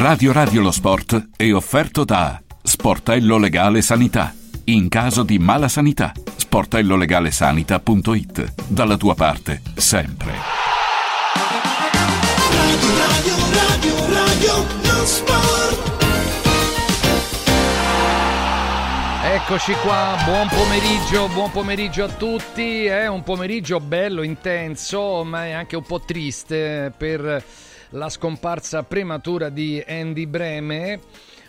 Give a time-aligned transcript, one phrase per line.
[0.00, 4.34] Radio Radio lo Sport è offerto da Sportello Legale Sanità.
[4.64, 8.54] In caso di mala sanità, sportellolegalesanita.it.
[8.66, 10.32] Dalla tua parte, sempre.
[12.96, 16.04] Radio, radio, radio, lo sport.
[19.22, 22.86] Eccoci qua, buon pomeriggio, buon pomeriggio a tutti.
[22.86, 27.44] È un pomeriggio bello, intenso, ma è anche un po' triste per
[27.90, 31.00] la scomparsa prematura di Andy Breme.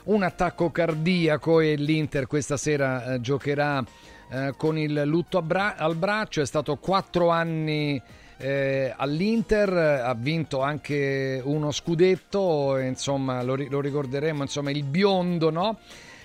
[0.03, 3.83] Un attacco cardiaco e l'Inter questa sera eh, giocherà
[4.31, 6.41] eh, con il lutto bra- al braccio.
[6.41, 8.01] È stato quattro anni
[8.37, 15.77] eh, all'Inter, ha vinto anche uno scudetto, insomma lo, lo ricorderemo, insomma il biondo, no?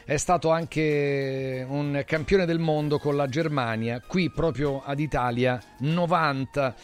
[0.04, 6.74] È stato anche un campione del mondo con la Germania, qui proprio ad Italia 90.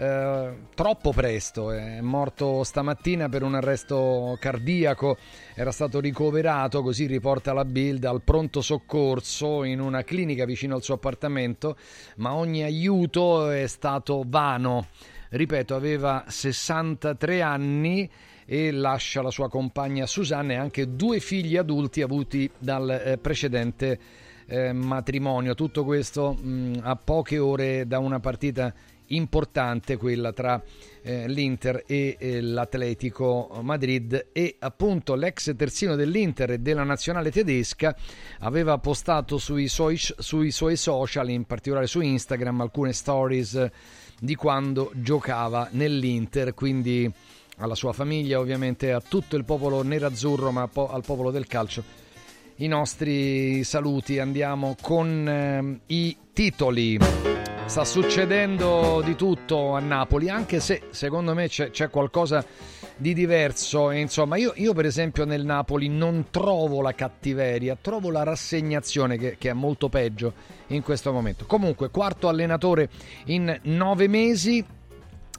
[0.00, 5.16] Eh, troppo presto, è morto stamattina per un arresto cardiaco,
[5.56, 10.84] era stato ricoverato, così riporta la Bild, al pronto soccorso in una clinica vicino al
[10.84, 11.76] suo appartamento,
[12.18, 14.86] ma ogni aiuto è stato vano.
[15.30, 18.08] Ripeto, aveva 63 anni
[18.46, 23.98] e lascia la sua compagna Susanna e anche due figli adulti avuti dal eh, precedente
[24.46, 25.54] eh, matrimonio.
[25.54, 28.72] Tutto questo mh, a poche ore da una partita
[29.08, 30.62] importante quella tra
[31.02, 37.96] eh, l'Inter e eh, l'Atletico Madrid e appunto l'ex terzino dell'Inter e della nazionale tedesca
[38.40, 43.70] aveva postato sui suoi, sui suoi social, in particolare su Instagram, alcune stories
[44.20, 47.10] di quando giocava nell'Inter, quindi
[47.58, 52.06] alla sua famiglia ovviamente, a tutto il popolo nerazzurro, ma po- al popolo del calcio.
[52.60, 56.98] I nostri saluti, andiamo con eh, i titoli.
[57.66, 62.44] Sta succedendo di tutto a Napoli, anche se secondo me c'è, c'è qualcosa
[62.96, 63.92] di diverso.
[63.92, 69.36] Insomma, io, io, per esempio nel Napoli non trovo la cattiveria, trovo la rassegnazione che,
[69.38, 70.32] che, è molto peggio
[70.68, 71.46] in questo momento.
[71.46, 72.88] Comunque, quarto allenatore
[73.26, 74.64] in nove mesi,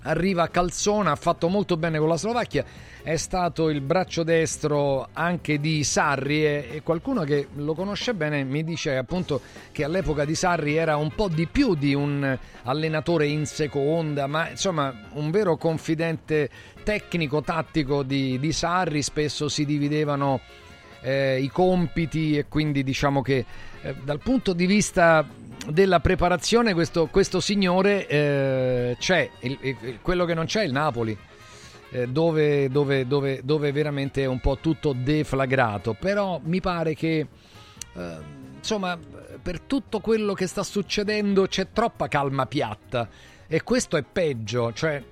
[0.03, 2.63] arriva Calzona, ha fatto molto bene con la Slovacchia,
[3.01, 8.63] è stato il braccio destro anche di Sarri e, qualcuno che lo conosce bene mi
[8.63, 13.45] dice appunto che all'epoca di Sarri era un po' di più di un allenatore in
[13.45, 16.49] seconda, ma insomma un vero confidente
[16.83, 20.39] tecnico, tattico di, di Sarri, spesso si dividevano
[21.01, 23.45] eh, i compiti e quindi diciamo che
[23.81, 25.25] eh, dal punto di vista
[25.67, 30.71] della preparazione questo, questo signore eh, c'è, il, il, quello che non c'è è il
[30.71, 31.17] Napoli.
[31.91, 37.25] Eh, dove, dove, dove, dove, veramente è un po' tutto deflagrato però mi pare che
[37.95, 38.17] eh,
[38.55, 38.95] insomma
[39.41, 43.09] per tutto quello che sta succedendo c'è troppa calma piatta
[43.47, 45.03] e questo è peggio cioè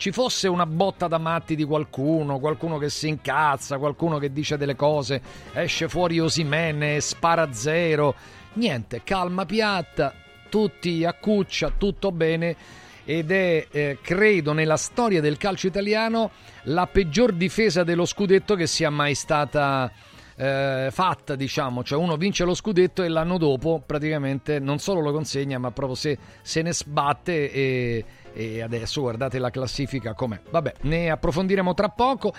[0.00, 4.56] ci fosse una botta da matti di qualcuno, qualcuno che si incazza, qualcuno che dice
[4.56, 5.20] delle cose,
[5.52, 8.14] esce fuori Osimene, spara zero,
[8.54, 10.14] niente, calma piatta,
[10.48, 12.56] tutti a cuccia, tutto bene.
[13.04, 16.30] Ed è, eh, credo, nella storia del calcio italiano
[16.64, 19.90] la peggior difesa dello scudetto che sia mai stata
[20.36, 25.12] eh, fatta, diciamo, cioè uno vince lo scudetto e l'anno dopo praticamente non solo lo
[25.12, 30.40] consegna, ma proprio se, se ne sbatte e, e adesso guardate la classifica com'è.
[30.50, 32.32] Vabbè, ne approfondiremo tra poco.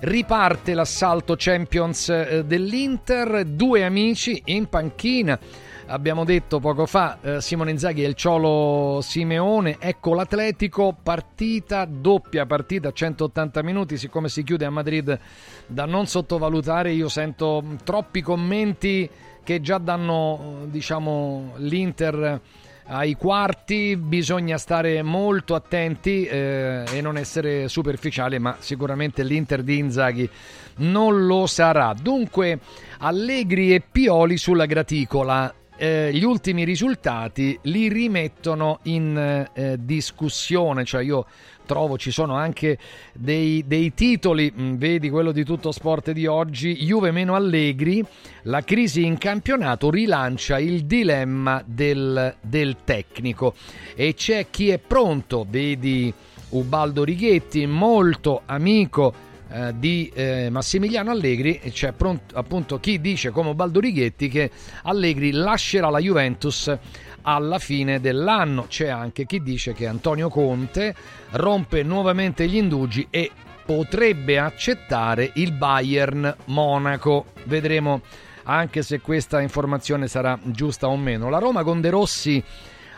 [0.00, 5.38] Riparte l'assalto Champions eh, dell'Inter, due amici in panchina
[5.86, 12.46] abbiamo detto poco fa, eh, Simone Inzaghi e il Ciolo Simeone, ecco l'Atletico, partita doppia,
[12.46, 15.18] partita 180 minuti, siccome si chiude a Madrid
[15.66, 19.08] da non sottovalutare, io sento troppi commenti
[19.42, 22.40] che già danno diciamo l'Inter
[22.88, 29.78] ai quarti bisogna stare molto attenti eh, e non essere superficiali, ma sicuramente l'Inter di
[29.78, 30.28] Inzaghi
[30.76, 31.94] non lo sarà.
[32.00, 32.60] Dunque,
[32.98, 41.02] Allegri e Pioli sulla graticola eh, gli ultimi risultati li rimettono in eh, discussione, cioè
[41.02, 41.26] io
[41.66, 42.78] trovo ci sono anche
[43.12, 48.02] dei, dei titoli, mm, vedi quello di tutto sport di oggi, Juve meno Allegri,
[48.42, 53.54] la crisi in campionato rilancia il dilemma del, del tecnico.
[53.94, 56.12] E c'è chi è pronto, vedi
[56.50, 59.12] Ubaldo Righetti, molto amico
[59.48, 61.58] eh, di eh, Massimiliano Allegri.
[61.62, 64.50] E c'è pronto, appunto chi dice come Baldo Righetti che
[64.82, 66.76] Allegri lascerà la Juventus
[67.28, 68.66] alla fine dell'anno.
[68.68, 70.94] C'è anche chi dice che Antonio Conte
[71.30, 73.30] rompe nuovamente gli indugi e
[73.64, 77.26] potrebbe accettare il Bayern Monaco.
[77.44, 78.00] Vedremo
[78.44, 81.28] anche se questa informazione sarà giusta o meno.
[81.28, 82.42] La Roma con De Rossi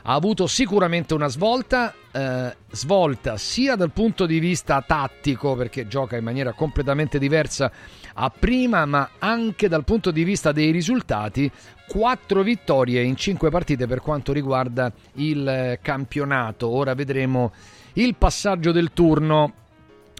[0.02, 6.16] ha avuto sicuramente una svolta, eh, svolta sia dal punto di vista tattico, perché gioca
[6.16, 7.70] in maniera completamente diversa
[8.14, 11.50] a prima, ma anche dal punto di vista dei risultati,
[11.88, 16.68] quattro vittorie in cinque partite per quanto riguarda il campionato.
[16.68, 17.52] Ora vedremo
[17.94, 19.52] il passaggio del turno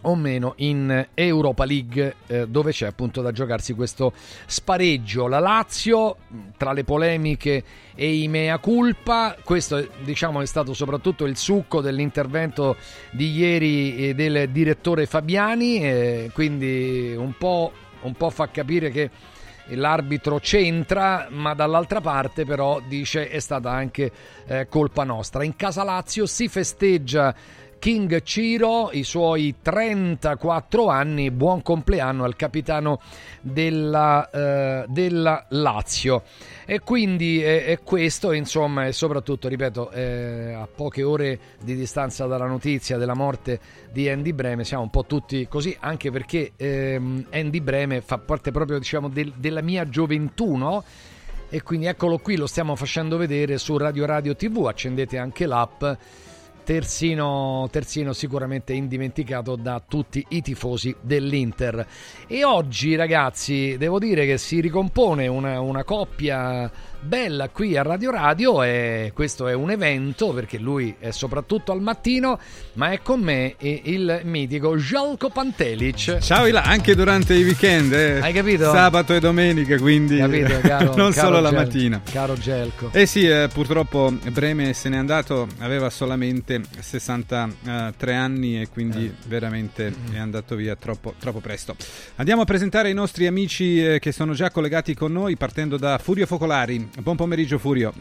[0.03, 4.13] o meno in Europa League eh, dove c'è appunto da giocarsi questo
[4.45, 6.17] spareggio la Lazio
[6.57, 7.63] tra le polemiche
[7.95, 12.77] e i mea culpa questo diciamo è stato soprattutto il succo dell'intervento
[13.11, 17.71] di ieri eh, del direttore Fabiani eh, quindi un po',
[18.03, 19.09] un po' fa capire che
[19.75, 24.11] l'arbitro c'entra, ma dall'altra parte però dice è stata anche
[24.47, 25.43] eh, colpa nostra.
[25.43, 27.33] In casa Lazio si festeggia
[27.79, 32.99] King Ciro, i suoi 34 anni, buon compleanno al capitano
[33.41, 36.23] della, eh, della Lazio.
[36.65, 42.25] E quindi è, è, questo, insomma, e soprattutto, ripeto, eh, a poche ore di distanza
[42.27, 43.59] dalla notizia della morte
[43.91, 48.51] di Andy Breme, siamo un po' tutti così, anche perché ehm, Andy Breme fa parte
[48.51, 50.83] proprio, diciamo, del, della mia gioventù, no?
[51.51, 55.83] E quindi eccolo qui, lo stiamo facendo vedere su Radio Radio TV, accendete anche l'app
[56.69, 61.83] terzino, terzino sicuramente indimenticato da tutti i tifosi dell'Inter.
[62.27, 66.71] E oggi ragazzi devo dire che si ricompone una, una coppia
[67.01, 71.81] bella qui a Radio Radio e questo è un evento perché lui è soprattutto al
[71.81, 72.37] mattino
[72.73, 78.19] ma è con me il mitico Jalko Pantelic ciao Ila anche durante i weekend eh.
[78.19, 78.69] hai capito?
[78.71, 83.05] sabato e domenica quindi capito, caro, non caro solo Gel- la mattina caro Gelco eh
[83.05, 89.27] sì eh, purtroppo Breme se n'è andato aveva solamente 63 anni e quindi Eh.
[89.27, 91.75] veramente è andato via troppo, troppo presto
[92.17, 95.97] andiamo a presentare i nostri amici eh, che sono già collegati con noi partendo da
[95.97, 97.93] Furio Focolari buon pomeriggio Furio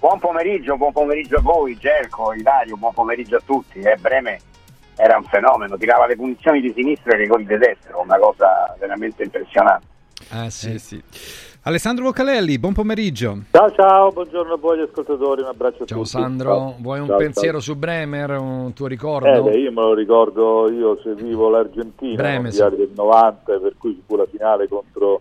[0.00, 3.80] Buon pomeriggio, buon pomeriggio a voi, Gerco, Ilario, buon pomeriggio a tutti.
[3.80, 4.38] Eh, Breme
[4.94, 8.76] era un fenomeno, tirava le punizioni di sinistra e i rigori di destra, una cosa
[8.78, 9.86] veramente impressionante.
[10.44, 10.72] eh sì.
[10.74, 11.02] Eh sì.
[11.62, 16.10] Alessandro Vocalelli buon pomeriggio Ciao ciao, buongiorno a voi ascoltatori, un abbraccio a ciao tutti.
[16.10, 16.76] Sandro Ciao.
[16.78, 17.60] vuoi un Ciao, pensiero ciao.
[17.60, 19.42] su Bremer un tuo Eh, ricordo?
[19.42, 22.60] beh, io me lo ricordo, io seguivo l'Argentina, Breme, i sì.
[22.60, 25.20] mondiali del 90, per cui fu la finale contro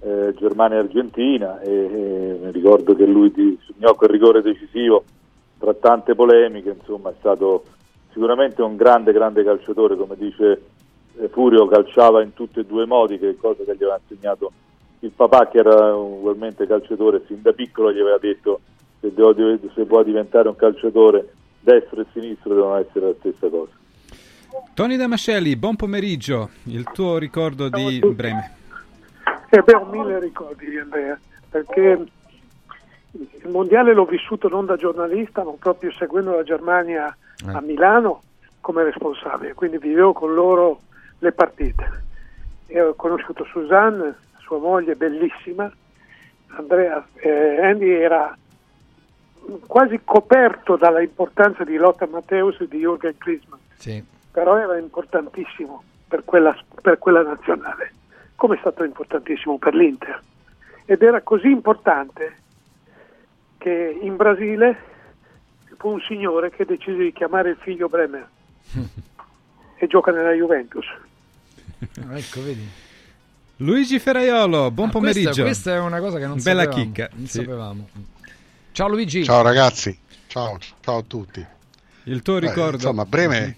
[0.00, 5.04] eh, Germania e Argentina e, mi ricordo che lui segnò quel rigore decisivo
[5.58, 7.64] tra tante polemiche, insomma è stato
[8.12, 10.62] sicuramente un grande grande calciatore, come dice
[11.18, 14.00] eh, Furio, calciava in tutti e due i modi, che è cosa che gli aveva
[14.08, 14.52] insegnato
[15.00, 18.60] il papà che era ugualmente calciatore, fin da piccolo gli aveva detto
[19.00, 19.34] se, devo
[19.74, 23.72] se vuoi diventare un calciatore destro e sinistro devono essere la stessa cosa.
[24.74, 28.58] Tony Damascelli buon pomeriggio il tuo ricordo di Breme
[29.50, 31.18] E beh, ho mille ricordi di Andrea,
[31.50, 32.06] perché
[33.12, 37.06] il mondiale l'ho vissuto non da giornalista, ma proprio seguendo la Germania
[37.46, 37.62] a Eh.
[37.62, 38.22] Milano
[38.60, 40.80] come responsabile, quindi vivevo con loro
[41.18, 42.02] le partite.
[42.66, 45.70] E ho conosciuto Suzanne, sua moglie bellissima,
[46.56, 48.36] Andrea, eh, Andy era
[49.66, 54.04] quasi coperto dalla importanza di Lothar Matthäus e di Jürgen Klinsmann Sì.
[54.30, 57.92] però era importantissimo per quella, per quella nazionale,
[58.40, 60.18] come è stato importantissimo per l'Inter.
[60.86, 62.36] Ed era così importante
[63.58, 64.78] che in Brasile
[65.76, 68.26] fu un signore che decise di chiamare il figlio Bremer
[69.76, 70.86] e gioca nella Juventus.
[72.08, 72.66] Ah, ecco vedi
[73.56, 76.82] Luigi Ferraiolo buon Ah, pomeriggio Questa, questa è una cosa che non Bella sapevamo.
[76.84, 77.38] chicca, Non sì.
[77.40, 77.88] sapevamo.
[78.72, 79.22] Ciao Luigi.
[79.24, 81.44] Ciao ragazzi, ciao, ciao a tutti.
[82.04, 83.56] il tuo Beh, ricordo insomma, Breme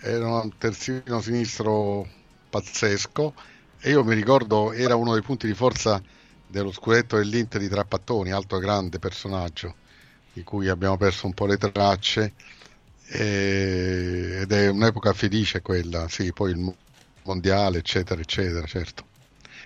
[0.00, 2.06] era un terzino sinistro
[2.50, 3.34] pazzesco
[3.82, 6.00] e io mi ricordo era uno dei punti di forza
[6.46, 9.78] dello scudetto dell'Inter di Trapattoni, alto grande personaggio
[10.32, 12.34] di cui abbiamo perso un po' le tracce
[13.04, 16.78] e- ed è un'epoca felice quella, sì, poi il mo-
[17.22, 19.08] mondiale eccetera eccetera, certo.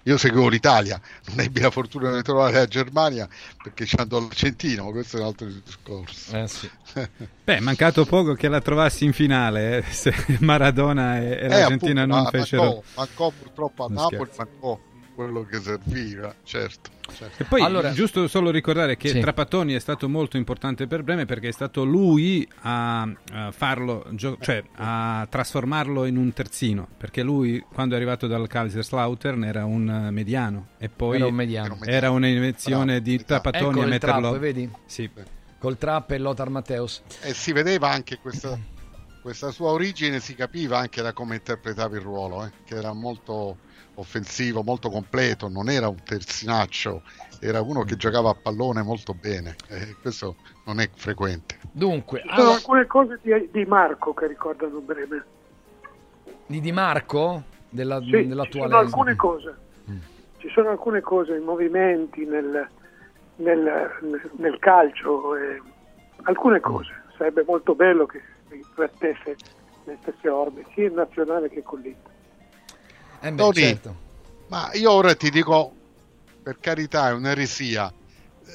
[0.07, 3.29] Io seguivo l'Italia, non ebbi la fortuna di trovare la Germania
[3.61, 6.37] perché ci andò l'Argentina, ma questo è un altro discorso.
[6.37, 6.71] Eh, sì.
[7.43, 11.49] Beh, è mancato poco che la trovassi in finale, eh, se Maradona e, e Eh,
[11.49, 12.63] l'Argentina appunto, non ma- fecero...
[12.63, 14.43] Mancò, mancò purtroppo a Non Napoli, scherzo.
[14.53, 14.81] mancò
[15.17, 16.91] quello che serviva, certo.
[17.13, 17.43] certo.
[17.43, 19.19] E poi, Allora- giusto solo ricordare che Sì.
[19.21, 23.01] Trapattoni è stato molto importante per Breme perché è stato lui a,
[23.33, 28.47] a farlo, gio- cioè a trasformarlo in un terzino, perché lui quando è arrivato dal
[28.47, 31.79] Kaiserslautern era un mediano e poi Era un mediano.
[31.83, 33.27] Era un'invenzione Bravo, di esatto.
[33.27, 34.29] Trapattoni Ecco a metterlo...
[34.29, 34.71] trap, vedi?
[34.85, 35.11] Sì.
[35.59, 37.03] Col trap e Lothar Matthäus.
[37.23, 38.57] E si vedeva anche questa,
[39.23, 43.57] questa sua origine, si capiva anche da come interpretava il ruolo, eh, che era molto
[43.97, 47.03] offensivo, molto completo, non era un terzinaccio,
[47.41, 51.59] era uno che giocava a pallone molto bene, e questo non è frequente.
[51.73, 55.25] Dunque, Ci sono allora, alcune cose di, di Marco che ricordano Bremer.
[56.47, 57.55] di Di Marco?
[57.69, 58.71] della, Sì, ci dell'attuale...
[58.71, 59.57] sono alcune cose,
[60.39, 62.69] ci sono alcune cose, movimenti nel,
[63.37, 63.91] nel,
[64.37, 65.61] nel calcio, eh,
[66.23, 66.93] alcune cose.
[67.17, 69.37] Sarebbe molto bello che si riflettesse
[69.85, 72.15] nelle stesse orme, sia in nazionale che con l'Inter.
[73.21, 73.97] Eh beh, Tony, certo.
[74.49, 75.75] ma io ora ti dico,
[76.43, 77.93] per carità, è un'eresia.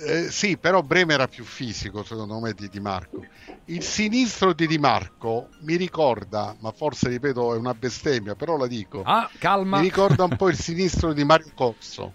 [0.05, 3.25] Eh, sì, però Bremer era più fisico, secondo me, di Di Marco.
[3.65, 8.67] Il sinistro di Di Marco mi ricorda, ma forse ripeto è una bestemmia, però la
[8.67, 9.03] dico.
[9.05, 9.77] Ah, calma.
[9.77, 12.13] Mi ricorda un po' il sinistro di Mario Corso.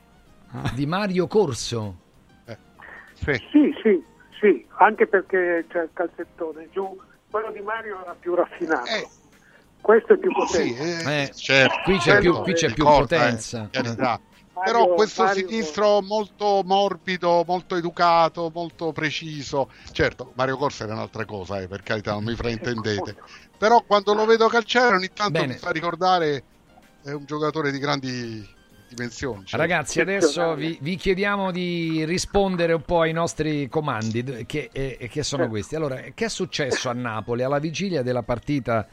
[0.73, 2.05] Di Mario Corso.
[3.15, 3.33] Sì.
[3.51, 4.05] Sì, sì,
[4.41, 6.97] sì, anche perché c'è il calzettone giù,
[7.31, 9.09] quello di Mario era più raffinato, Eh,
[9.87, 11.03] questo è più sì, potente.
[11.05, 13.65] eh, Eh, certo, qui c'è certo, più- qui c'è più ricorda, potenza.
[13.65, 14.21] eh, carità.
[14.53, 19.71] Mario- Però questo Mario- sinistro molto morbido, molto educato, molto preciso.
[19.93, 23.15] Certo, Mario Corsa era un'altra cosa, eh, per carità, non mi fraintendete.
[23.57, 25.53] Però quando lo vedo calciare ogni tanto Bene.
[25.53, 26.43] mi fa ricordare
[27.05, 28.45] è un giocatore di grandi
[28.89, 29.45] dimensioni.
[29.45, 29.57] certo.
[29.59, 35.23] Ragazzi, adesso vi, vi chiediamo di rispondere un po' ai nostri comandi, che, eh, che
[35.23, 35.77] sono questi.
[35.77, 38.87] Allora, che è successo a Napoli alla vigilia della partita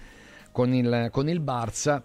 [0.53, 2.01] con il, con il Barça?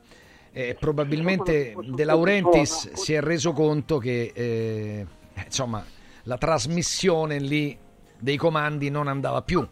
[0.50, 5.06] Eh, probabilmente De Laurentiis si è reso conto che eh,
[5.44, 5.84] insomma,
[6.24, 7.78] la trasmissione lì
[8.18, 9.64] dei comandi non andava più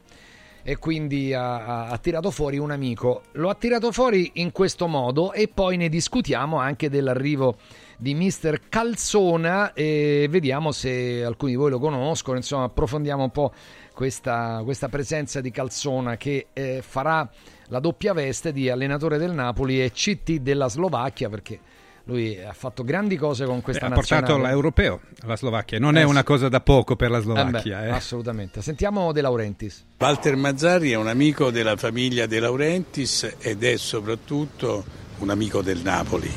[0.69, 3.23] e quindi ha, ha- tirato fuori un amico.
[3.33, 7.57] Lo ha tirato fuori in questo modo e poi ne discutiamo anche dell'arrivo
[7.97, 13.53] di Mister Calzona e vediamo se alcuni di voi lo conoscono, insomma approfondiamo un po'
[13.95, 17.31] questa, questa presenza di Calzona che eh, farà
[17.69, 21.59] la doppia veste di allenatore del Napoli e CT della Slovacchia perché
[22.05, 24.49] lui ha fatto grandi cose con Beh, questa ha portato nazionale.
[24.53, 27.85] l'europeo alla Slovacchia, non Eh, è una cosa da poco per la Eh beh, Slovacchia.
[27.87, 27.91] eh.
[27.91, 28.63] Assolutamente.
[28.63, 29.85] Sentiamo De Laurentiis.
[29.99, 34.85] Walter Mazzarri è un amico della famiglia De Laurentiis ed è soprattutto
[35.19, 36.31] un amico del Napoli.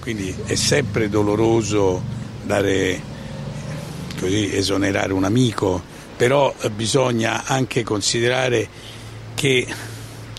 [0.00, 2.02] Quindi è sempre doloroso
[2.42, 2.98] dare,
[4.18, 5.82] così, esonerare un amico,
[6.16, 8.66] però bisogna anche considerare
[9.34, 9.66] che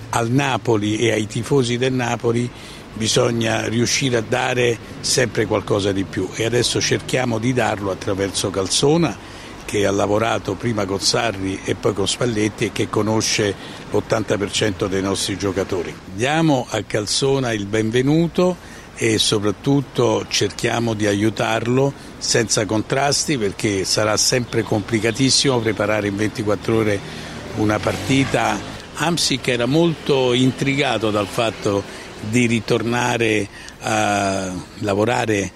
[0.09, 2.49] al Napoli e ai tifosi del Napoli
[2.93, 9.15] bisogna riuscire a dare sempre qualcosa di più e adesso cerchiamo di darlo attraverso Calzona
[9.65, 13.53] che ha lavorato prima con Sarri e poi con Spalletti e che conosce
[13.91, 15.93] l'80% dei nostri giocatori.
[16.13, 18.55] Diamo a Calzona il benvenuto
[18.95, 26.99] e soprattutto cerchiamo di aiutarlo senza contrasti perché sarà sempre complicatissimo preparare in 24 ore
[27.57, 28.73] una partita.
[28.95, 31.83] Amsic era molto intrigato dal fatto
[32.29, 33.47] di ritornare
[33.81, 35.51] a lavorare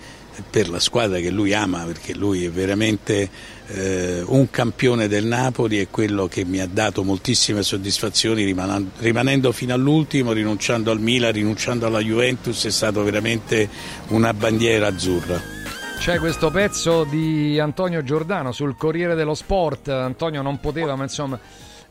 [0.50, 3.30] per la squadra che lui ama, perché lui è veramente
[3.68, 9.52] eh, un campione del Napoli e quello che mi ha dato moltissime soddisfazioni rimanendo, rimanendo
[9.52, 13.70] fino all'ultimo, rinunciando al Milan, rinunciando alla Juventus, è stato veramente
[14.10, 15.58] una bandiera azzurra.
[16.00, 19.90] C'è questo pezzo di Antonio Giordano sul Corriere dello Sport.
[19.90, 21.38] Antonio non poteva, ma insomma,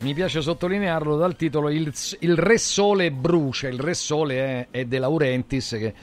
[0.01, 3.67] mi piace sottolinearlo dal titolo Il, il Re Sole brucia.
[3.67, 5.93] Il Re Sole è, è De Laurentiis che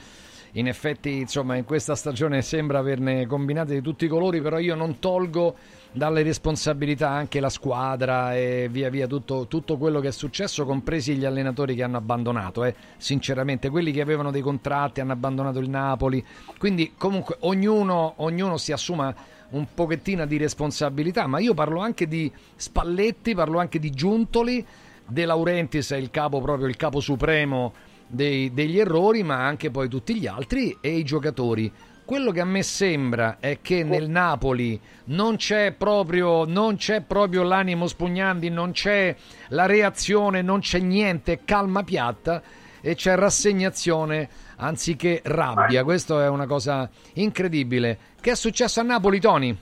[0.51, 4.75] in effetti insomma in questa stagione sembra averne combinate di tutti i colori, però io
[4.75, 5.55] non tolgo
[5.91, 11.15] dalle responsabilità anche la squadra e via via tutto, tutto quello che è successo, compresi
[11.15, 12.75] gli allenatori che hanno abbandonato, eh.
[12.97, 16.23] sinceramente, quelli che avevano dei contratti hanno abbandonato il Napoli,
[16.57, 19.13] quindi comunque ognuno, ognuno si assuma
[19.49, 24.65] un pochettino di responsabilità, ma io parlo anche di Spalletti, parlo anche di Giuntoli,
[25.07, 27.73] De Laurentiis è il capo proprio il capo supremo
[28.07, 31.71] dei- degli errori, ma anche poi tutti gli altri e i giocatori.
[32.03, 37.43] Quello che a me sembra è che nel Napoli non c'è proprio, non c'è proprio
[37.43, 39.13] l'animo spugnandi, non c'è
[39.49, 42.41] la reazione, non c'è niente, calma piatta
[42.79, 45.83] e c'è rassegnazione anziché rabbia.
[45.83, 47.99] Questo è una cosa incredibile.
[48.27, 49.55] Che è successo a Napoli, Tony?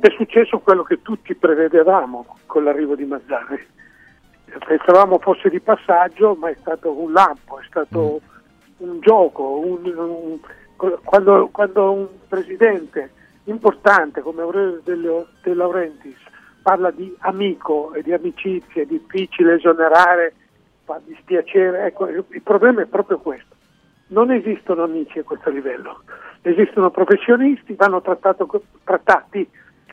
[0.00, 3.62] È successo quello che tutti prevedevamo con l'arrivo di Mazzarri.
[4.66, 8.22] Pensavamo fosse di passaggio, ma è stato un lampo, è stato
[8.78, 9.58] un gioco.
[9.58, 13.12] un- un- quando, quando un presidente
[13.44, 14.96] importante come Aurelio De,
[15.42, 16.16] De Laurentiis
[16.62, 20.34] parla di amico e di amicizia, è difficile esonerare,
[20.84, 21.84] fa dispiacere.
[21.88, 23.52] Ecco, il problema è proprio questo.
[24.06, 26.02] Non esistono amici a questo livello,
[26.44, 29.48] esistono professionisti, vanno trattati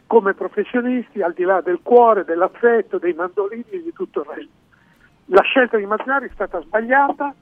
[0.05, 4.51] come professionisti al di là del cuore, dell'affetto, dei mandolini e di tutto il resto.
[5.25, 7.33] La scelta di Mazzari è stata sbagliata,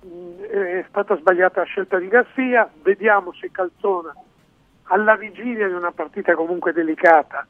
[0.00, 4.14] mh, è stata sbagliata la scelta di Garcia, vediamo se Calzona
[4.88, 7.44] alla vigilia di una partita comunque delicata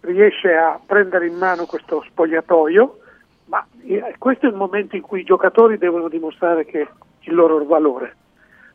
[0.00, 2.98] riesce a prendere in mano questo spogliatoio,
[3.46, 8.16] ma eh, questo è il momento in cui i giocatori devono dimostrare il loro valore,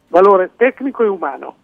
[0.07, 1.55] valore tecnico e umano.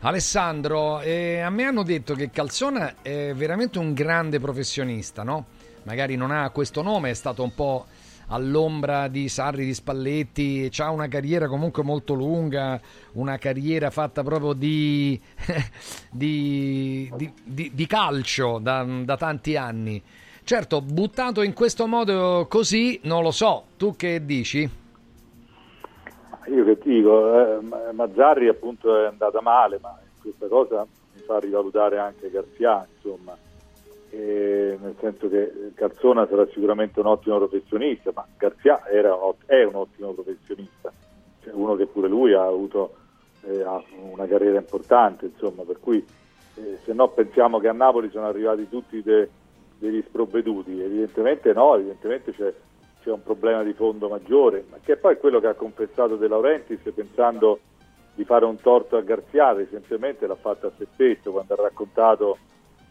[0.00, 5.46] Alessandro, eh, a me hanno detto che Calzona è veramente un grande professionista, no?
[5.82, 7.86] Magari non ha questo nome, è stato un po'
[8.28, 12.80] all'ombra di Sarri, di Spalletti, ha una carriera comunque molto lunga,
[13.12, 15.20] una carriera fatta proprio di,
[16.10, 17.10] di,
[17.44, 20.02] di, di- calcio da, da tanti anni.
[20.44, 24.68] Certo, buttato in questo modo così, non lo so, tu che dici?
[26.48, 31.38] Io che dico, eh, Ma- Mazzarri appunto è andata male, ma questa cosa mi fa
[31.38, 33.36] rivalutare anche Garzia, insomma,
[34.10, 39.74] E nel senso che Calzona sarà sicuramente un ottimo professionista, ma Garzia un è un
[39.74, 40.92] ottimo professionista,
[41.42, 42.94] cioè uno che pure lui ha avuto
[43.42, 43.64] eh,
[44.10, 46.04] una carriera importante, insomma, per cui
[46.54, 49.28] eh, se no pensiamo che a Napoli sono arrivati tutti de-
[49.78, 52.54] degli sprovveduti, evidentemente no, evidentemente c'è
[53.06, 56.26] c'è un problema di fondo maggiore, ma che è poi quello che ha confessato De
[56.26, 57.60] Laurentiis pensando
[58.16, 62.36] di fare un torto a Garziale, essenzialmente l'ha fatto a se stesso quando ha raccontato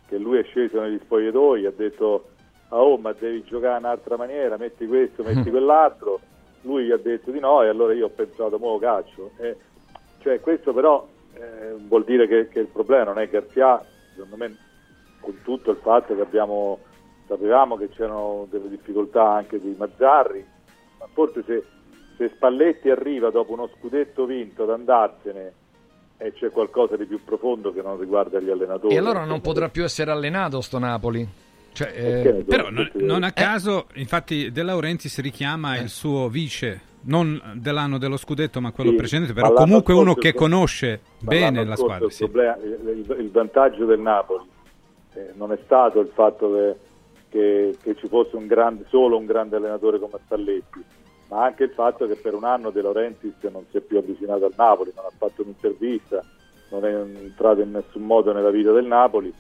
[0.08, 2.30] che lui è sceso negli spogliatoi, ha detto
[2.70, 6.22] ah, oh ma devi giocare in un'altra maniera, metti questo, metti quell'altro,
[6.62, 9.32] lui gli ha detto di no e allora io ho pensato muovo calcio.
[9.36, 9.58] Eh,
[10.20, 14.56] cioè questo però eh, vuol dire che, che il problema non è Garzia, secondo me
[15.20, 16.80] con tutto il fatto che abbiamo
[17.28, 20.46] sapevamo che c'erano delle difficoltà anche di Mazzarri,
[21.00, 21.64] ma forse se,
[22.18, 25.54] se Spalletti arriva dopo uno scudetto vinto ad andarsene
[26.18, 28.94] e c'è qualcosa di più profondo che non riguarda gli allenatori.
[28.94, 31.28] E allora non potrà più essere allenato sto Napoli.
[31.74, 32.44] Cioè, eh, Perché?
[32.46, 38.16] Però non, non a caso, infatti, De Laurentiis richiama il suo vice, non dell'anno dello
[38.16, 42.06] scudetto, ma quello Sì, precedente, però comunque uno che conosce bene la squadra.
[42.06, 42.24] Il, sì.
[42.24, 44.46] problema- il- il- il vantaggio del Napoli
[45.16, 46.76] eh, non è stato il fatto che,
[47.36, 50.82] che- che ci fosse un grande- solo un grande allenatore come Spalletti,
[51.28, 54.46] ma anche il fatto che per un anno De Laurentiis non si è più avvicinato
[54.46, 56.24] al Napoli, non ha fatto un'intervista,
[56.70, 59.34] non è entrato in nessun modo nella vita del Napoli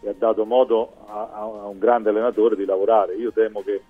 [0.00, 3.16] e ha dato modo a, a- un grande allenatore di lavorare.
[3.16, 3.82] Io temo che,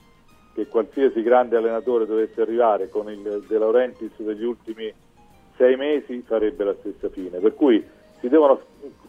[0.55, 4.93] che qualsiasi grande allenatore dovesse arrivare con il De Laurentiis degli ultimi
[5.57, 7.39] sei mesi farebbe la stessa fine.
[7.39, 7.85] Per cui
[8.19, 8.61] si devono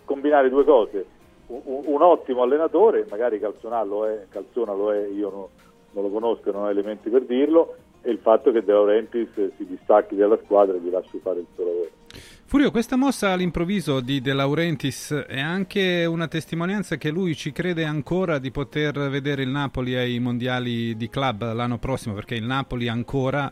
[0.05, 1.05] combinare due cose:
[1.65, 5.45] un, un ottimo allenatore, magari Calzona lo è, Calzona lo è io non,
[5.91, 9.65] non lo conosco, non ho elementi per dirlo, e il fatto che De Laurentiis si
[9.65, 11.89] distacchi dalla squadra e gli lasci fare il suo lavoro.
[12.45, 17.83] Furio, questa mossa all'improvviso di De Laurentiis è anche una testimonianza che lui ci crede
[17.83, 22.87] ancora di poter vedere il Napoli ai mondiali di club l'anno prossimo, perché il Napoli
[22.87, 23.51] ancora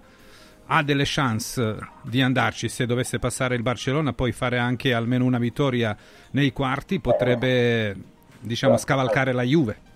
[0.73, 5.37] ha delle chance di andarci se dovesse passare il Barcellona, poi fare anche almeno una
[5.37, 5.95] vittoria
[6.31, 7.93] nei quarti, potrebbe
[8.39, 9.89] diciamo scavalcare la Juve.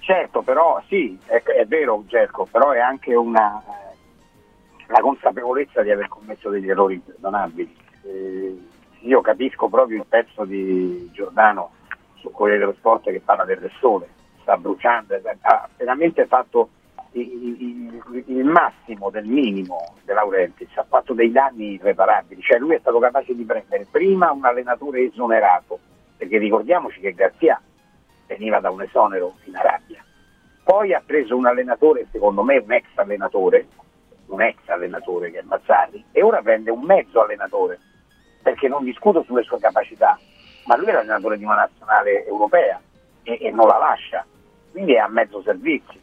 [0.00, 3.62] Certo, però sì, è, è vero Gerco, però è anche una
[4.88, 7.76] la consapevolezza di aver commesso degli errori imperdonabili.
[8.02, 8.58] Eh,
[9.00, 11.70] io capisco proprio il pezzo di Giordano
[12.16, 14.08] su Corriere dello Sport che parla del Ressole,
[14.40, 16.70] sta bruciando, ha veramente fatto
[17.20, 22.78] il, il- massimo del minimo De Laurentiis, ha fatto dei danni irreparabili, cioè lui è
[22.78, 25.78] stato capace di prendere prima un allenatore esonerato,
[26.16, 27.60] perché ricordiamoci che Garzia
[28.26, 30.04] veniva da un esonero in Arabia.
[30.62, 33.66] Poi ha preso un allenatore, secondo me un ex allenatore,
[34.26, 37.78] un ex allenatore che è Mazzarri, e ora prende un mezzo allenatore,
[38.42, 40.18] perché non discuto sulle sue capacità,
[40.66, 42.80] ma lui è l'allenatore di una nazionale europea
[43.22, 44.24] e, e non la lascia,
[44.72, 46.00] quindi è a mezzo servizio.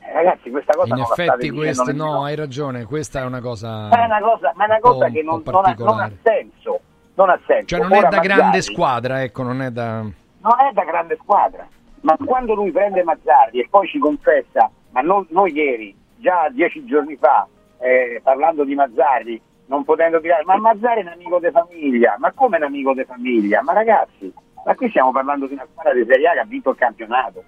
[0.00, 3.88] Eh, ragazzi, questa cosa In non effetti, nemmeno- no, hai ragione, questa è una cosa.
[3.88, 6.80] ma è una cosa, ma è una cosa che non, non ha, non ha senso.
[7.14, 7.66] Non ha senso.
[7.66, 10.00] Cioè, non è Ora da grande Mazzarri- squadra, ecco, non è da.
[10.00, 11.66] non è da grande squadra,
[12.02, 16.84] ma quando lui prende Mazzarri e poi ci confessa, ma non, non ieri, già dieci
[16.84, 17.46] giorni fa,
[17.78, 22.32] eh, parlando di Mazzarri, non potendo dire, ma Mazzarri è un amico di famiglia, ma
[22.32, 23.62] come un amico di famiglia?
[23.62, 24.32] Ma ragazzi,
[24.64, 27.42] ma qui stiamo parlando di una squadra di Serie A che ha vinto il campionato.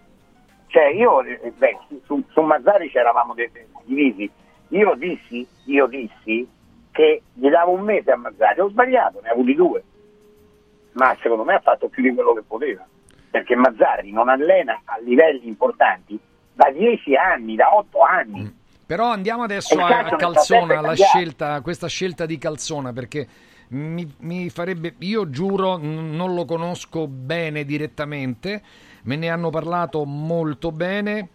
[0.69, 4.31] Cioè io, eh, beh, su, su Mazzarri ci eravamo de- de- divisi,
[4.69, 6.47] io dissi, io dissi
[6.91, 9.83] che gli davo un mese a Mazzarri, ho sbagliato, ne ho avuti due.
[10.93, 12.87] Ma secondo me ha fatto più di quello che poteva,
[13.31, 16.19] perché Mazzarri non allena a livelli importanti
[16.53, 18.55] da dieci anni, da otto anni.
[18.85, 21.03] Però andiamo adesso a, a Calzona, frattempo è la cambiato.
[21.03, 23.27] scelta, questa scelta di Calzona, perché
[23.69, 28.63] mi, mi farebbe, io giuro, n- non lo conosco bene direttamente,
[29.05, 31.29] me ne hanno parlato molto bene.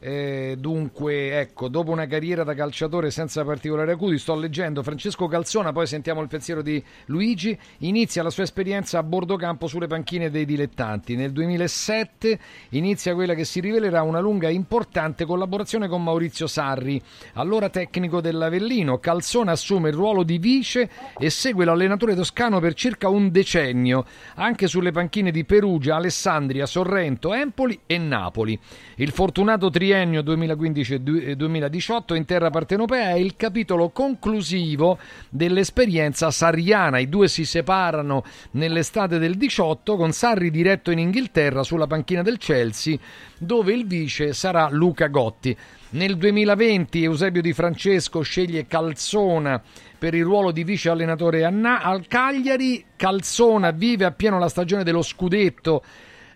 [0.00, 5.72] Eh, dunque, ecco, dopo una carriera da calciatore senza particolari acuti, sto leggendo Francesco Calzona,
[5.72, 10.30] poi sentiamo il pensiero di Luigi, inizia la sua esperienza a bordo campo sulle panchine
[10.30, 11.16] dei dilettanti.
[11.16, 12.38] Nel 2007
[12.70, 17.02] inizia quella che si rivelerà una lunga e importante collaborazione con Maurizio Sarri,
[17.34, 18.98] allora tecnico dell'Avellino.
[18.98, 24.04] Calzona assume il ruolo di vice e segue l'allenatore toscano per circa un decennio,
[24.36, 28.56] anche sulle panchine di Perugia, Alessandria, Sorrento, Empoli e Napoli.
[28.96, 34.98] Il fortunato triennio 2015-2018 in terra partenopea è il capitolo conclusivo
[35.30, 36.98] dell'esperienza sarriana.
[36.98, 42.36] I due si separano nell'estate del 18 con Sarri diretto in Inghilterra sulla panchina del
[42.36, 42.98] Chelsea
[43.38, 45.56] dove il vice sarà Luca Gotti.
[45.90, 49.62] Nel 2020 Eusebio Di Francesco sceglie Calzona
[49.98, 52.84] per il ruolo di vice allenatore al Cagliari.
[52.94, 55.82] Calzona vive appieno la stagione dello scudetto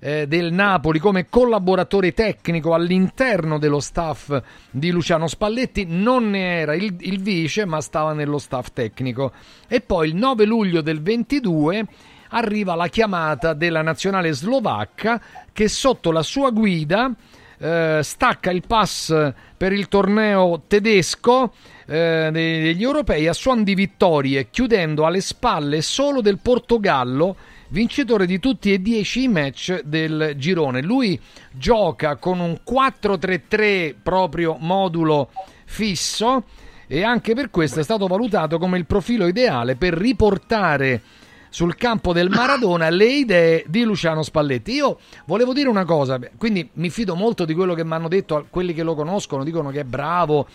[0.05, 4.37] eh, del Napoli come collaboratore tecnico all'interno dello staff
[4.69, 5.87] di Luciano Spalletti.
[5.89, 9.31] Non ne era il, il vice, ma stava nello staff tecnico.
[9.69, 11.87] E poi il 9 luglio del 22
[12.31, 15.21] arriva la chiamata della nazionale slovacca
[15.53, 17.15] che sotto la sua guida
[17.59, 21.53] eh, stacca il pass per il torneo tedesco
[21.87, 27.37] eh, degli europei a suon di vittorie, chiudendo alle spalle solo del Portogallo,
[27.73, 30.83] vincitore di tutti e dieci i match del girone.
[30.83, 31.19] Lui
[31.53, 35.31] gioca con un 4-3-3 proprio modulo
[35.65, 36.45] fisso
[36.87, 41.01] e anche per questo è stato valutato come il profilo ideale per riportare
[41.49, 44.73] sul campo del Maradona le idee di Luciano Spalletti.
[44.73, 48.47] Io volevo dire una cosa, quindi mi fido molto di quello che mi hanno detto
[48.51, 50.47] quelli che lo conoscono, dicono che è bravo,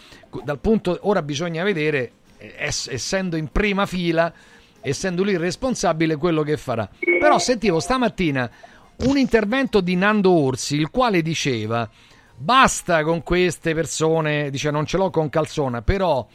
[0.43, 4.31] dal punto ora bisogna vedere essendo in prima fila,
[4.87, 6.89] essendo lui il responsabile quello che farà.
[7.19, 8.49] Però sentivo stamattina
[9.05, 11.89] un intervento di Nando Orsi, il quale diceva
[12.37, 16.25] basta con queste persone, dice non ce l'ho con Calzona, però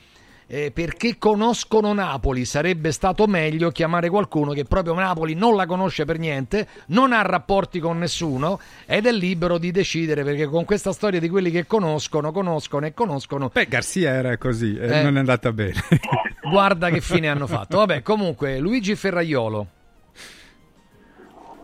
[0.53, 6.05] eh, perché conoscono Napoli sarebbe stato meglio chiamare qualcuno che proprio Napoli non la conosce
[6.05, 10.93] per niente, non ha rapporti con nessuno ed è libero di decidere perché con questa
[10.93, 13.49] storia di quelli che conoscono, conoscono e conoscono.
[13.51, 15.83] Beh, Garzia era così, eh, eh, non è andata bene.
[16.51, 17.79] guarda che fine hanno fatto.
[17.79, 19.67] Vabbè, comunque, Luigi Ferraiolo.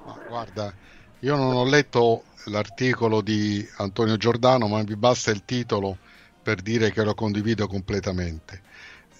[0.06, 0.72] Ma guarda,
[1.18, 5.98] io non ho letto l'articolo di Antonio Giordano, ma mi basta il titolo
[6.42, 8.62] per dire che lo condivido completamente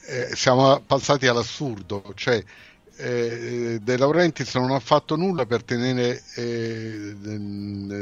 [0.09, 2.43] eh, siamo passati all'assurdo, cioè
[2.97, 7.15] eh, De Laurentiis non ha fatto nulla per tenere eh,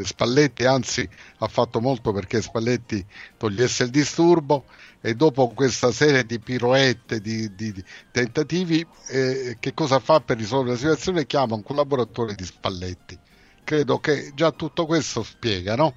[0.05, 1.07] Spalletti, anzi
[1.39, 3.05] ha fatto molto perché Spalletti
[3.37, 4.65] togliesse il disturbo
[5.01, 10.37] e dopo questa serie di piroette, di, di, di tentativi, eh, che cosa fa per
[10.39, 11.27] risolvere la situazione?
[11.27, 13.19] Chiama un collaboratore di Spalletti.
[13.65, 15.97] Credo che già tutto questo spiega, no?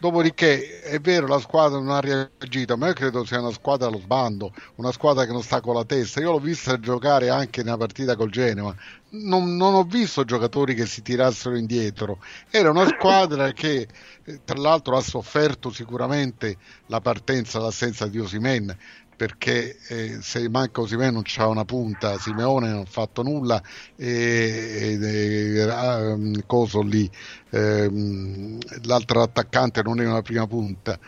[0.00, 3.98] Dopodiché è vero la squadra non ha reagito, ma io credo sia una squadra allo
[3.98, 6.20] sbando, una squadra che non sta con la testa.
[6.20, 8.74] Io l'ho vista giocare anche nella partita col Genova,
[9.10, 12.18] non, non ho visto giocatori che si tirassero indietro.
[12.48, 13.86] Era una squadra che
[14.24, 18.74] eh, tra l'altro ha sofferto sicuramente la partenza, l'assenza di Osimen
[19.20, 23.62] perché eh, se manca Osimè non c'ha una punta, Simeone non ha fatto nulla
[23.94, 27.06] e, e, e um, Coso lì,
[27.50, 30.98] ehm, l'altro attaccante non è una prima punta.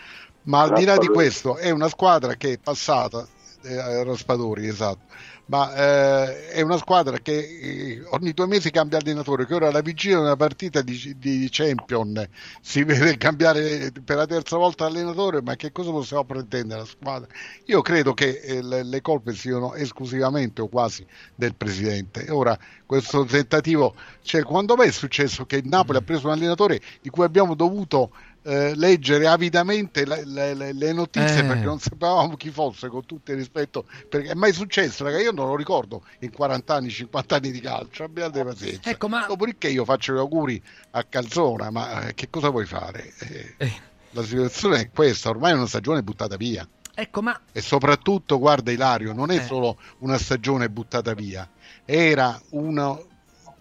[0.42, 3.27] Ma al di là di questo è una squadra che è passata,
[3.62, 5.07] eh, Raspadori, esatto,
[5.52, 9.82] ma eh, è una squadra che eh, ogni due mesi cambia allenatore, che ora alla
[9.82, 12.26] vigilia di una partita di, di, Champion
[12.62, 17.28] si vede cambiare per la terza volta allenatore, ma che cosa possiamo pretendere la squadra?
[17.66, 22.30] Io credo che eh, le, le, colpe siano esclusivamente o quasi del presidente.
[22.30, 26.80] Ora, questo tentativo, cioè, quando mai è successo che il Napoli ha preso un allenatore
[27.02, 28.10] di cui abbiamo dovuto
[28.42, 31.44] eh, leggere avidamente le, le, le notizie eh.
[31.44, 35.33] perché non sapevamo chi fosse con tutto il rispetto perché è mai successo ragazzi io
[35.33, 39.26] non lo ricordo in 40 anni 50 anni di calcio abbiate pazienza ecco, ma...
[39.26, 43.72] dopodiché io faccio gli auguri a Calzona ma eh, che cosa vuoi fare eh, eh.
[44.11, 48.70] la situazione è questa ormai è una stagione buttata via ecco ma e soprattutto guarda
[48.70, 49.44] Ilario non è eh.
[49.44, 51.48] solo una stagione buttata via
[51.85, 52.96] era una,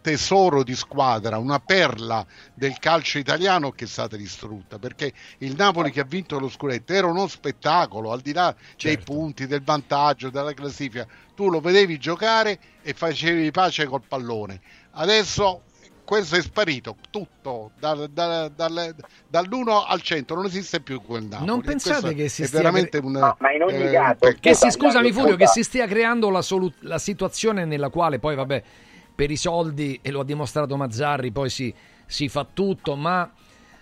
[0.01, 5.91] tesoro di squadra, una perla del calcio italiano che è stata distrutta, perché il Napoli
[5.91, 8.87] che ha vinto lo scudetto era uno spettacolo, al di là certo.
[8.87, 14.59] dei punti, del vantaggio, della classifica, tu lo vedevi giocare e facevi pace col pallone.
[14.91, 15.63] Adesso
[16.03, 18.67] questo è sparito tutto da, da, da,
[19.29, 23.07] dall'1 al 100 non esiste più quel Napoli non pensate che si stia veramente cre...
[23.07, 26.29] un, no, ma in ogni eh, caso che si scusami Furio che si stia creando
[26.29, 28.63] la, solu- la situazione nella quale poi vabbè
[29.13, 31.73] per i soldi, e lo ha dimostrato Mazzarri, poi si,
[32.05, 33.31] si fa tutto, ma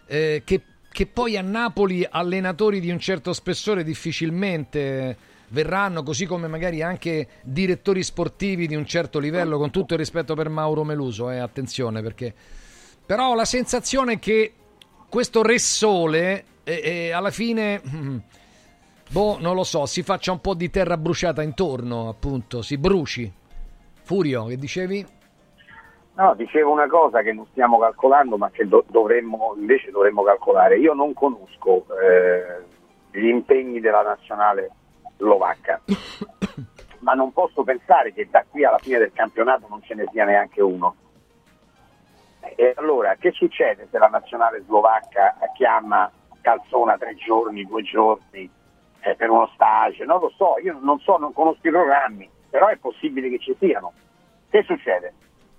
[0.05, 0.61] eh, che
[0.91, 5.15] che poi a Napoli allenatori di un certo spessore difficilmente
[5.49, 10.35] verranno, così come magari anche direttori sportivi di un certo livello, con tutto il rispetto
[10.35, 12.33] per Mauro Meluso, eh, attenzione perché...
[13.05, 14.53] Però la sensazione che
[15.09, 17.81] questo Re Sole eh, eh, alla fine...
[19.11, 23.31] Boh, non lo so, si faccia un po' di terra bruciata intorno, appunto, si bruci.
[24.03, 25.03] Furio, che dicevi?
[26.19, 30.77] No, dicevo una cosa che non stiamo calcolando, ma che do- dovremmo, invece dovremmo calcolare.
[30.77, 32.65] Io non conosco eh,
[33.17, 34.69] gli impegni della nazionale
[35.15, 35.79] slovacca,
[36.99, 40.25] ma non posso pensare che da qui alla fine del campionato non ce ne sia
[40.25, 40.93] neanche uno.
[42.41, 48.51] E allora, che succede se la nazionale slovacca chiama Calzona tre giorni, due giorni
[48.99, 50.03] eh, per uno stage?
[50.03, 53.55] Non lo so, io non so, non conosco i programmi, però è possibile che ci
[53.57, 53.93] siano.
[54.49, 55.13] Che succede?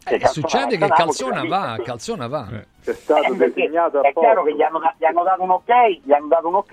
[0.06, 1.78] Eh, succede che Calzona va?
[1.82, 2.48] Calzona va.
[2.82, 6.12] C'è stato Eh, designato è chiaro che gli hanno, gli hanno dato un ok, gli
[6.12, 6.72] hanno dato un ok,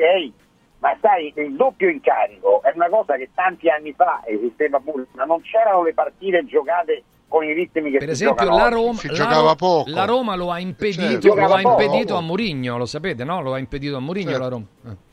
[0.80, 5.26] ma sai, il doppio incarico è una cosa che tanti anni fa esisteva pure, ma
[5.26, 8.70] non c'erano le partite giocate con i ritmi che Per esempio, la.
[8.70, 9.90] Roma, Si la giocava Ro- poco.
[9.90, 11.36] la Roma lo ha impedito, certo.
[11.36, 13.42] lo ha impedito a Mourinho, lo sapete, no?
[13.42, 14.44] Lo ha impedito a Mourinho Certo.
[14.44, 14.66] la Roma.
[14.86, 15.06] Eh.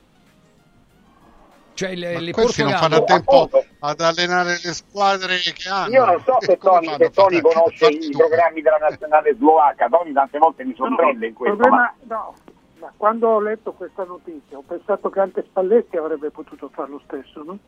[1.75, 3.67] Cioè, Ma il questi non fanno a tempo appunto.
[3.81, 5.91] ad allenare le squadre che hanno.
[5.93, 8.19] Io non so se Tony, se Tony conosce i tu?
[8.19, 12.35] programmi della nazionale slovacca, Tony tante volte mi sorprende in il questo, problema, ma no,
[12.79, 17.01] ma quando ho letto questa notizia ho pensato che anche Spalletti avrebbe potuto fare lo
[17.07, 17.59] stesso, no?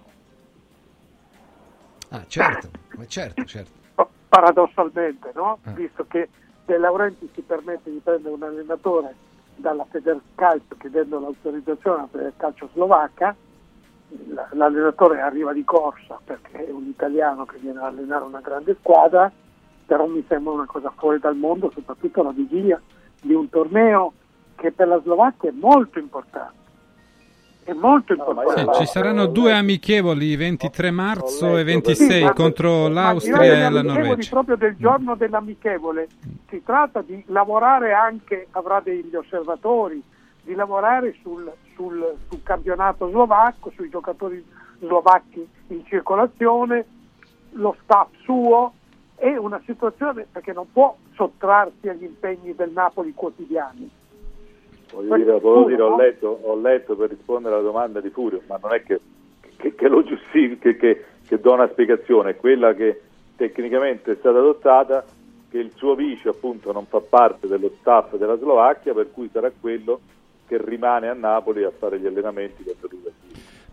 [2.11, 3.71] Ah, certo, ma certo, certo.
[3.95, 5.59] Pa- Paradossalmente, no?
[5.67, 5.71] Eh.
[5.73, 6.29] Visto che
[6.65, 9.15] De Laurenti si permette di prendere un allenatore
[9.57, 13.35] dalla Federcalcio chiedendo l'autorizzazione alla Federcalcio slovacca,
[14.53, 19.31] l'allenatore arriva di corsa perché è un italiano che viene a allenare una grande squadra,
[19.85, 22.81] però mi sembra una cosa fuori dal mondo, soprattutto alla vigilia
[23.21, 24.13] di un torneo
[24.55, 26.65] che per la Slovacchia è molto importante.
[27.65, 28.75] È molto No, importante.
[28.75, 33.83] Sì, ci saranno due amichevoli, 23 marzo e letto 26 ma- contro l'Austria e la
[33.83, 34.31] Norvegia.
[34.31, 36.07] proprio del giorno dell'amichevole
[36.49, 40.01] si tratta di lavorare anche, avrà degli osservatori,
[40.43, 44.45] di lavorare sul, sul- sul campionato slovacco, sui giocatori
[44.81, 46.85] slovacchi in circolazione,
[47.53, 48.73] lo staff suo,
[49.15, 53.89] è una situazione perché non può sottrarsi agli impegni del Napoli quotidiani.
[54.93, 58.59] Voglio dire, voglio dire, ho, letto, ho letto per rispondere alla domanda di Furio, ma
[58.61, 59.01] non è che,
[59.57, 63.01] che- che lo giustifico, che, che, che do una spiegazione, è quella che
[63.37, 65.05] tecnicamente è stata adottata,
[65.51, 69.51] che il suo vice appunto non fa parte dello staff della Slovacchia, per cui sarà
[69.59, 70.01] quello
[70.47, 73.13] che rimane a Napoli a fare gli allenamenti va via.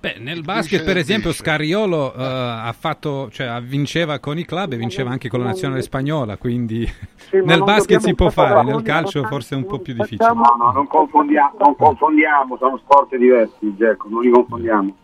[0.03, 4.75] Beh, nel basket, per esempio, Scariolo eh, ha fatto, cioè, vinceva con i club e
[4.75, 6.85] vinceva anche con la nazionale spagnola, quindi
[7.29, 10.27] Sì, nel basket si può fare, nel calcio forse è un po' più difficile.
[10.27, 14.95] No, no, non confondiamo, non confondiamo, sono sport diversi, Gerco, non li confondiamo.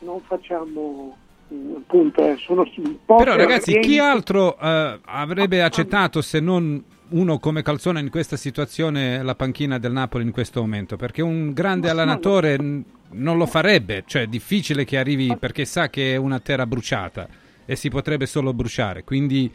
[0.00, 1.16] non facciamo
[1.54, 2.68] mm, appunto eh, sono
[3.06, 6.82] Però ragazzi, chi altro eh, avrebbe accettato se non
[7.14, 10.96] uno come Calzona in questa situazione la panchina del Napoli in questo momento?
[10.96, 16.14] Perché un grande allenatore non lo farebbe, cioè è difficile che arrivi perché sa che
[16.14, 17.28] è una terra bruciata
[17.64, 19.50] e si potrebbe solo bruciare, quindi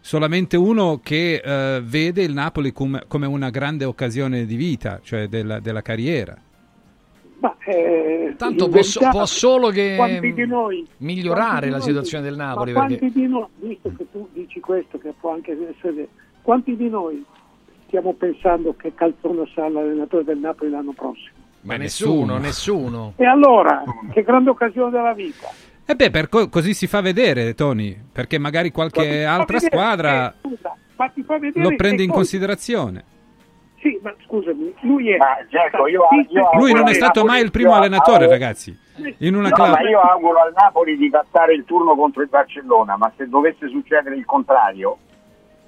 [0.00, 5.28] solamente uno che eh, vede il Napoli come, come una grande occasione di vita, cioè
[5.28, 6.36] della, della carriera.
[7.38, 9.96] Ma, eh, Tanto può, verità, può solo che
[10.46, 12.72] noi- migliorare la noi- situazione del Napoli.
[12.72, 13.20] ma quanti Perché...
[13.20, 16.08] di noi, visto che tu dici questo, che può anche essere,
[16.44, 17.24] quanti di noi
[17.86, 21.32] stiamo pensando che Calzona sarà l'allenatore del Napoli l'anno prossimo?
[21.62, 23.14] Ma nessuno, nessuno.
[23.16, 25.48] E allora, che grande occasione della vita!
[25.86, 30.30] E beh, per co- così si fa vedere, Tony, perché magari qualche altra vedere- squadra
[30.30, 33.04] eh, scusa, ma ti fa vedere lo prende in cosa- considerazione.
[33.80, 35.16] Sì, ma scusami, lui è...
[35.16, 38.78] Ma, Gerco, io- io- Lui non è Napoli- stato mai il primo allenatore, ragazzi.
[39.18, 39.70] In una No, club.
[39.72, 43.68] ma io auguro al Napoli di passare il turno contro il Barcellona, ma se dovesse
[43.68, 44.96] succedere il contrario,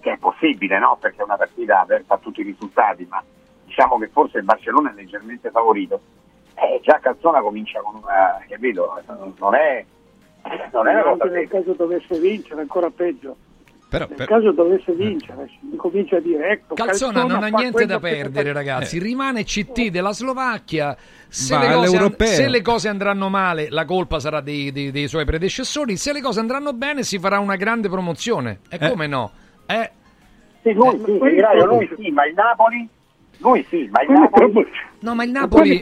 [0.07, 0.97] che è possibile, no?
[1.01, 3.21] Perché è una partita aperta a tutti i risultati, ma
[3.65, 6.01] diciamo che forse il Barcellona è leggermente favorito.
[6.55, 9.03] Eh, già Calzona comincia con una, capito?
[9.41, 9.85] Non è,
[10.73, 13.37] non è una cosa nel caso dovesse vincere, ancora peggio.
[13.89, 17.85] Però, Nel per- caso dovesse vincere, si comincia a dire ecco Calzona non ha niente
[17.87, 18.99] da perdere, fa- ragazzi.
[19.01, 20.97] Rimane CT della Slovacchia.
[21.29, 22.27] Se le, cose, all'europeo.
[22.29, 25.97] se le cose andranno male, la colpa sarà dei, dei- dei suoi predecessori.
[25.97, 28.61] Se le cose andranno bene, si farà una grande promozione.
[28.69, 28.89] E Eh.
[28.89, 29.31] come no?
[29.67, 29.91] Eh,
[30.63, 32.89] Sì, lui Eh, sì, Miraglio, lui sì, ma il Napoli?
[33.39, 34.67] Lui sì, ma il Napoli...
[35.01, 35.81] no, ma il Napoli.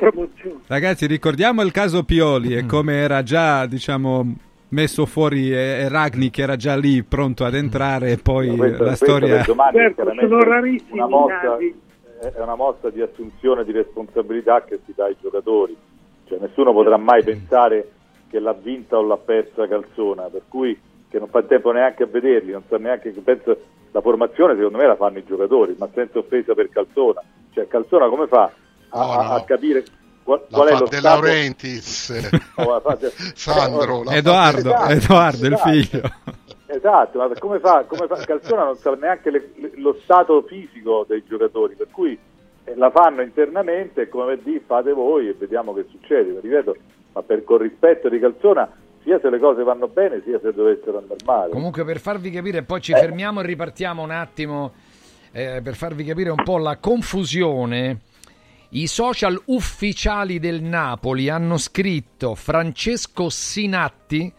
[0.66, 2.58] ragazzi, ricordiamo il caso Pioli Mm.
[2.58, 4.34] e come era già, diciamo,
[4.70, 5.52] messo fuori
[5.88, 9.42] Ragni che era già lì pronto ad entrare e poi Questo- la storia...
[9.46, 14.92] domani Certo, sono rarissimi una mossa, è una mossa di assunzione di responsabilità che si
[14.96, 15.76] dà ai giocatori.
[16.26, 17.88] Cioè, nessuno potrà mai pensare
[18.28, 20.76] che l'ha vinta o l'ha persa Calzona, per cui
[21.14, 23.56] che non fa tempo neanche a vederli, non sa neanche penso
[23.92, 27.22] la formazione secondo me la fanno i giocatori, ma senza offesa per Calzona.
[27.52, 28.50] Cioè Calzona come fa
[28.88, 29.30] a, No, no.
[29.34, 29.84] a capire
[30.24, 35.46] qual, La qual è lo De stato Laurentiis, No, fate- Sandro, eh, Edoardo, Esatto, Edoardo,
[35.46, 35.70] il esatto.
[35.70, 36.02] figlio.
[36.66, 38.16] Esatto, ma come fa, come fa?
[38.16, 42.18] Calzona non sa neanche le- le- lo stato fisico dei giocatori, per cui
[42.64, 46.32] eh, la fanno internamente e come di fate voi e vediamo che succede.
[46.32, 46.76] Ma Ripeto,
[47.12, 48.68] ma per con rispetto di Calzona,
[49.04, 51.50] sia se le cose vanno bene, sia se dovessero andare male.
[51.50, 54.72] Comunque per farvi capire, poi ci fermiamo e ripartiamo un attimo
[55.30, 58.00] eh, per farvi capire un po' la confusione.
[58.70, 64.32] I social ufficiali del Napoli hanno scritto Francesco Sinatti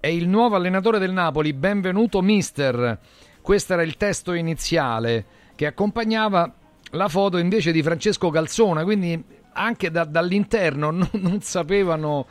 [0.00, 2.98] è il nuovo allenatore del Napoli, benvenuto mister.
[3.40, 6.52] Questo era il testo iniziale che accompagnava
[6.92, 12.26] la foto invece di Francesco Calzona, quindi anche da- dall'interno non, non sapevano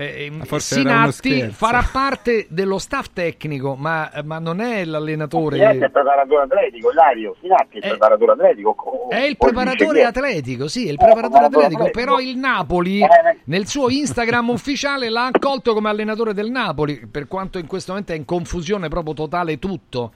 [0.00, 5.56] eh, uno Sinatti farà parte dello staff tecnico, ma, ma non è l'allenatore.
[5.56, 8.70] Sinatti è il preparatore atletico, Ilario, Sinatti è il Eh, preparatore atletico.
[8.78, 11.90] o- È il preparatore atletico, sì, è il Eh, preparatore atletico, atletico.
[11.90, 13.08] però il Napoli Eh,
[13.44, 18.12] nel suo Instagram ufficiale l'ha accolto come allenatore del Napoli, per quanto in questo momento
[18.12, 20.12] è in confusione proprio totale tutto.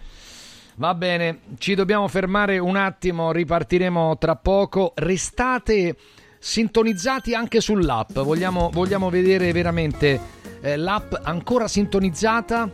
[0.77, 4.92] Va bene, ci dobbiamo fermare un attimo, ripartiremo tra poco.
[4.95, 5.97] Restate
[6.45, 10.21] sintonizzati anche sull'app, vogliamo, vogliamo vedere veramente
[10.61, 12.69] eh, l'app ancora sintonizzata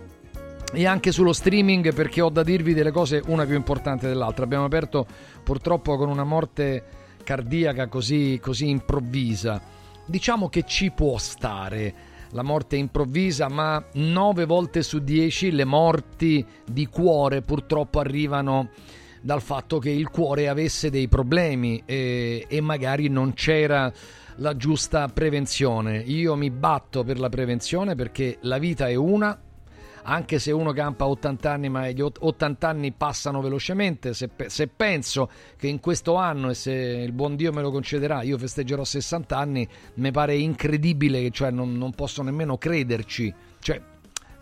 [0.72, 4.44] e anche sullo streaming perché ho da dirvi delle cose una più importante dell'altra.
[4.44, 5.06] Abbiamo aperto
[5.44, 6.82] purtroppo con una morte
[7.22, 9.60] cardiaca così, così improvvisa.
[10.06, 11.94] Diciamo che ci può stare
[12.30, 18.70] la morte improvvisa, ma 9 volte su 10 le morti di cuore purtroppo arrivano
[19.20, 23.92] dal fatto che il cuore avesse dei problemi e, e magari non c'era
[24.36, 25.98] la giusta prevenzione.
[25.98, 29.38] Io mi batto per la prevenzione perché la vita è una,
[30.04, 34.14] anche se uno campa 80 anni, ma gli ot- 80 anni passano velocemente.
[34.14, 38.22] Se, se penso che in questo anno, e se il buon Dio me lo concederà,
[38.22, 43.32] io festeggerò 60 anni, mi pare incredibile, cioè non, non posso nemmeno crederci.
[43.60, 43.80] Cioè,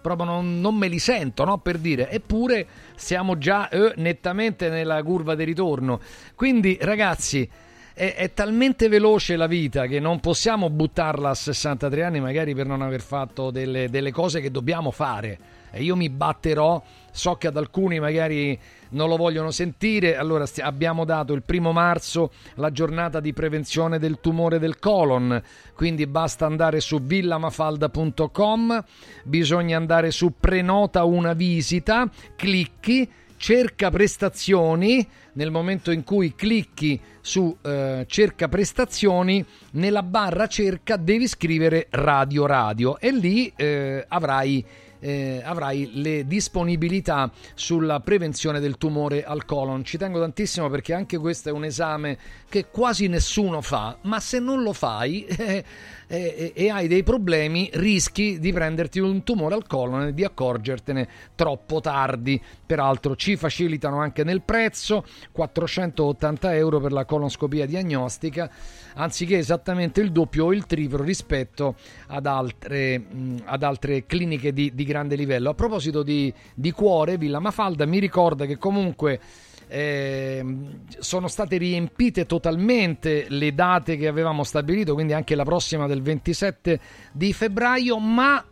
[0.06, 1.58] proprio non, non me li sento, no?
[1.58, 2.64] Per dire, eppure
[2.94, 5.98] siamo già eh, nettamente nella curva di ritorno.
[6.36, 7.48] Quindi, ragazzi,
[7.92, 12.66] è, è talmente veloce la vita che non possiamo buttarla a 63 anni, magari per
[12.66, 15.38] non aver fatto delle, delle cose che dobbiamo fare.
[15.72, 16.80] E io mi batterò.
[17.10, 18.56] So che ad alcuni magari
[18.90, 20.16] non lo vogliono sentire.
[20.16, 25.42] Allora, sti- abbiamo dato il primo marzo la giornata di prevenzione del tumore del colon.
[25.74, 28.84] Quindi basta andare su villamafalda.com,
[29.24, 35.06] bisogna andare su prenota una visita, clicchi, cerca prestazioni.
[35.36, 42.46] Nel momento in cui clicchi su eh, cerca prestazioni, nella barra cerca devi scrivere radio
[42.46, 44.64] radio e lì eh, avrai
[45.06, 49.84] eh, avrai le disponibilità sulla prevenzione del tumore al colon.
[49.84, 54.40] Ci tengo tantissimo perché anche questo è un esame che quasi nessuno fa, ma se
[54.40, 55.64] non lo fai eh,
[56.06, 61.08] eh, e hai dei problemi rischi di prenderti un tumore al colon e di accorgertene
[61.34, 62.40] troppo tardi.
[62.64, 68.50] Peraltro ci facilitano anche nel prezzo, 480 euro per la colonscopia diagnostica,
[68.94, 71.76] anziché esattamente il doppio o il triplo rispetto
[72.08, 73.02] ad altre,
[73.44, 75.50] ad altre cliniche di, di grande livello.
[75.50, 79.20] A proposito di, di cuore, Villa Mafalda mi ricorda che comunque
[79.68, 86.02] ehm, sono state riempite totalmente le date che avevamo stabilito, quindi anche la prossima del
[86.02, 86.80] 27
[87.12, 88.44] di febbraio, ma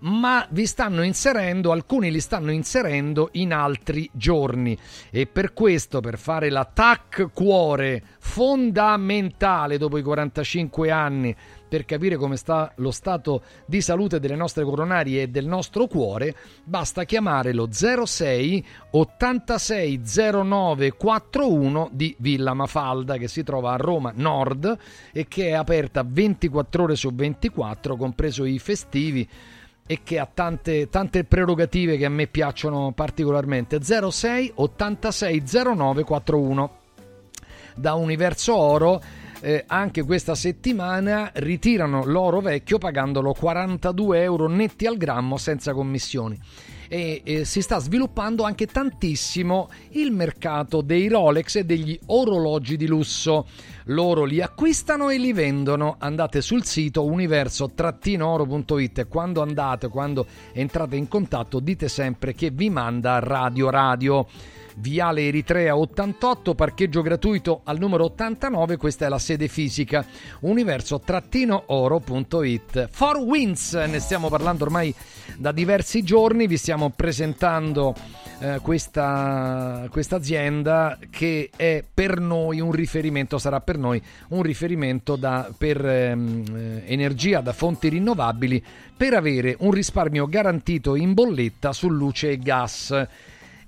[0.00, 4.76] ma vi stanno inserendo, alcuni li stanno inserendo in altri giorni.
[5.10, 11.36] E per questo, per fare la TAC cuore fondamentale dopo i 45 anni,
[11.70, 16.34] per capire come sta lo stato di salute delle nostre coronarie e del nostro cuore,
[16.64, 20.00] basta chiamare lo 06 86
[20.42, 24.76] 09 41 di Villa Mafalda che si trova a Roma Nord
[25.12, 29.28] e che è aperta 24 ore su 24, compreso i festivi
[29.86, 33.80] e che ha tante, tante prerogative che a me piacciono particolarmente.
[33.80, 35.42] 06 86
[35.76, 36.78] 09 41
[37.76, 39.00] da Universo Oro.
[39.40, 46.38] Eh, anche questa settimana ritirano l'oro vecchio pagandolo 42 euro netti al grammo senza commissioni.
[46.92, 52.88] E, e si sta sviluppando anche tantissimo il mercato dei Rolex e degli orologi di
[52.88, 53.46] lusso.
[53.84, 55.96] Loro li acquistano e li vendono.
[55.98, 62.70] Andate sul sito universo-oro.it e quando andate, quando entrate in contatto, dite sempre che vi
[62.70, 64.26] manda Radio Radio.
[64.80, 70.06] Viale Eritrea 88, parcheggio gratuito al numero 89, questa è la sede fisica,
[70.40, 72.88] universo-oro.it.
[72.90, 74.94] For Winds, ne stiamo parlando ormai
[75.36, 77.94] da diversi giorni, vi stiamo presentando
[78.38, 85.16] eh, questa, questa azienda che è per noi un riferimento, sarà per noi un riferimento
[85.16, 88.64] da, per ehm, eh, energia da fonti rinnovabili
[88.96, 93.06] per avere un risparmio garantito in bolletta su luce e gas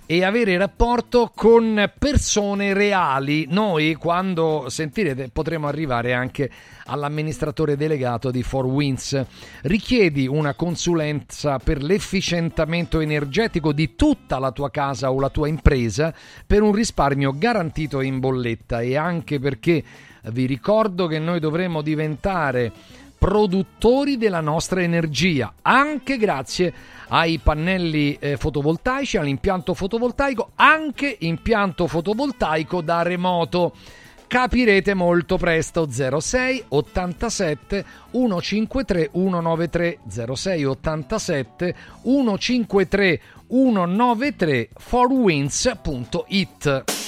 [0.07, 3.47] e avere rapporto con persone reali.
[3.49, 6.51] Noi quando sentirete potremo arrivare anche
[6.87, 9.25] all'amministratore delegato di Four Winds.
[9.63, 16.13] Richiedi una consulenza per l'efficientamento energetico di tutta la tua casa o la tua impresa
[16.47, 19.83] per un risparmio garantito in bolletta e anche perché
[20.31, 22.73] vi ricordo che noi dovremo diventare
[23.23, 26.75] produttori della nostra energia, anche grazie
[27.07, 33.75] ai pannelli eh, fotovoltaici, all'impianto fotovoltaico, anche impianto fotovoltaico da remoto.
[34.27, 35.89] Capirete molto presto.
[35.89, 39.99] 06 87 153 193
[40.35, 47.02] 06 87 153 193 forwinds.it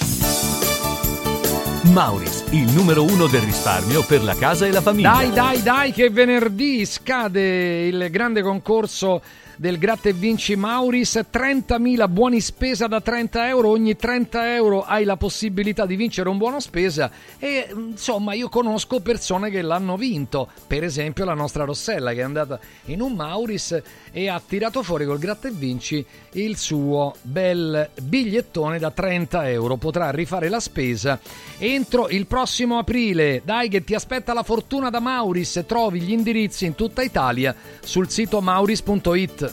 [1.92, 5.12] Mauris, il numero uno del risparmio per la casa e la famiglia.
[5.12, 9.20] Dai, dai, dai, che venerdì scade il grande concorso
[9.56, 15.04] del Gratta e Vinci Mauris 30.000 buoni spesa da 30 euro ogni 30 euro hai
[15.04, 20.48] la possibilità di vincere un buono spesa e insomma io conosco persone che l'hanno vinto.
[20.66, 23.80] Per esempio la nostra Rossella che è andata in un Mauris
[24.10, 29.76] e ha tirato fuori col Gratta e Vinci il suo bel bigliettone da 30 euro.
[29.76, 31.20] Potrà rifare la spesa
[31.58, 33.42] entro il prossimo aprile.
[33.44, 35.62] Dai che ti aspetta la fortuna da Mauris.
[35.66, 39.43] Trovi gli indirizzi in tutta Italia sul sito mauris.it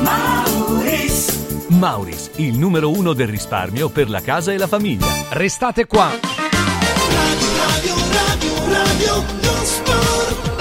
[0.00, 1.66] Mauris.
[1.68, 5.06] Mauris, il numero uno del risparmio per la casa e la famiglia.
[5.30, 6.08] Restate qua.
[6.10, 10.54] Radio, radio, radio, radio, non sport.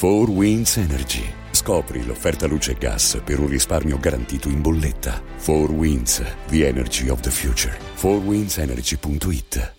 [0.00, 1.24] 4 Winds Energy.
[1.50, 5.20] Scopri l'offerta luce e gas per un risparmio garantito in bolletta.
[5.44, 7.76] 4 Winds, the energy of the future.
[7.96, 9.78] 4windsenergy.it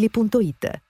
[0.00, 0.89] ValentinoAutomobili.it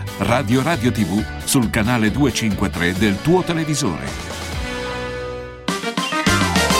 [0.23, 4.05] Radio Radio TV sul canale 253 del tuo televisore.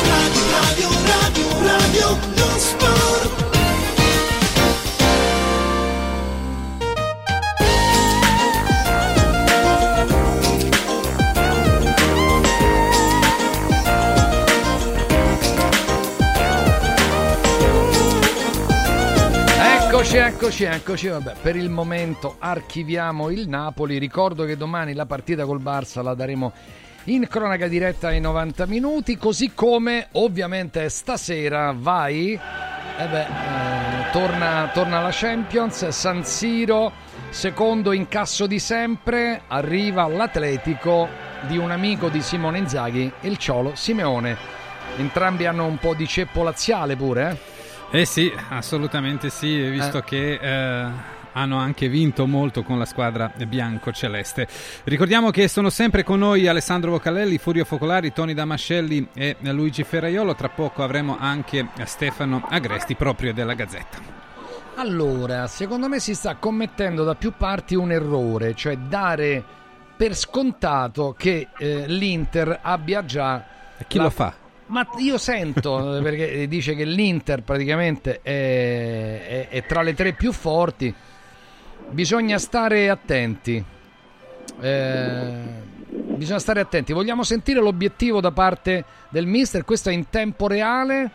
[0.06, 2.60] Radio, radio, radio, radio, non
[20.14, 21.08] Eccoci, eccoci, eccoci.
[21.08, 23.98] Vabbè, per il momento archiviamo il Napoli.
[23.98, 26.52] Ricordo che domani la partita col Barça la daremo
[27.06, 32.34] in cronaca diretta ai 90 minuti, così come ovviamente stasera vai.
[32.34, 36.92] Eh beh, eh, torna, torna la Champions, San Siro,
[37.30, 41.08] secondo incasso di sempre, arriva l'Atletico
[41.48, 44.36] di un amico di Simone Inzaghi, il Ciolo Simeone.
[44.98, 47.52] Entrambi hanno un po' di ceppo laziale pure, eh?
[47.94, 50.04] Eh sì, assolutamente sì, visto Eh.
[50.06, 50.88] che eh,
[51.34, 54.48] hanno anche vinto molto con la squadra bianco-celeste.
[54.86, 60.36] Ricordiamo che sono sempre con noi Alessandro Vocalelli, Furio Focolari, Tony Damascelli e Luigi Ferraiolo.
[60.36, 64.20] Tra poco avremo anche Stefano Agresti, proprio della Gazzetta.
[64.76, 69.44] Allora, secondo me si sta commettendo da più parti un errore, cioè dare
[69.98, 73.46] per scontato che eh, l'Inter abbia già...
[73.78, 74.34] E chi la- lo fa?
[74.72, 80.14] Ma io sento, eh, perché dice che l'Inter praticamente è, è- è tra le tre
[80.14, 80.94] più forti,
[81.90, 83.62] bisogna stare attenti.
[84.62, 85.34] Eh,
[85.92, 86.94] bisogna stare attenti.
[86.94, 91.12] Vogliamo sentire l'obiettivo da parte del mister, questo è in tempo reale.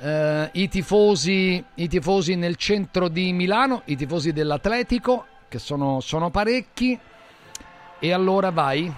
[0.00, 6.30] Eh, i, tifosi, I tifosi nel centro di Milano, i tifosi dell'Atletico, che sono, sono
[6.30, 6.96] parecchi.
[7.98, 8.92] E allora vai.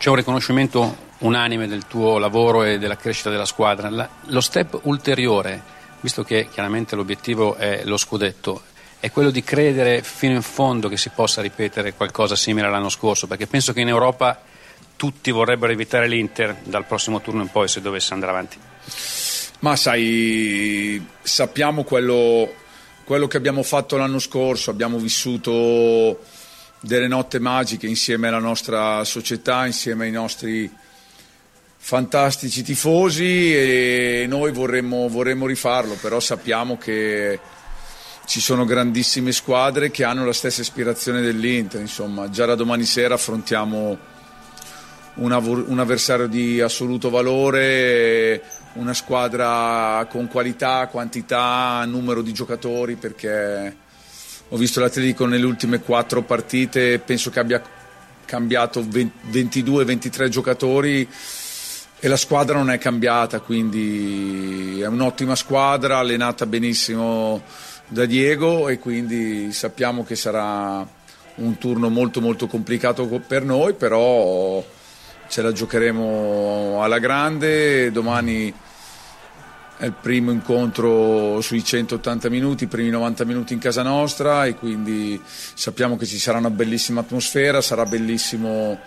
[0.00, 3.90] C'è un riconoscimento unanime del tuo lavoro e della crescita della squadra.
[3.90, 5.60] La- lo step ulteriore,
[6.00, 8.62] visto che chiaramente l'obiettivo è lo scudetto,
[8.98, 13.26] è quello di credere fino in fondo che si possa ripetere qualcosa simile all'anno scorso,
[13.26, 14.40] perché penso che in Europa
[14.96, 18.56] tutti vorrebbero evitare l'Inter dal prossimo turno in poi se dovesse andare avanti.
[19.58, 22.50] Ma sai, sappiamo quello,
[23.04, 26.18] quello che abbiamo fatto l'anno scorso, abbiamo vissuto
[26.80, 30.70] delle notte magiche insieme alla nostra società, insieme ai nostri
[31.82, 37.38] fantastici tifosi e noi vorremmo, vorremmo rifarlo, però sappiamo che
[38.26, 43.14] ci sono grandissime squadre che hanno la stessa ispirazione dell'Inter, insomma, già da domani sera
[43.14, 43.98] affrontiamo
[45.14, 48.42] un, avor- un avversario di assoluto valore,
[48.74, 53.74] una squadra con qualità, quantità, numero di giocatori, perché
[54.52, 57.62] ho visto l'Atletico nelle ultime quattro partite, penso che abbia
[58.24, 61.08] cambiato 22-23 giocatori
[62.00, 67.42] e la squadra non è cambiata, quindi è un'ottima squadra, allenata benissimo
[67.86, 70.84] da Diego e quindi sappiamo che sarà
[71.36, 74.64] un turno molto molto complicato co- per noi, però
[75.28, 78.52] ce la giocheremo alla grande, domani
[79.80, 84.54] è il primo incontro sui 180 minuti, i primi 90 minuti in casa nostra e
[84.54, 88.78] quindi sappiamo che ci sarà una bellissima atmosfera, sarà bellissimo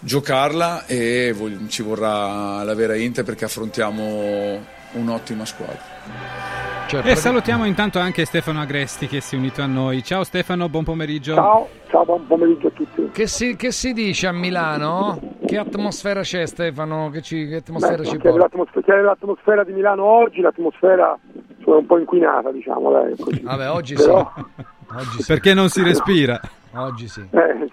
[0.00, 1.32] giocarla e
[1.68, 6.57] ci vorrà la vera Inter perché affrontiamo un'ottima squadra.
[6.88, 10.02] Cioè, E salutiamo intanto anche Stefano Agresti che si è unito a noi.
[10.02, 11.34] Ciao Stefano, buon pomeriggio.
[11.34, 13.10] Ciao, ciao, buon pomeriggio a tutti.
[13.12, 15.20] Che si, che si dice a Milano?
[15.44, 17.10] Che atmosfera c'è Stefano?
[17.10, 18.38] Che, ci, che atmosfera Beh, ci porta?
[18.38, 21.18] l'atmosfera, l'atmosfera di Milano oggi, l'atmosfera
[21.58, 22.90] insomma, è un po' inquinata, diciamo.
[22.90, 23.40] Dai, così.
[23.42, 24.42] Vabbè, oggi Però- sì.
[24.90, 25.26] Oggi sì.
[25.26, 26.40] Perché non si respira?
[26.74, 27.20] Oggi sì.
[27.32, 27.68] Eh,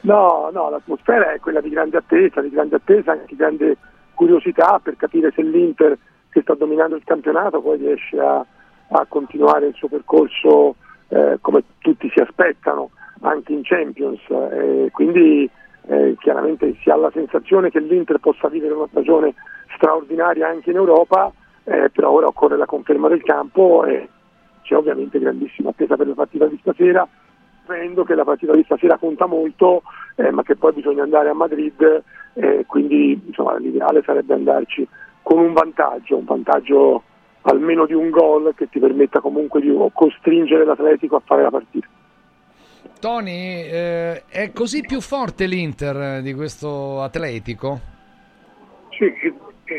[0.00, 3.76] no, no, l'atmosfera è quella di grande attesa, di grande attesa, anche di grande
[4.14, 5.98] curiosità per capire se l'Inter
[6.38, 8.44] che sta dominando il campionato poi riesce a,
[8.88, 10.76] a continuare il suo percorso
[11.08, 12.90] eh, come tutti si aspettano
[13.22, 14.20] anche in Champions.
[14.28, 15.50] Eh, quindi
[15.86, 19.34] eh, chiaramente si ha la sensazione che l'Inter possa vivere una stagione
[19.74, 21.32] straordinaria anche in Europa,
[21.64, 24.08] eh, però ora occorre la conferma del campo e
[24.62, 27.06] c'è ovviamente grandissima attesa per la partita di stasera
[27.68, 29.82] sapendo che la partita di stasera conta molto,
[30.14, 34.88] eh, ma che poi bisogna andare a Madrid, eh, quindi insomma, l'ideale sarebbe andarci
[35.28, 37.02] con un vantaggio, un vantaggio
[37.42, 41.86] almeno di un gol che ti permetta comunque di costringere l'Atletico a fare la partita.
[42.98, 47.78] Tony, eh, è così più forte l'Inter eh, di questo Atletico?
[48.88, 49.12] Sì,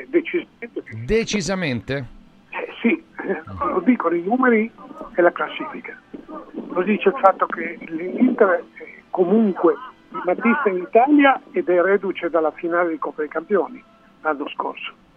[0.07, 0.83] decisamente.
[1.03, 2.05] Decisamente?
[2.49, 3.41] Eh, sì, eh,
[3.73, 4.71] lo dicono i numeri
[5.15, 5.99] e la classifica.
[6.27, 9.73] Lo dice il fatto che l'Inter è comunque
[10.11, 13.83] il Battista in Italia ed è reduce dalla finale di Coppa dei Campioni
[14.21, 15.07] l'anno scorso.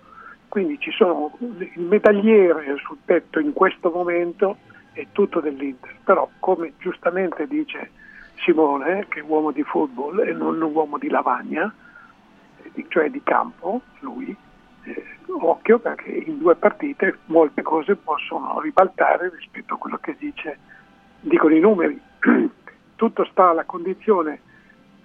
[0.52, 4.58] Quindi ci sono il medagliere sul tetto in questo momento
[4.92, 5.96] è tutto dell'Inter.
[6.04, 7.90] Però come giustamente dice
[8.34, 11.74] Simone, che è uomo di football e non un uomo di lavagna,
[12.88, 14.36] cioè di campo, lui,
[14.82, 20.58] eh, occhio perché in due partite molte cose possono ribaltare rispetto a quello che dice,
[21.20, 21.98] dicono i numeri.
[22.96, 24.38] Tutto sta alla condizione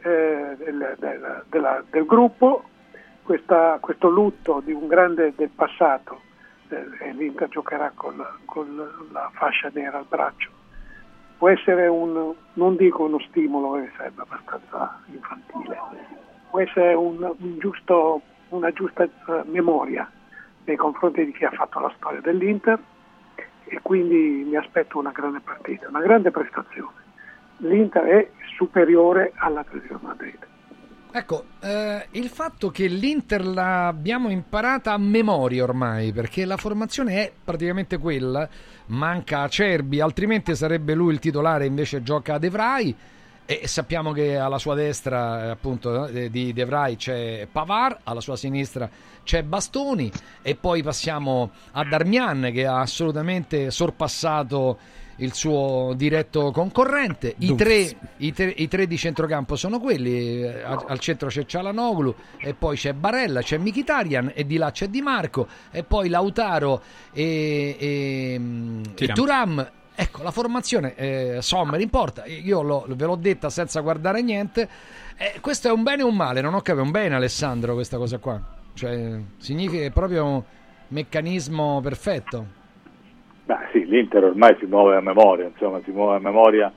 [0.02, 2.66] eh, del, del- della- del gruppo,
[3.28, 6.22] questa- questo lutto di un grande del passato
[6.70, 10.50] eh, e l'Inter giocherà con, con la fascia nera al braccio.
[11.38, 15.78] Può essere un, non dico uno stimolo, perché sarebbe abbastanza infantile,
[16.50, 19.10] può essere un, un giusto, una giusta eh,
[19.44, 20.10] memoria
[20.64, 22.80] nei confronti di chi ha fatto la storia dell'Inter
[23.66, 26.96] e quindi mi aspetto una grande partita, una grande prestazione.
[27.58, 30.48] L'Inter è superiore all'Atletico Madrid.
[31.12, 37.32] Ecco, eh, il fatto che l'Inter l'abbiamo imparata a memoria ormai, perché la formazione è
[37.44, 38.48] praticamente quella,
[38.88, 42.96] manca Acerbi, altrimenti sarebbe lui il titolare, invece gioca De Vrij,
[43.50, 48.20] e sappiamo che alla sua destra eh, appunto eh, di De Vrij c'è Pavar, alla
[48.20, 48.90] sua sinistra
[49.24, 54.78] c'è Bastoni e poi passiamo a Darmian che ha assolutamente sorpassato
[55.18, 57.36] il suo diretto concorrente.
[57.40, 61.46] I tre, i, tre, i tre di centrocampo sono quelli, eh, al, al centro c'è
[61.46, 66.10] Cialanoglu e poi c'è Barella, c'è Mkhitaryan e di là c'è Di Marco e poi
[66.10, 66.82] Lautaro
[67.14, 68.42] e, e,
[68.96, 69.08] e.
[69.14, 69.72] Turam.
[70.00, 74.70] Ecco, la formazione eh, Sommer importa, io l'ho- ve l'ho detta senza guardare niente.
[75.18, 76.40] Eh, questo è un bene o un male?
[76.40, 78.40] Non ho capito, un bene Alessandro questa cosa qua.
[78.76, 80.44] Cioè, significa che è proprio un
[80.90, 82.57] meccanismo perfetto.
[83.48, 86.70] Beh, sì, l'Inter ormai si muove a memoria, insomma, si muove a memoria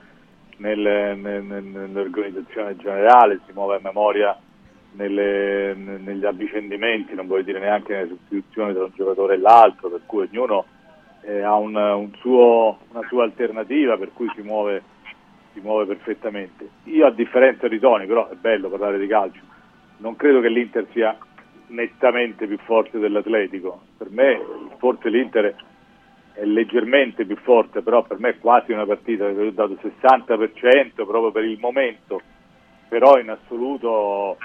[0.59, 4.39] nel- nel- nel- nell'organizzazione generale, si muove a memoria
[4.91, 9.89] nelle- ne- negli avvicendamenti, non voglio dire neanche nelle sostituzioni tra un giocatore e l'altro,
[9.89, 10.65] per cui ognuno
[11.23, 14.81] eh, ha un, un suo- una sua alternativa, per cui si muove,
[15.53, 16.67] si muove perfettamente.
[16.85, 19.41] Io a differenza di Toni, però è bello parlare di calcio,
[19.97, 21.17] non credo che l'Inter sia
[21.67, 23.81] nettamente più forte dell'Atletico.
[23.97, 24.39] Per me
[24.77, 25.53] forse l'Inter
[26.45, 31.31] leggermente più forte, però per me è quasi una partita che ho dato 60% proprio
[31.31, 32.21] per il momento,
[32.87, 34.37] però in assoluto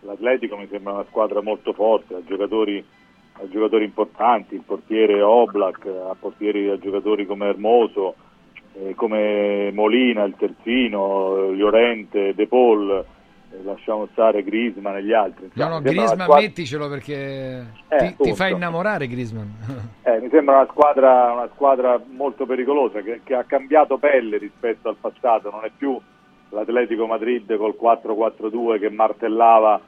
[0.00, 2.84] l'Atletico mi sembra una squadra molto forte, ha giocatori,
[3.32, 8.14] ha giocatori importanti, il portiere Oblak, ha portieri a giocatori come Hermoso,
[8.74, 13.04] eh, come Molina, il terzino, Llorente, De Paul,
[13.62, 15.42] lasciamo stare Griezmann e gli altri.
[15.44, 19.48] No, Insomma, no, una Griezmann squadra- metticelo perché Eh, ti, ti fa innamorare Griezmann.
[20.06, 24.88] Eh, mi sembra una squadra, una squadra molto pericolosa che, che ha cambiato pelle rispetto
[24.90, 25.98] al passato, non è più
[26.50, 29.80] l'Atletico Madrid col 4-4-2 che martellava,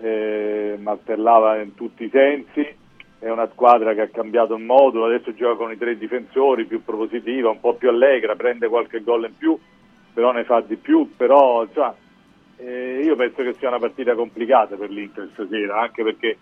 [0.00, 2.66] eh, martellava in tutti i sensi,
[3.18, 6.82] è una squadra che ha cambiato il modulo, adesso gioca con i tre difensori, più
[6.82, 9.58] propositiva, un po' più allegra, prende qualche gol in più,
[10.14, 11.94] però ne fa di più, però insomma,
[12.62, 16.38] eh, io penso che sia una partita complicata per l'Inter stasera, anche perché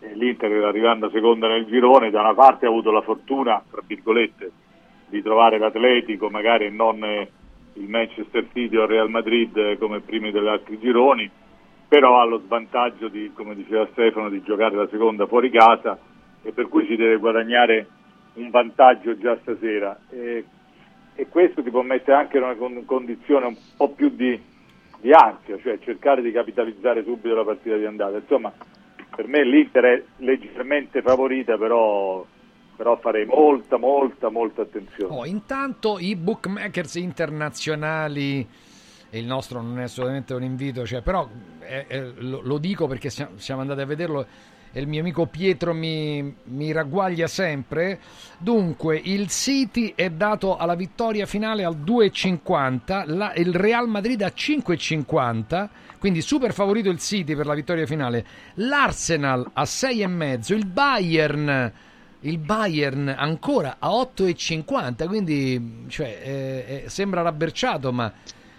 [0.00, 4.50] eh, l'Inter arrivando seconda nel girone da una parte ha avuto la fortuna, tra virgolette,
[5.08, 7.30] di trovare l'Atletico magari non eh,
[7.74, 11.30] il Manchester City o il Real Madrid eh, come primi degli altri gironi,
[11.88, 15.98] però ha lo svantaggio di, come diceva Stefano, di giocare la seconda fuori casa
[16.42, 17.86] e per cui si deve guadagnare
[18.34, 19.98] un vantaggio già stasera.
[20.10, 20.44] E,
[21.14, 24.40] e questo ti può mettere anche in una con- condizione un po' più di,
[25.00, 28.18] di ansia, cioè cercare di capitalizzare subito la partita di andata.
[28.18, 28.52] Insomma,
[29.14, 32.24] per me l'Inter è leggermente favorita, però,
[32.76, 35.14] però farei molta, molta, molta attenzione.
[35.14, 38.46] Oh, intanto i bookmakers internazionali,
[39.10, 41.28] il nostro non è assolutamente un invito, cioè, però
[41.60, 44.26] eh, eh, lo, lo dico perché siamo, siamo andati a vederlo
[44.72, 47.98] e il mio amico Pietro mi, mi ragguaglia sempre.
[48.38, 54.32] Dunque, il City è dato alla vittoria finale al 2,50, la- il Real Madrid a
[54.32, 55.68] 5,50,
[55.98, 58.24] quindi super favorito il City per la vittoria finale.
[58.54, 61.72] L'Arsenal a 6,5, il Bayern.
[62.22, 68.12] Il Bayern ancora a 8,50, quindi cioè, eh, sembra rabberciato, ma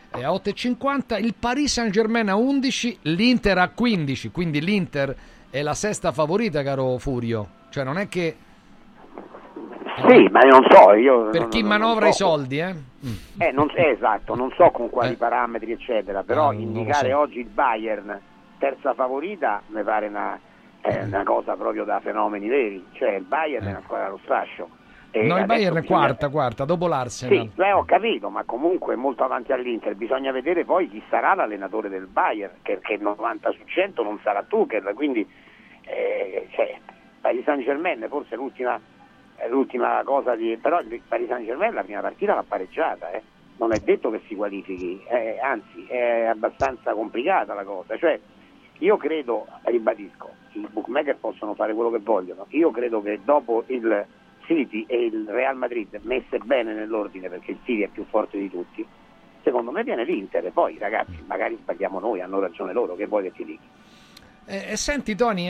[0.09, 1.19] è a 8,50.
[1.19, 5.15] Il Paris Saint Germain a 11, l'Inter a 15, quindi l'Inter
[5.51, 7.47] è la sesta favorita, caro Furio.
[7.69, 8.35] Cioè, non è che.
[10.07, 11.29] Sì, ma io non so, io...
[11.29, 12.25] Per non- chi manovra non i so.
[12.27, 12.75] soldi, eh?
[13.37, 17.19] Eh, non, eh, esatto, non so con quali parametri, eccetera, però Ah, indicare so.
[17.19, 18.19] oggi il Bayern
[18.57, 20.39] terza favorita mi pare una,
[20.81, 24.69] eh, una cosa proprio da fenomeni veri, cioè il Bayern è una squadra allo strascio.
[25.13, 27.49] No, il Bayern è quarta, quarta, dopo l'Arsenal.
[27.53, 29.95] Sì, eh, ho capito, ma comunque molto avanti all'Inter.
[29.95, 34.43] Bisogna vedere poi chi sarà l'allenatore del Bayern, perché il 90 su 100 non sarà
[34.43, 35.27] Tuchel, quindi
[35.83, 36.77] eh, cioè,
[37.19, 38.79] Paris Saint Germain forse è l'ultima,
[39.35, 40.57] è l'ultima cosa di...
[40.61, 43.21] però il Paris Saint Germain la prima partita l'ha pareggiata, eh.
[43.57, 47.97] non è detto che si qualifichi, eh, anzi è abbastanza complicata la cosa.
[47.97, 48.17] Cioè,
[48.79, 54.05] io credo, ribadisco, i bookmaker possono fare quello che vogliono, io credo che dopo il
[54.51, 58.49] City e il Real Madrid messe bene nell'ordine perché il City è più forte di
[58.49, 58.85] tutti,
[59.43, 63.23] secondo me viene l'Inter e poi ragazzi magari sbagliamo noi, hanno ragione loro, che vuoi
[63.23, 63.63] che ti dica?
[64.45, 65.47] Eh, eh, senti, Tony,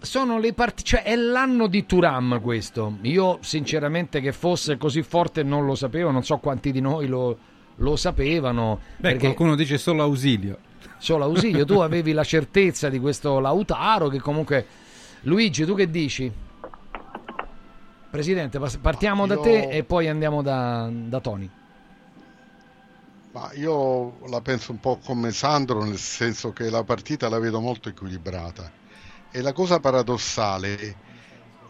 [0.00, 2.98] sono le parti- cioè, è l'anno di Turam questo.
[3.02, 7.38] Io, sinceramente, che fosse così forte non lo sapevo, non so quanti di noi lo,
[7.76, 8.80] lo sapevano.
[8.96, 10.58] Beh, perché qualcuno dice solo ausilio.
[10.98, 14.66] solo Ausilio, tu avevi la certezza di questo Lautaro che comunque...
[15.22, 16.32] Luigi, tu che dici?
[18.10, 21.52] Presidente, partiamo da Io- te e poi andiamo da, da Tony.
[23.30, 27.60] Ma io la penso un po' come Sandro, nel senso che la partita la vedo
[27.60, 28.74] molto equilibrata.
[29.30, 30.98] E la cosa paradossale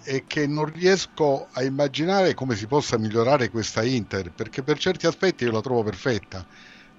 [0.03, 5.07] è che non riesco a immaginare come si possa migliorare questa Inter, perché per certi
[5.07, 6.47] aspetti io la trovo perfetta.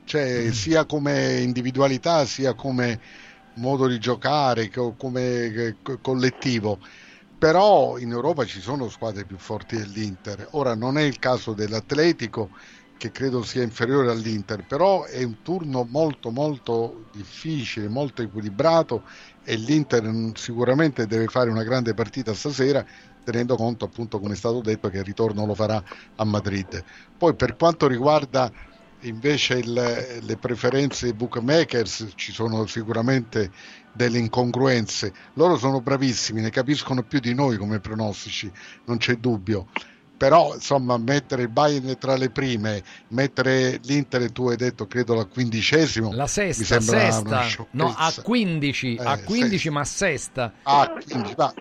[0.04, 3.02] Cioè, sia come individualità, sia come
[3.54, 6.80] modo di giocare, co- come eh, co- collettivo.
[7.40, 10.46] Però in Europa ci sono squadre più forti dell'Inter.
[10.52, 12.52] Ora non è il caso dell'Atletico,
[12.98, 19.04] che credo sia inferiore all'Inter, però è un turno molto molto difficile, molto equilibrato
[19.42, 22.86] e l'Inter sicuramente deve fare una grande partita stasera,
[23.24, 25.82] tenendo conto appunto come è stato detto che il ritorno lo farà
[26.16, 26.84] a Madrid.
[27.16, 28.52] Poi per quanto riguarda
[29.02, 33.52] invece il- le preferenze dei bookmakers ci sono sicuramente
[33.92, 35.14] delle incongruenze.
[35.34, 38.52] Loro sono bravissimi, ne capiscono più di noi come pronostici,
[38.86, 39.68] non c'è dubbio.
[40.18, 45.24] Però insomma mettere il Bayern tra le prime, mettere l'Inter tu hai detto credo la
[45.24, 50.54] quindicesimo, La mi sesta, sembra una sesta, no, a 15, a Eh, 15 ma sesta.
[50.64, 51.54] Ah, quindi, ma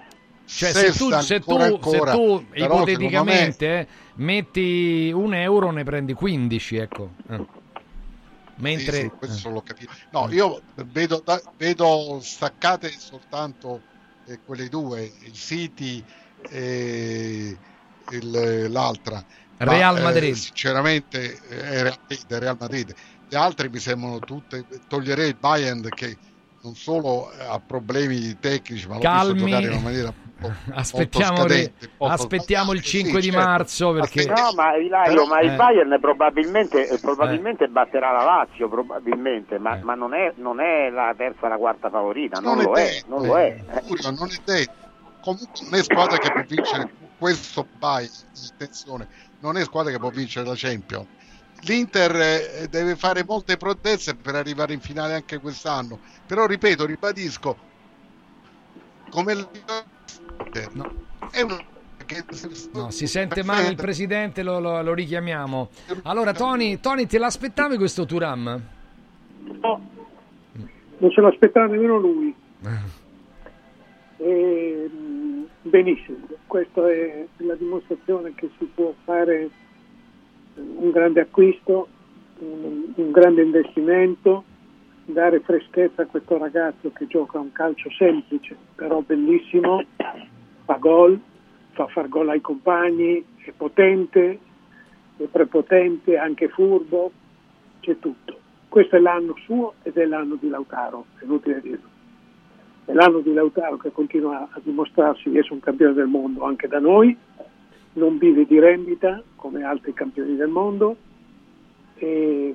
[0.48, 6.14] Cioè, se tu, se tu, ancora, se tu ipoteticamente eh, metti un euro, ne prendi
[6.14, 7.10] 15, ecco.
[7.28, 7.46] Eh.
[8.56, 8.92] Mentre...
[8.92, 9.92] Sì, sì, questo l'ho capito.
[10.10, 11.22] No, io vedo,
[11.58, 13.82] vedo staccate soltanto
[14.26, 16.02] eh, quelle due, il City
[16.48, 17.56] e
[18.10, 19.22] il- l'altra.
[19.58, 20.34] Ma, Real eh, Madrid.
[20.34, 22.94] sinceramente eh, Madrid, è Real Madrid.
[23.28, 26.16] Le altre mi sembrano tutte, toglierei il Bayern che
[26.68, 29.32] non solo ha problemi tecnici, ma l'ho Calmi.
[29.32, 30.12] visto giocare in una maniera
[30.72, 33.10] Aspettiamo, scadente, aspettiamo il sbagliata.
[33.10, 33.48] 5 Sì, di certo.
[33.48, 34.24] marzo perché...
[34.26, 35.56] No, ma Ilario, Però- ma il eh.
[35.56, 41.12] Bayern probabilmente, eh, probabilmente batterà la Lazio, probabilmente, ma, ma non, è, non è la
[41.16, 43.60] terza o la quarta favorita, non, lo è, non lo è.
[43.68, 43.82] eh.
[43.86, 44.86] Giulio, non è detto.
[45.20, 46.88] Comunque non è squadra che può vincere
[47.18, 48.12] questo Bayern,
[48.52, 49.08] attenzione,
[49.40, 51.06] non è squadra che può vincere la Champions.
[51.62, 55.98] L'Inter eh, deve fare molte proteste per arrivare in finale anche quest'anno.
[56.26, 57.56] Però ripeto, ribadisco,
[59.10, 59.84] come l'Inter
[61.30, 61.64] è una
[62.06, 62.24] che
[62.72, 65.68] No, si sente male il presidente, lo, lo- lo richiamiamo.
[66.04, 68.62] Allora, Tony, Tony, te l'aspettavi questo Turam?
[69.60, 69.90] No,
[70.98, 72.34] non se l'aspettava nemmeno lui.
[74.20, 79.48] E, mh, benissimo, questa è la dimostrazione che si può fare
[80.58, 81.88] un grande acquisto,
[82.38, 84.44] un, un grande investimento,
[85.04, 89.82] dare freschezza a questo ragazzo che gioca un calcio semplice, però bellissimo,
[90.64, 91.18] fa gol,
[91.70, 94.38] fa far gol ai compagni, è potente,
[95.16, 97.10] è prepotente, anche furbo,
[97.80, 98.38] c'è tutto.
[98.68, 101.88] Questo è l'anno suo ed è l'anno di Lautaro, è inutile dirlo.
[102.84, 106.68] È l'anno di Lautaro che continua a dimostrarsi di essere un campione del mondo anche
[106.68, 107.16] da noi,
[107.98, 110.96] non vive di rendita come altri campioni del mondo
[111.96, 112.54] e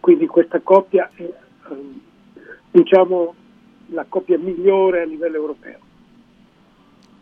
[0.00, 1.32] quindi questa coppia è
[1.70, 2.00] ehm,
[2.70, 3.34] diciamo
[3.90, 5.78] la coppia migliore a livello europeo.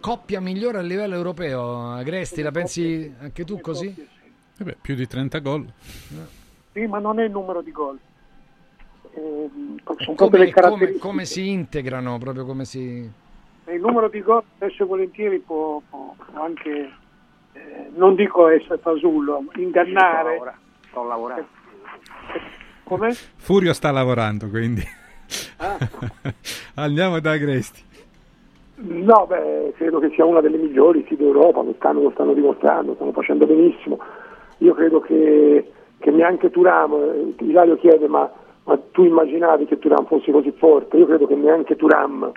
[0.00, 3.94] Coppia migliore a livello europeo, Agresti, la pensi anche tu così?
[4.58, 5.66] Eh beh, più di 30 gol.
[6.72, 7.98] Sì, ma non è il numero di gol.
[9.14, 13.10] Ehm, sono proprio Come, le come, come si integrano, proprio come si...
[13.66, 16.92] Il numero di gol spesso e volentieri può, può anche,
[17.52, 20.54] eh, non dico essere fasullo, ingannare.
[20.88, 21.46] Sto lavorando.
[22.84, 23.12] Come?
[23.12, 24.82] Furio sta lavorando, quindi.
[25.56, 25.78] Ah.
[26.74, 27.82] Andiamo da Agresti.
[28.76, 33.12] No, beh, credo che sia una delle migliori sì, d'Europa, quest'anno lo stanno dimostrando, stanno
[33.12, 33.98] facendo benissimo.
[34.58, 38.30] Io credo che, che neanche Turam, eh, Ilario chiede ma,
[38.64, 40.96] ma tu immaginavi che Turam fosse così forte?
[40.96, 42.30] Io credo che neanche Turam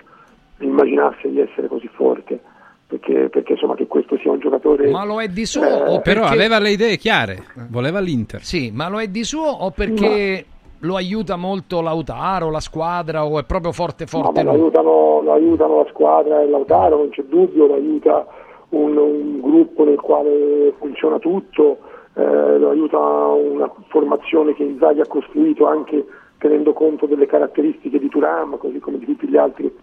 [0.60, 2.40] immaginasse di essere così forte,
[2.86, 4.90] perché, perché insomma che questo sia un giocatore...
[4.90, 6.34] Ma lo è di suo Eh, o Però perché...
[6.34, 8.42] aveva le idee chiare, voleva l'Inter.
[8.42, 10.44] Sì, ma lo è di suo o perché
[10.80, 15.20] lo aiuta molto Lautaro, la squadra o è proprio forte No, forte ma lo aiutano,
[15.22, 18.26] lo aiutano la squadra e Lautaro, non c'è dubbio, lo aiuta
[18.70, 21.78] un, un gruppo nel quale funziona tutto,
[22.14, 26.04] eh, lo aiuta una formazione che Inzaghi ha costruito anche
[26.38, 29.74] tenendo conto delle caratteristiche di Turam, così come di tutti gli altri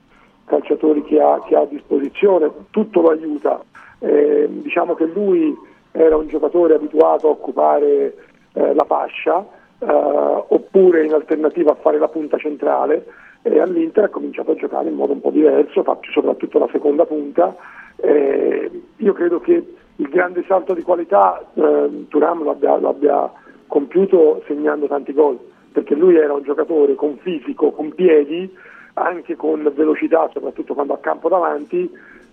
[0.45, 3.63] calciatori che ha, che ha a disposizione, tutto lo aiuta.
[3.99, 5.55] Eh, diciamo che lui
[5.91, 8.15] era un giocatore abituato a occupare
[8.53, 9.45] eh, la fascia,
[9.79, 13.05] eh, oppure in alternativa a fare la punta centrale
[13.41, 16.67] e all'Inter ha cominciato a giocare in modo un po' diverso, fa più soprattutto la
[16.71, 17.55] seconda punta.
[17.97, 23.31] Eh, io credo che il grande salto di qualità eh, Turam lo abbia, lo abbia
[23.67, 25.37] compiuto segnando tanti gol,
[25.71, 28.51] perché lui era un giocatore con fisico, con piedi,
[28.95, 31.89] anche con velocità, soprattutto quando ha campo davanti,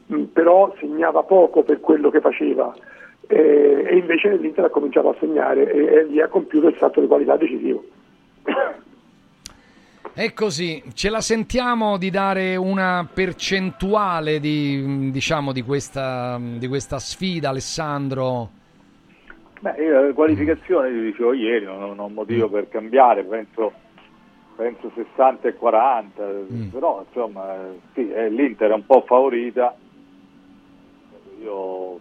[0.06, 2.74] mh, però segnava poco per quello che faceva.
[3.26, 7.00] Eh, e invece l'Inter ha cominciato a segnare e, e lì ha compiuto il salto
[7.00, 7.84] di qualità decisivo.
[10.14, 16.98] È così, ce la sentiamo di dare una percentuale di, diciamo, di, questa, di questa
[16.98, 18.50] sfida, Alessandro?
[19.60, 23.72] Beh, io la qualificazione, vi dicevo ieri, non, non ho motivo per cambiare, penso,
[24.56, 26.22] penso 60 e 40,
[26.70, 27.56] però insomma
[27.94, 29.74] sì, eh, l'Inter è un po' favorita,
[31.40, 31.98] io,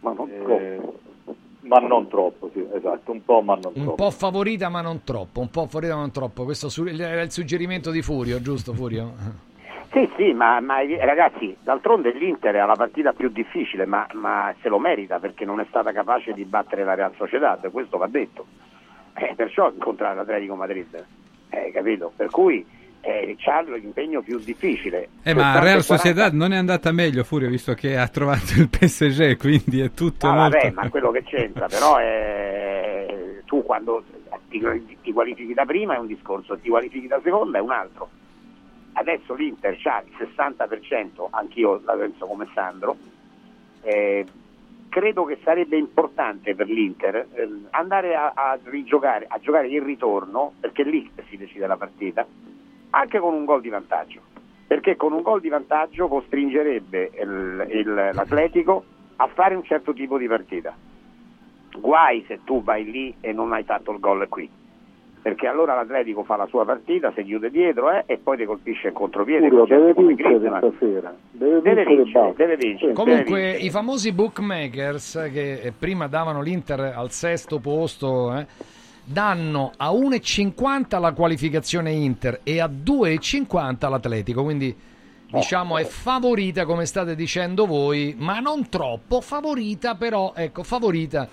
[0.00, 0.80] ma, non eh,
[1.60, 3.94] ma non troppo, sì, esatto, un po' ma non Un troppo.
[3.94, 6.44] po' favorita ma non troppo, un po' favorita ma non troppo.
[6.44, 9.46] Questo era il suggerimento di Furio, giusto Furio?
[9.90, 14.68] Sì, sì, ma, ma, ragazzi, d'altronde l'Inter è la partita più difficile, ma, ma se
[14.68, 18.44] lo merita perché non è stata capace di battere la Real Sociedad, questo va detto.
[19.14, 21.04] Eh, perciò incontra l'Atletico Madrid,
[21.50, 22.12] eh, capito?
[22.14, 22.64] Per cui
[23.00, 25.08] eh, c'ha l'impegno più difficile.
[25.22, 28.08] Eh, ma 60 e Real 40 Sociedad non è andata meglio, Furio, visto che ha
[28.08, 30.56] trovato il PSG, quindi è tutto Ah, molto...
[30.56, 33.40] vabbè, ma quello che c'entra, però è...
[33.44, 34.04] tu quando
[34.48, 34.60] ti,
[35.02, 38.10] ti qualifichi da prima è un discorso, ti qualifichi da seconda è un altro.
[38.92, 42.96] Adesso l'Inter ha il 60%, anch'io la penso come Sandro,
[43.82, 44.26] eh,
[44.88, 50.52] credo che sarebbe importante per l'Inter eh, andare a, a rigiocare, a giocare il ritorno,
[50.60, 52.26] perché lì si decide la partita,
[52.90, 54.20] anche con un gol di vantaggio,
[54.66, 58.84] perché con un gol di vantaggio costringerebbe il- il- l'Atletico
[59.16, 60.74] a fare un certo tipo di partita.
[61.78, 64.48] Guai se tu vai lì e non hai fatto il gol qui,
[65.28, 68.88] perché allora l'Atletico fa la sua partita, si chiude dietro eh, e poi ti colpisce
[68.88, 69.50] in contropiede.
[69.50, 72.92] Gente deve come vincere stasera, deve Deve vincere deve vincere.
[72.94, 78.46] Comunque deve i famosi bookmakers che eh, prima davano l'Inter al sesto posto eh,
[79.04, 84.74] danno a 1,50 la qualificazione Inter e a 2,50 l'Atletico, quindi
[85.30, 91.28] diciamo è favorita come state dicendo voi, ma non troppo favorita però, ecco, favorita,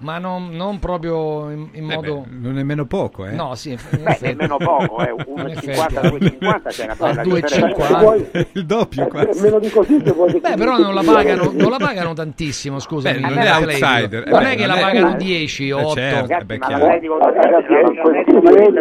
[0.00, 2.24] ma non, non proprio in, in Eh modo...
[2.26, 3.32] beh, non nemmeno poco, eh.
[3.32, 6.38] No, sì, Beh, nemmeno poco, eh, In 1,50, effetti.
[6.38, 7.84] 2,50 c'è una bella A differenza.
[8.00, 8.46] 2,50.
[8.52, 9.42] il doppio quasi.
[9.42, 13.20] meno di così se vuoi Beh, però non la pagano, non la pagano tantissimo, scusami.
[13.20, 14.26] Beh, non è outsider.
[14.28, 15.88] Non Eh, è che non la è- pagano 10, 8.
[15.94, 16.20] certo.
[16.26, 18.10] Ragazzi, beh, ma l'Atletico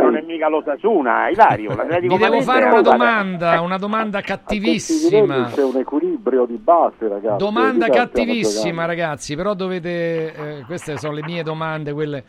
[0.01, 1.75] non è mica l'Osasuna, Ilario.
[2.01, 5.51] Vi devo fare è una domanda, una domanda cattivissima.
[5.53, 7.37] C'è un equilibrio di base, ragazzi.
[7.37, 10.33] Domanda cattivissima, ragazzi, però dovete...
[10.33, 12.23] eh, queste sono le mie domande, quelle...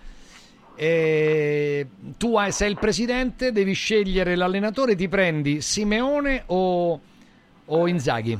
[0.76, 1.86] Eh,
[2.18, 7.00] tu hai- sei il presidente, devi scegliere l'allenatore, ti prendi Simeone o,
[7.64, 8.36] o Inzaghi?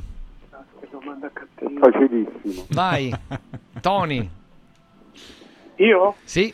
[0.79, 1.89] Che domanda cattiva.
[1.89, 2.65] Facilissimo.
[2.69, 3.13] Vai,
[3.79, 4.29] Tony.
[5.77, 6.15] Io?
[6.23, 6.53] Sì.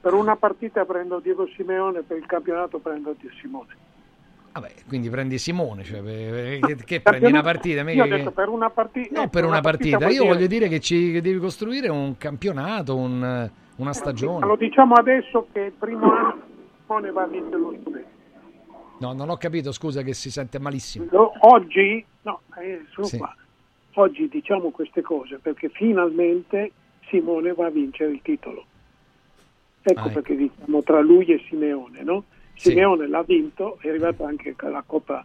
[0.00, 3.76] Per una partita prendo Diego Simeone, per il campionato prendo Dio Simone.
[4.60, 7.78] Vabbè, quindi prendi Simone, cioè, che, che prendi una partita?
[7.80, 9.20] Io mica detto che- per una partita.
[9.20, 9.98] No, per una partita.
[9.98, 13.92] vuol Io voglio dire che, ci, che devi costruire un campionato, un- una Ma Lo
[13.92, 14.56] stagione.
[14.56, 16.42] diciamo adesso che il primo anno
[16.84, 18.16] Simone va a vincere lo scudetto.
[18.98, 21.06] No, non ho capito, scusa che si sente malissimo.
[21.10, 23.18] Lo- Oggi, no, eh, sono Sì.
[23.18, 23.32] qua.
[23.94, 26.72] Oggi diciamo queste cose perché finalmente
[27.08, 28.64] Simone va a vincere il titolo.
[29.82, 30.12] Ecco Ah, ecco.
[30.14, 32.24] perché diciamo tra lui e Simeone, no?
[32.58, 32.70] Sì.
[32.70, 35.24] Simeone l'ha vinto, è arrivato anche alla Coppa,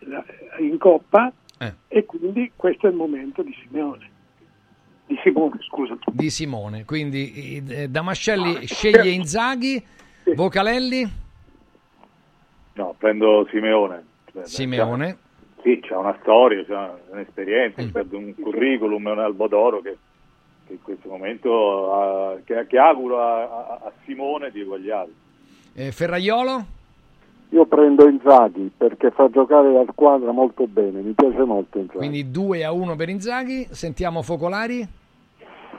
[0.00, 0.24] la-
[0.60, 1.72] in Coppa Eh.
[1.88, 4.10] e quindi questo è il momento di Simeone.
[5.06, 5.96] Di Simone, scusa.
[6.12, 6.84] Di Simone.
[6.84, 9.82] Quindi eh, Damascelli sceglie Inzaghi,
[10.34, 11.22] Vocalelli,
[12.74, 14.04] No, prendo Simeone.
[14.42, 15.18] Simeone.
[15.62, 17.90] Sì, c'ha una storia, c'ha un'esperienza, Mm.
[17.92, 19.96] c'ha un curriculum, un albo d'oro che,
[20.66, 25.10] che in questo momento ha- che, che auguro a, a- a Simone di eguagliare.
[25.74, 26.64] Eh, Ferraiolo,
[27.50, 31.98] Io prendo Inzaghi perché fa giocare la squadra molto bene, mi piace molto Inzaghi.
[31.98, 33.66] quindi 2 a 1 per Inzaghi.
[33.70, 34.86] Sentiamo Focolari.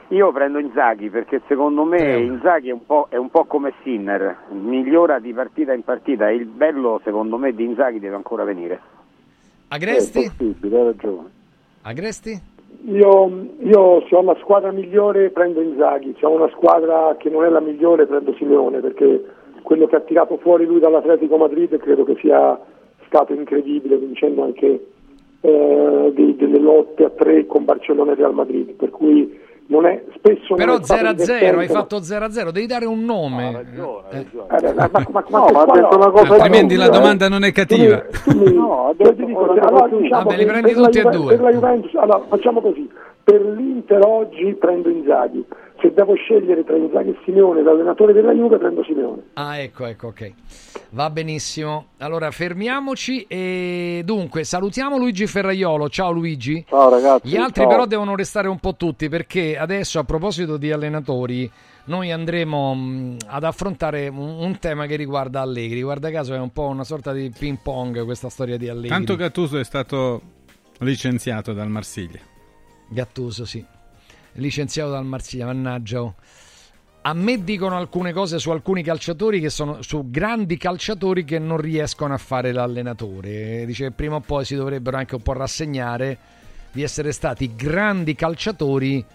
[0.10, 2.20] Io prendo Inzaghi perché secondo me Tre.
[2.20, 6.36] Inzaghi è un, po', è un po' come Sinner, migliora di partita in partita e
[6.36, 8.80] il bello secondo me di Inzaghi deve ancora venire.
[9.70, 10.22] Agresti?
[10.22, 11.30] È possibile, hai ragione.
[11.82, 12.40] Agresti?
[12.88, 17.44] Io, io se ho una squadra migliore prendo Inzaghi, se ho una squadra che non
[17.44, 19.26] è la migliore prendo Simeone perché
[19.66, 22.58] quello che ha tirato fuori lui dall'Atletico Madrid credo che sia
[23.08, 24.86] stato incredibile vincendo anche
[25.42, 30.04] eh, dei- delle lotte a tre con Barcellona e Real Madrid per cui non è
[30.16, 33.04] spesso Però è stato 0 a 0, hai fatto 0 a 0, devi dare un
[33.04, 33.66] nome.
[34.12, 34.18] Eh.
[34.20, 36.90] Eh, ma- ma- ma- ma No, che ma ha squadra- detto una cosa Altrimenti la
[36.90, 37.98] domanda non è cattiva.
[38.26, 41.10] Tu No, detto ti dico, allora, diciamo Vabbè, li che prendi per la tutti e
[41.10, 41.34] due.
[41.36, 42.90] Per la Juventus, allora, facciamo così,
[43.24, 45.44] per l'Inter oggi prendo Inzaghi,
[45.80, 49.24] se devo scegliere tra Inzaghi e Simeone, l'allenatore della Juve prendo Simeone.
[49.34, 50.34] Ah, ecco, ecco, ok.
[50.92, 51.88] Va benissimo.
[51.98, 55.90] Allora, fermiamoci e dunque salutiamo Luigi Ferraiolo.
[55.90, 56.64] Ciao Luigi.
[56.68, 57.28] Ciao ragazzi.
[57.28, 57.70] Gli altri ciao.
[57.70, 61.52] però devono restare un po' tutti perché adesso a proposito di allenatori
[61.86, 65.82] noi andremo mh, ad affrontare un tema che riguarda Allegri.
[65.82, 68.90] Guarda caso è un po' una sorta di ping pong questa storia di Allegri.
[68.90, 70.22] Tanto Gattuso è stato
[70.80, 72.20] licenziato dal Marsiglia.
[72.88, 73.75] Gattuso, sì.
[74.36, 76.02] Licenziato dal Marsiglia, mannaggia.
[76.02, 76.16] oh.
[77.02, 81.58] A me dicono alcune cose su alcuni calciatori che sono su grandi calciatori che non
[81.58, 83.64] riescono a fare l'allenatore.
[83.68, 86.18] Dice che prima o poi si dovrebbero anche un po' rassegnare
[86.72, 89.06] di essere stati grandi calciatori,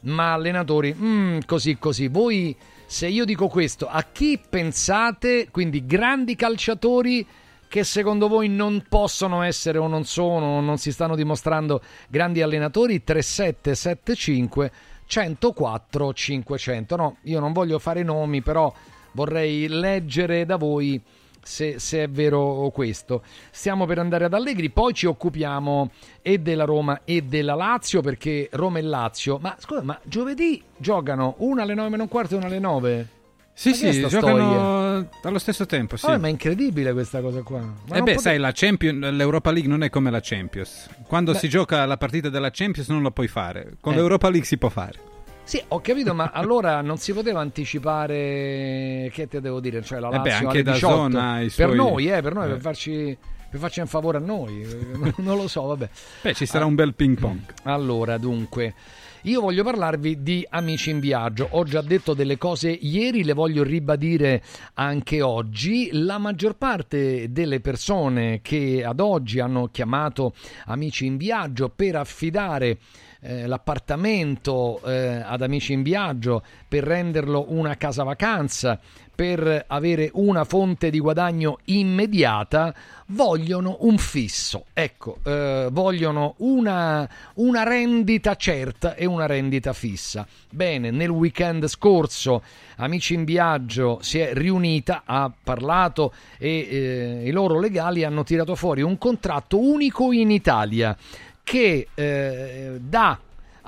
[0.00, 2.08] ma allenatori mm, così così.
[2.08, 2.54] Voi,
[2.84, 7.24] se io dico questo, a chi pensate, quindi grandi calciatori
[7.68, 12.42] che secondo voi non possono essere o non sono o non si stanno dimostrando grandi
[12.42, 13.02] allenatori?
[13.02, 14.72] 3775
[15.06, 18.72] 104 500 no io non voglio fare nomi però
[19.12, 21.00] vorrei leggere da voi
[21.46, 23.22] se, se è vero questo.
[23.50, 25.90] Stiamo per andare ad Allegri poi ci occupiamo
[26.20, 31.36] e della Roma e della Lazio perché Roma e Lazio ma scusa ma giovedì giocano
[31.38, 33.08] una alle 9 meno un quarto e una alle 9
[33.58, 35.08] Sì, Ma sì, giocano storia?
[35.22, 36.04] allo stesso tempo, sì.
[36.04, 39.50] Vabbè, ma è incredibile questa cosa qua Ma Eh beh, pote- sai, la Champions, l'Europa
[39.50, 40.90] League non è come la Champions.
[41.06, 41.38] Quando Beh.
[41.38, 43.76] si gioca la partita della Champions non lo puoi fare.
[43.80, 43.96] Con Eh.
[43.96, 44.98] l'Europa League si può fare.
[45.42, 50.08] Sì, ho capito, ma allora non si poteva anticipare che te devo dire, cioè la
[50.10, 50.94] Eh beh, Lazio anche da 18.
[50.94, 52.50] zona i per suoi- noi, eh, per noi eh.
[52.50, 54.66] per farci per farci un favore a noi,
[55.18, 55.88] non lo so, vabbè.
[56.22, 56.66] Beh, ci sarà Ah.
[56.68, 57.38] un bel ping pong.
[57.62, 58.74] Allora, dunque,
[59.26, 61.48] io voglio parlarvi di Amici in Viaggio.
[61.50, 64.40] Ho già detto delle cose ieri, le voglio ribadire
[64.74, 65.88] anche oggi.
[65.90, 70.32] La maggior parte delle persone che ad oggi hanno chiamato
[70.66, 72.78] Amici in Viaggio per affidare
[73.20, 78.78] eh, l'appartamento eh, ad Amici in Viaggio, per renderlo una casa vacanza,
[79.16, 82.74] per avere una fonte di guadagno immediata,
[83.06, 84.66] vogliono un fisso.
[84.74, 90.26] Ecco, eh, vogliono una, una rendita certa e una rendita fissa.
[90.50, 92.42] Bene, nel weekend scorso
[92.76, 98.54] Amici in Viaggio si è riunita, ha parlato e eh, i loro legali hanno tirato
[98.54, 100.94] fuori un contratto unico in Italia
[101.42, 103.18] che eh, dà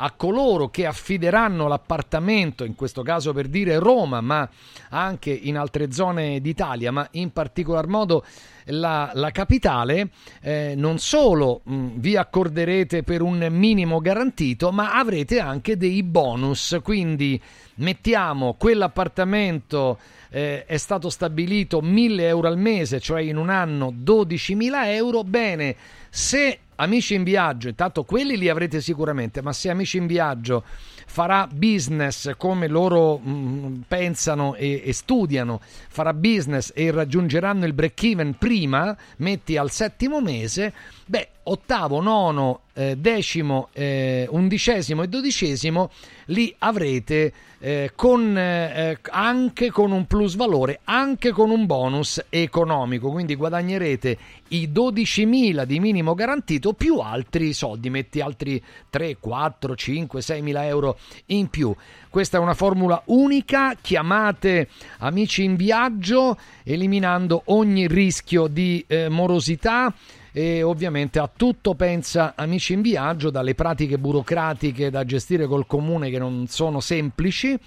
[0.01, 4.49] a coloro che affideranno l'appartamento, in questo caso per dire Roma, ma
[4.91, 8.25] anche in altre zone d'Italia, ma in particolar modo
[8.67, 15.41] la, la capitale, eh, non solo mh, vi accorderete per un minimo garantito, ma avrete
[15.41, 16.79] anche dei bonus.
[16.83, 17.41] Quindi
[17.77, 19.99] mettiamo quell'appartamento
[20.31, 25.25] eh, è stato stabilito 1000 euro al mese, cioè in un anno 12.000 euro.
[25.25, 25.75] Bene,
[26.11, 30.65] se amici in viaggio, intanto quelli li avrete sicuramente, ma se amici in viaggio
[31.07, 38.03] farà business come loro mh, pensano e, e, studiano, farà business e raggiungeranno il break
[38.05, 40.73] even prima, metti al settimo mese,
[41.09, 45.91] beh, ottavo, nono, eh, decimo, eh, undicesimo e dodicesimo
[46.27, 53.11] li avrete eh, con, eh, anche con un plus valore, anche con un bonus economico,
[53.11, 60.21] quindi guadagnerete i 12.000 di minimo garantito più altri soldi, metti altri 3, 4, 5,
[60.21, 61.75] 6 mila euro in più.
[62.11, 69.93] Questa è una formula unica, chiamate amici in viaggio, eliminando ogni rischio di eh, morosità
[70.33, 76.11] e ovviamente a tutto pensa Amici in Viaggio, dalle pratiche burocratiche da gestire col comune
[76.11, 77.59] che non sono semplici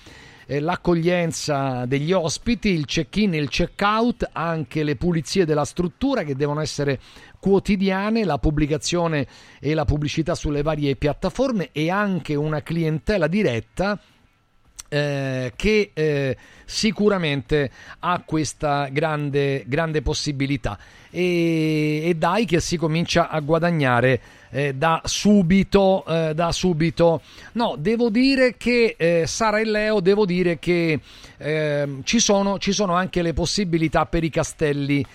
[0.59, 6.59] l'accoglienza degli ospiti, il check-in e il check-out, anche le pulizie della struttura che devono
[6.59, 6.99] essere
[7.39, 9.27] quotidiane, la pubblicazione
[9.59, 13.99] e la pubblicità sulle varie piattaforme e anche una clientela diretta
[14.93, 16.35] eh, che eh,
[16.65, 20.77] sicuramente ha questa grande, grande possibilità.
[21.09, 24.19] E, e, dai che si comincia a guadagnare
[24.49, 27.21] eh, da subito eh, da subito.
[27.53, 30.99] No devo dire che eh, Sara e Leo devo dire che
[31.37, 35.05] ehm, ci sono, ci sono anche le possibilità per i castelli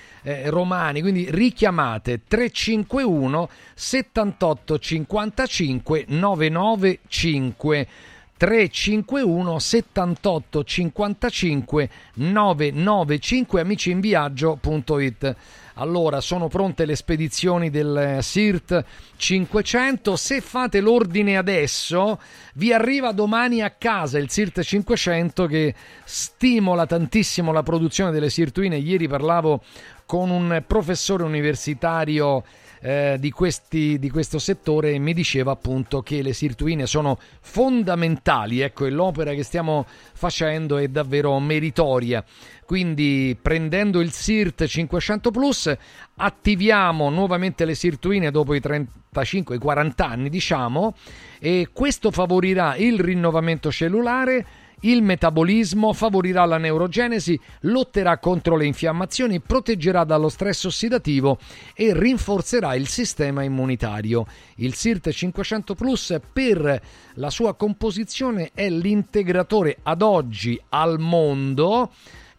[0.46, 1.02] romani.
[1.02, 7.88] Quindi richiamate 351 78 55 995
[8.36, 15.36] 351 78 55 995 amicinviaggio.it
[15.78, 18.84] allora sono pronte le spedizioni del SIRT
[19.16, 22.20] 500 se fate l'ordine adesso
[22.54, 25.74] vi arriva domani a casa il SIRT 500 che
[26.04, 29.62] stimola tantissimo la produzione delle sirtuine ieri parlavo
[30.04, 32.44] con un professore universitario
[32.80, 38.86] eh, di, questi, di, questo settore mi diceva appunto che le sirtuine sono fondamentali, ecco,
[38.86, 42.24] e l'opera che stiamo facendo è davvero meritoria.
[42.64, 45.72] Quindi prendendo il SIRT 500 Plus
[46.16, 50.96] attiviamo nuovamente le sirtuine dopo i 35, i 40 anni diciamo
[51.38, 54.46] e questo favorirà il rinnovamento cellulare
[54.80, 61.38] il metabolismo, favorirà la neurogenesi, lotterà contro le infiammazioni, proteggerà dallo stress ossidativo
[61.74, 64.26] e rinforzerà il sistema immunitario.
[64.56, 66.80] Il SIRT 500 Plus per
[67.14, 71.92] la sua composizione è l'integratore ad oggi al mondo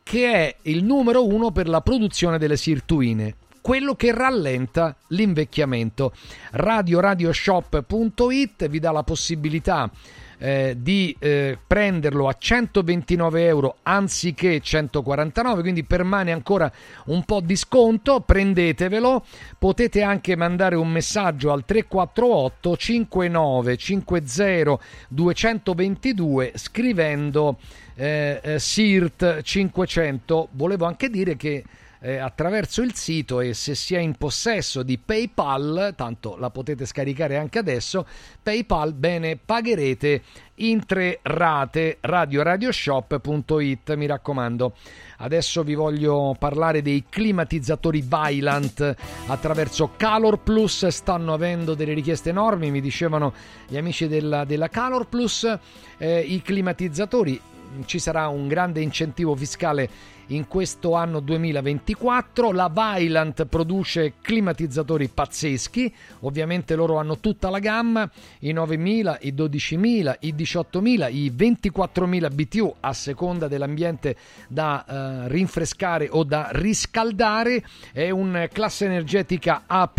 [0.03, 3.35] che è il numero uno per la produzione delle sirtuine
[3.67, 6.13] quello che rallenta l'invecchiamento.
[6.51, 9.91] RadioRadioshop.it vi dà la possibilità
[10.39, 16.71] eh, di eh, prenderlo a 129 euro anziché 149 quindi permane ancora
[17.05, 19.25] un po' di sconto prendetevelo.
[19.57, 24.79] Potete anche mandare un messaggio al 348 59 50
[25.09, 27.57] 222 scrivendo
[27.95, 31.63] eh, eh SIRT 500 volevo anche dire che
[31.99, 36.85] eh, attraverso il sito e se si è in possesso di PayPal, tanto la potete
[36.85, 38.05] scaricare anche adesso,
[38.41, 40.21] PayPal, bene, pagherete
[40.59, 44.73] in tre rate radioradioshop.it, mi raccomando.
[45.17, 48.95] Adesso vi voglio parlare dei climatizzatori Vylant
[49.27, 53.33] attraverso Calor Plus, stanno avendo delle richieste enormi, mi dicevano
[53.67, 55.57] gli amici della, della Calor Plus,
[55.97, 57.41] eh, i climatizzatori
[57.85, 59.89] ci sarà un grande incentivo fiscale
[60.28, 62.51] in questo anno 2024.
[62.51, 68.09] La Vylant produce climatizzatori pazzeschi, ovviamente loro hanno tutta la gamma,
[68.39, 74.15] i 9000, i 12000, i 18000, i 24000 BTU a seconda dell'ambiente
[74.47, 79.91] da eh, rinfrescare o da riscaldare, è un classe energetica A++,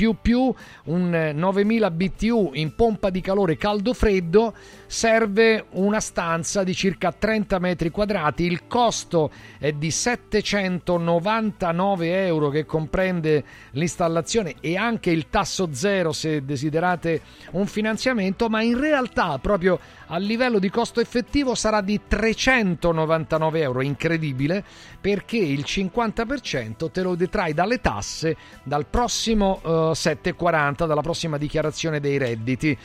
[0.84, 4.54] un 9000 BTU in pompa di calore caldo-freddo,
[4.88, 12.48] serve una stanza di circa 30 metri quadrati, il costo è di 7 799 euro
[12.48, 17.20] che comprende l'installazione e anche il tasso zero se desiderate
[17.52, 23.82] un finanziamento, ma in realtà proprio a livello di costo effettivo sarà di 399 euro,
[23.82, 24.64] incredibile,
[25.00, 31.36] perché il 50% te lo detrai dalle tasse dal prossimo uh, eh, 7,40, dalla prossima
[31.36, 32.76] dichiarazione dei redditi.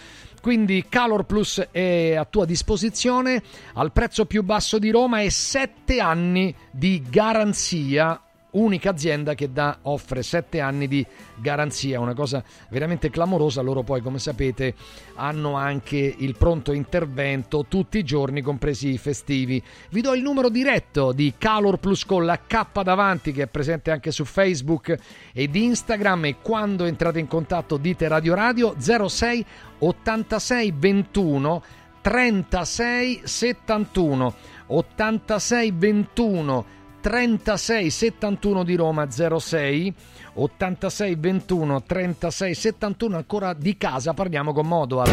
[0.43, 3.41] Quindi Calor Plus è a tua disposizione
[3.75, 8.21] al prezzo più basso di Roma e 7 anni di garanzia
[8.53, 11.05] unica azienda che dà, offre 7 anni di
[11.35, 13.61] garanzia, una cosa veramente clamorosa.
[13.61, 14.73] Loro poi, come sapete,
[15.15, 19.61] hanno anche il pronto intervento tutti i giorni, compresi i festivi.
[19.89, 23.91] Vi do il numero diretto di Calor Plus con la K davanti, che è presente
[23.91, 24.97] anche su Facebook
[25.34, 26.25] ed Instagram.
[26.25, 29.45] E quando entrate in contatto, dite Radio Radio 06
[29.80, 31.63] 86 21
[32.01, 34.34] 36 71
[34.67, 36.65] 86 21
[37.03, 39.93] 36 71 di Roma 06
[40.35, 45.09] 86 21 36 71 ancora di casa parliamo con Modoal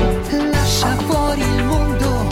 [0.52, 2.28] Lascia fuori il mondo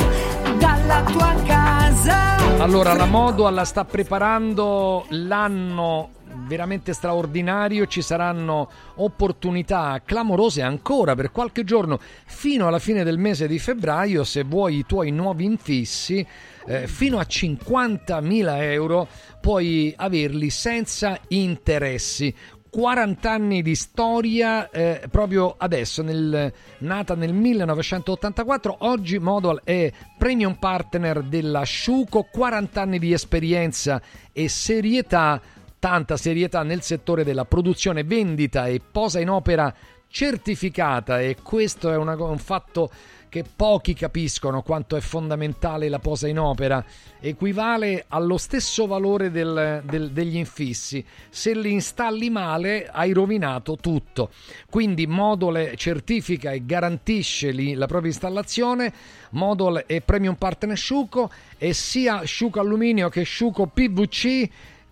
[0.59, 2.62] dalla tua casa.
[2.62, 6.10] allora la Modoal sta preparando l'anno
[6.46, 13.46] veramente straordinario ci saranno opportunità clamorose ancora per qualche giorno fino alla fine del mese
[13.46, 16.26] di febbraio se vuoi i tuoi nuovi infissi
[16.66, 19.09] eh, fino a 50.000 euro
[19.40, 22.34] puoi averli senza interessi
[22.70, 28.76] 40 anni di storia eh, proprio adesso, nel- nata nel 1984.
[28.80, 34.00] Oggi Modal è premium partner della Sciuco, 40 anni di esperienza
[34.32, 35.40] e serietà,
[35.78, 39.74] tanta serietà nel settore della produzione, vendita e posa in opera
[40.10, 42.90] certificata e questo è una un fatto
[43.28, 46.82] che pochi capiscono quanto è fondamentale la posa in opera,
[47.20, 51.05] equivale allo stesso valore del- del- degli infissi.
[51.28, 54.30] Se li installi male hai rovinato tutto.
[54.70, 58.92] Quindi Modole certifica e garantisce li- la propria installazione.
[59.32, 64.48] Modol è Premium Partner Sciuco e sia Sciuco Alluminio che Sciuco PVC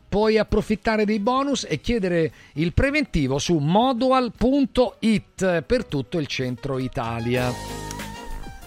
[0.08, 7.52] puoi approfittare dei bonus e chiedere il preventivo su modual.it per tutto il centro Italia.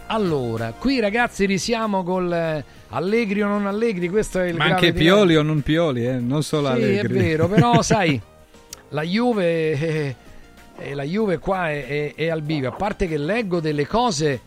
[0.07, 4.91] Allora, qui ragazzi risiamo col eh, Allegri o non Allegri, questo è il Ma anche.
[4.91, 7.15] Pioli o non Pioli, eh, non solo Sì, Allegri.
[7.15, 8.19] è vero, però sai,
[8.89, 10.15] la Juve, eh,
[10.77, 12.69] eh, la Juve qua è, è- è al bivio.
[12.69, 14.41] A parte che leggo delle cose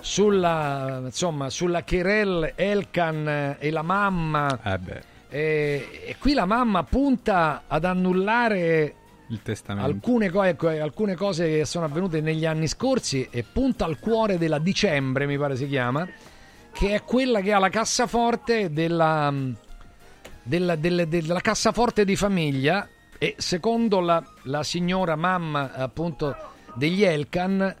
[0.00, 4.58] sulla, insomma, sulla Kerel, Elkan eh, e la mamma.
[4.64, 5.02] Eh beh,
[5.34, 8.94] eh, e qui la mamma punta ad annullare
[9.82, 14.38] alcune, co- ecco, alcune cose che sono avvenute negli anni scorsi e punta al cuore
[14.38, 16.06] della dicembre, mi pare si chiama,
[16.70, 19.34] che è quella che ha la cassaforte della,
[20.40, 22.88] della, delle- della cassaforte di famiglia
[23.18, 26.36] e secondo la, la signora mamma appunto
[26.74, 27.74] degli Elkan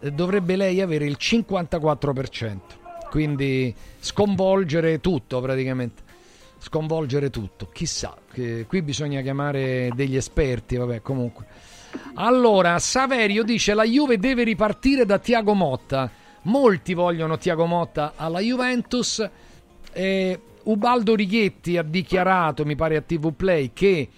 [0.00, 2.58] eh, dovrebbe lei avere il 54%,
[3.10, 6.02] quindi sconvolgere tutto praticamente
[6.66, 7.68] sconvolgere tutto.
[7.72, 11.46] Chissà, che qui bisogna chiamare degli esperti, vabbè, comunque.
[12.14, 16.10] Allora, Saverio dice la Juve deve ripartire da Tiago Motta.
[16.42, 19.28] Molti vogliono Tiago Motta alla Juventus.
[19.92, 24.08] Eh, Ubaldo Righetti ha dichiarato, mi pare a TV Play, che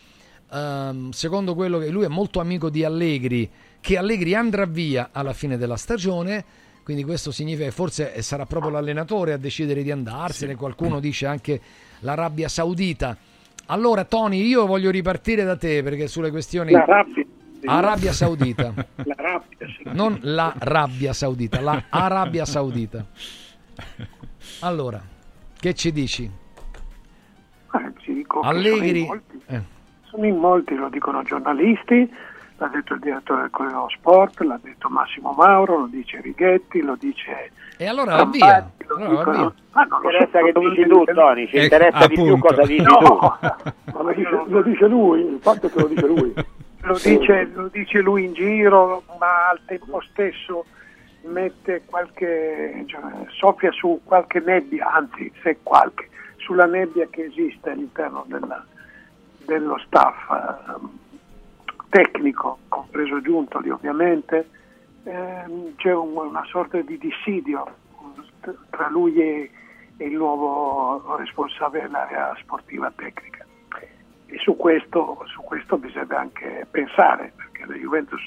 [0.51, 3.49] ehm, secondo quello che lui è molto amico di Allegri,
[3.79, 6.67] che Allegri andrà via alla fine della stagione.
[6.83, 10.55] Quindi questo significa che forse sarà proprio l'allenatore a decidere di andarsene.
[10.55, 11.61] Qualcuno dice anche
[12.01, 13.17] l'Arabia Saudita.
[13.67, 16.73] Allora, Tony, io voglio ripartire da te perché sulle questioni.
[16.73, 17.25] L'Arabia.
[17.67, 18.73] Arabia Saudita.
[19.05, 19.83] La rabbia, sì.
[19.93, 23.05] Non la Arabia Saudita, la Arabia Saudita.
[24.61, 25.01] Allora,
[25.59, 26.25] che ci dici?
[26.25, 29.05] Eh, ci dico Allegri.
[29.05, 29.63] Sono in, molti, Eh,
[30.03, 32.09] sono in molti, lo dicono giornalisti,
[32.59, 36.81] l'ha detto il direttore del Corriere dello Sport, l'ha detto Massimo Mauro, lo dice Righetti,
[36.81, 37.51] lo dice...
[37.81, 38.47] E allora va via.
[38.47, 39.53] Campati, lo Allora va via.
[39.73, 42.47] Ah, non interessa che dici tu, Tony, ci Ecco, interessa di più appunto.
[42.49, 43.15] cosa dici No, tu.
[43.93, 46.35] Ma lo dice, lo dice lui, il fatto è che lo dice lui.
[46.83, 50.65] lo dice, lo dice lui in giro, ma al tempo stesso
[51.23, 58.25] mette qualche, cioè, soffia su qualche nebbia, anzi se qualche, sulla nebbia che esiste all'interno
[58.27, 58.65] della-
[59.45, 60.91] dello staff ehm,
[61.91, 64.49] tecnico, compreso Giuntoli ovviamente,
[65.09, 67.67] ehm, c'è un- una sorta di dissidio
[68.45, 69.51] eh, tra lui e,
[69.97, 73.45] e il nuovo responsabile dell'area sportiva tecnica.
[74.27, 78.21] E su questo, su questo bisogna anche pensare, perché la Juventus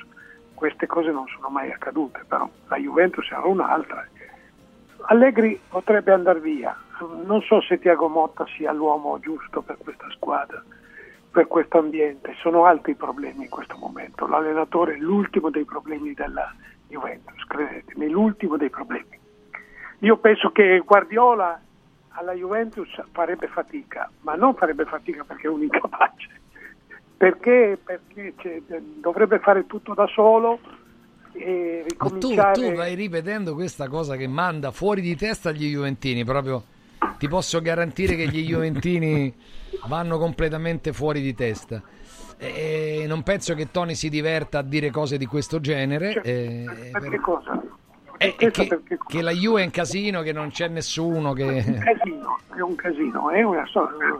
[0.56, 4.08] queste cose non sono mai accadute, però la Juventus era un'altra.
[5.08, 6.76] Allegri potrebbe andare via,
[7.26, 10.64] non so se Tiago Motta sia l'uomo giusto per questa squadra,
[11.32, 16.54] per questo ambiente, sono altri problemi in questo momento, l'allenatore è l'ultimo dei problemi della
[16.92, 19.18] Juventus, credetemi, l'ultimo dei problemi.
[20.00, 21.60] Io penso che Guardiola
[22.10, 26.30] alla Juventus farebbe fatica, ma non farebbe fatica perché è un incapace,
[27.18, 28.62] perché, perché c'è-
[29.00, 30.60] dovrebbe fare tutto da solo
[31.34, 36.64] e tu, tu vai ripetendo questa cosa che manda fuori di testa gli Juventini, proprio
[37.18, 39.34] ti posso garantire che gli Juventini
[39.88, 41.82] vanno completamente fuori di testa.
[42.44, 46.20] E non penso che Tony si diverta a dire cose di questo genere.
[46.24, 47.62] eh, Ma che cosa?
[48.18, 48.52] eh, che,
[49.08, 51.44] che la Juve è un casino, che non c'è nessuno che...
[51.44, 54.20] Un casino, è un casino, è una, so- una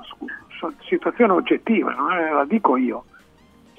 [0.60, 3.06] so- situazione oggettiva, non è- la dico io.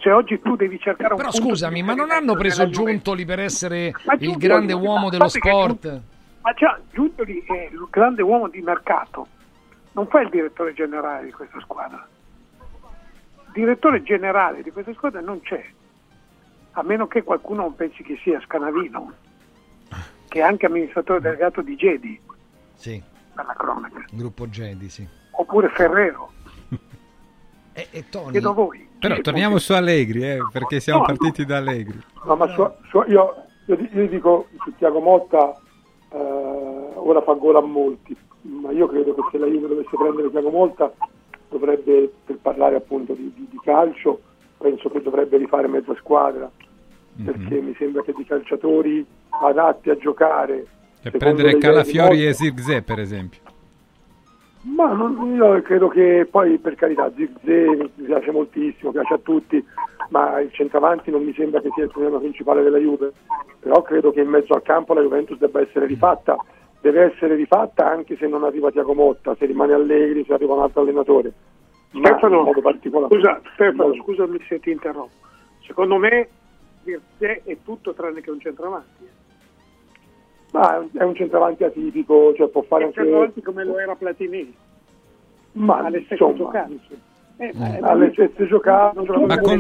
[0.01, 3.93] Se oggi tu devi cercare un Però scusami, ma non hanno preso Giuntoli per essere
[4.05, 6.01] Ma il Giuntoli- grande uomo dello sport?
[6.41, 9.29] Ma già Giuntoli è il grande uomo di mercato,
[9.93, 12.05] non fa il direttore generale di questa squadra.
[13.53, 15.63] Direttore generale di questa squadra non c'è,
[16.73, 19.13] a meno che qualcuno non pensi che sia Scanavino,
[20.29, 22.19] che è anche amministratore delegato di Gedi,
[22.75, 23.03] Sì,
[23.35, 25.07] per la cronaca, gruppo Gedi, sì.
[25.33, 26.31] oppure Ferrero.
[27.75, 28.33] E, e Tony?
[28.33, 28.87] Chiedo a voi.
[28.99, 31.99] Però torniamo su Allegri, eh, perché siamo No, partiti da Allegri.
[32.25, 33.35] No, ma su- su- io,
[33.65, 35.59] io, io dico su Tiago Motta
[36.11, 40.29] eh, ora fa gol a molti, ma io credo che se la Juve dovesse prendere
[40.29, 40.93] Tiago Motta
[41.53, 44.21] dovrebbe, per parlare appunto di, di- di calcio,
[44.59, 46.51] penso che dovrebbe rifare mezza squadra,
[47.25, 50.67] perché mi sembra che di calciatori adatti a giocare
[51.03, 53.41] Per prendere Calafiori Motta- e Zirkzee, per esempio.
[54.63, 59.63] Ma non- io credo che poi per carità Zirkzee mi piace moltissimo, piace a tutti,
[60.11, 63.13] ma il centravanti non mi sembra che sia il problema principale della Juve,
[63.59, 66.37] però credo che in mezzo al campo la Juventus debba essere rifatta,
[66.83, 70.61] deve essere rifatta anche se non arriva Tiago Motta, se rimane Allegri, se arriva un
[70.63, 71.33] altro allenatore.
[71.93, 73.15] Ma Stefano, in modo particolare.
[73.15, 74.03] scusa, Stefano, No.
[74.03, 75.13] scusami se ti interrompo.
[75.67, 76.29] Secondo me
[76.85, 79.07] Zirkzee è tutto tranne che un centravanti.
[80.53, 83.03] Ma è un- è un centravanti atipico, cioè può fare È un anche...
[83.03, 84.55] centravanti come lo era Platini,
[85.53, 86.79] Ma alle stesse insomma, giocate.
[87.39, 89.59] Eh, ma- alle stesse giocate, un giocatore Ma con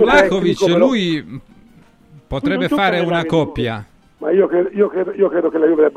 [0.67, 1.41] però- lui
[2.27, 3.85] potrebbe fare le una coppia.
[4.19, 5.93] Ma io credo, io credo- io credo che la Juve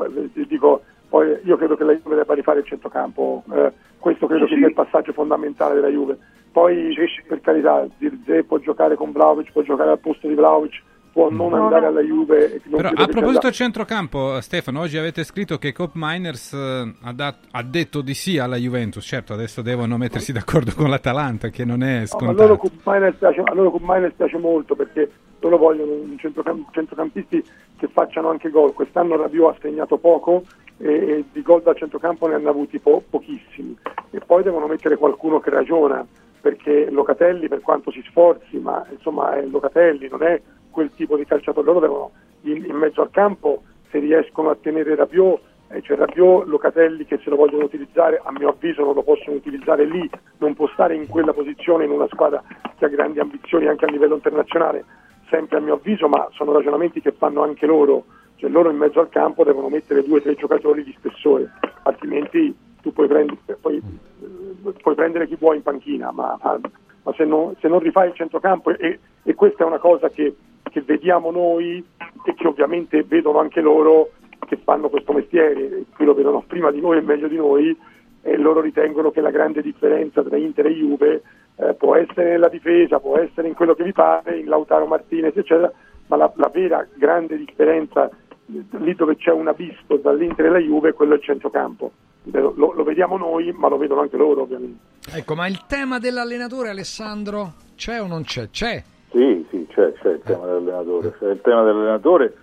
[0.48, 4.50] dico, poi io credo che la Juve debba rifare il centrocampo, eh, questo credo Sì,
[4.50, 4.60] che sì.
[4.60, 6.18] sia il passaggio fondamentale della Juve.
[6.52, 6.94] Poi
[7.26, 11.50] per carità, Zirze può giocare con Vlaovic, può giocare al posto di Vlaovic, può non
[11.50, 11.86] No, andare no.
[11.88, 12.60] alla Juve.
[12.64, 17.12] non Però a proposito del centrocampo, Stefano, oggi avete scritto che Cop Miners eh, ha,
[17.12, 19.04] dat- ha detto di sì alla Juventus.
[19.04, 22.42] Certo, adesso devono mettersi d'accordo con l'Atalanta, che non è No, scontato.
[22.42, 25.10] loro Cup Miners piace, a loro Cup Miners piace molto perché
[25.40, 27.44] loro vogliono un centrocam- centrocampisti
[27.76, 28.72] che facciano anche gol.
[28.72, 30.42] Quest'anno Rabiot ha segnato poco
[30.78, 33.76] e, e di gol da centrocampo ne hanno avuti po- pochissimi.
[34.10, 36.06] E poi devono mettere qualcuno che ragiona
[36.40, 40.40] perché Locatelli, per quanto si sforzi, ma insomma è Locatelli, non è
[40.70, 41.66] quel tipo di calciatore.
[41.66, 42.10] Loro devono
[42.42, 47.18] in, in mezzo al campo, se riescono a tenere Rabiot, eh, c'è Rabiot, Locatelli che
[47.18, 50.08] se lo vogliono utilizzare, a mio avviso non lo possono utilizzare lì,
[50.38, 52.40] non può stare in quella posizione in una squadra
[52.78, 54.84] che ha grandi ambizioni anche a livello internazionale,
[55.28, 58.04] sempre a mio avviso, ma sono ragionamenti che fanno anche loro,
[58.36, 61.50] cioè loro in mezzo al campo devono mettere due o tre giocatori di spessore,
[61.82, 66.60] altrimenti tu puoi prendere, poi, eh, puoi prendere chi vuoi in panchina, ma, ma-
[67.02, 70.34] ma se, non, se non rifai il centrocampo, e, e questa è una cosa che,
[70.62, 71.84] che vediamo noi
[72.24, 74.10] e che ovviamente vedono anche loro
[74.46, 77.76] che fanno questo mestiere, qui lo vedono prima di noi e meglio di noi,
[78.22, 81.22] e loro ritengono che la grande differenza tra Inter e Juve
[81.56, 85.36] eh, può essere nella difesa, può essere in quello che vi pare, in Lautaro Martinez,
[85.36, 85.72] eccetera,
[86.08, 90.58] ma la, la vera grande differenza eh, lì dove c'è un abisso dall'Inter e la
[90.58, 91.92] Juve, quello è il centrocampo.
[92.32, 94.80] Lo, lo- vediamo noi, ma lo vedono anche loro, ovviamente.
[95.12, 98.50] Ecco, ma il tema dell'allenatore, Alessandro, c'è o non c'è?
[98.50, 98.82] C'è.
[99.12, 101.14] Sì, sì, c'è, c'è il tema dell'allenatore.
[101.18, 102.34] C'è il tema dell'allenatore.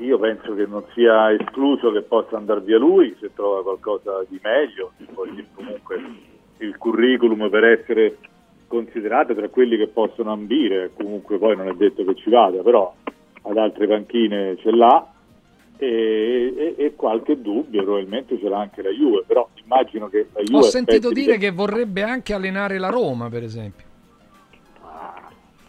[0.00, 4.38] Io penso che non sia escluso che possa andare via lui se trova qualcosa di
[4.42, 6.02] meglio, poi comunque
[6.60, 8.18] il curriculum per essere
[8.66, 12.94] considerato tra quelli che possono ambire, comunque poi non è detto che ci vada, però
[13.42, 15.12] ad altre panchine ce l'ha
[15.76, 20.42] e, e- e qualche dubbio probabilmente ce l'ha anche la Juve, però immagino che la
[20.42, 23.86] Juve Ho sentito dire che vorrebbe anche allenare la Roma, per esempio.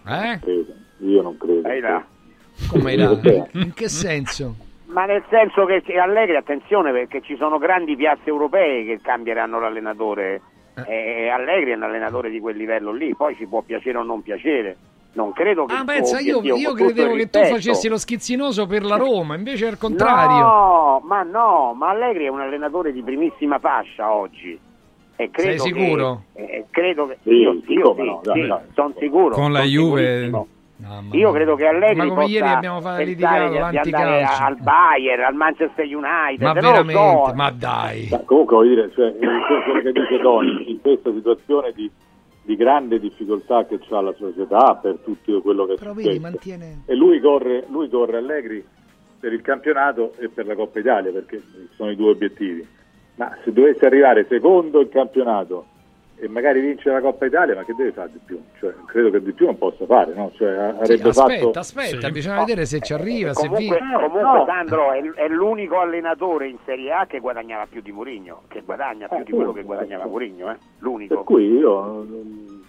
[0.07, 0.39] Eh?
[0.39, 0.73] credo.
[0.97, 1.61] Io non credo.
[1.61, 2.05] Dai là.
[2.69, 3.19] Come là?
[3.53, 4.55] In che senso?
[4.85, 9.59] Ma nel senso che che Allegri, attenzione perché ci sono grandi piazze europee che cambieranno
[9.59, 10.41] l'allenatore
[10.87, 14.21] e Allegri è un allenatore di quel livello lì, poi ci può piacere o non
[14.21, 14.77] piacere.
[15.13, 18.95] Non credo che Ah, pensa, io, io credevo che tu facessi lo schizzinoso per la
[18.95, 20.45] Roma, invece è il contrario.
[20.45, 24.57] No, ma no, ma Allegri è un allenatore di primissima fascia oggi.
[25.17, 26.23] E credo Sei che- sicuro?
[26.33, 29.35] eh, credo che Sì, io, sì, io come sì, no, sì, sono sicuro.
[29.35, 30.47] Con la Juve sicurissimo.
[31.11, 35.23] Io credo che Allegri Ma come possa ieri abbiamo fatto litigato di andare al Bayern,
[35.23, 37.31] al Manchester United, Ma veramente, so.
[37.35, 38.07] ma dai.
[38.09, 41.89] Ma comunque voglio dire, cioè, quello che dice Tony, in questa situazione di,
[42.43, 46.83] di grande difficoltà che ha la società per tutto quello che è Però vedi, mantiene...
[46.85, 48.63] e lui corre, lui corre Allegri
[49.19, 51.41] per il campionato e per la Coppa Italia perché
[51.75, 52.67] sono i due obiettivi
[53.15, 55.65] Ma se dovesse arrivare secondo il campionato
[56.21, 58.39] e magari vincere la Coppa Italia, ma che deve fare di più?
[58.59, 60.31] Cioè, credo che di più non possa fare, no?
[60.35, 61.59] Cioè, Sì, avrebbe aspetta, fatto...
[61.59, 63.95] aspetta, bisogna vedere se ci arriva, se Comunque, vince.
[63.95, 64.45] comunque no.
[64.45, 69.07] Sandro è, è l'unico allenatore in Serie A che guadagnava più di Mourinho, che guadagna
[69.07, 70.57] più di quello che guadagnava Mourinho, eh?
[70.77, 71.15] l'unico.
[71.15, 72.63] Per cui io non,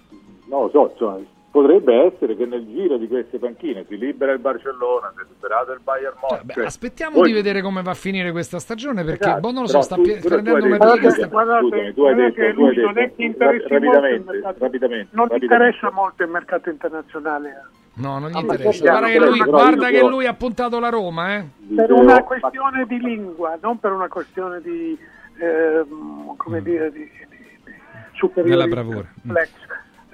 [0.47, 1.19] non lo so, insomma,
[1.53, 5.73] potrebbe essere che nel giro di queste panchine si libera il Barcellona, si è liberato
[5.73, 6.53] il Bayern Monaco.
[6.55, 9.63] cioè, Aspettiamo voi- di vedere come va a finire questa stagione perché Esatto, boh, non
[9.63, 10.79] lo so, sta tu- prendendo una detto- piega.
[10.79, 13.15] Guardate, sta- guardate, Scusami, tu hai guardate detto- che tu hai lui non è detto-
[13.17, 17.63] che interessi rapidamente, mercato- rapidamente, non ti interessa molto il mercato internazionale.
[17.95, 18.89] No, non gli Ah, interessa.
[18.91, 21.45] Guarda che lui, guarda che lui ha puntato la Roma, eh.
[21.77, 24.99] Per una questione di lingua, non per una questione di,
[25.39, 27.73] ehm, come dire, di, di, di
[28.15, 28.49] superiore.
[28.49, 29.07] Nella bravura.
[29.27, 29.51] flex.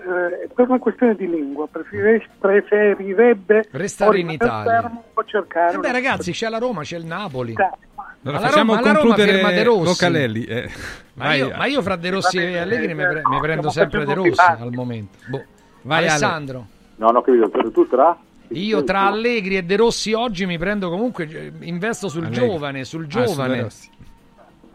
[0.09, 4.81] Eh, per una questione di lingua preferi- preferirebbe Restare in Italia.
[4.81, 7.53] fermo o cercare Eh beh, ragazzi, c'è la Roma, c'è il Napoli.
[7.55, 10.45] Allora Alla facciamo Roma- alla Roma concludere firma De Rossi.
[10.45, 10.71] Eh.
[11.15, 14.05] Ma Vai, io, ma io fra De Rossi e Allegri mi, pre- mi prendo sempre
[14.07, 15.19] De Rossi al momento.
[15.29, 15.45] Boh.
[15.83, 16.09] Vai, Ale.
[16.09, 16.67] Alessandro.
[16.97, 18.17] No, non ho capito, per tu tra?
[18.49, 22.47] Io tra Allegri e De Rossi oggi mi prendo comunque, eh, investo sul Allegri.
[22.49, 23.61] giovane, sul Ah, giovane.
[23.63, 23.91] Rossi.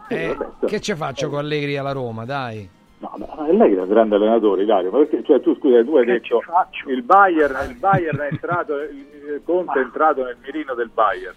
[0.09, 0.37] Eh,
[0.67, 2.69] che ci faccio con Allegri alla Roma, dai?
[3.03, 6.05] No, ma lei è un grande allenatore, Ilario, ma perché, cioè, tu scusa, tu hai
[6.05, 6.41] detto
[6.87, 11.35] il Bayern, il Bayern è entrato, il Conte è entrato nel mirino del Bayern.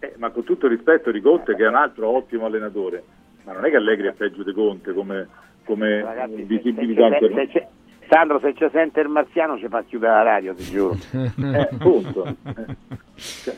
[0.00, 3.04] Eh, ma con tutto rispetto di Conte che è un altro ottimo allenatore,
[3.44, 5.28] ma non è che Allegri è peggio di Conte come,
[5.64, 7.66] come Ragazzi, visibilità se- se- se-
[8.08, 10.96] Sandro, se ci sente il marziano ci fa chiudere la radio, ti giuro.
[11.12, 12.26] Eh, appunto.
[12.26, 12.76] Eh.
[13.14, 13.56] Cioè,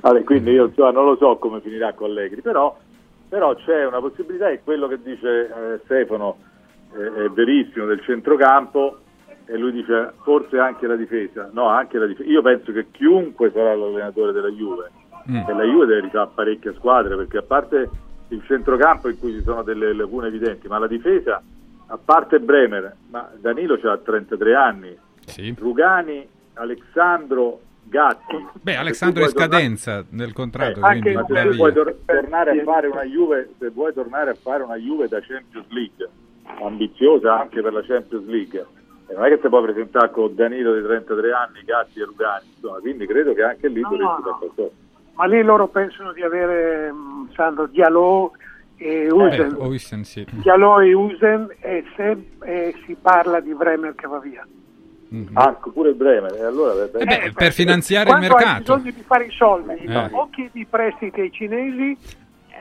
[0.00, 2.76] Vabbè, quindi io insomma, non lo so come finirà con Allegri, però,
[3.32, 6.36] però c'è una possibilità e quello che dice eh, Stefano
[6.94, 8.98] eh, è verissimo del centrocampo
[9.46, 11.48] e lui dice forse anche la difesa.
[11.50, 12.28] No, anche la difesa.
[12.28, 14.90] Io penso che chiunque sarà l'allenatore della Juve,
[15.30, 15.48] Mm.
[15.48, 17.88] e la Juve deve rifare parecchie squadre perché a parte
[18.28, 21.40] il centrocampo in cui ci sono delle lacune evidenti, ma la difesa,
[21.86, 24.98] a parte Bremer, ma Danilo ha 33 anni,
[25.56, 27.60] Rugani, Alessandro,
[27.92, 28.46] Gatti.
[28.62, 31.96] Beh, Alessandro è vuoi tornare- scadenza del contratto, eh, quindi ma va se vuoi tor-
[32.06, 36.08] tornare a fare una Juve, se vuoi tornare a fare una Juve da Champions League,
[36.62, 38.66] ambiziosa anche per la Champions League,
[39.08, 42.46] e non è che si può presentare con Danilo di 33 anni, Gatti e Rugani,
[42.54, 44.70] insomma, quindi credo che anche lì No, dovresti no, fare qualcosa.
[45.14, 48.32] Ma lì loro pensano di avere mh, Sandro Diallo
[48.78, 49.50] e Usen.
[49.50, 50.26] Eh, Huysen, sì.
[50.30, 54.46] Diallo e Usen e, se, e si parla di Bremer che va via.
[55.34, 58.76] Anche pure il Bremer, e allora Eh beh, per finanziare il Quando hai mercato.
[58.76, 60.08] bisogno di fare i soldi, Eh.
[60.12, 61.96] o chiedi prestiti ai cinesi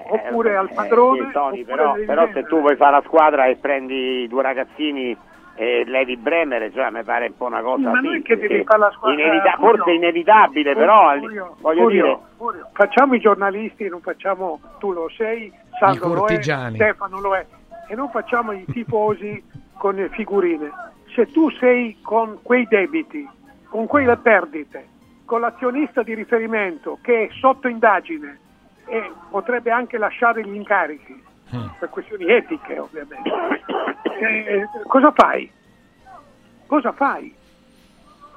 [0.10, 1.26] oppure al Eh, padrone.
[1.28, 5.16] sì, Tony, oppure però, però se tu vuoi fare la squadra e prendi due ragazzini
[5.56, 8.38] e Levi Bremer, cioè, mi pare un po' una cosa Ma non è sì, che
[8.38, 12.18] devi sì, fare la squadra- inevita- eh, forse inevitabile, però al- Furio, voglio Furio, dire
[12.38, 16.42] Furio, facciamo i giornalisti, non facciamo tu lo sei, Sandro lo è.
[16.42, 17.46] Stefano lo è,
[17.88, 19.42] e non facciamo i tifosi
[19.78, 20.70] con le figurine.
[21.14, 23.28] Se tu sei con quei debiti,
[23.70, 24.88] con quelle perdite,
[25.26, 28.40] con l'azionista di riferimento che è sotto indagine
[28.86, 31.22] e potrebbe anche lasciare gli incarichi,
[31.80, 33.30] per questioni etiche ovviamente,
[34.22, 35.52] eh, cosa fai?
[36.66, 37.34] Cosa fai?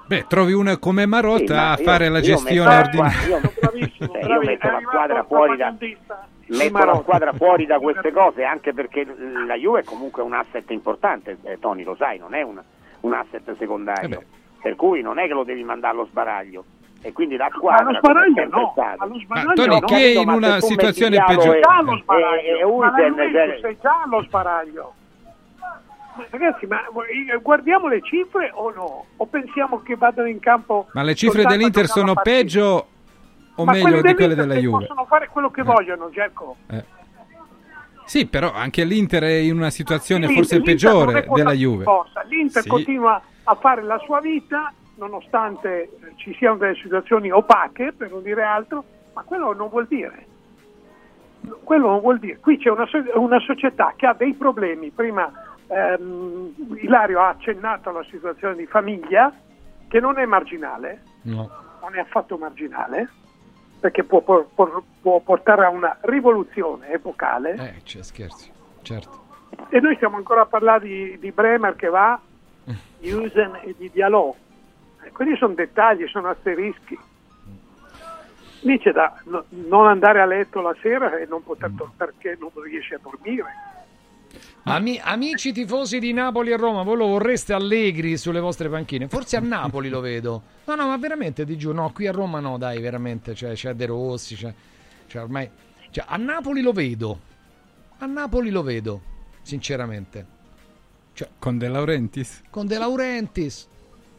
[0.06, 3.26] Beh, trovi una come Marotta Sì, ma a io- fare la io gestione ordinaria.
[3.26, 3.40] io,
[4.26, 5.74] io metto la squadra fuori da
[6.48, 9.06] metto la squadra fuori da queste cose anche perché
[9.46, 12.60] la Juve è comunque un asset importante eh, Tony lo sai non è un,
[13.00, 14.22] un asset secondario
[14.62, 16.64] per cui non è che lo devi mandare allo sbaraglio
[17.02, 19.86] e quindi la squadra allo sbaraglio è no, stata- allo sbaraglio Tony, no.
[19.86, 21.58] chi è in Ma se una tu situazione peggiore?
[21.58, 24.94] e- sbaraglio, e ma cioè- sei già allo sbaraglio.
[26.16, 29.04] Ma Ragazzi, ma eh, guardiamo le cifre o no?
[29.16, 32.86] O pensiamo che vadano in campo Ma le cifre dell'Inter sono peggio
[33.56, 34.86] o Ma meglio di quelle della Juve?
[34.86, 36.56] possono fare quello che vogliono, Gerco.
[36.70, 36.84] Eh.
[38.06, 41.84] Sì, però anche l'Inter è in una situazione L'Inter- forse peggiore della Juve.
[41.84, 42.22] possa.
[42.22, 42.68] L'Inter Sì.
[42.68, 48.22] continua a fare la sua vita nonostante eh, ci siano delle situazioni opache, per non
[48.22, 50.26] dire altro, ma quello non vuol dire.
[51.62, 52.38] Quello non vuol dire.
[52.38, 54.90] Qui c'è una, una società che ha dei problemi.
[54.90, 55.30] Prima
[55.66, 59.32] ehm, Ilario ha accennato alla situazione di famiglia,
[59.88, 61.50] che non è marginale, No.
[61.80, 63.08] non è affatto marginale,
[63.84, 67.52] perché può, por- por- può portare a una rivoluzione epocale.
[67.52, 68.50] Eh, c'è scherzi,
[68.80, 69.22] certo.
[69.68, 72.18] E noi stiamo ancora a parlare di, di Bremer che va,
[72.64, 74.36] di Usen e di Diallo.
[75.02, 76.98] Eh, quelli sono dettagli, sono asterischi.
[78.60, 81.76] Lì c'è da no- non andare a letto la sera e non poter Mm.
[81.94, 83.44] perché non riesci a dormire.
[84.64, 89.08] Ami- amici tifosi di Napoli e Roma, voi lo vorreste allegri sulle vostre panchine?
[89.08, 90.42] Forse a Napoli lo vedo.
[90.66, 93.74] No, no, ma veramente ti giuro, no, qui a Roma no, dai, veramente, cioè, c'è
[93.74, 94.52] De Rossi, c'è,
[95.06, 95.48] c'è ormai...
[95.90, 97.18] Cioè, a Napoli lo vedo.
[97.98, 99.00] A Napoli lo vedo,
[99.42, 100.26] sinceramente.
[101.38, 102.42] Con De Laurentiis?
[102.50, 103.68] Con De Laurentiis,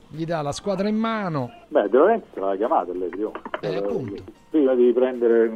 [0.07, 1.51] gli dà la squadra in mano.
[1.67, 3.23] Beh, De Laurentiis l'aveva chiamato Allegri.
[3.23, 3.33] oh.
[3.59, 4.23] Eh, appunto.
[4.49, 5.51] Prima di prendere,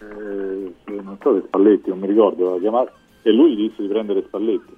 [0.00, 2.92] eh, non so se Spalletti, non mi ricordo, l'aveva chiamato,
[3.22, 4.72] e lui gli disse di prendere Spalletti.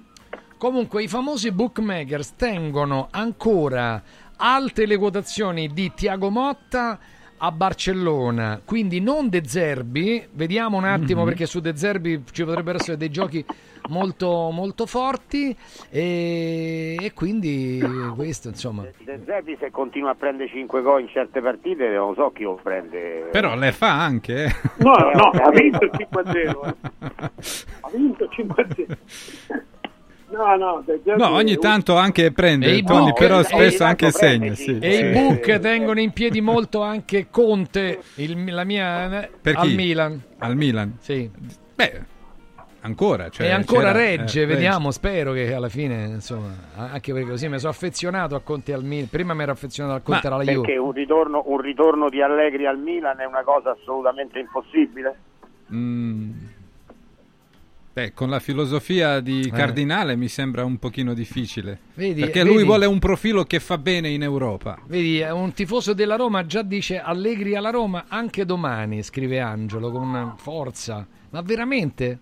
[0.57, 4.01] Comunque i famosi bookmakers tengono ancora
[4.37, 6.97] alte le quotazioni di Tiago Motta
[7.37, 11.27] a Barcellona, quindi non De Zerbi, vediamo un attimo Mhm.
[11.27, 13.43] perché su De Zerbi ci potrebbero essere dei giochi
[13.89, 15.55] molto, molto forti
[15.89, 17.79] e, e quindi
[18.15, 18.83] questo insomma...
[19.03, 22.59] De Zerbi se continua a prendere 5 gol in certe partite, non so chi lo
[22.61, 23.29] prende.
[23.31, 24.45] Però le fa anche.
[24.45, 24.51] eh.
[24.77, 26.67] No, Eh, no, ha vinto il 5-0.
[26.67, 26.75] eh.
[27.81, 28.97] Ha vinto 5-0.
[30.27, 33.85] No, no, De Zerbi No, ogni tanto anche prende i Tony, book- però spesso e-
[33.85, 34.53] anche segna.
[34.55, 35.05] Sì, E sì.
[35.05, 39.75] i book tengono in piedi molto anche Conte, il- la mia Per al chi?
[39.75, 40.21] Milan.
[40.39, 40.97] Al Milan?
[40.99, 41.29] Sì.
[41.75, 42.01] Beh,
[42.85, 43.29] ancora.
[43.29, 47.47] Cioè, e ancora c'era- regge, eh, vediamo, spero che alla fine, insomma, anche perché così
[47.49, 49.09] mi sono affezionato a Conte al Milan.
[49.09, 50.61] Prima mi ero affezionato al Conte alla Juve.
[50.65, 55.15] Perché un ritorno, un ritorno di Allegri al Milan è una cosa assolutamente impossibile.
[55.73, 56.31] Mm.
[57.93, 59.51] Beh, con la filosofia di Eh.
[59.51, 61.79] Cardinale mi sembra un pochino difficile.
[61.93, 62.53] Vedi, perché vedi?
[62.53, 64.77] lui vuole un profilo che fa bene in Europa.
[64.85, 69.91] Vedi, eh, un tifoso della Roma già dice Allegri alla Roma anche domani, scrive Angelo
[69.91, 71.07] con forza.
[71.29, 72.19] Ma veramente?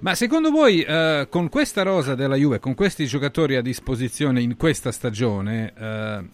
[0.00, 4.56] Ma secondo voi, eh, con questa rosa della Juve, con questi giocatori a disposizione in
[4.56, 6.24] questa stagione, eh,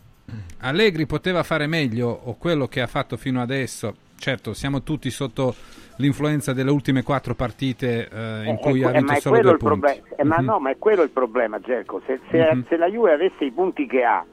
[0.61, 3.95] Allegri poteva fare meglio o quello che ha fatto fino adesso?
[4.17, 5.55] Certo, siamo tutti sotto
[5.97, 9.51] l'influenza delle ultime quattro partite eh, in Eh, cui eh, ha eh, vinto solo due
[9.53, 9.81] il punti.
[9.81, 10.07] problema.
[10.17, 10.45] Eh, ma Mhm.
[10.45, 12.01] no, ma è quello il problema, Gerco.
[12.07, 12.65] Se, se- Mhm.
[12.69, 14.25] se la Juve avesse i punti che ha,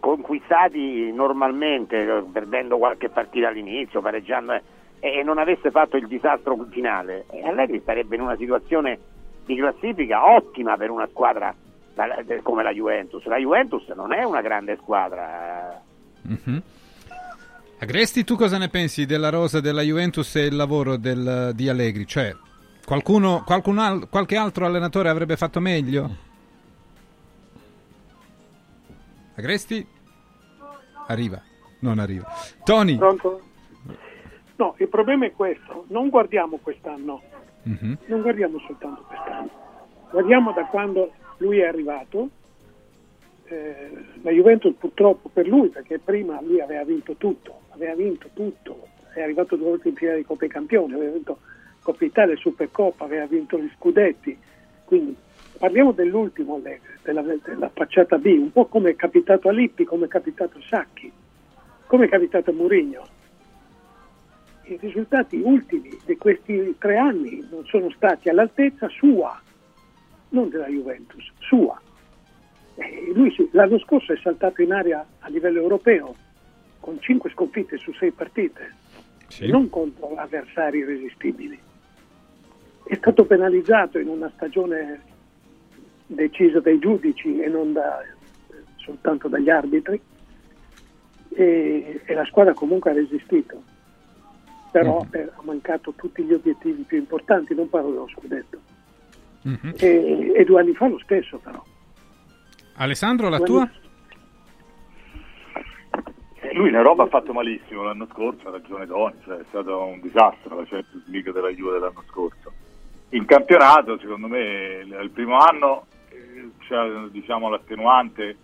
[0.00, 4.60] conquistati normalmente, perdendo qualche partita all'inizio, pareggiando,
[5.04, 8.98] e non avesse fatto il disastro finale, Allegri sarebbe in una situazione
[9.44, 11.52] di classifica ottima per una squadra
[12.44, 13.24] come la Juventus.
[13.24, 15.82] La Juventus non è una grande squadra.
[16.22, 16.62] Mhm.
[17.80, 22.06] Agresti, tu cosa ne pensi della rosa della Juventus e il lavoro del- di Allegri?
[22.06, 22.32] Cioè,
[22.86, 26.08] qualcuno, qualcun al- qualche altro allenatore avrebbe fatto meglio?
[29.34, 29.84] Agresti?
[31.08, 31.42] Arriva,
[31.80, 32.24] non arriva.
[32.62, 32.96] Tony?
[32.96, 33.40] Pronto?
[34.56, 37.22] No, il problema è questo, non guardiamo quest'anno,
[37.64, 37.98] Mhm.
[38.06, 39.50] non guardiamo soltanto quest'anno,
[40.10, 42.28] guardiamo da quando lui è arrivato,
[43.44, 43.90] eh,
[44.22, 49.22] la Juventus purtroppo per lui, perché prima lui aveva vinto tutto, aveva vinto tutto, è
[49.22, 51.38] arrivato due volte in finale di Coppa dei Campioni, aveva vinto
[51.82, 54.38] Coppa Italia Supercoppa, aveva vinto gli scudetti,
[54.84, 55.16] quindi
[55.58, 60.06] parliamo dell'ultimo Allegri, della, della facciata B, un po' come è capitato a Lippi, come
[60.06, 61.10] è capitato a Sacchi,
[61.86, 63.20] come è capitato a Mourinho
[64.72, 69.40] i risultati ultimi di questi tre anni non sono stati all'altezza sua,
[70.30, 71.80] non della Juventus, sua.
[72.74, 76.14] E lui l'anno scorso è saltato in aria a livello europeo
[76.80, 78.74] con cinque sconfitte su sei partite,
[79.42, 81.58] non contro avversari irresistibili.
[82.84, 85.00] È stato penalizzato in una stagione
[86.06, 88.02] decisa dai giudici e non da-
[88.76, 90.00] soltanto dagli arbitri
[91.28, 93.62] e, e la squadra comunque ha resistito
[94.72, 98.58] però eh, ha mancato tutti gli obiettivi più importanti, non parlo dello scudetto.
[99.42, 99.74] Mhm.
[99.78, 101.62] E, e due anni fa lo stesso però.
[102.76, 103.60] Alessandro, la Due tua?
[103.60, 103.80] anni-
[106.40, 109.84] Eh, Lui in Europa ha fatto malissimo l'anno scorso, ha ragione Tony, cioè è stato
[109.84, 112.52] un disastro la Champions League della Juve dell'anno scorso.
[113.10, 116.76] In campionato, secondo me, il primo anno eh, c'è
[117.10, 118.36] diciamo, l'attenuante,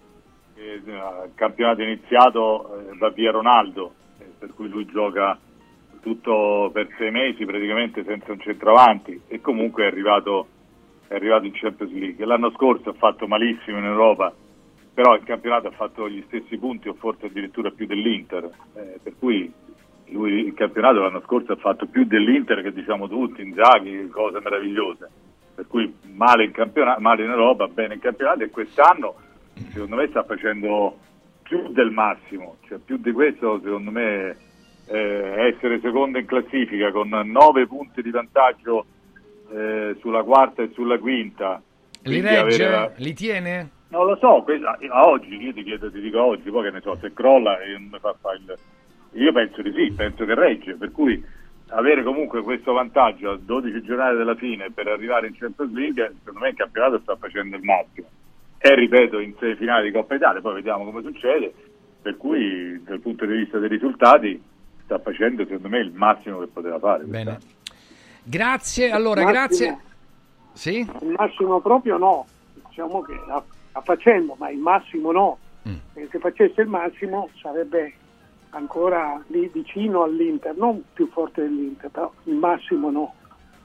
[0.55, 3.95] eh, il campionato iniziato eh, va via Ronaldo,
[4.39, 5.37] per cui lui gioca
[6.01, 9.23] tutto per sei mesi praticamente senza un centravanti.
[9.29, 10.47] E comunque è arrivato,
[11.09, 12.25] è arrivato in Champions League.
[12.25, 14.33] L'anno scorso ha fatto malissimo in Europa,
[14.93, 18.45] però il campionato ha fatto gli stessi punti o forse addirittura più dell'Inter,
[18.75, 19.53] eh, per cui
[20.11, 25.11] lui il campionato l'anno scorso ha fatto più dell'Inter che diciamo tutti, Inzaghi, cose meravigliose,
[25.55, 26.53] per cui male in,
[26.99, 29.15] male in Europa, bene in campionato e quest'anno
[29.71, 30.99] secondo me sta facendo
[31.43, 34.37] più del massimo, cioè più di questo secondo me
[34.89, 38.87] eh, essere secondo in classifica con nove punti di vantaggio
[39.51, 41.63] eh, sulla quarta e sulla quinta.
[42.03, 42.69] Li avere regge?
[42.69, 43.71] la- Li tiene?
[43.91, 44.45] non lo so,
[44.91, 47.73] a oggi, io ti chiedo, ti dico oggi, poi che ne so, se crolla e
[47.73, 48.59] non mi fa fare il...
[49.13, 51.25] Io penso di sì, penso che regge, per cui
[51.69, 56.41] avere comunque questo vantaggio a 12 giornate dalla fine per arrivare in Champions League, secondo
[56.41, 58.07] me il campionato sta facendo il massimo.
[58.59, 61.53] E ripeto, in sei finali di Coppa Italia, poi vediamo come succede,
[62.03, 64.41] per cui dal punto di vista dei risultati
[64.89, 67.05] sta facendo secondo me il massimo che poteva fare.
[67.05, 67.39] Bene.
[68.23, 69.39] Grazie, allora, Massimo.
[69.39, 69.79] grazie.
[70.55, 70.79] Sì?
[70.79, 72.27] Il massimo proprio no,
[72.69, 75.39] diciamo che sta, facendo, ma il massimo no.
[75.69, 75.77] Mm.
[75.93, 77.93] Perché se facesse il massimo sarebbe
[78.51, 83.15] ancora lì vicino all'Inter, non più forte dell'Inter, però il massimo no,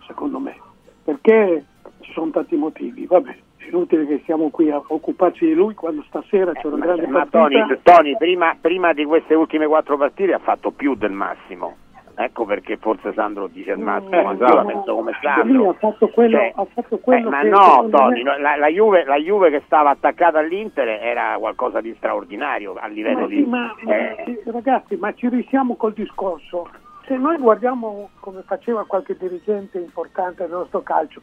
[0.06, 0.60] secondo me.
[1.06, 1.66] Perché
[2.02, 6.04] ci sono tanti motivi, vabbè, è inutile che stiamo qui a occuparci di lui quando
[6.08, 7.66] stasera c'è una grande Ma partita.
[7.66, 11.78] Tony, Tony, prima, prima di queste ultime quattro partite ha fatto più del massimo.
[12.16, 15.70] Ecco perché forse Sandro dice il massimo, Eh, ma io la penso come Sandro.
[15.70, 19.04] ha fatto quello, Cioè, ha fatto quello Eh, ma no, Tony, me- la, la Juve,
[19.04, 23.44] la Juve che stava attaccata all'Inter era qualcosa di straordinario a livello Ma, di...
[23.46, 26.70] ma, eh, ragazzi, ma ci risiamo col discorso.
[27.08, 31.20] Se noi guardiamo come faceva qualche dirigente importante del nostro calcio,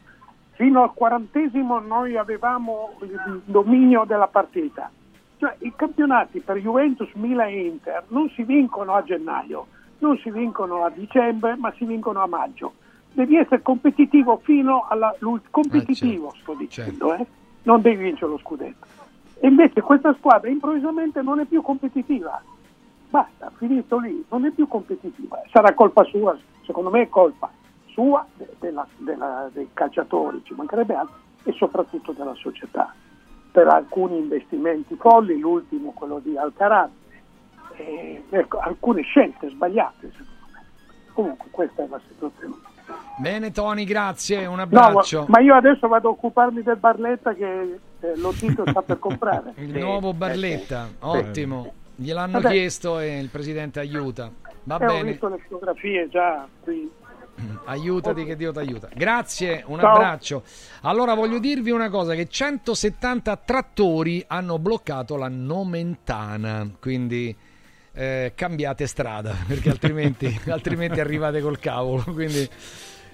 [0.51, 4.89] fino al quarantesimo noi avevamo il dominio della partita.
[5.37, 9.65] Cioè, I campionati per Juventus, Milan e Inter non si vincono a gennaio,
[9.99, 12.73] non si vincono a dicembre, ma si vincono a maggio.
[13.13, 17.25] Devi essere competitivo fino alla l'ult- competitivo, sto dicendo, eh?
[17.63, 18.85] non devi vincere lo scudetto.
[19.39, 22.41] E invece questa squadra improvvisamente non è più competitiva.
[23.09, 25.41] Basta, finito lì, non è più competitiva.
[25.51, 27.51] Sarà colpa sua, secondo me è colpa
[27.93, 32.93] sua, de- della- della- dei calciatori, ci mancherebbe altro, e soprattutto della società.
[33.51, 36.89] Per alcuni investimenti folli, l'ultimo quello di Alcaraz,
[37.75, 40.63] e, ecco, alcune scelte sbagliate, secondo me.
[41.13, 42.55] Comunque questa è la situazione.
[43.17, 45.25] Bene Tony, grazie, un No, abbraccio.
[45.29, 49.53] ma io adesso vado a occuparmi del Barletta che eh, lo Tito sta per comprare.
[49.59, 51.73] Il nuovo Barletta, ottimo.
[51.95, 52.49] Gliel'hanno Vabbè.
[52.49, 54.29] chiesto e il presidente aiuta.
[54.63, 56.89] Va Eh, ho bene, visto le fotografie già qui.
[57.65, 58.89] Aiutati che Dio ti aiuta.
[58.93, 59.93] Grazie, un Ciao.
[59.93, 60.43] abbraccio.
[60.81, 67.35] Allora voglio dirvi una cosa, che 170 trattori hanno bloccato la Nomentana, quindi
[67.93, 72.03] eh, cambiate strada, perché altrimenti, altrimenti arrivate col cavolo.
[72.11, 72.47] Quindi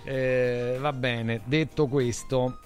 [0.04, 2.60] eh, va bene, detto questo,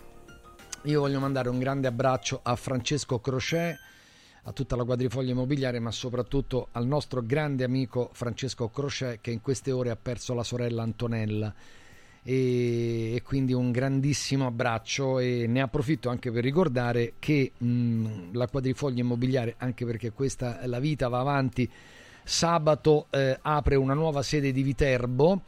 [0.84, 3.78] io voglio mandare un grande abbraccio a Francesco Crochet,
[4.43, 9.41] a tutta la quadrifoglia immobiliare, ma soprattutto al nostro grande amico Francesco Crochet che in
[9.41, 11.53] queste ore ha perso la sorella Antonella.
[12.23, 18.47] E, e quindi un grandissimo abbraccio e ne approfitto anche per ricordare che mh, la
[18.47, 21.69] quadrifoglia immobiliare, anche perché questa la vita va avanti,
[22.23, 25.41] sabato eh, apre una nuova sede di Viterbo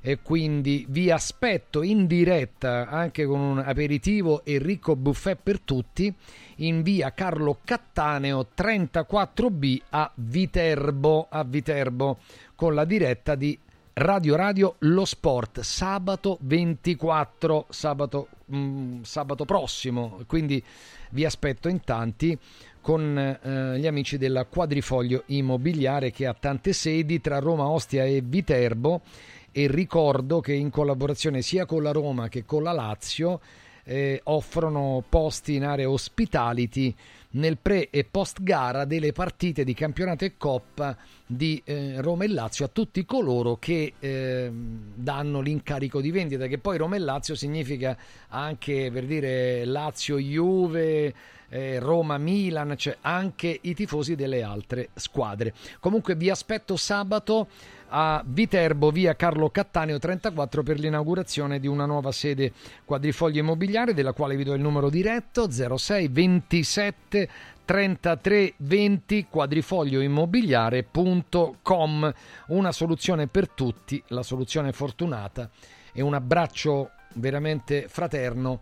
[0.00, 6.14] e quindi vi aspetto in diretta anche con un aperitivo e ricco buffet per tutti
[6.60, 12.18] in via Carlo Cattaneo 34B a Viterbo, a Viterbo
[12.54, 13.58] con la diretta di
[13.94, 20.20] Radio Radio Lo Sport sabato 24 sabato, mm, sabato prossimo.
[20.26, 20.62] Quindi
[21.10, 22.38] vi aspetto in tanti
[22.80, 28.22] con eh, gli amici della Quadrifoglio Immobiliare che ha tante sedi tra Roma, Ostia e
[28.24, 29.02] Viterbo.
[29.50, 33.40] E ricordo che in collaborazione sia con la Roma che con la Lazio
[33.88, 36.94] eh, offrono posti in area hospitality
[37.30, 40.96] nel pre e post gara delle partite di campionato e coppa
[41.26, 46.58] di eh, Roma e Lazio a tutti coloro che eh, danno l'incarico di vendita che
[46.58, 47.96] poi Roma e Lazio significa
[48.28, 51.14] anche per dire Lazio Juve
[51.48, 55.54] eh, Roma Milan cioè anche i tifosi delle altre squadre.
[55.80, 57.48] Comunque vi aspetto sabato
[57.88, 62.52] a Viterbo via Carlo Cattaneo 34 per l'inaugurazione di una nuova sede
[62.84, 67.28] quadrifoglio immobiliare della quale vi do il numero diretto 06 27
[67.64, 72.12] 33 20 quadrifoglioimmobiliare.com
[72.48, 75.48] una soluzione per tutti la soluzione fortunata
[75.92, 78.60] e un abbraccio veramente fraterno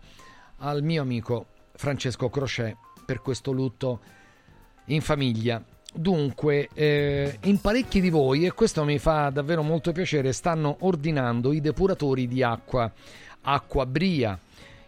[0.57, 3.99] al mio amico Francesco Crochet per questo lutto
[4.85, 5.61] in famiglia
[5.93, 11.53] Dunque, eh, in parecchi di voi, e questo mi fa davvero molto piacere, stanno ordinando
[11.53, 12.91] i depuratori di acqua,
[13.41, 14.37] acqua Bria.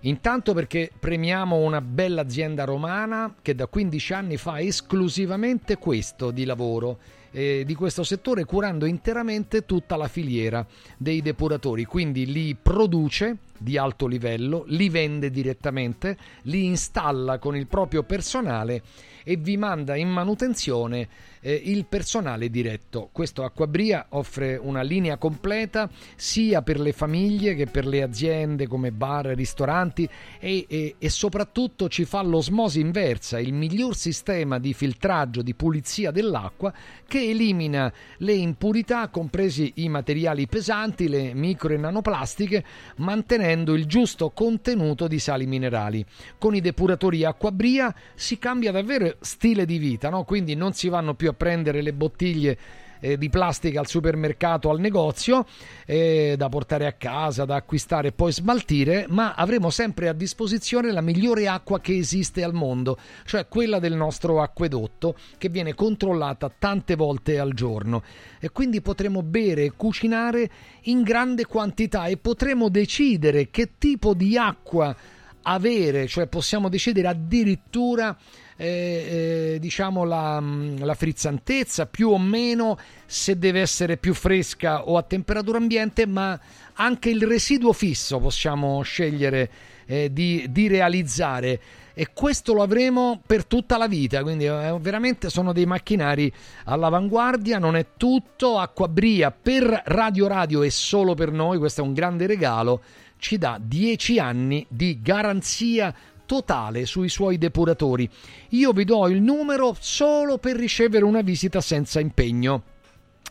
[0.01, 6.45] Intanto perché premiamo una bella azienda romana che da 15 anni fa esclusivamente questo di
[6.45, 6.99] lavoro,
[7.31, 10.65] eh, di questo settore, curando interamente tutta la filiera
[10.97, 11.85] dei depuratori.
[11.85, 18.81] Quindi li produce di alto livello, li vende direttamente, li installa con il proprio personale
[19.23, 21.07] e vi manda in manutenzione
[21.41, 23.09] eh, il personale diretto.
[23.11, 28.91] Questo Acquabria offre una linea completa sia per le famiglie che per le aziende come
[28.91, 30.07] bar, ristoranti
[30.39, 36.11] e, e, e soprattutto ci fa l'osmosi inversa, il miglior sistema di filtraggio, di pulizia
[36.11, 36.73] dell'acqua
[37.07, 42.63] che elimina le impurità, compresi i materiali pesanti, le micro e nanoplastiche,
[42.97, 46.05] mantenendo il giusto contenuto di sali minerali.
[46.37, 50.23] Con i depuratori Acquabria si cambia davvero stile di vita, no?
[50.23, 52.57] quindi non si vanno più a prendere le bottiglie
[52.99, 55.45] eh, di plastica al supermercato, al negozio,
[55.85, 60.91] eh, da portare a casa, da acquistare e poi smaltire, ma avremo sempre a disposizione
[60.91, 66.51] la migliore acqua che esiste al mondo, cioè quella del nostro acquedotto che viene controllata
[66.57, 68.03] tante volte al giorno.
[68.39, 70.49] E quindi potremo bere e cucinare
[70.83, 74.95] in grande quantità e potremo decidere che tipo di acqua
[75.41, 78.15] avere, cioè possiamo decidere addirittura
[78.61, 80.43] eh, diciamo la,
[80.79, 86.37] la, frizzantezza più o meno se deve essere più fresca o a temperatura ambiente, ma
[86.73, 89.49] anche il residuo fisso possiamo scegliere
[89.85, 91.61] eh, di, di realizzare.
[91.93, 96.31] E questo lo avremo per tutta la vita, quindi eh, veramente sono dei macchinari
[96.65, 101.93] all'avanguardia, non è tutto, Acquabria per Radio Radio e solo per noi, questo è un
[101.93, 102.81] grande regalo,
[103.17, 105.93] ci dà 10 anni di garanzia
[106.29, 108.07] totale sui suoi depuratori.
[108.49, 112.61] Io vi do il numero solo per ricevere una visita senza impegno.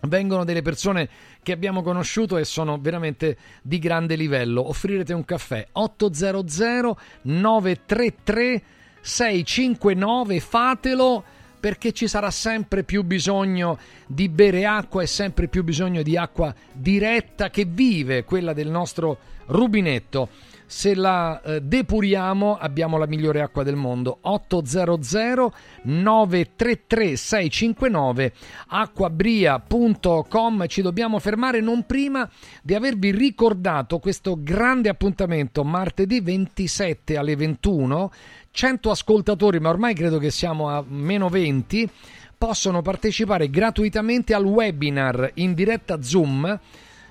[0.08, 1.08] Vengono delle persone
[1.40, 4.68] che abbiamo conosciuto e sono veramente di grande livello.
[4.68, 8.62] Offrirete un caffè 800 933
[9.00, 11.24] 659, fatelo
[11.60, 16.52] perché ci sarà sempre più bisogno di bere acqua e sempre più bisogno di acqua
[16.72, 20.28] diretta che vive, quella del nostro rubinetto
[20.68, 24.18] se la eh, depuriamo abbiamo la migliore acqua del mondo.
[24.20, 28.32] 800 933 659
[28.68, 32.28] acquabria.com ci dobbiamo fermare non prima
[32.62, 38.12] di avervi ricordato questo grande appuntamento martedì 27 alle 21
[38.50, 41.88] 100 ascoltatori ma ormai credo che siamo a meno 20
[42.36, 46.60] possono partecipare gratuitamente al webinar in diretta Zoom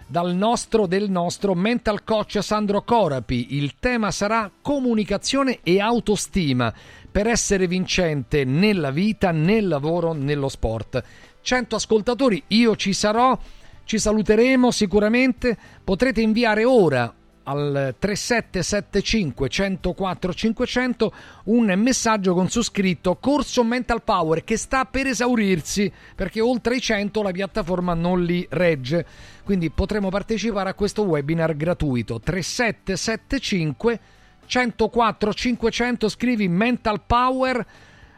[0.08, 3.56] dal nostro del nostro mental coach Sandro Corapi.
[3.56, 6.74] Il tema sarà comunicazione e autostima
[7.12, 11.04] per essere vincente nella vita, nel lavoro, nello sport.
[11.42, 13.38] 100 ascoltatori, io ci sarò,
[13.84, 15.58] ci saluteremo sicuramente.
[15.84, 17.14] Potrete inviare ora
[17.44, 21.14] al 3775 104 500
[21.46, 26.82] un messaggio con su scritto corso Mental Power che sta per esaurirsi perché oltre i
[26.82, 29.06] 100 la piattaforma non li regge
[29.48, 34.00] quindi potremo partecipare a questo webinar gratuito 3775
[34.46, 37.66] 104 500 scrivi Mental Power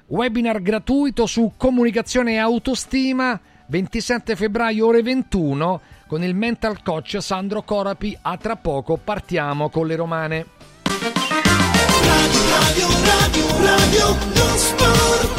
[0.07, 7.61] webinar gratuito su comunicazione e autostima 27 febbraio ore 21 con il mental coach Sandro
[7.61, 8.17] Corapi.
[8.19, 10.45] A tra poco partiamo con le romane.
[12.01, 15.38] Radio, radio, radio, radio,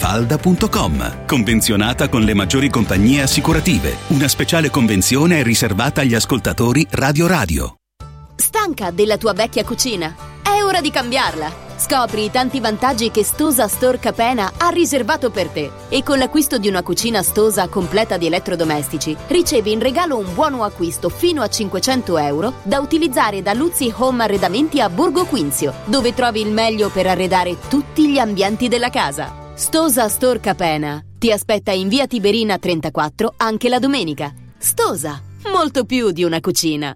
[0.01, 1.25] mafalda.com.
[1.27, 3.97] Convenzionata con le maggiori compagnie assicurative.
[4.07, 7.75] Una speciale convenzione è riservata agli ascoltatori Radio Radio.
[8.35, 10.15] Stanca della tua vecchia cucina?
[10.41, 11.69] È ora di cambiarla.
[11.77, 15.71] Scopri i tanti vantaggi che Stosa Store Capena ha riservato per te.
[15.89, 20.63] E con l'acquisto di una cucina Stosa completa di elettrodomestici, ricevi in regalo un buono
[20.63, 26.15] acquisto fino a 500 euro da utilizzare da Luzzi Home Arredamenti a Borgo Quinzio, dove
[26.15, 29.40] trovi il meglio per arredare tutti gli ambienti della casa.
[29.53, 34.33] Stosa Store Capena ti aspetta in via Tiberina 34 anche la domenica.
[34.57, 35.21] Stosa,
[35.51, 36.95] molto più di una cucina.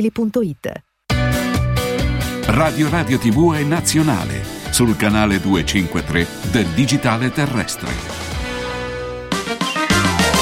[0.00, 0.82] ValentinoAutomobili.it
[2.46, 7.88] Radio Radio TV è nazionale sul canale 253 del digitale terrestre.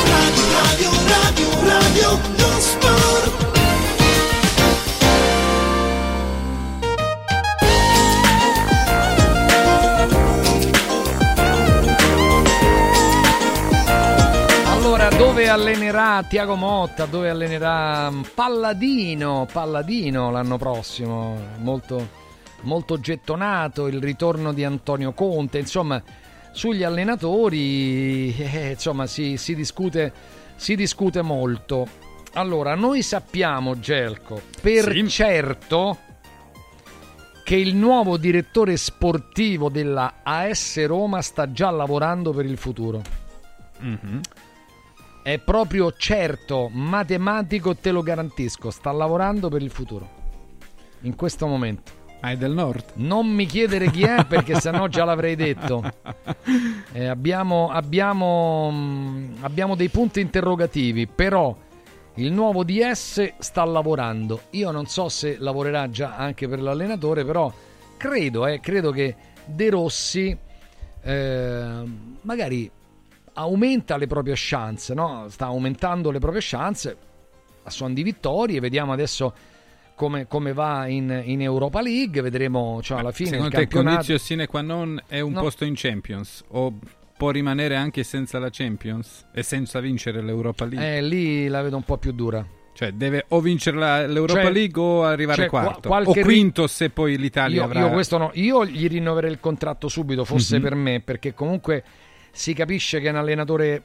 [0.05, 3.07] Radio, radio, radio, non sport.
[15.39, 17.05] Dove allenerà Tiago Motta?
[17.05, 19.47] Dove allenerà Palladino?
[19.51, 22.09] Palladino l'anno prossimo, molto,
[22.62, 23.86] molto gettonato.
[23.86, 25.59] Il ritorno di Antonio Conte.
[25.59, 26.02] Insomma,
[26.51, 30.12] sugli allenatori eh, insomma, si, si discute,
[30.56, 31.86] si discute molto.
[32.32, 35.98] Allora, noi sappiamo, Gelco, per certo
[37.44, 43.02] che il nuovo direttore sportivo della AS Roma sta già lavorando per il futuro.
[45.28, 50.09] È proprio certo, matematico, te lo garantisco, sta lavorando per il futuro.
[51.02, 51.92] In questo momento.
[52.22, 52.92] Ma è del nord?
[52.94, 55.82] Non mi chiedere chi è perché sennò già l'avrei detto.
[56.92, 61.55] Eh, abbiamo, abbiamo, mh, abbiamo dei punti interrogativi, però
[62.14, 64.44] il nuovo DS sta lavorando.
[64.52, 67.52] Io non so se lavorerà già anche per l'allenatore, però
[67.98, 69.14] credo, eh, credo che
[69.44, 70.34] De Rossi
[71.02, 71.82] eh,
[72.22, 72.70] magari
[73.39, 75.27] aumenta le proprie chance, no?
[75.28, 76.97] sta aumentando le proprie chance
[77.62, 78.60] a suon di vittorie.
[78.60, 79.32] Vediamo adesso
[79.94, 82.20] come, come va in, in Europa League.
[82.20, 83.94] Vedremo cioè, alla fine il Secondo te campionato.
[83.97, 85.40] condizio sine qua non è un No.
[85.40, 86.44] posto in Champions?
[86.48, 86.78] O
[87.16, 89.27] può rimanere anche senza la Champions?
[89.32, 90.97] E senza vincere l'Europa League?
[90.98, 92.44] Eh, lì la vedo un po' più dura.
[92.73, 95.89] Cioè deve o vincere l'Europa Cioè- League o arrivare cioè, qua- quarto.
[96.10, 97.81] o ri- quinto se poi l'Italia Io, avrà...
[97.81, 98.31] io questo no.
[98.35, 100.62] Io gli rinnoverei il contratto subito, fosse Mhm.
[100.62, 101.82] per me, perché comunque
[102.32, 103.82] si capisce che è un allenatore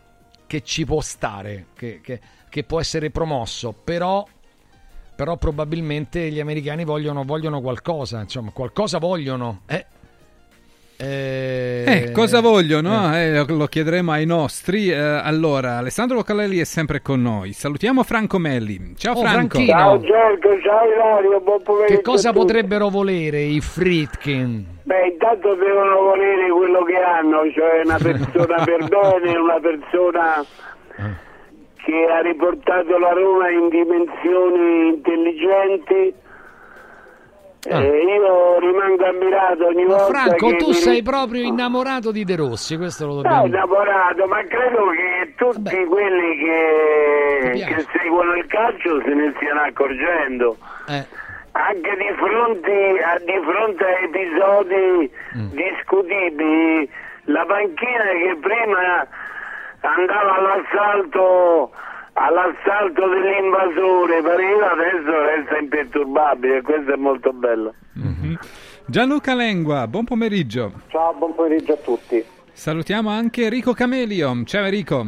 [0.48, 4.24] che ci può stare, che, che- che può essere promosso, però,
[5.16, 9.62] però probabilmente gli americani vogliono, vogliono qualcosa, insomma, qualcosa vogliono.
[9.66, 9.86] Eh.
[11.06, 13.14] Eh, Eh, cosa vogliono?
[13.16, 14.90] Eh, lo- lo chiederemo ai nostri.
[14.90, 17.52] Eh, allora, Alessandro Localelli è sempre con noi.
[17.52, 18.94] Salutiamo Franco Melli.
[18.96, 19.56] Ciao Oh, Franco.
[19.58, 19.78] Franchino.
[19.78, 21.96] Ciao, Giorgio, ciao Ilario, buon pomeriggio.
[21.96, 24.66] Che cosa potrebbero volere i Fritkin?
[24.84, 30.46] Beh, intanto devono volere quello che hanno, cioè una persona per bene, una persona
[31.86, 36.14] che ha riportato la Roma in dimensioni intelligenti.
[37.70, 37.82] Ah.
[37.82, 42.36] Eh, io rimango ammirato ogni Ma volta Franco, tu mi- sei proprio innamorato di De
[42.36, 48.34] Rossi, questo lo No, dobbiamo innamorato, ma credo che tutti quelli Ti che, che seguono
[48.36, 50.58] il calcio se ne stiano accorgendo.
[50.90, 51.06] Eh.
[51.56, 55.50] Anche di fronte, a, di fronte a episodi Mm.
[55.52, 56.90] discutibili,
[57.26, 59.08] la panchina che prima
[59.82, 61.72] andava all'assalto,
[62.14, 67.74] all'assalto dell'invasore, pareva adesso resta imperturbabile questo è molto bello.
[67.94, 68.38] Mhm.
[68.86, 70.72] Gianluca Lengua, buon pomeriggio.
[70.88, 72.24] Ciao, buon pomeriggio a tutti.
[72.52, 74.44] Salutiamo anche Enrico Camelio.
[74.46, 75.08] Ciao Enrico.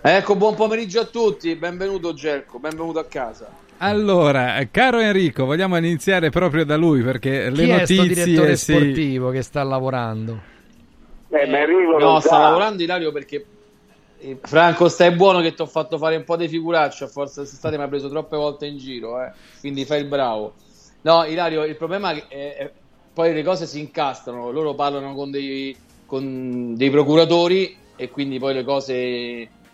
[0.00, 3.48] Ecco, buon pomeriggio a tutti, benvenuto Gelco, benvenuto a casa.
[3.78, 8.56] Allora, eh, caro Enrico, vogliamo iniziare proprio da lui perché le Chi è notizie direttore
[8.56, 8.72] sì.
[8.72, 10.40] sportivo che sta lavorando?
[11.28, 13.44] Eh, ma Enrico No, sta lavorando Ilario perché eh,
[14.42, 17.76] Franco stai buono che ti ho fatto fare un po' di figuraccia, a forza quest'estate
[17.76, 19.32] mi ha preso troppe volte in giro, eh.
[19.60, 20.54] quindi fai il bravo.
[21.02, 22.72] No, Ilario, il problema è che è-
[23.12, 28.54] poi le cose si incastrano, loro parlano con dei, con dei procuratori e quindi poi
[28.54, 28.94] le cose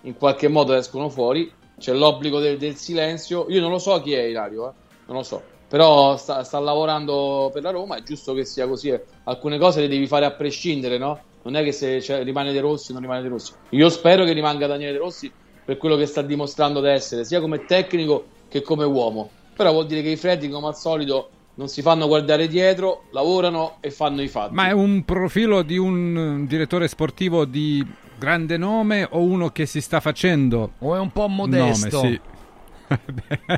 [0.02, 1.50] in qualche modo escono fuori.
[1.78, 3.46] C'è l'obbligo del, del silenzio.
[3.48, 4.72] Io non lo so chi è Ilario, eh,
[5.06, 5.42] non lo so.
[5.66, 8.90] Però sta, sta lavorando per la Roma, è giusto che sia così.
[8.90, 9.04] eh.
[9.24, 11.20] Alcune cose le devi fare a prescindere, no?
[11.44, 13.52] Non è che se cioè, rimane De Rossi, non rimane De Rossi.
[13.70, 15.30] Io spero che rimanga Daniele De Rossi
[15.64, 19.30] per quello che sta dimostrando di essere, sia come tecnico che come uomo.
[19.56, 23.76] Però vuol dire che i freddi, come al solito, non si fanno guardare dietro, lavorano
[23.80, 24.54] e fanno i fatti.
[24.54, 27.84] Ma è un profilo di un direttore sportivo di
[28.18, 30.72] grande nome o uno che si sta facendo?
[30.78, 32.02] O è un po' modesto?
[32.02, 32.20] Nome, sì.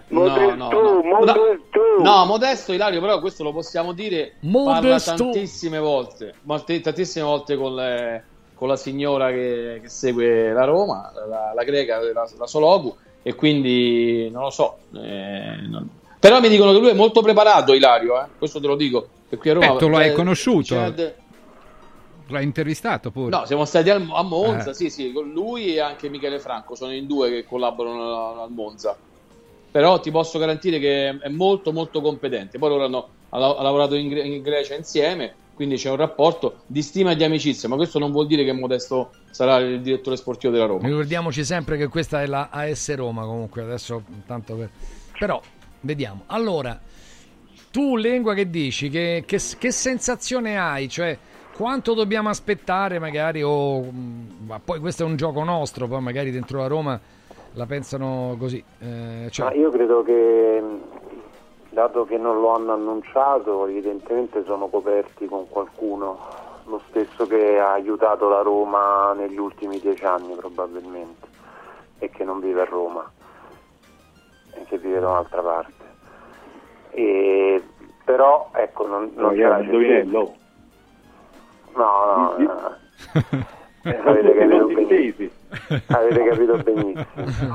[0.08, 0.70] No, no, no.
[0.70, 4.34] No, no, modesto Ilario, però questo lo possiamo dire.
[4.40, 5.14] Parla Modesto.
[5.14, 6.34] tantissime volte,
[6.82, 8.24] tantissime volte con, le-
[8.54, 13.34] con la signora che, che segue la Roma, la, la greca, la, la Sologu, e
[13.34, 14.78] quindi non lo so.
[14.94, 15.88] eh, non-
[16.18, 19.06] Però mi dicono che lui è molto preparato, Ilario, eh, questo te lo dico.
[19.28, 20.74] Per qui a Roma, Beh, tu lo hai conosciuto?
[20.74, 21.14] c'è
[22.28, 23.28] L'hai intervistato pure?
[23.28, 24.74] No, siamo stati al- a Monza, Eh.
[24.74, 28.50] sì, sì, con lui e anche Michele Franco, sono in due che collaborano al- al
[28.50, 28.96] Monza.
[29.74, 32.60] Però ti posso garantire che è molto molto competente.
[32.60, 36.58] Poi loro hanno ha la- ha lavorato in, in Grecia insieme, quindi c'è un rapporto
[36.66, 40.14] di stima e di amicizia, ma questo non vuol dire che Modesto sarà il direttore
[40.14, 40.86] sportivo della Roma.
[40.86, 44.70] Ricordiamoci sempre che questa è la AS Roma comunque, adesso tanto per...
[45.18, 45.40] Però,
[45.80, 46.22] vediamo.
[46.26, 46.80] Allora,
[47.72, 48.88] tu Lengua che dici?
[48.90, 50.88] Che, che- che sensazione hai?
[50.88, 51.18] Cioè,
[51.52, 53.80] quanto dobbiamo aspettare magari o...
[53.80, 57.00] mh, Ma poi questo è un gioco nostro, poi magari dentro la Roma
[57.54, 58.62] la pensano così.
[58.80, 60.80] Eh, cioè, Ma io credo che, mh,
[61.70, 66.18] dato che non lo hanno annunciato, evidentemente sono coperti con qualcuno,
[66.66, 71.26] lo stesso che ha aiutato la Roma negli ultimi dieci anni probabilmente,
[71.98, 73.10] e che non vive a Roma,
[74.54, 75.82] e che vive da un'altra parte.
[76.90, 77.62] E,
[78.04, 79.34] però, ecco, non, non
[80.04, 80.34] No.
[81.76, 82.76] No, no, no.
[83.86, 85.30] Eh, avete capito benissimo.
[85.88, 87.04] Avete capito benissimo.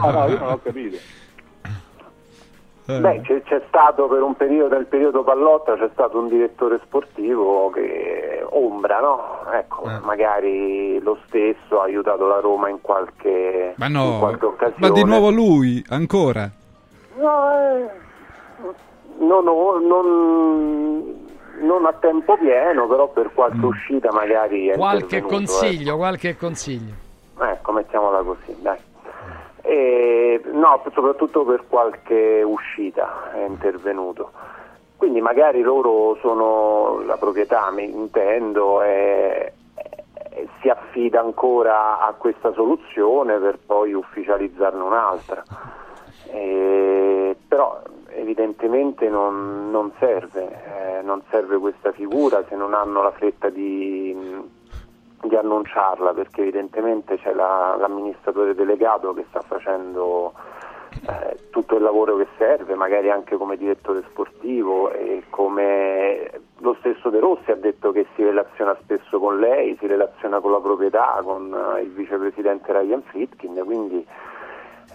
[0.02, 0.98] No, no, io non ho capito.
[2.86, 7.70] Beh, c'è, c'è stato per un periodo, nel periodo Pallotta c'è stato un direttore sportivo
[7.70, 9.42] che ombra, no?
[9.54, 10.00] Ecco, Eh.
[10.04, 14.88] magari lo stesso ha aiutato la Roma in qualche, Ma in no, qualche occasione.
[14.88, 16.50] ma di nuovo lui, ancora?
[17.18, 17.90] No, eh,
[19.20, 21.28] non, ho- non-
[21.62, 26.94] non a tempo pieno, però per qualche uscita magari è qualche consiglio, qualche consiglio.
[27.40, 28.78] Ecco, mettiamola così, dai.
[29.62, 34.32] E, no, soprattutto per qualche uscita è intervenuto.
[34.98, 39.54] Quindi magari loro sono la proprietà, mi intendo, e,
[40.30, 45.44] e si affida ancora a questa soluzione per poi ufficializzarne un'altra.
[46.32, 53.12] E, però evidentemente non, non serve, eh, non serve questa figura se non hanno la
[53.12, 54.14] fretta di,
[55.22, 60.34] di annunciarla perché evidentemente c'è la- l'amministratore delegato che sta facendo
[61.08, 67.10] eh, tutto il lavoro che serve, magari anche come direttore sportivo e come lo stesso
[67.10, 71.22] De Rossi ha detto che si relaziona spesso con lei, si relaziona con la proprietà,
[71.24, 74.06] con eh, il vicepresidente Ryan Fritkin, quindi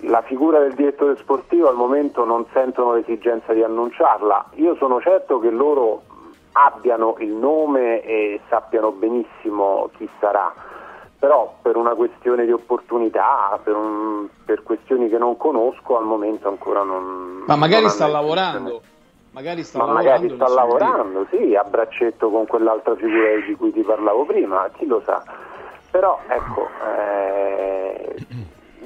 [0.00, 4.46] la figura del direttore sportivo al momento non sentono l'esigenza di annunciarla.
[4.54, 6.02] Io sono certo che loro
[6.56, 10.52] abbiano il nome e sappiano benissimo chi sarà,
[11.18, 16.48] però per una questione di opportunità, per, un- per questioni che non conosco, al momento
[16.48, 17.44] ancora non...
[17.46, 18.82] Ma magari non sta lavorando.
[19.32, 20.10] Magari sta ma lavorando.
[20.10, 24.86] magari sta lavorando, sì, a braccetto con quell'altra figura di cui ti parlavo prima, chi
[24.86, 25.24] lo sa.
[25.90, 28.14] Però ecco, eh,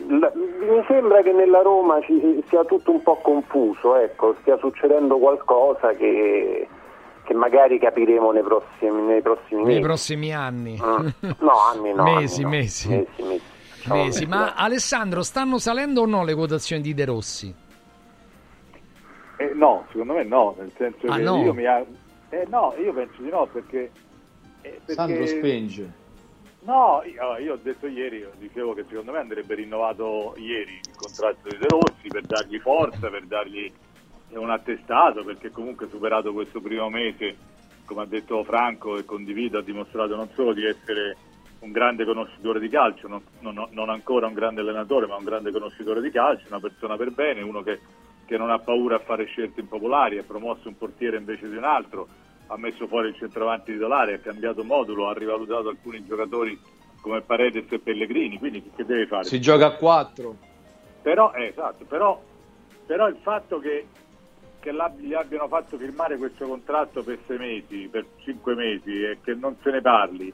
[0.06, 5.92] mi sembra che nella Roma ci sia tutto un po' confuso, ecco, stia succedendo qualcosa
[5.92, 6.66] che,
[7.28, 10.80] che magari capiremo nei prossimi, nei prossimi Nei prossimi anni.
[10.82, 11.08] Mm.
[11.40, 12.02] No, anni no.
[12.04, 12.48] mesi, anni no.
[12.48, 12.88] mesi.
[12.88, 13.42] Mesi, mesi.
[13.84, 13.92] Mesi.
[13.92, 14.54] mesi, Ma.
[14.54, 17.54] Alessandro, stanno salendo o no le quotazioni di De Rossi?
[19.36, 21.42] Eh, no, secondo me no, nel senso Ah, che no?
[21.42, 21.84] io mi ha...
[22.30, 23.90] eh, no, io penso di no perché...
[24.62, 25.92] eh, perché- Sandro spenge.
[26.60, 31.48] No, io, io ho detto ieri, dicevo che secondo me andrebbe rinnovato ieri il contratto
[31.48, 33.70] di De Rossi per dargli forza, per dargli
[34.30, 37.36] un attestato, perché comunque superato questo primo mese,
[37.84, 41.16] come ha detto Franco e condivido, ha dimostrato non solo di essere
[41.60, 45.50] un grande conoscitore di calcio, non, non- non ancora un grande allenatore, ma un grande
[45.50, 47.80] conoscitore di calcio, una persona per bene, uno che,
[48.26, 51.64] che non ha paura a fare scelte impopolari, ha promosso un portiere invece di un
[51.64, 52.06] altro,
[52.46, 56.58] ha messo fuori il centravanti titolare, ha cambiato modulo, ha rivalutato alcuni giocatori
[57.00, 59.24] come Paredes e Pellegrini, quindi che deve fare?
[59.24, 60.36] Si gioca a 4.
[61.02, 62.20] Però, eh, esatto, però,
[62.86, 63.86] però il fatto che
[64.60, 69.34] che gli abbiano fatto firmare questo contratto per sei mesi, per cinque mesi e che
[69.34, 70.32] non se ne parli.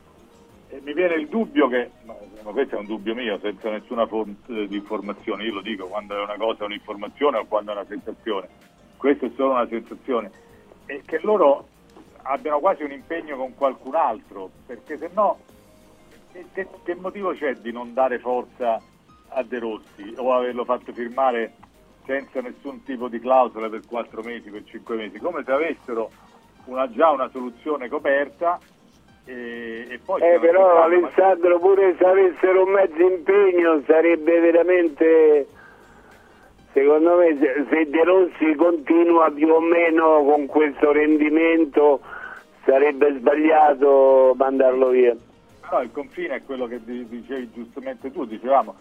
[0.68, 2.14] E mi viene il dubbio che, ma
[2.50, 6.22] questo è un dubbio mio, senza nessuna fonte di informazione, io lo dico quando è
[6.22, 8.48] una cosa un'informazione o quando è una sensazione,
[8.96, 10.30] questa è solo una sensazione,
[10.86, 11.68] e che loro
[12.22, 15.38] abbiano quasi un impegno con qualcun altro, perché se no
[16.52, 18.80] che- che motivo c'è di non dare forza
[19.28, 21.54] a De Rossi o averlo fatto firmare
[22.06, 26.10] senza nessun tipo di clausola per quattro mesi, per cinque mesi, come se avessero
[26.66, 28.58] una- già una soluzione coperta
[29.26, 29.94] e, e.
[29.94, 35.46] Eh, però Alessandro pure se avessero un mezzo impegno sarebbe veramente
[36.72, 37.38] secondo me
[37.70, 42.00] se, De Rossi continua più o meno con questo rendimento
[42.64, 45.14] sarebbe sbagliato mandarlo via.
[45.60, 48.74] Però il confine è quello che di- dicevi giustamente tu, dicevamo,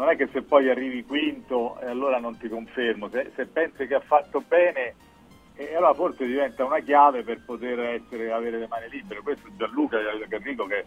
[0.00, 3.86] non è che se poi arrivi quinto e allora non ti confermo, se, se pensi
[3.86, 4.94] che ha fatto bene,
[5.54, 9.20] e allora forse diventa una chiave per poter essere, avere le mani libere.
[9.20, 10.84] Questo Gianluca e Enrico che,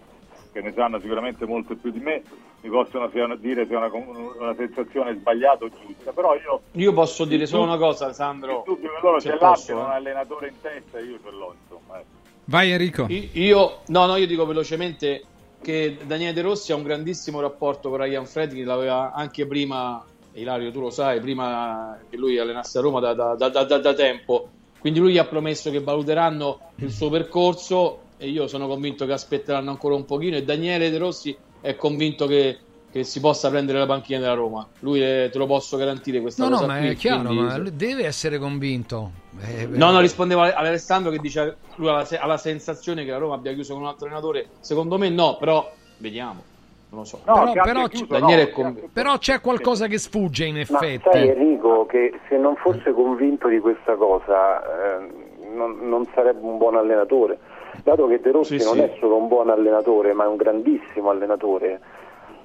[0.52, 2.24] che ne sanno sicuramente molto più di me,
[2.62, 6.62] mi possono dire se è una, una sensazione sbagliata o giusta, però io...
[6.72, 8.58] Io posso dire solo una cosa, Alessandro.
[8.58, 9.84] Il dubbio che loro Se ce l'abbiano eh.
[9.84, 12.00] un allenatore in testa, io ce l'ho insomma.
[12.00, 12.04] eh.
[12.46, 13.06] Vai Enrico.
[13.10, 15.24] Io, no, no, io dico velocemente
[15.64, 20.72] che Daniele De Rossi ha un grandissimo rapporto con Ryan Fredkin, l'aveva anche prima, Ilario
[20.72, 25.00] tu lo sai, prima che lui allenasse a Roma da, da- da- da- tempo, quindi
[25.00, 29.70] lui gli ha promesso che valuteranno il suo percorso e io sono convinto che aspetteranno
[29.70, 30.36] ancora un pochino.
[30.36, 32.60] E Daniele De Rossi è convinto che,
[32.94, 36.44] che si possa prendere la panchina della Roma, lui è- te lo posso garantire questa
[36.44, 39.10] No, no, cosa ma qui, è chiaro, quindi- ma lui deve essere convinto.
[39.42, 43.04] Eh, beh, No, no, rispondevo a ad Alessandro che dice lui ha la, la sensazione
[43.04, 44.46] che la Roma abbia chiuso con un altro allenatore.
[44.60, 45.68] Secondo me no, però
[45.98, 46.44] vediamo.
[46.90, 47.22] Non lo so.
[47.26, 48.88] però, però- Daniele è convinto.
[48.94, 51.10] però c'è qualcosa che sfugge in Ma effetti.
[51.12, 54.62] sai Enrico che se non fosse convinto di questa cosa
[55.00, 55.08] eh,
[55.56, 57.40] non, non sarebbe un buon allenatore.
[57.84, 58.82] Dato che De Rossi Sì, non sì.
[58.82, 61.82] è solo un buon allenatore ma è un grandissimo allenatore,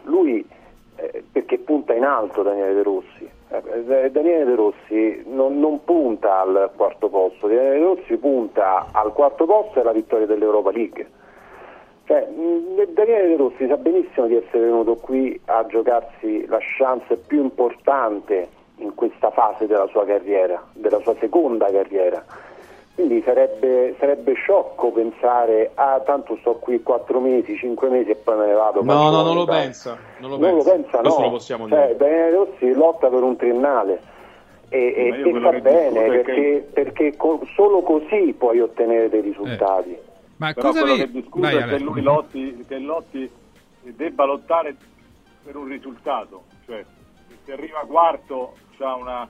[0.08, 0.44] lui
[0.96, 3.28] eh, perché punta in alto Daniele De Rossi.
[3.50, 9.12] Eh, Daniele De Rossi non, non punta al quarto posto, Daniele De Rossi punta al
[9.12, 11.06] quarto posto e alla vittoria dell'Europa League.
[12.04, 12.26] Cioè,
[12.88, 18.48] Daniele De Rossi sa benissimo di essere venuto qui a giocarsi la chance più importante
[18.76, 22.24] in questa fase della sua carriera, della sua seconda carriera.
[22.98, 28.36] Quindi sarebbe, sarebbe sciocco pensare, ah tanto sto qui quattro mesi, cinque mesi e poi
[28.38, 28.82] me ne vado.
[28.82, 29.96] No, no, non lo pensa.
[30.18, 31.24] Non lo Non lo pensa, pensa, Questo no.
[31.26, 31.96] lo possiamo Cioè, dire.
[31.96, 34.02] Daniele Rossi lotta per un triennale
[34.68, 39.96] e, e- e fa bene perché, perché co- solo così puoi ottenere dei risultati.
[40.38, 41.00] Ma Però cosa quello vi...
[41.02, 43.30] che discuto Vai, è che lui lotti, che lotti
[43.82, 44.74] debba lottare
[45.44, 46.84] per un risultato, cioè
[47.44, 49.28] se arriva quarto c'ha una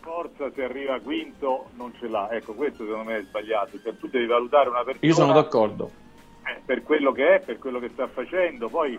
[0.00, 2.30] forza, se arriva quinto non ce l'ha.
[2.30, 5.90] Ecco, questo secondo me è sbagliato, cioè tu devi valutare una persona Io sono d'accordo.
[6.46, 8.98] eh, per quello che è, per quello che sta facendo, poi,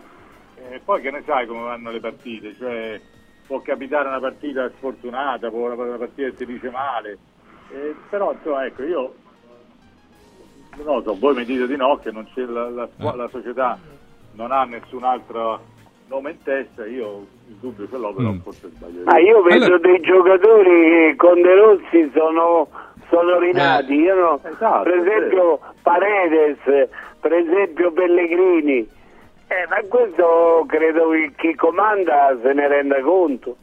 [0.56, 3.00] eh, poi che ne sai come vanno le partite, cioè
[3.46, 7.18] può capitare una partita sfortunata, può una, partita che si dice male,
[7.70, 9.14] Eh, però insomma ecco io
[10.76, 13.28] non lo so, voi mi dite di no, che non c'è la, la, squa- la
[13.28, 13.78] società
[14.32, 15.60] non ha nessun altro
[16.08, 19.02] nome in testa, io il dubbio ce l'ho, però forse sbaglio.
[19.04, 22.68] Ma io vedo Allora- dei giocatori che con De Rossi sono,
[23.08, 23.94] sono rinati.
[23.94, 26.58] Io no- Esatto, per esempio Paredes,
[27.20, 28.78] per esempio Pellegrini.
[29.48, 33.56] Eh, ma questo credo che chi comanda se ne renda conto.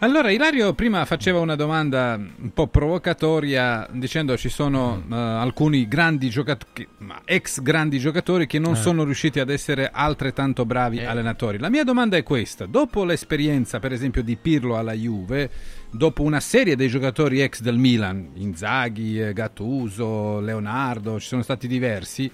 [0.00, 6.30] Allora, Ilario prima faceva una domanda un po' provocatoria dicendo ci sono eh, alcuni grandi
[6.30, 6.86] giocatori,
[7.24, 8.76] ex grandi giocatori che non Eh.
[8.76, 11.58] sono riusciti ad essere altrettanto bravi allenatori.
[11.58, 15.50] La mia domanda è questa: dopo l'esperienza, per esempio, di Pirlo alla Juve,
[15.90, 21.66] dopo una serie dei giocatori ex del Milan, Inzaghi, eh, Gattuso, Leonardo, ci sono stati
[21.66, 22.30] diversi,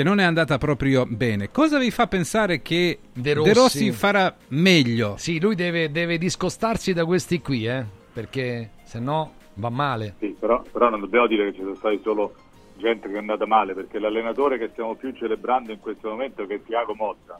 [0.00, 3.92] che non è andata proprio bene, cosa vi fa pensare che De De Rossi, Rossi
[3.92, 5.16] farà meglio?
[5.18, 10.14] Sì, lui deve, deve discostarsi da questi qui, eh, perché se no va male.
[10.18, 12.32] Sì, però, però non dobbiamo dire che ci sono stati solo
[12.78, 16.54] gente che è andata male, perché l'allenatore che stiamo più celebrando in questo momento, che
[16.54, 17.38] è Tiago Motta,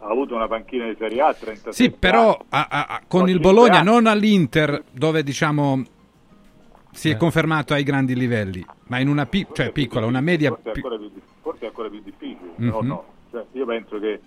[0.00, 3.30] ha avuto una panchina di Serie A a 37 Sì, però a- a- a- con
[3.30, 5.82] il Bologna, non all'Inter, dove diciamo
[6.94, 7.16] si è Eh.
[7.16, 10.50] confermato ai grandi livelli, ma in una pi- cioè piccola, una media.
[10.50, 11.10] forse, è ancora più,
[11.42, 12.50] forse è ancora più difficile.
[12.56, 12.86] però Mhm.
[12.88, 13.04] no.
[13.30, 14.20] Cioè, io penso che,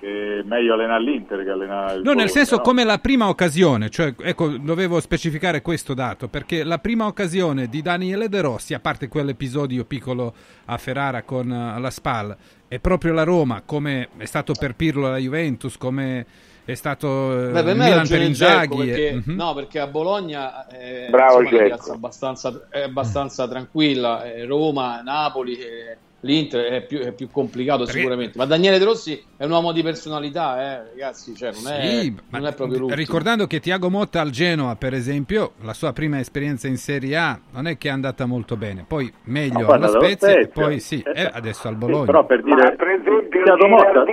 [0.00, 2.62] è meglio allenare l'Inter che allenare il No, nel senso no?
[2.62, 7.82] come la prima occasione, cioè ecco, dovevo specificare questo dato, perché la prima occasione di
[7.82, 10.34] Daniele De Rossi, a parte quell'episodio piccolo
[10.66, 12.36] a Ferrara con eh, la SPAL,
[12.66, 16.26] è proprio la Roma, come è stato per Pirlo la Juventus, come
[16.64, 18.80] è stato eh, Beh, per me Milan per Inzaghi.
[18.82, 19.34] e- perché, Mhm.
[19.36, 21.64] no, perché a Bologna eh, Bravo, insomma, una Dzeko.
[21.74, 24.24] piazza abbastanza, è abbastanza tranquilla.
[24.24, 28.38] eh, Roma, Napoli, eh, l'Inter è più, è più complicato sicuramente.
[28.38, 31.34] Ma Daniele De Rossi è un uomo di personalità, eh, ragazzi.
[31.34, 32.94] Cioè, non, è, Sì, non è proprio l'ultimo.
[32.94, 37.40] Ricordando che Tiago Motta al Genoa, per esempio, la sua prima esperienza in Serie A
[37.50, 38.84] non è che è andata molto bene.
[38.86, 40.62] Poi meglio alla guarda, Spezia e Spezia.
[40.62, 42.04] poi sì, e adesso al Bologna.
[42.06, 44.04] però per dire Ma per esempio Tiago Motta-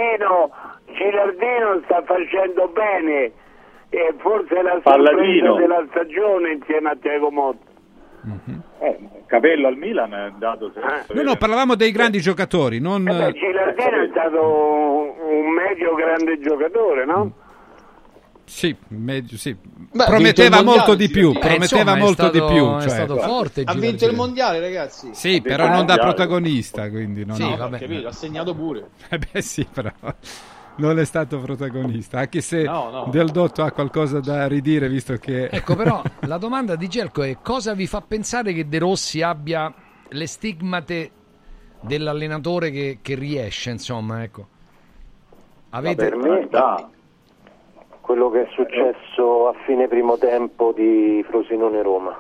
[0.96, 3.32] Gilardino, sta facendo bene
[3.90, 5.54] e forse è la Palladino.
[5.56, 7.68] sorpresa della stagione insieme a Tiago Motta.
[8.80, 10.72] eh, Capello al Milan è andato
[11.14, 13.08] No, no, parlavamo dei grandi giocatori, non...
[13.08, 17.32] Eh beh, Gilardino è stato un, medio grande giocatore, no?
[18.44, 19.56] Sì, meglio, sì.
[19.92, 22.76] Beh, prometteva il molto di più, eh, prometteva insomma, è molto stato- di più.
[22.78, 25.14] è cioè- stato forte Ha vinto il mondiale, ragazzi.
[25.14, 28.90] Sì, però non da protagonista, quindi non Sì, è- vabbè, capito, ha segnato pure.
[29.10, 29.92] Eh beh sì, però
[30.80, 33.08] non è stato protagonista, anche se No, no.
[33.12, 35.48] Del Dotto ha qualcosa da ridire, visto che...
[35.48, 39.74] Ecco, però la domanda di Gelco è cosa vi fa pensare che De Rossi abbia
[40.08, 41.12] le stigmate
[41.82, 44.48] dell'allenatore che, che riesce, insomma, ecco.
[45.70, 46.10] Avete...
[46.10, 46.48] Per me,
[48.02, 52.18] quello che è successo a fine primo tempo di Frosinone Roma.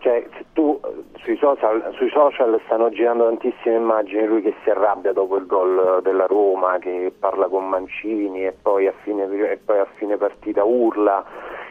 [0.00, 5.12] Cioè, tu eh, sui social, sui social stanno girando tantissime immagini, lui che si arrabbia
[5.12, 9.26] dopo il gol della Roma, che parla con Mancini e poi a fine,
[9.62, 11.22] poi a fine partita urla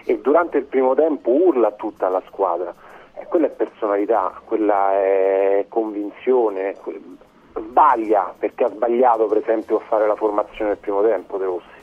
[0.05, 2.71] e durante il primo tempo urla tutta la squadra.
[3.15, 6.75] E quella è personalità, quella è convinzione,
[7.55, 11.77] sbaglia perché ha sbagliato per esempio a fare la formazione del primo tempo De Rossi.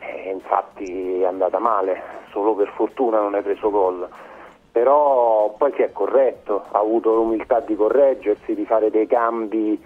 [0.00, 4.06] E infatti è andata male, solo per fortuna non hai preso gol.
[4.74, 9.80] Però poi si è corretto, ha avuto l'umiltà di correggersi, di fare dei cambi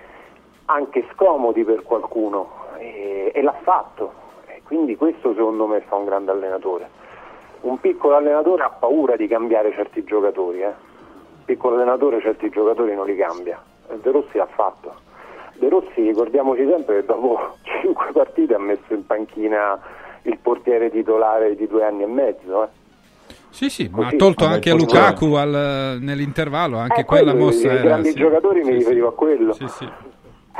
[0.65, 2.49] anche scomodi per qualcuno
[2.79, 4.13] e, e l'ha fatto.
[4.47, 6.89] E quindi questo secondo me fa un grande allenatore.
[7.61, 10.69] Un piccolo allenatore ha paura di cambiare certi giocatori, eh.
[10.69, 13.63] un piccolo allenatore certi giocatori non li cambia.
[13.89, 14.95] De Rossi l'ha fatto.
[15.57, 19.79] De Rossi ricordiamoci sempre che dopo 5 partite ha messo in panchina
[20.23, 22.63] il portiere titolare di due anni e mezzo.
[22.63, 22.78] eh.
[23.59, 24.17] Sì, sì, ma ha Così.
[24.19, 27.81] tolto anche Lukaku al- nell'intervallo, anche Eh, quella quello, mossa i era...
[27.83, 28.15] grandi sì.
[28.15, 29.53] giocatori mi riferivo a quello.
[29.53, 29.89] Sì, sì.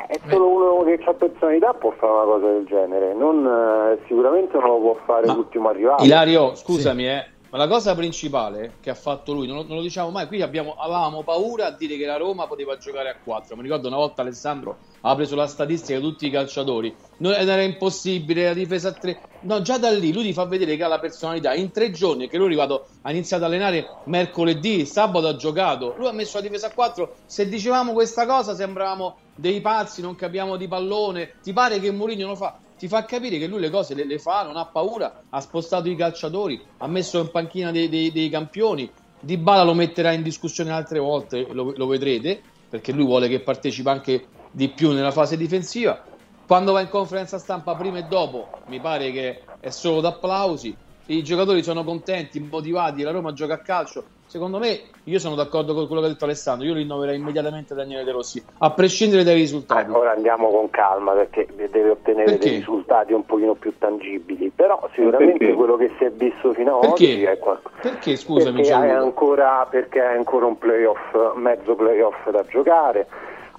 [0.09, 4.59] È solo uno che ha personalità può fare una cosa del genere, non, eh, sicuramente
[4.59, 6.03] non lo può fare l'ultimo arrivato.
[6.03, 9.83] Ilario, scusami, eh, ma la cosa principale che ha fatto lui, non lo, non lo
[9.83, 13.57] diciamo mai, qui abbiamo, avevamo paura a dire che la Roma poteva giocare a 4.
[13.57, 17.63] Mi ricordo una volta Alessandro ha preso la statistica di tutti i calciatori, non, era
[17.63, 19.21] impossibile, la difesa a 3.
[19.41, 21.55] No, già da lì lui ti fa vedere che ha la personalità.
[21.55, 26.09] In tre giorni, che lui è ha iniziato ad allenare mercoledì, sabato ha giocato, lui
[26.09, 27.15] ha messo la difesa a 4.
[27.25, 31.35] Se dicevamo questa cosa sembravamo dei pazzi, non capiamo di pallone.
[31.43, 32.59] Ti pare che Mourinho lo fa?
[32.79, 35.89] Ti fa capire che lui le cose le, le fa, non ha paura, ha spostato
[35.89, 38.91] i calciatori, ha messo in panchina dei, dei- dei campioni.
[39.19, 43.43] Di Bala lo metterà in discussione altre volte, lo, lo vedrete, perché lui vuole che
[43.43, 46.01] partecipi anche di più nella fase difensiva.
[46.45, 50.79] Quando va in conferenza stampa prima e dopo, mi pare che è solo d'applausi.
[51.07, 54.11] I giocatori sono contenti, motivati, la Roma gioca a calcio.
[54.29, 56.67] Secondo me, io sono d'accordo con quello che ha detto Alessandro.
[56.67, 59.91] Io rinnoverei immediatamente Daniele De Rossi, a prescindere dai risultati.
[59.91, 62.49] Ora andiamo con calma perché deve ottenere Perché?
[62.51, 65.55] dei risultati un pochino più tangibili, però sicuramente Perché?
[65.55, 67.05] quello che si è visto fino ad Perché?
[67.05, 67.75] oggi è qualcosa.
[67.81, 73.09] Perché, scusami, perché hai, ancora, perché hai ancora un playoff, mezzo playoff da giocare,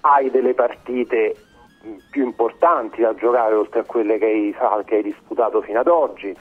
[0.02, 1.36] hai delle partite
[2.12, 5.88] più importanti da giocare oltre a quelle che hai, fa- che hai disputato fino ad
[5.88, 6.38] oggi.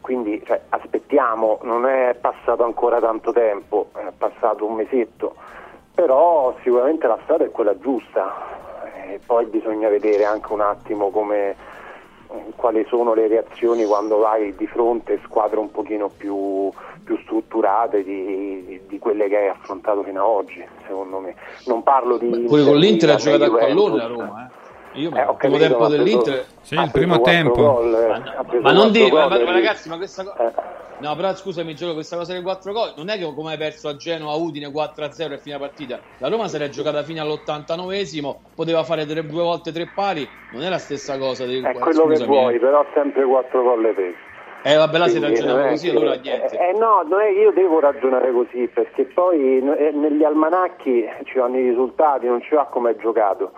[0.00, 5.34] Quindi cioè, aspettiamo, non è passato ancora tanto tempo, è passato un mesetto,
[5.94, 8.54] però sicuramente la strada è quella giusta.
[9.08, 11.54] E poi bisogna vedere anche un attimo come,
[12.56, 16.70] quali sono le reazioni quando vai di fronte a squadre un pochino più,
[17.04, 21.34] più strutturate di, di quelle che hai affrontato fino ad oggi, secondo me.
[21.66, 22.44] Non parlo di...
[22.46, 24.64] Pure con l'Inter ha giocato a pallone la Roma, eh.
[24.96, 26.44] Io Eh, ho il primo capito, tempo ma dell'Inter.
[26.62, 27.54] Sì, il primo tempo.
[27.54, 30.48] gol, eh, ha preso Ma non dire, ma, ma- ma ragazzi, ma questa cosa.
[30.48, 30.52] Eh.
[30.98, 33.88] No, però scusami, Gioco, questa cosa dei 4 gol non è che come hai perso
[33.88, 35.98] a Genoa Udine 4-0 e fine partita.
[36.18, 40.62] La Roma se l'è giocata fino all'89esimo, poteva fare tre- due volte tre pari, non
[40.62, 41.44] è la stessa cosa.
[41.44, 42.58] Dei, È quello che scusami, vuoi, eh.
[42.58, 44.16] però sempre quattro gol le presi.
[44.62, 46.56] Eh, vabbè, là si è così, che- allora niente.
[46.58, 51.04] Eh, no, non è che io devo ragionare così, perché poi no- eh, negli almanacchi
[51.24, 53.52] ci vanno i risultati, non ci va come è giocato.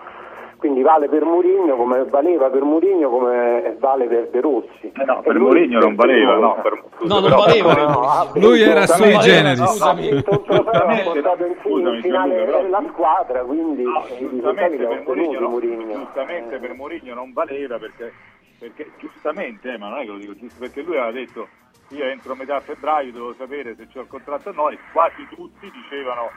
[0.59, 4.91] Quindi vale per Murigno come valeva per Murigno come vale per De Rossi.
[5.05, 7.73] no, E per Mourinho non valeva, no, per- No, non però- valeva.
[7.73, 9.61] No, no, Lui era sui generis.
[9.61, 10.07] ha Scusami.
[10.09, 17.31] in, finale Gianluca, però- la squadra, quindi No, giustamente per Mourinho, giustamente per Mourinho non
[17.33, 18.11] valeva perché
[18.59, 21.47] perché giustamente, eh, ma non è che lo dico giusto, perché lui aveva detto
[21.91, 25.71] io entro metà febbraio devo sapere se c'ho il contratto o no e quasi tutti
[25.71, 26.29] dicevano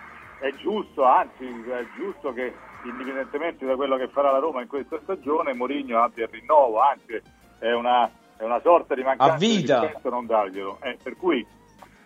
[0.43, 2.53] è giusto, anzi è giusto che
[2.85, 7.23] indipendentemente da quello che farà la Roma in questa stagione Mourinho abbia il rinnovo, anzi
[7.61, 10.79] è una, è una sorta di mancanza di rispetto non darglielo.
[10.83, 11.47] Eh, per, cui,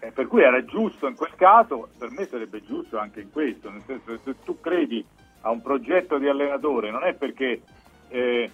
[0.00, 3.70] eh, per cui era giusto in quel caso, per me sarebbe giusto anche in questo,
[3.70, 5.02] nel senso che se tu credi
[5.40, 7.62] a un progetto di allenatore non è perché
[8.08, 8.50] eh,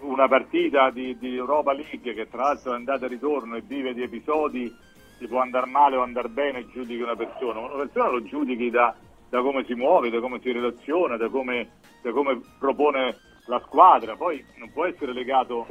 [0.00, 3.94] una partita di, di Europa League che tra l'altro è andata e ritorno e vive
[3.94, 4.74] di episodi
[5.18, 8.70] si può andare male o andare bene e giudichi una persona, una persona lo giudichi
[8.70, 8.92] da,
[9.32, 11.70] da come si muove, da come si relaziona, da come,
[12.02, 15.66] da come propone la squadra, poi non può essere legato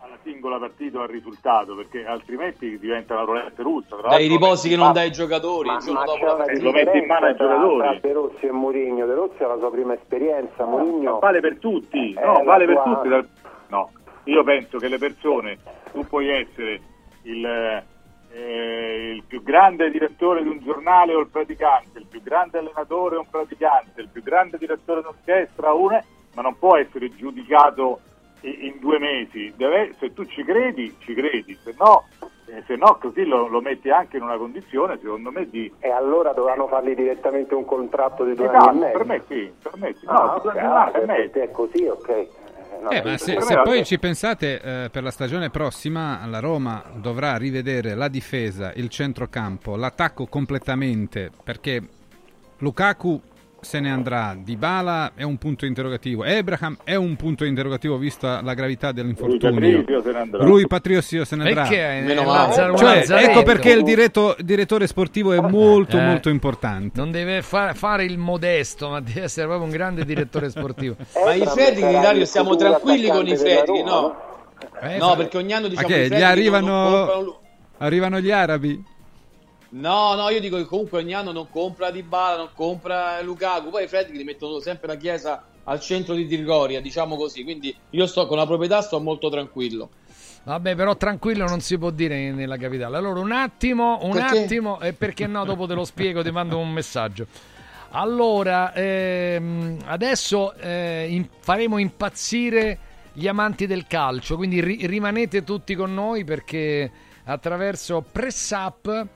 [0.00, 3.96] alla singola partita o al risultato perché altrimenti diventa una roulette russa.
[3.96, 6.62] Tra Dai riposi che non dai ai giocatori, Ma partita.
[6.62, 7.78] lo metti in mano ai giocatori.
[7.80, 9.04] Tra De Rossi e Mourinho.
[9.04, 12.80] De Rossi ha la sua prima esperienza, Mourinho vale per tutti, è no, vale per
[12.82, 13.08] tutti.
[13.68, 13.90] No,
[14.24, 15.58] io penso che le persone,
[15.92, 16.80] tu puoi essere
[17.24, 17.84] il,
[18.32, 23.16] eh, il più grande direttore di un giornale o il praticante, il più grande allenatore
[23.16, 26.02] o un praticante, il più grande direttore d'orchestra, una,
[26.34, 28.00] ma non può essere giudicato
[28.42, 29.52] in due mesi.
[29.56, 32.06] Deve- se tu ci credi, ci credi, se no,
[32.46, 35.72] eh, se no così lo, lo metti anche in una condizione, secondo me, di...
[35.78, 38.98] e allora dovranno fargli direttamente un contratto di due Esatto, anni e mezzo.
[38.98, 40.06] per me sì, per me sì.
[40.06, 42.28] No, Ah, due ok, anni ah, è così, ok.
[42.82, 46.40] Eh, no, Eh, ma se, se poi ci pensate, eh, per la stagione prossima la
[46.40, 51.80] Roma dovrà rivedere la difesa, il centrocampo, l'attacco completamente, perché
[52.58, 53.20] Lukaku
[53.64, 58.54] se ne andrà, Dybala è un punto interrogativo, Abraham è un punto interrogativo vista la
[58.54, 59.84] gravità dell'infortunio.
[60.32, 61.62] Rui Patricio se ne andrà.
[61.62, 62.02] Perché?
[62.04, 66.04] Meno Eh, Cioè, ecco perché il diretto- direttore sportivo è molto Eh.
[66.04, 66.98] molto importante.
[66.98, 70.96] Non deve fa- fare il modesto, ma deve essere proprio un grande direttore sportivo.
[71.24, 74.16] Ma i Fredri, Dario, siamo tranquilli con i Fredri, Roma, no?
[74.80, 77.34] Eh, No, perché ogni anno diciamo che, gli non- arrivano, non
[77.78, 78.90] arrivano gli arabi?
[79.74, 83.84] No, no, io dico che comunque ogni anno non compra Dybala, non compra Lukaku, poi
[83.84, 88.06] i Fredri li mettono sempre la chiesa al centro di Trigoria, diciamo così, quindi io
[88.06, 89.88] sto con la proprietà sto molto tranquillo.
[90.44, 92.98] Vabbè, però tranquillo non si può dire nella capitale.
[92.98, 94.42] Allora, un attimo, un Perché?
[94.42, 97.26] attimo, e perché no, dopo te lo spiego, ti mando un messaggio.
[97.92, 102.78] Allora, ehm, adesso eh, in- faremo impazzire
[103.14, 106.90] gli amanti del calcio, quindi ri- rimanete tutti con noi perché
[107.24, 109.06] attraverso Press Up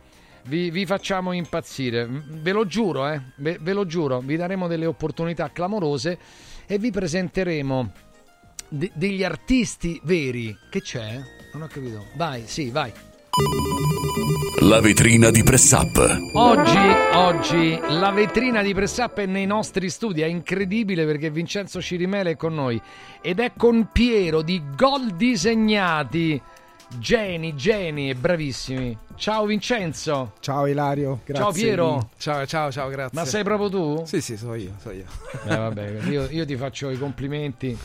[0.46, 2.08] vi, vi facciamo impazzire.
[2.08, 6.18] Ve lo giuro, eh, ve, ve lo giuro, vi daremo delle opportunità clamorose
[6.66, 7.92] e vi presenteremo
[8.68, 10.56] de- degli artisti veri.
[10.70, 11.20] Che c'è?
[11.52, 12.06] Non ho capito.
[12.16, 12.92] Vai, sì, vai.
[14.60, 16.18] La vetrina di Press Up.
[16.32, 16.78] Oggi,
[17.12, 22.30] oggi la vetrina di Press Up è nei nostri studi, è incredibile perché Vincenzo Cirimele
[22.30, 22.80] è con noi
[23.20, 26.40] ed è con Piero di Gol Disegnati.
[26.88, 28.96] Geni, geni e bravissimi.
[29.16, 30.34] Ciao Vincenzo.
[30.40, 31.44] Ciao Ilario, grazie.
[31.44, 32.10] Ciao Piero.
[32.16, 33.18] Ciao, ciao, ciao, grazie.
[33.18, 34.04] Ma sei proprio tu?
[34.06, 35.04] Sì, sì, so io, so io.
[35.46, 37.76] Eh, vabbè, io, io ti faccio i complimenti.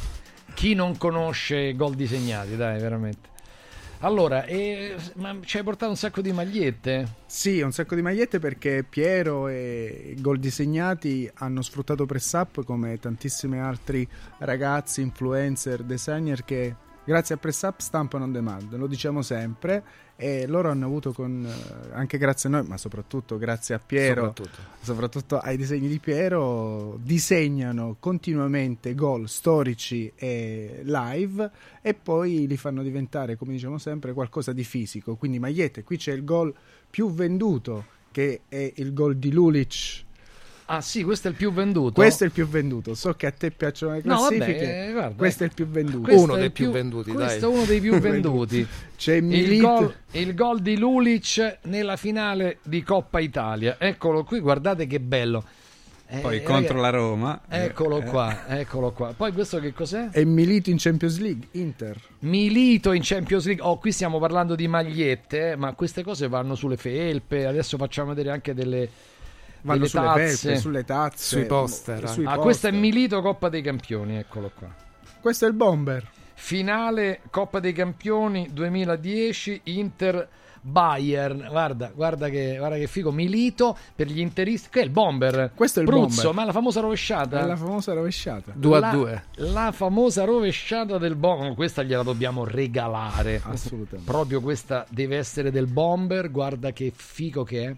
[0.54, 3.30] Chi non conosce Gol Disegnati, dai, veramente.
[4.04, 7.08] Allora, eh, ma ci hai portato un sacco di magliette?
[7.26, 12.98] Sì, un sacco di magliette perché Piero e Gol Disegnati hanno sfruttato Press Up come
[13.00, 14.08] tantissimi altri
[14.40, 19.84] ragazzi, influencer, designer che grazie a Press Up stampano on demand, lo diciamo sempre
[20.16, 24.26] e loro hanno avuto con, eh, anche grazie a noi, ma soprattutto grazie a Piero,
[24.36, 24.62] Soprattutto.
[24.82, 31.50] soprattutto ai disegni di Piero, disegnano continuamente gol storici e live
[31.82, 35.16] e poi li fanno diventare, come diciamo sempre, qualcosa di fisico.
[35.16, 36.54] Quindi magliette, qui c'è il gol
[36.88, 40.04] più venduto che è il gol di Lulic.
[40.74, 41.92] Ah sì, questo è il più venduto.
[41.94, 42.96] Questo è il più venduto.
[42.96, 44.86] So che a te piacciono le No, vabbè, classifiche.
[44.88, 46.00] eh, guarda, questo è il più venduto.
[46.04, 47.50] Questo Uno è dei più venduti, Questo dai.
[47.50, 48.68] è uno dei più venduti.
[48.96, 53.76] C'è il Milit- gol, il gol di Lulic nella finale di Coppa Italia.
[53.78, 55.44] Eccolo qui, guardate che bello.
[56.08, 57.42] Eh, Poi eh, contro raga- la Roma.
[57.50, 59.14] Eccolo Eh, qua, eccolo qua.
[59.16, 60.08] Poi questo che cos'è?
[60.14, 61.98] E Milito in Champions League, Inter.
[62.20, 63.62] Milito in Champions League.
[63.64, 67.46] Oh, qui stiamo parlando di magliette, eh, ma queste cose vanno sulle felpe.
[67.46, 68.90] Adesso facciamo vedere anche delle,
[69.64, 70.36] Vanno sulle tazze.
[70.48, 72.40] felpe, sulle tazze, Sui poster, sui ah, poster.
[72.44, 74.68] questo è Milito Coppa dei Campioni, eccolo qua.
[75.20, 76.10] Questo è il bomber.
[76.34, 80.28] Finale Coppa dei Campioni 2010 Inter
[80.64, 81.48] Bayern.
[81.50, 83.12] Guarda, guarda che, guarda che figo.
[83.12, 84.70] Milito per gli interisti.
[84.70, 85.52] Che è il bomber.
[85.56, 86.34] Questo è il Bruzzo, bomber.
[86.36, 87.40] ma la famosa rovesciata.
[87.42, 88.54] È la famosa rovesciata.
[88.56, 88.80] La-
[89.38, 91.54] La famosa rovesciata del bomber.
[91.56, 93.42] Questa gliela dobbiamo regalare.
[93.44, 94.10] Assolutamente.
[94.12, 96.30] Proprio questa deve essere del bomber.
[96.30, 97.76] Guarda che figo che è.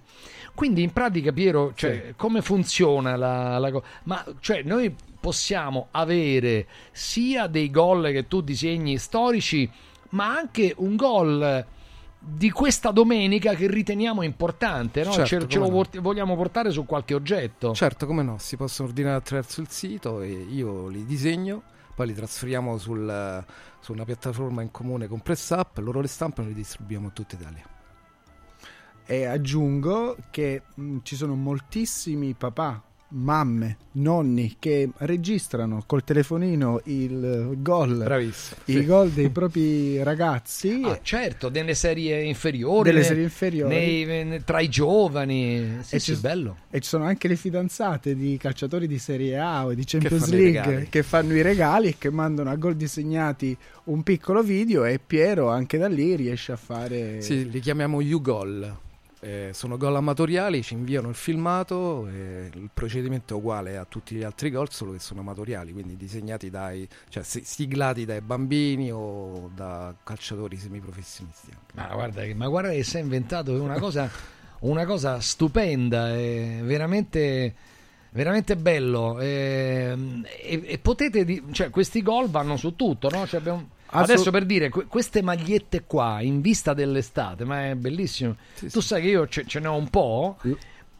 [0.55, 6.67] Quindi in pratica, Piero, cioè, come funziona la, la co- Ma cioè, noi possiamo avere
[6.91, 9.69] sia dei gol che tu disegni storici
[10.09, 11.65] ma anche un gol
[12.19, 15.11] di questa domenica che riteniamo importante, no?
[15.11, 15.83] Certo, ce, ce lo no.
[16.01, 17.73] vogliamo portare su qualche oggetto.
[17.73, 21.63] Certo, come no, si possono ordinare attraverso il sito e io li disegno,
[21.95, 23.43] poi li trasferiamo sul-
[23.79, 27.35] su una piattaforma in comune con PressUp, loro le stampano e li distribuiamo a tutta
[27.35, 27.63] Italia.
[29.05, 32.81] E aggiungo che mh, ci sono moltissimi papà,
[33.15, 38.85] mamme, nonni che registrano col telefonino il gol, Bravissimo, i sì.
[38.85, 40.81] gol dei propri ragazzi.
[40.83, 43.75] Ah, certo, delle serie inferiori, Delle ne- serie inferiori.
[43.75, 45.77] nei- ne- tra i giovani.
[45.81, 46.57] Sì, e, sì, ci, bello.
[46.71, 50.31] e ci sono anche le fidanzate di calciatori di Serie A o di Champions i
[50.31, 53.55] League che fanno i regali e che mandano a gol disegnati
[53.85, 58.75] un piccolo video e Piero anche da lì riesce a fare Sì, li chiamiamo U-Goal.
[59.23, 64.15] Eh, sono gol amatoriali, ci inviano il filmato, e il procedimento è uguale a tutti
[64.15, 68.91] gli altri gol, solo che sono amatoriali, quindi disegnati dai, cioè si- siglati dai bambini
[68.91, 71.51] o da calciatori semiprofessionisti.
[71.75, 74.09] Ma guarda, che- ma guarda che si è inventato una cosa,
[74.61, 77.55] una cosa stupenda, è veramente,
[78.11, 79.19] veramente bello.
[79.21, 83.25] ehm, E, e potete, di- cioè, questi gol vanno su tutto, no?
[83.25, 87.75] Cioè, abbiamo- Assolut- Adesso per dire, que- queste magliette qua in vista dell'estate, ma è
[87.75, 88.35] bellissimo.
[88.71, 90.37] tu sai che io ce, ce ne ho un po'.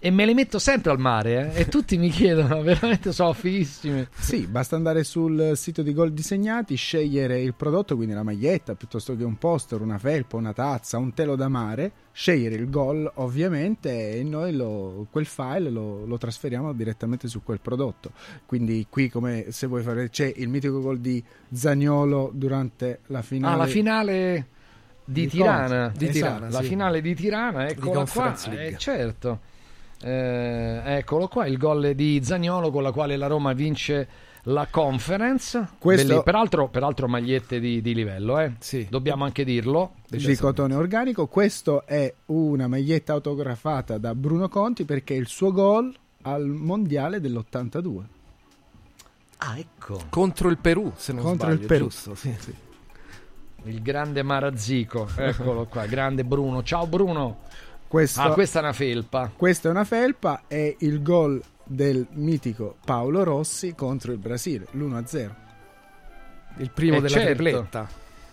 [0.06, 4.10] E me le metto sempre al mare eh, e tutti mi chiedono, veramente sono fighissime.
[4.14, 9.16] Sì, basta andare sul sito di Gol Disegnati, scegliere il prodotto, quindi la maglietta piuttosto
[9.16, 14.12] che un poster, una felpa, una tazza, un telo da mare, scegliere il gol ovviamente
[14.18, 18.12] e noi lo- quel file lo, lo trasferiamo direttamente su quel prodotto.
[18.46, 23.54] Quindi qui come se vuoi fare c'è il mitico gol di Zagnolo durante la finale.
[23.54, 24.48] Ah, la finale
[25.06, 25.94] di, Di Tirana.
[25.96, 26.68] Di Esatto, Tirana, La sì.
[26.68, 27.94] finale di Tirana, eccola qua.
[28.00, 28.68] Conference League.
[28.74, 29.40] Eh, certo.
[30.04, 34.08] Eh, eccolo qua, il gol di Zagnolo con la quale la Roma vince
[34.48, 35.70] la conference.
[35.80, 38.54] Questo- Belli- peraltro, peraltro magliette di, di livello, eh.
[38.90, 39.94] Dobbiamo anche dirlo.
[40.10, 41.28] di cotone organico.
[41.28, 45.94] Questo è una maglietta autografata da Bruno Conti perché è il suo gol
[46.24, 48.02] al mondiale dell'82.
[49.38, 50.00] Ah, ecco.
[50.10, 51.84] Contro il Perù, se non Contro sbaglio, il Perù.
[51.86, 52.16] giusto?
[52.16, 52.54] Sì, sì.
[53.66, 56.64] Il grande Marazzico, eccolo qua, grande Bruno.
[56.64, 57.40] Ciao Bruno.
[57.94, 59.32] Questo- Ah, questa è una felpa.
[59.38, 65.36] Questa è una felpa, è il gol del mitico Paolo Rossi contro il Brasile, l'1-0.
[66.58, 67.34] Il primo Eh, della certo.
[67.36, 67.88] tripletta.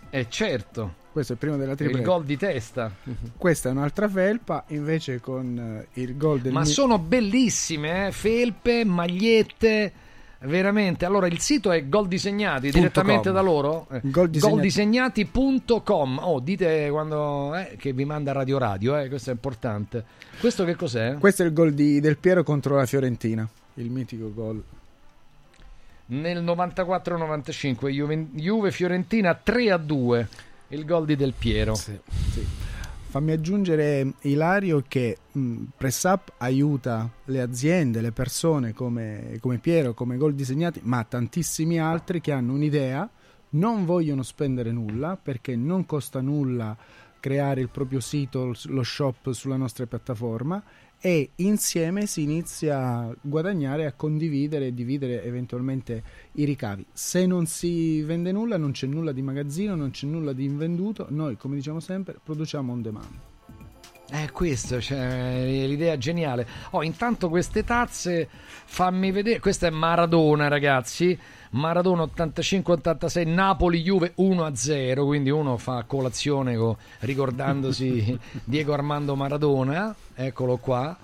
[0.08, 0.94] Eh certo.
[1.12, 2.08] Questo è il primo della Il tripletta.
[2.08, 2.90] gol di testa.
[3.36, 5.58] Questa è un'altra felpa, invece con
[5.94, 8.12] eh, il gol del Ma mi- sono bellissime, eh?
[8.12, 9.92] felpe, magliette,
[10.40, 11.04] veramente.
[11.04, 13.32] Allora il sito è Gol Disegnati, direttamente com.
[13.32, 13.86] da loro.
[13.90, 14.54] Eh, Gol disegnati.
[14.54, 16.18] Goldisegnati.com.
[16.22, 20.04] Oh, dite quando eh, che vi manda Radio Radio, eh, questo è importante.
[20.38, 21.16] Questo che cos'è?
[21.18, 24.62] Questo è il gol di Del Piero contro la Fiorentina, il mitico gol.
[26.06, 30.28] Nel 94-95 Juve, Juve Fiorentina 3 a 2.
[30.68, 31.74] Il gol di Del Piero.
[33.10, 40.16] Fammi aggiungere, Ilario, che mh, PressUp aiuta le aziende, le persone come, come Piero, come
[40.16, 43.10] Gol Disegnati, ma tantissimi altri che hanno un'idea,
[43.50, 46.76] non vogliono spendere nulla perché non costa nulla
[47.18, 50.62] creare il proprio sito, lo shop sulla nostra piattaforma
[51.00, 56.02] e insieme si inizia a guadagnare, a condividere e dividere eventualmente
[56.32, 56.84] i ricavi.
[56.92, 61.06] Se non si vende nulla, non c'è nulla di magazzino, non c'è nulla di invenduto,
[61.08, 63.29] noi come diciamo sempre produciamo on demand.
[64.12, 66.44] Eh, questo, cioè, l'idea geniale.
[66.70, 68.28] Oh, intanto queste tazze,
[68.64, 69.38] fammi vedere.
[69.38, 71.16] Questa è Maradona, ragazzi.
[71.50, 75.04] Maradona 85-86, Napoli Juve 1-0.
[75.04, 79.94] Quindi uno fa colazione co- ricordandosi Diego Armando Maradona.
[80.14, 80.96] Eccolo qua.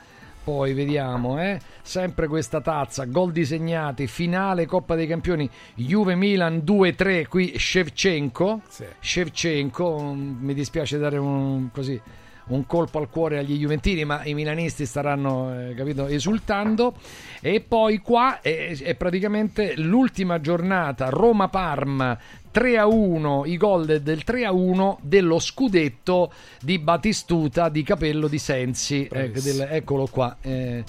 [0.42, 1.58] Poi vediamo, eh?
[1.82, 8.60] sempre questa tazza, gol disegnati, finale Coppa dei Campioni, Juve Milan 2-3, qui Shevchenko.
[9.00, 12.00] Shevchenko, mm, mi dispiace dare un così
[12.48, 16.94] un colpo al cuore agli Juventini, ma i milanisti staranno eh, capito, esultando.
[17.40, 22.18] E poi qua è, è praticamente l'ultima giornata Roma-Parma
[22.50, 27.82] 3 a 1, i gol de- del 3 a 1 dello scudetto di Batistuta di
[27.82, 29.08] Capello di Sensi.
[29.10, 30.36] Ecco, del- eccolo qua.
[30.40, 30.82] eh,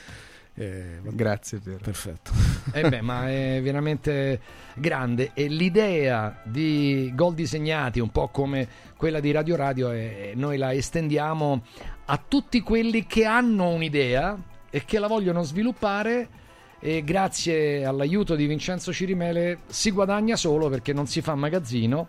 [0.55, 0.99] eh.
[1.03, 1.79] Grazie Piero.
[1.81, 2.31] Perfetto.
[2.73, 4.39] Eh beh, ma è veramente
[4.75, 10.57] grande e l'idea di gol disegnati, un po' come quella di Radio Radio, è- noi
[10.57, 11.63] la estendiamo
[12.05, 14.37] a tutti quelli che hanno un'idea
[14.69, 16.41] e che la vogliono sviluppare
[16.79, 22.07] e grazie all'aiuto di Vincenzo Cirimele si guadagna solo perché non si fa magazzino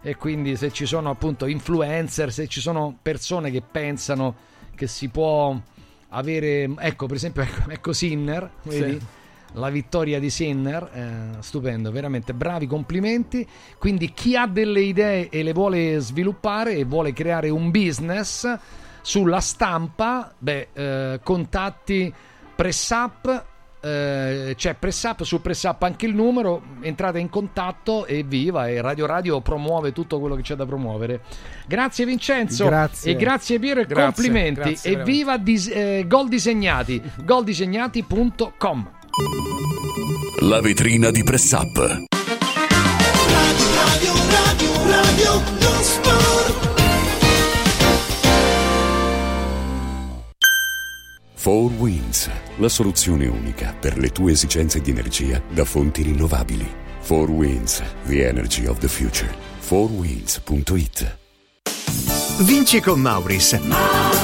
[0.00, 4.36] e quindi se ci sono appunto influencer, se ci sono persone che pensano
[4.74, 5.58] che si può
[6.14, 8.98] avere, ecco per esempio ecco, ecco Sinner, vedi?
[8.98, 9.06] Sì.
[9.52, 13.46] la vittoria di Sinner, eh, stupendo, veramente bravi complimenti.
[13.78, 18.58] Quindi chi ha delle idee e le vuole sviluppare e vuole creare un business
[19.02, 22.12] sulla stampa, beh, eh, contatti
[22.54, 23.52] Pressup.
[23.84, 29.04] Eh, c'è Pressup su Pressup anche il numero entrate in contatto e viva e Radio
[29.06, 31.20] Radio promuove tutto quello che c'è da promuovere
[31.66, 33.12] grazie Vincenzo Grazie.
[33.12, 38.90] e grazie Piero e Grazie, complimenti grazie e viva dis- eh, gol disegnati goldisegnati.com
[40.40, 41.76] La vetrina di Press Up.
[41.76, 42.06] Radio,
[44.30, 46.63] radio, radio, non sport.
[51.44, 56.66] Four Winds, la soluzione unica per le tue esigenze di energia da fonti rinnovabili.
[57.00, 59.30] Four Winds, the energy of the future.
[59.58, 61.18] Fourwinds.it
[62.38, 64.23] Vinci con Mauris.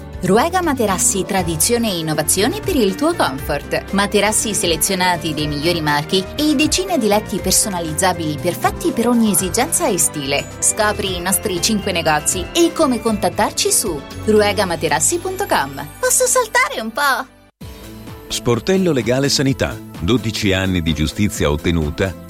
[0.23, 3.91] Ruega Materassi tradizione e innovazione per il tuo comfort.
[3.93, 9.97] Materassi selezionati dei migliori marchi e decine di letti personalizzabili perfetti per ogni esigenza e
[9.97, 10.45] stile.
[10.59, 15.87] Scopri i nostri 5 negozi e come contattarci su ruegamaterassi.com.
[15.99, 17.27] Posso saltare un po'?
[18.27, 19.75] Sportello Legale Sanità.
[20.01, 22.29] 12 anni di giustizia ottenuta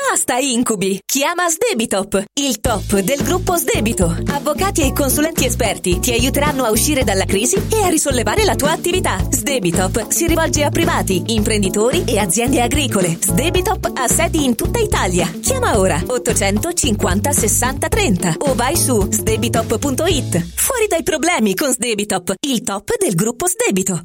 [0.11, 0.99] Basta incubi!
[1.05, 4.13] Chiama Sdebitop, il top del gruppo Sdebito.
[4.27, 8.71] Avvocati e consulenti esperti ti aiuteranno a uscire dalla crisi e a risollevare la tua
[8.71, 9.25] attività.
[9.29, 13.17] Sdebitop si rivolge a privati, imprenditori e aziende agricole.
[13.21, 15.31] Sdebitop ha sedi in tutta Italia.
[15.41, 20.45] Chiama ora 850 60 30 o vai su sdebitop.it.
[20.55, 24.03] Fuori dai problemi con Sdebitop, il top del gruppo Sdebito.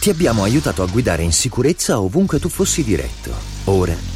[0.00, 3.30] Ti abbiamo aiutato a guidare in sicurezza ovunque tu fossi diretto.
[3.66, 4.15] Ora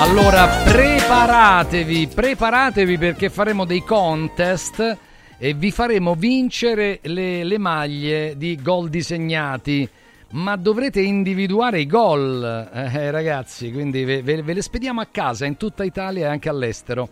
[0.00, 4.98] Allora, preparatevi, preparatevi perché faremo dei contest
[5.38, 9.88] e vi faremo vincere le, le maglie di gol disegnati.
[10.32, 12.42] Ma dovrete individuare i gol,
[12.72, 16.48] eh, ragazzi, quindi ve, ve- ve le spediamo a casa in tutta Italia e anche
[16.48, 17.08] all'estero.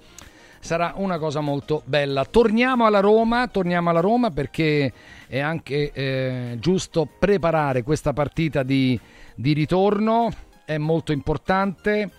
[0.60, 2.24] Sarà una cosa molto bella.
[2.24, 4.92] Torniamo alla Roma, torniamo alla Roma perché
[5.32, 9.00] è anche eh, giusto preparare questa partita di,
[9.34, 10.30] di ritorno,
[10.66, 12.10] è molto importante.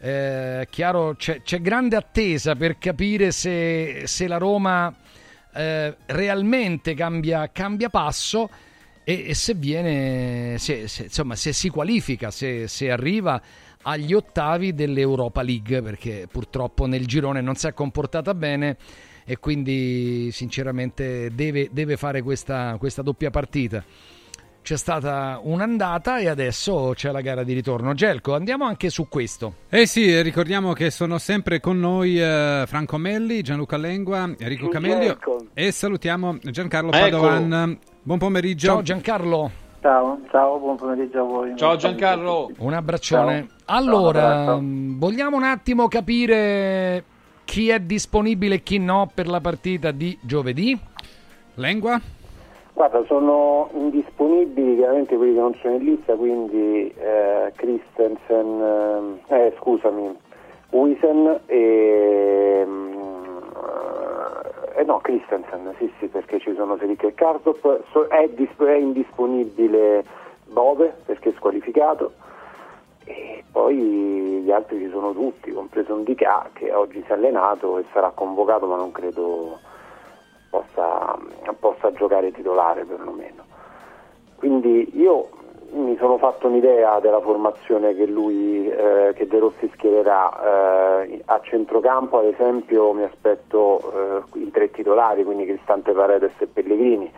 [0.00, 4.92] Eh, chiaro, c'è, c'è grande attesa per capire se, se la Roma
[5.54, 8.50] eh, realmente cambia, cambia passo
[9.04, 13.40] e, e se viene, se, se- insomma, se si qualifica, se, se arriva
[13.82, 18.76] agli ottavi dell'Europa League, perché purtroppo nel girone non si è comportata bene
[19.26, 23.84] e quindi sinceramente deve, deve fare questa, questa doppia partita.
[24.62, 27.94] C'è stata un'andata e adesso c'è la gara di ritorno.
[27.94, 29.54] Gelco, andiamo anche su questo.
[29.68, 35.12] Eh sì, ricordiamo che sono sempre con noi eh, Franco Melli, Gianluca Lengua, Enrico Cameglio
[35.12, 35.46] Ecco.
[35.54, 37.00] e salutiamo Giancarlo Ecco.
[37.00, 37.78] Padovan.
[38.02, 38.66] Buon pomeriggio.
[38.66, 39.50] Ciao Giancarlo.
[39.80, 41.56] Ciao, ciao, buon pomeriggio a voi.
[41.56, 42.50] Ciao Giancarlo.
[42.58, 43.46] Un abbraccione.
[43.48, 43.76] Ciao.
[43.76, 47.04] Allora, Ciao, vogliamo un attimo capire
[47.46, 50.78] chi è disponibile e chi no per la partita di giovedì?
[51.54, 51.98] Lengua?
[52.74, 59.54] Guarda, sono indisponibili chiaramente quelli che non sono in lista, quindi eh, Christensen, eh, eh,
[59.58, 60.14] scusami,
[60.70, 62.62] Wisen e...
[62.66, 62.92] mm,
[64.76, 68.74] eh, no, Christensen, sì sì, perché ci sono Selic e Karsdorp, So- è, dis- è
[68.74, 70.04] indisponibile
[70.48, 72.12] Bove perché è squalificato
[73.06, 73.76] e poi
[74.42, 78.10] gli altri ci sono tutti, compreso un Dica che oggi si è allenato e sarà
[78.10, 79.58] convocato ma non credo
[80.50, 81.16] possa,
[81.58, 83.44] possa giocare titolare perlomeno.
[84.36, 85.28] Quindi io
[85.72, 91.40] mi sono fatto un'idea della formazione che lui, eh, che De Rossi schiererà eh, a
[91.42, 97.12] centrocampo, ad esempio mi aspetto eh, i tre titolari, quindi Cristante Paredes e Pellegrini.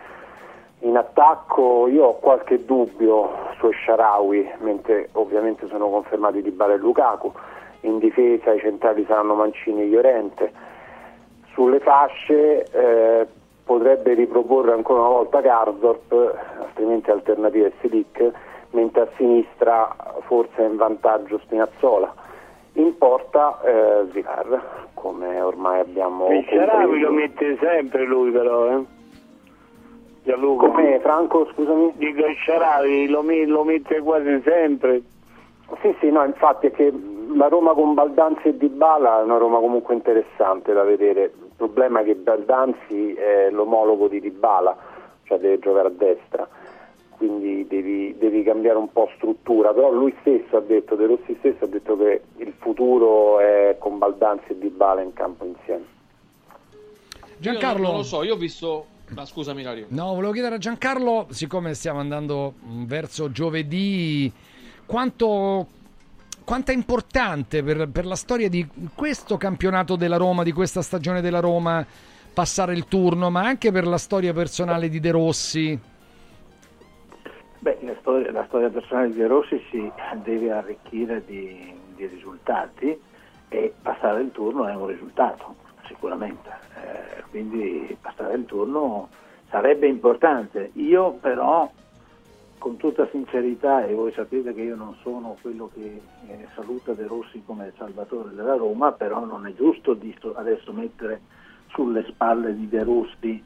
[0.81, 6.77] In attacco io ho qualche dubbio su Sharawi, mentre ovviamente sono confermati Di Bala e
[6.79, 7.33] Lukaku.
[7.81, 10.53] In difesa i centrali saranno Mancini e Llorente.
[11.53, 13.27] Sulle fasce eh,
[13.65, 18.31] potrebbe riproporre ancora una volta Garzorp, altrimenti alternativa è Selic,
[18.71, 19.95] mentre a sinistra
[20.27, 22.15] forse è in vantaggio Spinazzola.
[22.75, 28.97] In porta eh, Zilar, come ormai abbiamo Il Sharawi lo mette sempre lui però, eh?
[30.29, 30.67] Gianluca.
[30.67, 31.95] Come Franco, scusami?
[31.97, 35.01] Dico Sharawi lo, lo mette quasi sempre.
[35.81, 36.93] Sì, sì, no, infatti è che
[37.35, 41.33] la Roma con Baldanzi e Dybala è una Roma comunque interessante da vedere.
[41.33, 44.77] Il problema è che Baldanzi è l'omologo di Dybala,
[45.25, 46.47] cioè deve giocare a destra,
[47.17, 51.65] quindi devi, devi cambiare un po' struttura, però lui stesso ha detto, De Rossi stesso
[51.65, 55.85] ha detto che il futuro è con Baldanzi e Dybala in campo insieme.
[57.39, 57.83] Giancarlo.
[57.83, 58.97] Io non lo so, io ho visto...
[59.09, 59.87] Ma scusami Lario.
[59.89, 62.55] No, volevo chiedere a Giancarlo, siccome stiamo andando
[62.85, 64.31] verso giovedì,
[64.85, 65.67] quanto,
[66.45, 71.21] quanto è importante per, per la storia di questo campionato della Roma, di questa stagione
[71.21, 71.85] della Roma,
[72.33, 75.81] passare il turno, ma anche per la storia personale di De Rossi?
[77.61, 79.91] Beh, la storia, la storia personale di De Rossi si
[80.23, 82.97] deve arricchire di, di risultati
[83.49, 85.57] e passare il turno è un risultato,
[85.99, 86.49] sicuramente.
[86.77, 89.09] Eh, quindi passare il turno
[89.51, 90.71] sarebbe importante.
[90.75, 91.71] Io però,
[92.59, 97.07] con tutta sincerità, e voi sapete che io non sono quello che eh, saluta De
[97.07, 99.99] Rossi come salvatore della Roma, però non è giusto
[100.35, 101.21] adesso mettere
[101.71, 103.45] sulle spalle di De Rossi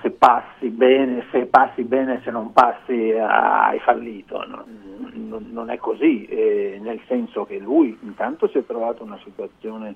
[0.00, 4.44] se passi bene, se passi bene, se non passi eh, hai fallito.
[4.46, 9.94] Non, non- è così, eh, nel senso che lui intanto si è trovato una situazione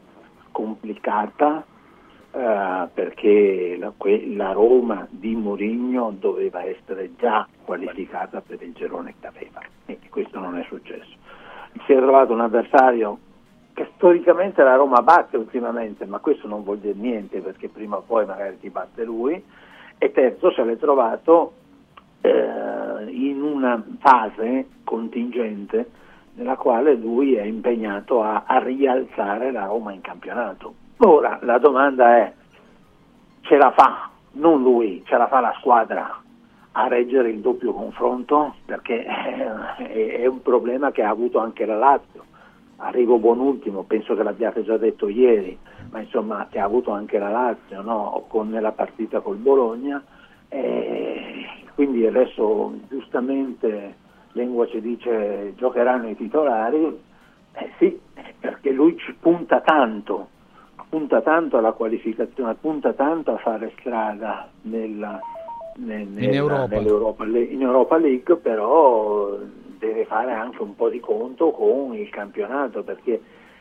[0.57, 1.63] complicata
[2.31, 9.13] eh, perché la, que- la Roma di Mourinho doveva essere già qualificata per il girone
[9.21, 11.15] che aveva e questo non è successo.
[11.85, 13.19] Si è trovato un avversario
[13.75, 18.01] che storicamente la Roma batte ultimamente, ma questo non vuol dire niente perché prima o
[18.01, 19.45] poi magari ti batte lui.
[19.99, 21.53] E terzo, se l'è trovato
[22.23, 25.91] eh, in una fase contingente
[26.37, 30.75] nella quale lui è impegnato a, a rialzare la Roma in campionato.
[30.99, 32.33] Ora la domanda è,
[33.41, 36.23] ce la fa, non lui, ce la fa la squadra
[36.73, 38.57] a reggere il doppio confronto?
[38.65, 42.25] Perché è, è un problema che ha avuto anche la Lazio.
[42.79, 45.59] Arrivo buon ultimo, penso che l'abbiate già detto ieri,
[45.91, 48.25] ma insomma che ha avuto anche la Lazio no?
[48.29, 50.03] con la partita col Bologna.
[50.49, 54.05] E quindi adesso giustamente
[54.37, 57.01] Lengua ci dice giocheranno i titolari,
[57.55, 57.99] eh sì,
[58.39, 60.29] perché lui ci punta tanto,
[60.91, 65.19] punta tanto alla qualificazione, punta tanto a fare strada nella,
[65.77, 66.67] nel- nella- Europa.
[66.67, 69.39] nell'Europa Le- in Europa League, però
[69.79, 73.19] deve fare anche un po' di conto con il campionato, perché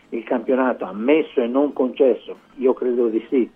[0.10, 3.50] il campionato ammesso e non concesso, io credo di sì,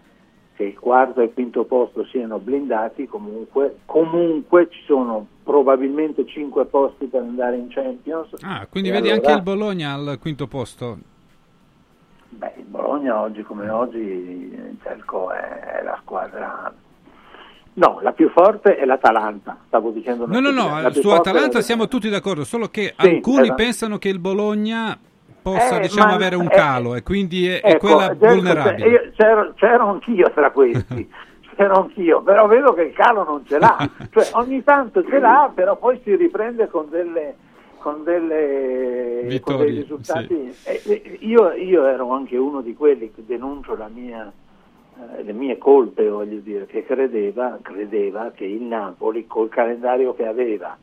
[0.59, 6.65] che il quarto e il quinto posto siano blindati, comunque, comunque ci sono probabilmente cinque
[6.65, 8.27] posti per andare in Champions.
[8.41, 10.97] Ah, quindi E vedi allora- anche il Bologna al quinto posto.
[12.31, 16.73] Beh, il Bologna oggi come oggi, Celco è, è la squadra...
[17.75, 21.88] No, la più forte è l'Atalanta, stavo dicendo No, no, no, su Atalanta è- siamo
[21.88, 23.55] tutti d'accordo, solo che Sì, alcuni esatto.
[23.55, 24.97] pensano che il Bologna
[25.42, 28.34] possa, Eh, diciamo, ma- avere un eh, calo e quindi è, è Ecco, quella Gelco,
[28.35, 28.90] vulnerabile.
[28.90, 31.09] io- c'ero, c'ero anch'io tra questi,
[31.56, 33.77] c'ero anch'io, però vedo che il calo non ce l'ha,
[34.11, 37.35] cioè ogni tanto ce l'ha, però poi si riprende con delle,
[37.77, 40.53] con delle con dei Vittorie, risultati.
[40.64, 44.32] E- e io, io ero anche uno di quelli che denuncio la mia,
[45.18, 50.26] eh, le mie colpe, voglio dire, che credeva, credeva che il Napoli col calendario che
[50.27, 50.77] aveva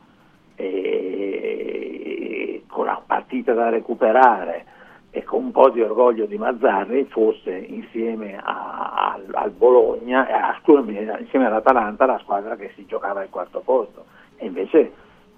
[0.57, 4.65] e con la partita da recuperare
[5.11, 10.33] e con un po' di orgoglio di Mazzarri fosse insieme a- al, al Bologna, eh,
[10.33, 14.05] a- scusami, insieme all'Atalanta la squadra che si giocava al quarto posto
[14.37, 14.91] e invece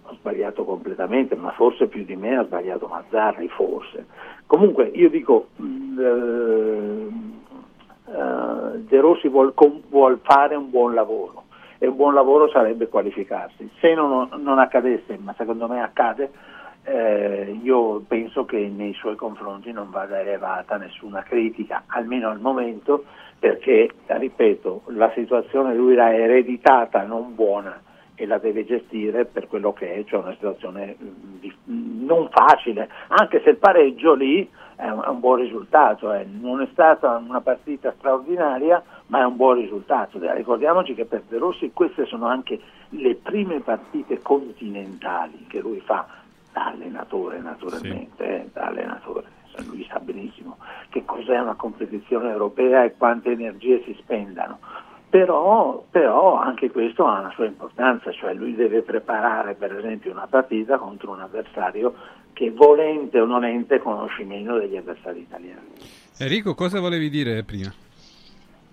[0.03, 4.07] ho sbagliato completamente, ma forse più di me ha sbagliato Mazzarri, forse.
[4.47, 7.07] Comunque io dico, eh,
[8.07, 9.53] eh, De Rossi vuol,
[9.89, 11.43] vuol fare un buon lavoro
[11.79, 13.69] e un buon lavoro sarebbe qualificarsi.
[13.79, 16.29] Se non, non accadesse, ma secondo me accade,
[16.83, 23.05] eh, io penso che nei suoi confronti non vada elevata nessuna critica, almeno al momento,
[23.39, 27.81] perché, ripeto, la situazione lui l'ha ereditata non buona
[28.15, 31.55] e la deve gestire per quello che è, cioè una situazione mm, di-
[32.05, 36.25] non facile, anche se il pareggio lì è un, è un buon risultato, eh.
[36.29, 40.19] non è stata una partita straordinaria, ma è un buon risultato.
[40.19, 46.07] Ricordiamoci che per De Rossi queste sono anche le prime partite continentali che lui fa
[46.51, 49.37] da allenatore naturalmente, eh, da allenatore.
[49.67, 50.57] Lui sa benissimo
[50.89, 54.59] che cos'è una competizione europea e quante energie si spendano.
[55.09, 60.27] Però, però anche questo ha una sua importanza, cioè lui deve preparare per esempio una
[60.27, 61.95] partita contro un avversario
[62.31, 65.67] che volente o nolente conosci meno degli avversari italiani.
[66.19, 67.73] Enrico, cosa volevi dire prima?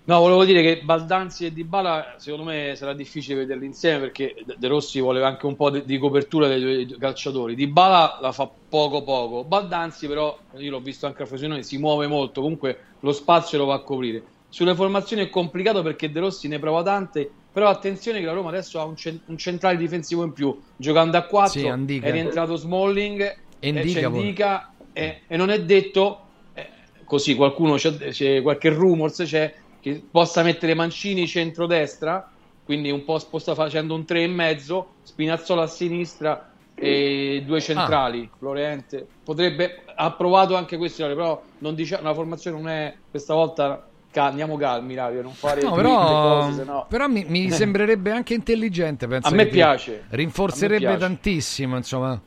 [0.07, 4.67] No, volevo dire che Baldanzi e Dybala secondo me sarà difficile vederli insieme perché De
[4.69, 7.55] Rossi voleva anche un po' di, copertura dei due calciatori.
[7.55, 9.43] Dybala la fa poco poco.
[9.43, 13.65] Baldanzi però, io l'ho visto anche a Frosinone, si muove molto, comunque lo spazio lo
[13.65, 14.23] va a coprire.
[14.47, 18.47] Sulle formazioni è complicato perché De Rossi ne prova tante, però attenzione che la Roma
[18.47, 21.67] adesso ha un, cen- un centrale difensivo in più, giocando a 4, Sì,
[21.99, 23.21] è rientrato Smalling,
[23.59, 24.21] E e Ndica c'è pure.
[24.21, 26.69] Ndica, e, e non è detto eh,
[27.03, 32.29] così qualcuno c'è, c'è qualche rumors c'è che possa mettere Mancini centrodestra
[32.65, 38.29] quindi un po' sposta facendo un 3 e mezzo Spinazzola a sinistra e due centrali
[38.37, 43.87] Florente potrebbe ha provato anche questo però non dice, la formazione non è questa volta
[44.25, 49.07] andiamo calmi Ravio non fare No, però, cose, sennò- però mi, mi sembrerebbe anche intelligente.
[49.07, 50.05] Penso A me piace.
[50.09, 50.99] Rinforzerebbe me piace.
[50.99, 52.19] tantissimo, insomma.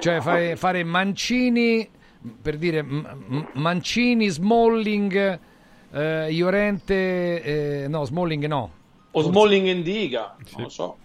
[0.00, 1.88] Cioè fare, fare Mancini,
[2.42, 2.84] per dire
[3.54, 5.38] Mancini, Smalling,
[5.92, 7.42] eh, Iorente,
[7.84, 8.72] eh, no, Smalling no.
[9.10, 10.96] o Smalling e Indica non lo so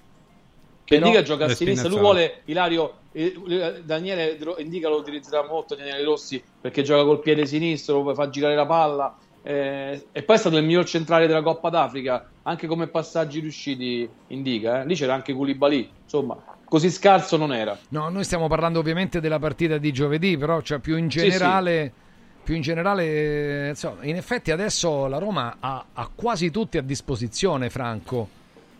[0.85, 5.75] Però- Indica gioca a sinistra lui vuole Ilario eh, eh, Daniele Indica lo utilizzerà molto
[5.75, 10.39] Daniele Rossi perché gioca col piede sinistro fa girare la palla eh, e poi è
[10.39, 14.81] stato il miglior centrale della Coppa d'Africa, anche come passaggi riusciti indica.
[14.81, 14.85] Eh.
[14.85, 17.77] Lì c'era anche Koulibaly, insomma, così scarso non era.
[17.89, 21.83] No, noi stiamo parlando ovviamente della partita di giovedì, però cioè, più in generale...
[21.83, 22.01] Sì, sì.
[22.43, 27.69] Più in generale, insomma, in effetti adesso la Roma ha, ha quasi tutti a disposizione,
[27.69, 28.27] Franco.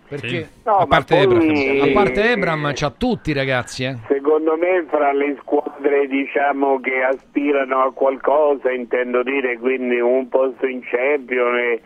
[0.08, 0.48] Perché Sì.
[0.66, 3.98] No, a, parte ma poi- Ebram, a parte Ebram c'ha tutti ragazzi, eh.
[4.08, 10.67] Secondo me fra le squadre diciamo che aspirano a qualcosa, intendo dire quindi un posto
[10.67, 11.82] in Champions e,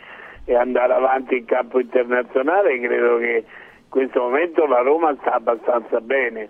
[0.46, 6.02] e andare avanti in campo internazionale, credo che in questo momento la Roma sta abbastanza
[6.02, 6.50] bene.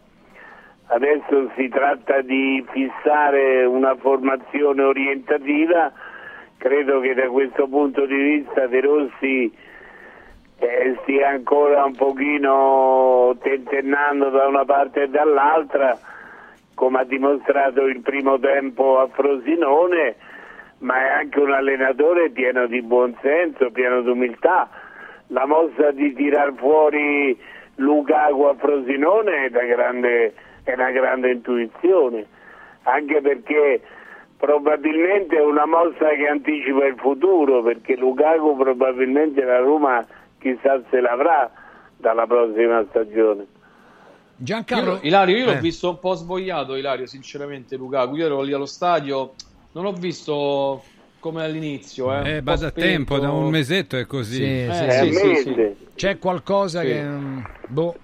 [0.90, 5.92] Adesso si tratta di fissare una formazione orientativa,
[6.58, 9.54] credo che da questo punto di vista De Rossi
[10.60, 16.00] eh, stia ancora un pochino tentennando da una parte e dall'altra,
[16.74, 20.16] come ha dimostrato il primo tempo a Frosinone,
[20.80, 24.70] ma è anche un allenatore pieno di buonsenso, pieno di umiltà.
[25.28, 27.38] La mossa di tirar fuori
[27.76, 30.34] Lukaku a Frosinone è, da grande,
[30.72, 32.26] è una grande intuizione,
[32.84, 33.82] anche perché
[34.38, 40.06] probabilmente è una mossa che anticipa il futuro, perché Lukaku probabilmente la Roma
[40.40, 41.50] chissà se l'avrà
[41.96, 43.48] dalla prossima stagione.
[44.36, 45.60] Giancarlo, Io- Ilario, io l'ho Eh.
[45.60, 48.16] visto un po' svogliato, Ilario, sinceramente, Lukaku.
[48.18, 49.34] Io ero lì allo stadio,
[49.72, 50.84] non l'ho visto
[51.20, 52.12] come all'inizio.
[52.14, 52.80] Eh, Eh, un po' va da spento.
[52.80, 54.36] tempo, da un mesetto è così.
[54.36, 55.36] Sì, Eh, sì, sì, sì.
[55.36, 55.88] sì, sì.
[55.96, 56.86] C'è qualcosa Sì.
[56.86, 57.96] che mm, boh,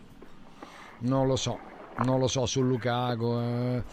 [1.02, 1.60] non lo so,
[1.98, 3.26] non lo so su Lukaku.
[3.26, 3.84] eh.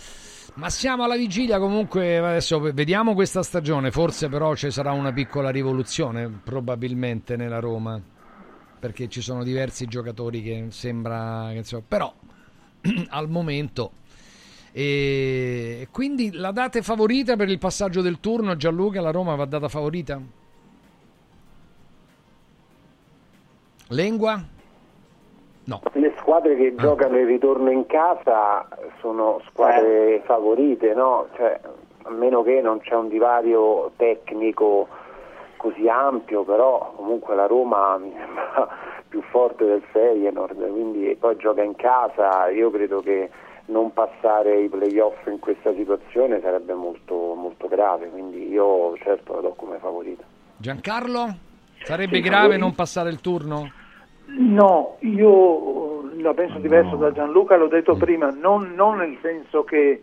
[0.54, 5.50] Ma siamo alla vigilia comunque, adesso vediamo questa stagione, forse però ci sarà una piccola
[5.50, 8.00] rivoluzione probabilmente nella Roma,
[8.78, 12.12] perché ci sono diversi giocatori che sembra insomma, però
[13.10, 13.92] al momento
[14.72, 19.68] e quindi la date favorita per il passaggio del turno Gianluca la Roma va data
[19.68, 20.20] favorita?
[23.88, 24.58] Lengua?
[25.70, 25.81] No.
[25.92, 28.66] Le squadre che giocano il ritorno in casa
[28.99, 31.28] sono squadre favorite, no?
[31.36, 31.60] Cioè,
[32.02, 34.89] a meno che non c'è un divario tecnico
[35.57, 38.68] così ampio, però comunque la Roma mi sembra
[39.07, 43.31] più forte del Feyenoord, quindi poi gioca in casa, io credo che
[43.66, 49.40] non passare i playoff in questa situazione sarebbe molto, molto grave, quindi io certo la
[49.42, 50.24] do come favorita.
[50.57, 51.28] Giancarlo?
[51.84, 53.70] Sarebbe Sì, grave io- non passare il turno?
[54.39, 60.02] No, io la penso diverso da Gianluca, l'ho detto prima, non, non nel senso che,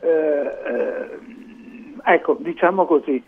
[0.00, 1.18] eh, eh,
[2.04, 3.22] ecco, diciamo così,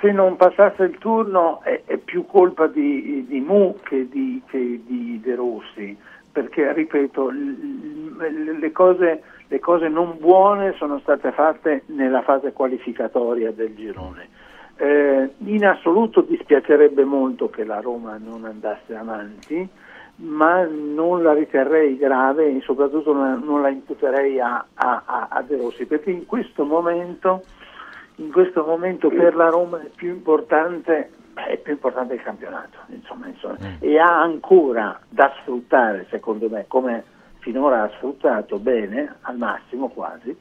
[0.00, 4.80] se non passasse il turno è, è più colpa di, di Mu che di, che
[4.84, 5.96] di De Rossi,
[6.32, 13.74] perché, ripeto, le cose, le cose non buone sono state fatte nella fase qualificatoria del
[13.74, 14.28] girone.
[14.80, 19.68] Eh, in assoluto dispiacerebbe molto che la Roma non andasse avanti,
[20.20, 25.56] ma non la riterrei grave e soprattutto non la, imputerei a, a, a, a De
[25.56, 27.42] Rossi, perché in questo momento,
[28.16, 33.26] in questo momento per la Roma è più importante, è più importante il campionato, insomma,
[33.26, 37.02] insomma, e ha ancora da sfruttare, secondo me, come
[37.40, 40.36] finora ha sfruttato bene, al massimo quasi,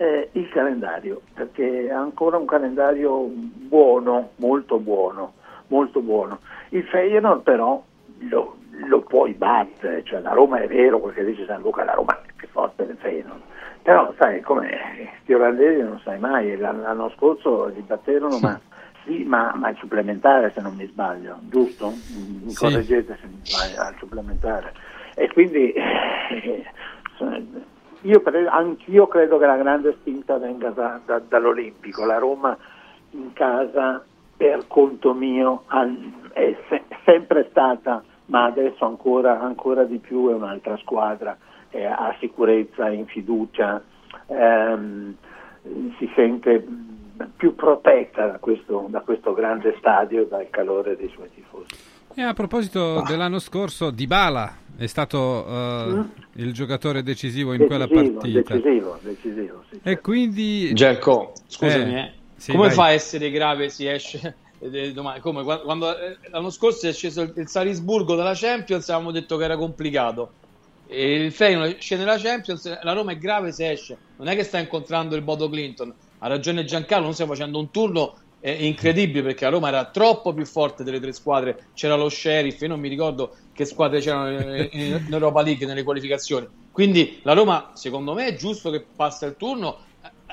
[0.00, 5.34] eh, il calendario, perché è ancora un calendario buono, molto buono,
[5.66, 6.38] molto buono.
[6.70, 7.82] Il Feyenoord però
[8.30, 8.56] lo,
[8.86, 12.18] lo puoi battere, cioè la Roma è vero quel che dice San Luca, la Roma
[12.18, 13.42] è più forte del Feyenoord,
[13.82, 14.70] però sai come
[15.26, 18.58] gli olandesi non sai mai, l'anno scorso li batterono ma,
[19.04, 21.90] sì, ma, ma al supplementare se non mi sbaglio, giusto?
[21.90, 22.56] Mi Sì.
[22.56, 24.72] correggete se mi sbaglio, al supplementare.
[25.14, 26.64] E quindi eh,
[28.02, 32.56] io pre- anch'io credo che la grande spinta venga da- da- dall'Olimpico, la Roma
[33.10, 34.02] in casa
[34.36, 35.64] per conto mio
[36.32, 41.36] è se- sempre stata, ma adesso ancora, ancora di più è un'altra squadra,
[41.70, 43.82] eh, ha sicurezza, in fiducia,
[44.26, 45.14] ehm,
[45.98, 46.66] si sente
[47.36, 51.89] più protetta da questo, da questo grande stadio, dal calore dei suoi tifosi.
[52.20, 58.18] E a proposito dell'anno scorso, Dybala è stato eh, il giocatore decisivo in quella Decisivo,
[58.18, 58.54] partita.
[58.58, 59.80] decisivo, decisivo, sì.
[59.82, 60.70] E quindi...
[60.74, 62.12] Gerco, scusami, Eh, eh.
[62.36, 62.74] sì, come vai.
[62.76, 65.20] fa a essere grave si esce eh, domani?
[65.20, 69.44] Come quando, eh, l'anno scorso è sceso il, il Salisburgo dalla Champions avevamo detto che
[69.44, 70.32] era complicato
[70.88, 74.42] e il Feyenoord scende dalla Champions la Roma è grave se esce non è che
[74.42, 79.22] sta incontrando il Bodo Clinton ha ragione Giancarlo non stiamo facendo un turno eh, incredibile
[79.22, 81.66] perché la Roma era troppo più forte delle tre squadre.
[81.74, 86.46] C'era lo Sheriff io non mi ricordo che squadre c'erano in, Europa League nelle qualificazioni.
[86.72, 89.88] Quindi la Roma secondo me è giusto che passa il turno.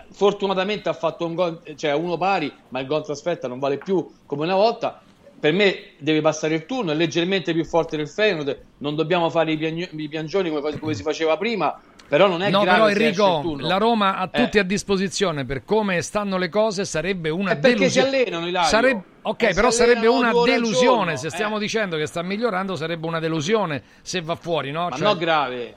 [0.10, 4.08] Fortunatamente ha fatto un gol, cioè uno pari, ma il gol trasferta non vale più
[4.26, 5.02] come una volta.
[5.40, 9.52] Per me deve passare il turno, è leggermente più forte del Feyenoord, non dobbiamo fare
[9.52, 13.06] i, piagno- i piangioni come, come si faceva prima, però non è No, grave però
[13.06, 14.44] Enrico, la Roma ha Eh.
[14.44, 18.18] tutti a disposizione per come stanno le cose sarebbe una È perché si delusione.
[18.24, 18.68] allenano, Ilario.
[18.70, 20.96] Sareb- Ok, Eh, si però sarebbe una delusione.
[20.96, 21.30] giorno, Se eh.
[21.32, 24.88] stiamo dicendo che sta migliorando, sarebbe una delusione se va fuori, no?
[24.90, 25.76] Ma Cioè- no grave.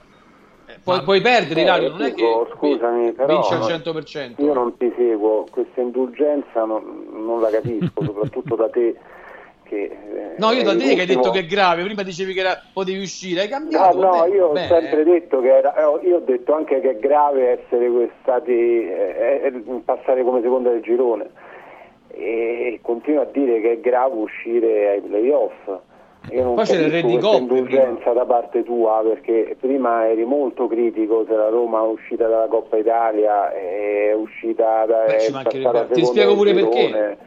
[0.67, 2.23] Eh, Puoi, puoi perdere, Ilario, non è che
[2.55, 4.41] scusami, però vince al no, 100%.
[4.41, 8.95] io non ti seguo, questa indulgenza non, non la capisco, soprattutto da te
[9.71, 9.83] che...
[9.83, 12.61] eh, No, io da te che hai detto che è grave, prima dicevi che era,
[12.73, 13.99] potevi uscire, hai No, cambiato.
[13.99, 16.89] no, vabbè, io ho bene, sempre detto che era, eh, io ho detto anche che
[16.91, 21.29] è grave essere stati, eh, eh, passare come seconda del girone
[22.13, 25.79] e continuo a dire che è grave uscire ai playoff.
[26.29, 29.55] Io non Poi c'era il capisco Re di questa Coppe indulgenza da parte tua perché
[29.59, 35.05] prima eri molto critico se la Roma è uscita dalla Coppa Italia è uscita da
[35.05, 37.17] Beh, è ti spiego pure del perché.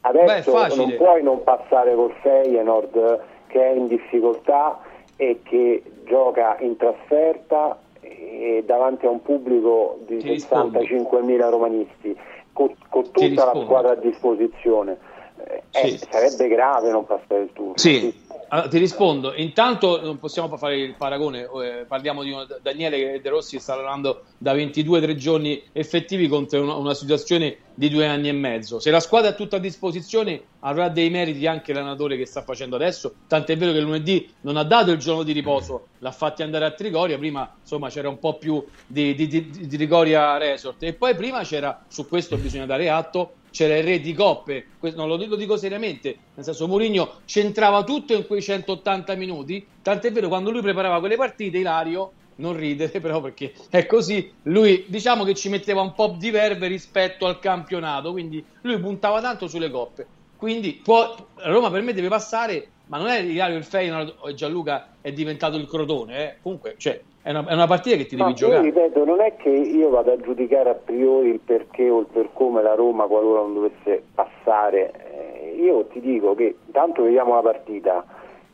[0.00, 0.86] Beh, Adesso facile.
[0.86, 4.80] non puoi non passare col Feyenoord che è in difficoltà
[5.16, 10.78] e che gioca in trasferta e davanti a un pubblico di Ti rispondo.
[10.80, 12.16] 65.000 romanisti
[12.52, 14.98] con, con tutta la squadra a disposizione.
[15.44, 15.98] Eh, Sì.
[16.10, 17.72] sarebbe grave non passare il turno.
[17.76, 18.12] Sì,
[18.48, 19.34] allora, ti rispondo.
[19.34, 23.74] Intanto non possiamo fare il paragone, eh, parliamo di uno- Daniele che De Rossi sta
[23.74, 28.80] lavorando da 22-3 giorni effettivi contro una, una situazione di due anni e mezzo.
[28.80, 32.74] Se la squadra è tutta a disposizione avrà dei meriti anche l'allenatore che sta facendo
[32.74, 36.64] adesso, tant'è vero che lunedì non ha dato il giorno di riposo, l'ha fatti andare
[36.64, 40.94] a Trigoria, prima insomma c'era un po' più di, di, di, di Trigoria Resort e
[40.94, 45.16] poi prima c'era, su questo bisogna dare atto, c'era il re di coppe, non lo
[45.16, 50.50] dico, dico seriamente, nel senso Mourinho centrava tutto in quei 180 minuti, tant'è vero quando
[50.50, 55.48] lui preparava quelle partite, Ilario, non ridere però perché è così, lui diciamo che ci
[55.48, 60.80] metteva un po' di verve rispetto al campionato, quindi lui puntava tanto sulle coppe, quindi
[60.82, 65.12] può, Roma per me deve passare, ma non è Ilario il Feyenoord o Gianluca è
[65.12, 66.36] diventato il Crotone, eh.
[66.42, 68.62] comunque cioè, è, una, è una partita che ti No, devi io giocare.
[68.62, 72.28] ripeto, non è che io vado a giudicare a priori il perché o il per
[72.32, 74.92] come la Roma qualora non dovesse passare.
[75.12, 78.04] Eh, io ti dico che intanto vediamo la partita,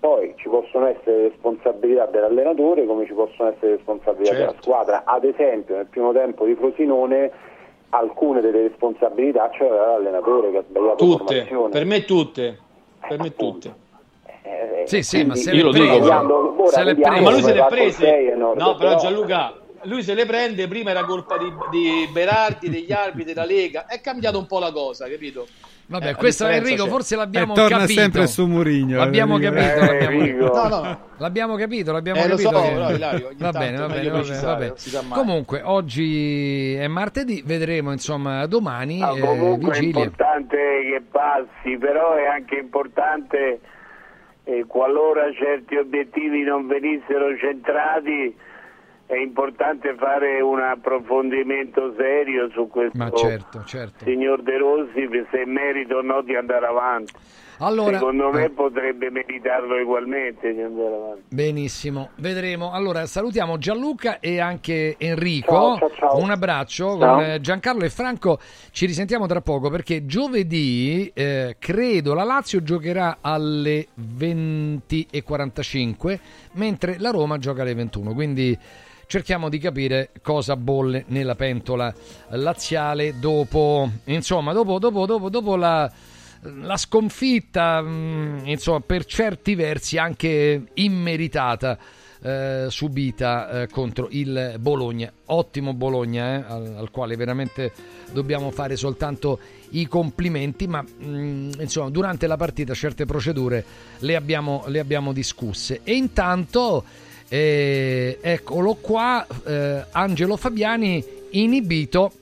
[0.01, 4.51] poi ci possono essere responsabilità dell'allenatore come ci possono essere responsabilità Certo.
[4.51, 5.03] della squadra.
[5.05, 7.31] Ad esempio nel primo tempo di Frosinone
[7.91, 11.69] alcune delle responsabilità c'era l'allenatore che ha sbagliato Tutte, formazione.
[11.71, 12.59] per me tutte,
[13.07, 13.75] per me tutte.
[14.47, 17.31] Eh, Sì, sì, ma se io le lo dico, prese, ora se le Eh, ma
[17.31, 18.35] lui se le prese.
[18.37, 20.69] No, però però- Gianluca, lui se le prende.
[20.69, 23.87] Prima era colpa di, di Berardi, degli arbitri, della Lega.
[23.87, 25.47] È cambiato un po' la cosa, capito?
[25.87, 26.89] Vabbè, Eh, questo Enrico c'è.
[26.91, 28.01] forse l'abbiamo E torna capito.
[28.01, 29.53] sempre su Mourinho, L'abbiamo Enrico.
[29.55, 30.53] capito, Eh, l'abbiamo.
[30.53, 30.99] No, no.
[31.19, 32.51] l'abbiamo capito, l'abbiamo Eh, lo capito.
[32.51, 34.73] so, che- però, Ilario, va bene, è va bene, va bene, precisare, va bene.
[34.77, 35.19] sa mai.
[35.19, 40.05] Comunque, oggi è martedì, vedremo insomma domani No, eh, comunque è vigilia.
[40.05, 43.61] importante che passi, però è anche importante
[44.45, 48.37] eh, qualora certi obiettivi non venissero centrati,
[49.07, 54.05] è importante fare un approfondimento serio su questo Ma certo, certo.
[54.05, 57.13] signor De Rossi se merita o no di andare avanti.
[57.59, 58.51] Allora, Secondo me eh.
[58.51, 61.23] potrebbe meritarlo ugualmente di andare avanti.
[61.29, 62.73] Benissimo, vedremo.
[62.73, 65.77] Allora, salutiamo Gianluca e anche Enrico.
[65.79, 66.19] Ciao, ciao, ciao.
[66.19, 68.39] Un abbraccio con eh, Giancarlo e Franco.
[68.71, 76.19] Ci risentiamo tra poco perché giovedì, eh, credo, la Lazio giocherà alle 20.45,
[76.53, 78.15] mentre la Roma gioca alle 21.
[78.15, 78.59] Quindi
[79.07, 81.93] cerchiamo di capire cosa bolle nella pentola
[82.31, 85.91] laziale dopo, insomma, dopo, dopo, dopo, dopo la
[86.45, 91.79] la sconfitta, mh, insomma, per certi versi anche immeritata,
[92.23, 95.13] eh, subita eh, contro il Bologna.
[95.27, 97.73] Ottimo Bologna, eh, al, al quale veramente
[98.13, 99.39] dobbiamo fare soltanto
[99.71, 103.65] i complimenti, ma mh, insomma, durante la partita certe procedure
[103.99, 105.81] le abbiamo, le abbiamo discusse.
[105.83, 106.85] E intanto,
[107.29, 112.13] eh, eccolo qua, eh, Angelo Fabiani inibito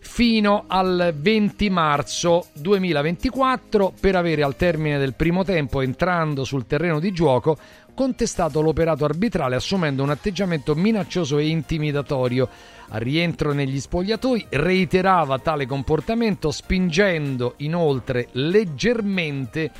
[0.00, 7.00] fino al 20 marzo 2024 per avere al termine del primo tempo entrando sul terreno
[7.00, 7.56] di gioco
[7.98, 12.48] contestato l'operato arbitrale assumendo un atteggiamento minaccioso e intimidatorio.
[12.90, 19.72] Al rientro negli spogliatoi reiterava tale comportamento spingendo inoltre leggermente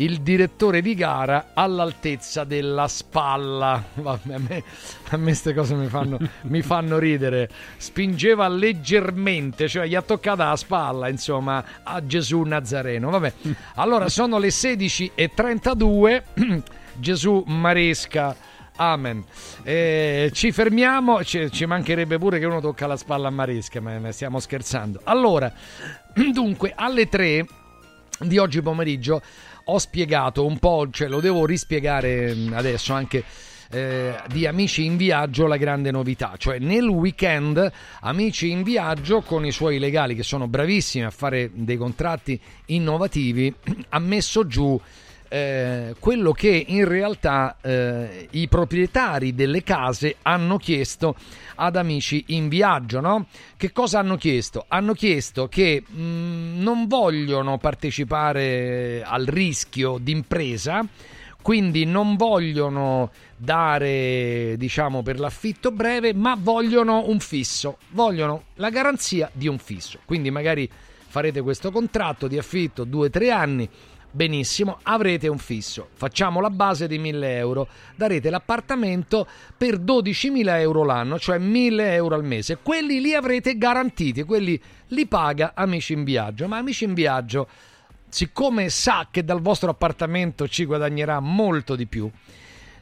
[0.00, 3.82] il direttore di gara all'altezza della spalla.
[3.94, 4.62] Vabbè, a me,
[5.22, 7.48] queste cose mi fanno, mi fanno ridere.
[7.76, 13.10] Spingeva leggermente, cioè gli ha toccata la spalla, insomma, a Gesù Nazareno.
[13.10, 13.32] Vabbè,
[13.74, 16.62] allora sono le 16.32.
[17.00, 18.36] Gesù Maresca
[18.76, 19.22] Amen.
[19.62, 23.98] Eh, ci fermiamo, ci, ci mancherebbe pure che uno tocca la spalla a Maresca, ma,
[23.98, 25.00] ma stiamo scherzando.
[25.04, 25.52] Allora,
[26.32, 27.44] dunque, alle 3
[28.20, 29.20] di oggi pomeriggio
[29.70, 33.24] ho spiegato un po', cioè lo devo rispiegare mm, adesso anche
[33.70, 39.46] eh, di Amici in Viaggio la grande novità, cioè nel weekend Amici in Viaggio con
[39.46, 43.54] i suoi legali che sono bravissimi a fare dei contratti innovativi
[43.90, 44.78] ha messo giù
[45.32, 51.14] eh, quello che in realtà eh, i proprietari delle case hanno chiesto
[51.54, 53.00] ad amici in viaggio.
[53.00, 53.26] No?
[53.56, 54.64] Che cosa hanno chiesto?
[54.66, 60.84] Hanno chiesto che mh, non vogliono partecipare al rischio d'impresa,
[61.40, 69.30] quindi non vogliono dare diciamo per l'affitto breve ma vogliono un fisso vogliono la garanzia
[69.32, 70.70] di un fisso quindi magari
[71.10, 73.68] farete questo contratto di affitto 2-3 anni
[74.10, 75.88] benissimo, avrete un fisso.
[75.92, 82.14] Facciamo la base di 1000 euro, darete l'appartamento per 12.000 euro l'anno, cioè 1000 euro
[82.14, 82.58] al mese.
[82.62, 86.48] Quelli li avrete garantiti, quelli li paga Amici in Viaggio.
[86.48, 87.48] Ma Amici in Viaggio,
[88.08, 92.10] siccome sa che dal vostro appartamento ci guadagnerà molto di più,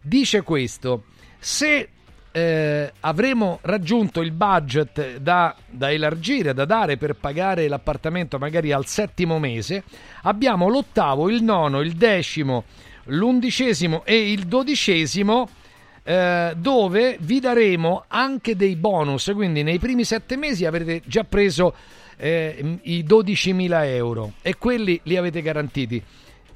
[0.01, 1.05] dice questo.
[1.39, 1.91] Se
[2.39, 8.87] eh, avremo raggiunto il budget da, da, elargire, da dare per pagare l'appartamento magari al
[8.87, 9.83] settimo mese,
[10.23, 12.65] abbiamo l'ottavo, il nono, il decimo,
[13.07, 15.49] l'undicesimo e il dodicesimo
[16.05, 21.75] eh, dove vi daremo anche dei bonus, quindi nei primi sette mesi avrete già preso
[22.17, 26.01] eh, i 12.000 euro e quelli li avete garantiti.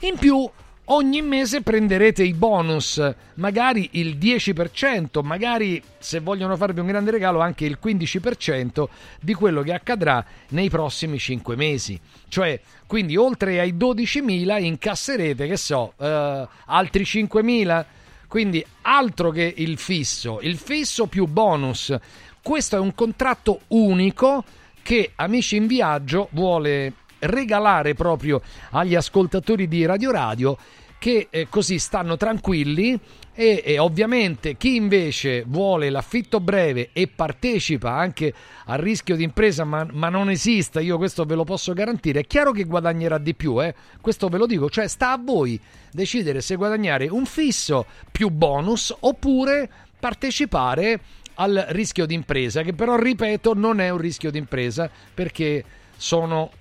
[0.01, 0.49] In più
[0.93, 3.03] ogni mese prenderete i bonus,
[3.35, 8.85] magari il 10%, magari se vogliono farvi un grande regalo anche il 15%
[9.21, 11.99] di quello che accadrà nei prossimi 5 mesi.
[12.29, 17.85] Cioè, quindi oltre ai 12.000 incasserete, che so, eh, altri 5.000.
[18.29, 21.95] Quindi altro che il fisso, il fisso più bonus.
[22.43, 24.43] Questo è un contratto unico
[24.83, 28.41] che Amici in Viaggio vuole regalare proprio
[28.71, 30.59] agli ascoltatori di Radio Radio
[31.03, 32.97] che eh, così stanno tranquilli
[33.35, 38.33] e, e, ovviamente chi invece vuole l'affitto breve e partecipa anche
[38.67, 42.25] al rischio di impresa ma, ma, non esista, io questo ve lo posso garantire, è
[42.25, 43.75] chiaro che guadagnerà di più, eh?
[44.01, 48.95] questo ve lo dico, cioè sta a voi decidere se guadagnare un fisso più bonus
[49.01, 51.01] oppure partecipare
[51.35, 55.65] al rischio di impresa, che però ripeto non è un rischio di impresa perché
[55.97, 56.53] sono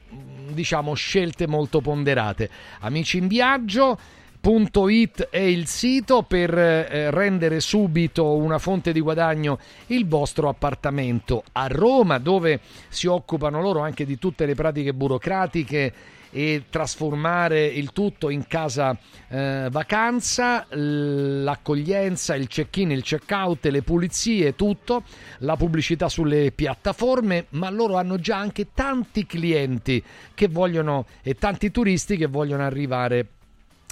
[0.49, 2.49] diciamo scelte molto ponderate.
[2.79, 3.99] Amici in viaggio
[4.43, 11.43] It è il sito per eh, rendere subito una fonte di guadagno il vostro appartamento
[11.51, 15.93] a Roma, dove si occupano loro anche di tutte le pratiche burocratiche
[16.31, 18.97] e trasformare il tutto in casa
[19.27, 25.03] eh, vacanza, l'accoglienza, il check-in, il check-out, le pulizie, tutto,
[25.39, 30.03] la pubblicità sulle piattaforme, ma loro hanno già anche tanti clienti
[30.33, 33.27] che vogliono e tanti turisti che vogliono arrivare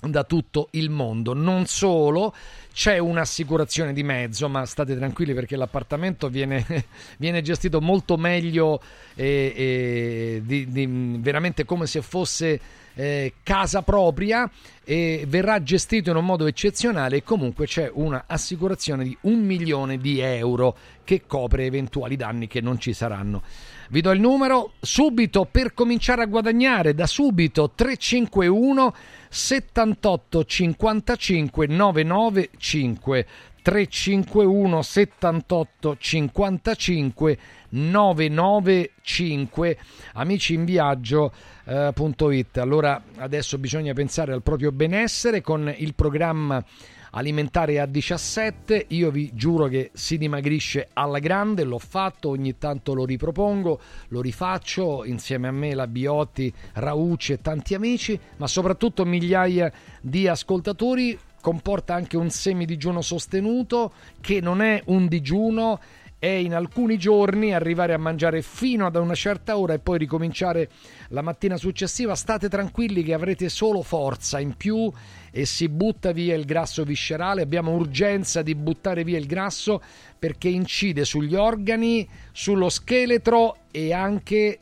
[0.01, 1.33] da tutto il mondo.
[1.33, 2.33] Non solo,
[2.73, 6.65] c'è un'assicurazione di mezzo, ma state tranquilli perché l'appartamento viene,
[7.17, 8.81] viene gestito molto meglio
[9.15, 12.59] e, e di, di, veramente come se fosse
[12.95, 14.49] eh, casa propria
[14.83, 20.19] e verrà gestito in un modo eccezionale e comunque c'è un'assicurazione di un milione di
[20.19, 23.41] euro che copre eventuali danni che non ci saranno.
[23.89, 28.93] Vi do il numero subito per cominciare a guadagnare da subito 351
[29.29, 33.25] 78 55 995
[33.61, 37.37] 351 78 55
[37.69, 39.77] 995
[40.13, 46.63] amici in viaggio.it eh, allora adesso bisogna pensare al proprio benessere con il programma
[47.11, 52.93] alimentare a 17 io vi giuro che si dimagrisce alla grande l'ho fatto ogni tanto
[52.93, 53.79] lo ripropongo
[54.09, 59.71] lo rifaccio insieme a me la Biotti Raucci e tanti amici ma soprattutto migliaia
[60.01, 61.17] di ascoltatori.
[61.41, 65.79] Comporta anche un semidigiuno sostenuto che non è un digiuno
[66.19, 70.69] è in alcuni giorni arrivare a mangiare fino ad una certa ora e poi ricominciare
[71.09, 72.13] la mattina successiva.
[72.13, 74.91] State tranquilli che avrete solo forza in più
[75.31, 77.41] e si butta via il grasso viscerale.
[77.41, 79.81] Abbiamo urgenza di buttare via il grasso
[80.19, 84.59] perché incide sugli organi, sullo scheletro e anche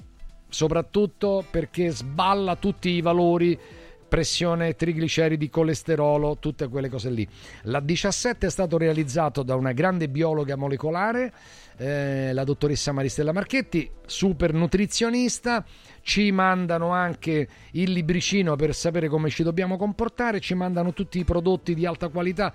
[0.50, 3.60] soprattutto perché sballa tutti i valori
[4.08, 7.28] pressione, trigliceridi, colesterolo, tutte quelle cose lì.
[7.64, 11.34] La 17 è stato realizzato da una grande biologa molecolare,
[11.78, 15.64] eh, la dottoressa Maristella Marchetti, super nutrizionista.
[16.02, 21.24] Ci mandano anche il libricino per sapere come ci dobbiamo comportare, ci mandano tutti i
[21.24, 22.54] prodotti di alta qualità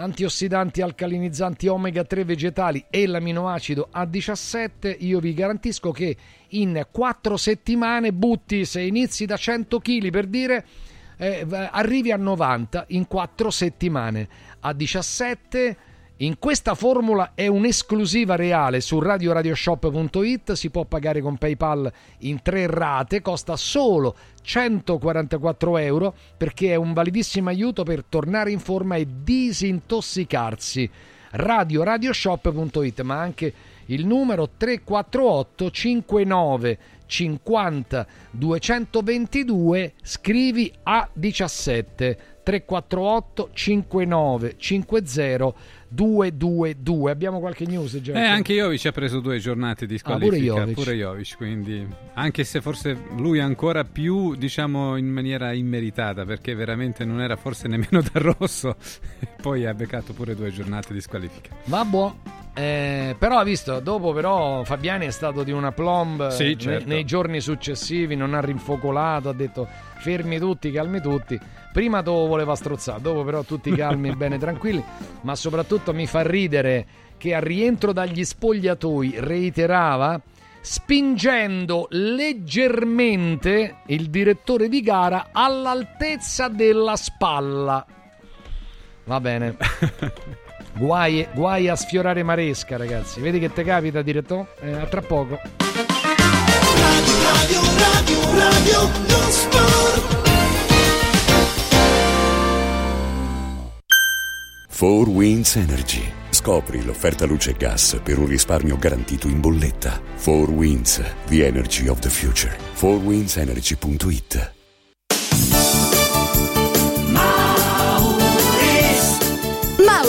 [0.00, 6.16] antiossidanti, alcalinizzanti omega 3 vegetali e l'aminoacido A17, io vi garantisco che
[6.48, 10.64] in 4 settimane butti, se inizi da 100 kg per dire,
[11.20, 14.26] eh, arrivi a 90 in 4 settimane.
[14.64, 15.76] A17
[16.16, 21.90] in questa formula è un'esclusiva reale su radioradioshop.it, si può pagare con PayPal
[22.20, 28.58] in tre rate, costa solo 144 euro perché è un validissimo aiuto per tornare in
[28.58, 30.90] forma e disintossicarsi.
[31.32, 33.52] radioradioshop.it, ma anche
[33.86, 36.78] il numero 348 59
[37.10, 45.54] 50 222, scrivi A17 348 59 50
[45.88, 47.10] 222.
[47.10, 48.12] Abbiamo qualche news già?
[48.12, 50.54] Eh, anche Jovic ha preso due giornate di Ah, pure squalifica.
[50.54, 50.74] Jovic.
[50.74, 57.04] pure Jovic, quindi anche se forse lui ancora più, diciamo, in maniera immeritata, perché veramente
[57.04, 58.76] non era forse nemmeno da rosso,
[59.42, 61.50] poi ha beccato pure due giornate di squalifica.
[61.64, 62.12] Vabbè.
[62.60, 66.88] Eh, però ha visto, dopo però Fabiani è stato di una plomb Sì, nei- certo.
[66.88, 69.66] nei, giorni successivi, non ha rinfocolato, ha detto
[69.96, 71.40] fermi tutti, calmi tutti.
[71.72, 74.84] Prima lo voleva strozzare, dopo però tutti calmi, bene, tranquilli,
[75.22, 80.20] ma soprattutto mi fa ridere che al rientro dagli spogliatoi reiterava
[80.60, 87.86] spingendo leggermente il direttore di gara all'altezza della spalla.
[89.04, 89.56] Va bene.
[90.76, 93.20] Guai, guai a sfiorare Maresca, ragazzi.
[93.20, 94.54] Vedi che te capita, direttore?
[94.60, 95.38] Eh, a tra poco.
[96.76, 100.28] Radio, radio, radio, non sport.
[104.80, 106.10] 4 Winds Energy.
[106.30, 110.00] Scopri l'offerta luce e gas per un risparmio garantito in bolletta.
[110.22, 112.56] 4 Winds, the energy of the future.
[112.76, 114.59] 4windsenergy.it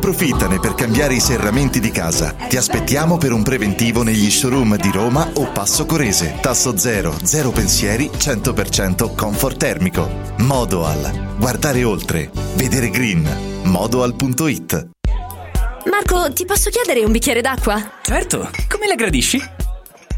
[0.00, 2.32] Approfittane per cambiare i serramenti di casa.
[2.32, 6.38] Ti aspettiamo per un preventivo negli showroom di Roma o Passo Corese.
[6.40, 10.08] Tasso zero, zero pensieri, 100% comfort termico.
[10.38, 11.36] Modoal.
[11.36, 12.30] Guardare oltre.
[12.54, 13.28] Vedere green.
[13.64, 14.88] Modoal.it
[15.84, 17.98] Marco, ti posso chiedere un bicchiere d'acqua?
[18.00, 19.38] Certo, come la gradisci?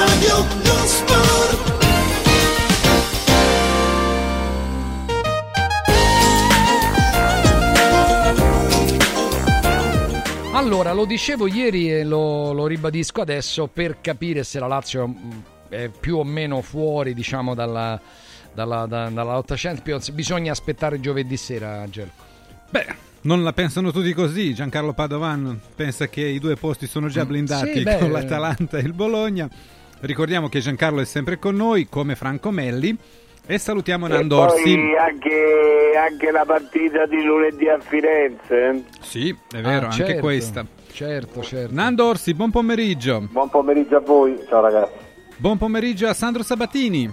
[0.00, 1.74] non sport.
[10.52, 15.42] Allora, lo dicevo ieri e lo, lo ribadisco adesso per capire se la Lazio mh,
[15.68, 18.00] è più o meno fuori, diciamo, dalla,
[18.54, 20.10] dalla, da- dalla lotta Champions.
[20.10, 22.24] Bisogna aspettare giovedì sera, Gelco.
[22.70, 22.86] Beh,
[23.22, 24.54] non la pensano tutti così.
[24.54, 28.82] Giancarlo Padovan pensa che i due posti sono già Mm, blindati sì, con l'Atalanta e
[28.82, 29.48] il Bologna.
[30.00, 32.96] Ricordiamo che Giancarlo è sempre con noi, come Franco Melli.
[33.48, 34.62] E salutiamo Nandorsi.
[34.74, 38.84] poi anche, anche la partita di lunedì a Firenze.
[39.00, 40.20] Sì, è vero, Ah, anche certo.
[40.20, 40.66] questa.
[40.90, 41.72] Certo, certo.
[41.72, 43.20] Nandorsi, buon pomeriggio.
[43.30, 44.92] Buon pomeriggio a voi, ciao ragazzi.
[45.36, 47.08] Buon pomeriggio a Sandro Sabatini.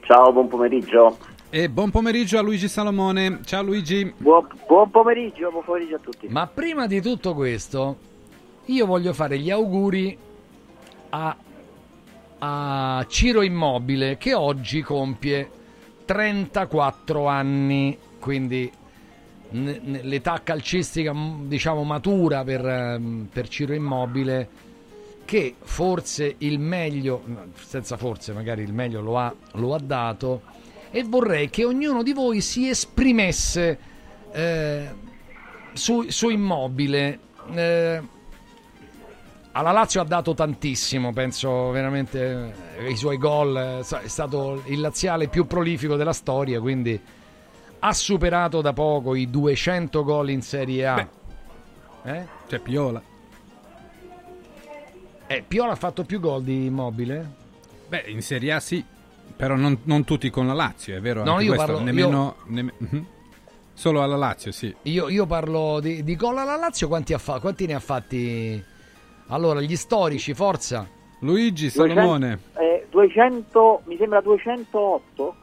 [0.00, 1.16] Ciao, buon pomeriggio.
[1.50, 3.40] E buon pomeriggio a Luigi Salomone.
[3.44, 4.12] Ciao Luigi.
[4.16, 6.26] Buon, buon pomeriggio, buon pomeriggio a tutti.
[6.28, 7.96] Ma prima di tutto questo,
[8.64, 10.16] io voglio fare gli auguri
[11.10, 11.36] a,
[12.44, 15.48] a Ciro Immobile che oggi compie
[16.04, 18.70] 34 anni, quindi
[19.50, 24.48] l'età calcistica diciamo matura per, ehm, per Ciro Immobile
[25.24, 27.22] che forse il meglio,
[27.54, 30.42] senza forse magari il meglio lo ha, lo ha dato
[30.90, 33.78] e vorrei che ognuno di voi si esprimesse
[34.32, 34.88] eh,
[35.74, 37.18] su, su Immobile.
[37.54, 38.20] Eh,
[39.52, 44.80] alla Lazio ha dato tantissimo, penso veramente eh, i suoi gol, eh, è stato il
[44.80, 46.98] laziale più prolifico della storia, quindi
[47.84, 51.08] ha superato da poco i 200 gol in Serie A.
[52.04, 52.26] Eh?
[52.48, 53.02] C'è Piola.
[55.26, 57.40] Eh, Piola ha fatto più gol di Immobile?
[57.88, 58.84] Beh, in Serie A sì,
[59.36, 61.24] però non, non tutti con la Lazio, è vero?
[61.24, 63.06] No, io questo, parlo- nemmeno, nemm- mhm.
[63.74, 64.74] Solo alla Lazio, sì.
[64.82, 68.62] Io, io parlo di, di gol alla Lazio, quanti, ha fa- quanti ne ha fatti?
[69.32, 70.86] Allora, gli storici, forza.
[71.20, 75.34] Luigi 200, eh, 200, mi sembra 208.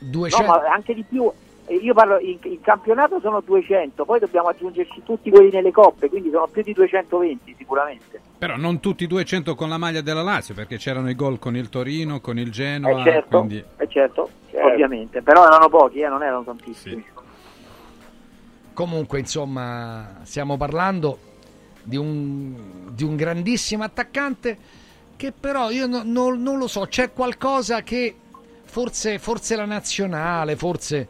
[0.00, 0.46] 200.
[0.46, 1.30] No, ma anche di più.
[1.64, 6.10] Eh, Io parlo in, in campionato sono 200, poi dobbiamo aggiungerci tutti quelli nelle coppe,
[6.10, 8.20] quindi sono più di 220 sicuramente.
[8.36, 11.56] Però non tutti i 200 con la maglia della Lazio, perché c'erano i gol con
[11.56, 13.64] il Torino, con il Genoa, Eh, certo, quindi...
[13.78, 17.04] eh, certo, ovviamente, però erano pochi, eh, non erano tantissimi.
[18.74, 21.18] Comunque, insomma, stiamo parlando
[21.86, 22.54] di un,
[22.90, 24.58] di un grandissimo attaccante
[25.16, 28.14] che però io no- no- non lo so, c'è qualcosa che
[28.64, 31.08] forse, forse la nazionale, forse...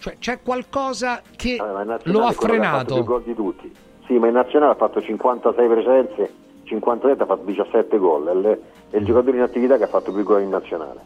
[0.00, 1.56] Cioè, c'è qualcosa che
[2.04, 2.94] lo ha ha frenato.
[2.94, 3.70] più gol di tutti.
[4.06, 6.32] Sì, ma in nazionale ha fatto 56 presenze,
[6.64, 8.26] 57 ha fatto 17 gol.
[8.26, 8.60] È il,
[8.92, 11.00] è il giocatore in attività che ha fatto più gol in nazionale.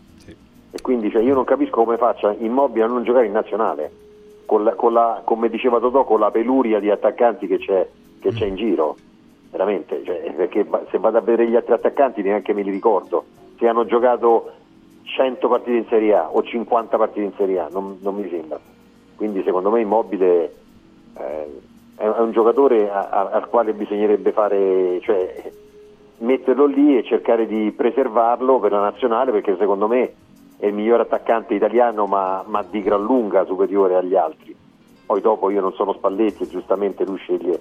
[0.70, 3.90] E quindi cioè, io non capisco come faccia Immobile a non giocare in nazionale.
[4.46, 7.88] Con la- con la- come diceva Totò, con la peluria di attaccanti che c'è,
[8.24, 8.96] che c'è in giro.
[9.50, 13.24] Veramente, cioè, perché se vado a vedere gli altri attaccanti neanche me li ricordo.
[13.58, 14.50] Se hanno giocato
[15.04, 18.58] 100 partite in Serie A o 50 partite in Serie A, non, non mi sembra.
[19.14, 20.54] Quindi secondo me Immobile
[21.16, 21.60] eh,
[21.96, 25.52] è, è un giocatore a- a- al quale bisognerebbe fare, cioè,
[26.18, 30.14] metterlo lì e cercare di preservarlo per la nazionale perché secondo me
[30.58, 34.56] è il miglior attaccante italiano ma, ma di gran lunga superiore agli altri.
[35.06, 37.60] Poi dopo io non sono Spalletti e giustamente lui sceglie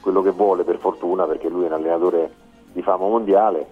[0.00, 2.30] quello che vuole per fortuna perché lui è un allenatore
[2.72, 3.66] di fama mondiale,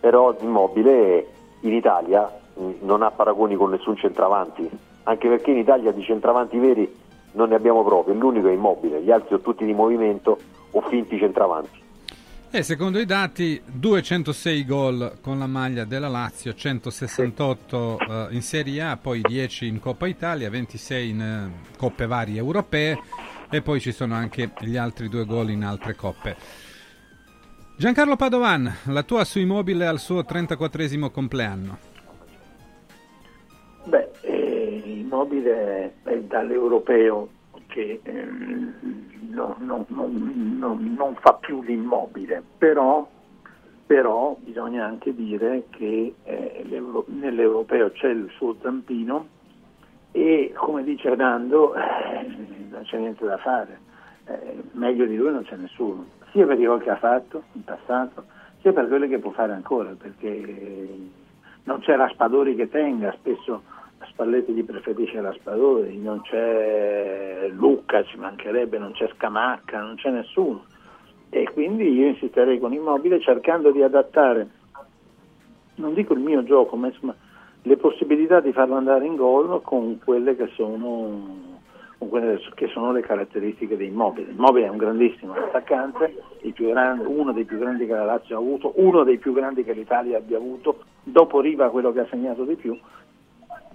[0.00, 1.26] però Immobile
[1.60, 4.68] in Italia mh, non ha paragoni con nessun centravanti,
[5.04, 9.10] anche perché in Italia di centravanti veri non ne abbiamo proprio, l'unico è Immobile, gli
[9.10, 10.38] altri sono tutti di movimento
[10.70, 11.82] o finti centravanti.
[12.50, 18.80] E secondo i dati 206 gol con la maglia della Lazio, 168 eh, in Serie
[18.80, 22.96] A, poi 10 in Coppa Italia, 26 in eh, coppe varie europee
[23.56, 26.36] e poi ci sono anche gli altri due gol in altre coppe.
[27.76, 31.78] Giancarlo Padovan, la tua su Immobile al suo 34 compleanno.
[33.84, 37.28] Beh, eh, Immobile è dall'europeo
[37.68, 38.00] che
[39.30, 43.08] no- no- no- no- non fa più l'immobile, però
[43.86, 46.64] però bisogna anche dire che eh,
[47.06, 49.28] nell'europeo c'è il suo zampino
[50.16, 52.24] e come dice Nando eh,
[52.70, 53.80] non c'è niente da fare,
[54.26, 58.24] eh, meglio di lui non c'è nessuno, sia per quello che ha fatto in passato,
[58.60, 61.10] sia per quello che può fare ancora, perché
[61.64, 63.62] non c'è Raspadori che tenga, spesso
[64.06, 70.64] Spalletti gli preferisce Raspadori, non c'è Lucca, ci mancherebbe, non c'è Scamacca, non c'è nessuno.
[71.28, 74.48] E quindi io insisterei con Immobile cercando di adattare,
[75.76, 77.16] non dico il mio gioco, ma insomma
[77.66, 81.56] le possibilità di farlo andare in gol con quelle che sono,
[81.96, 84.32] con quelle che sono le caratteristiche di Immobile.
[84.32, 86.14] Immobile è un grandissimo attaccante,
[86.54, 89.72] grandi, uno dei più grandi che la Lazio ha avuto, uno dei più grandi che
[89.72, 92.78] l'Italia abbia avuto, dopo Riva quello che ha segnato di più,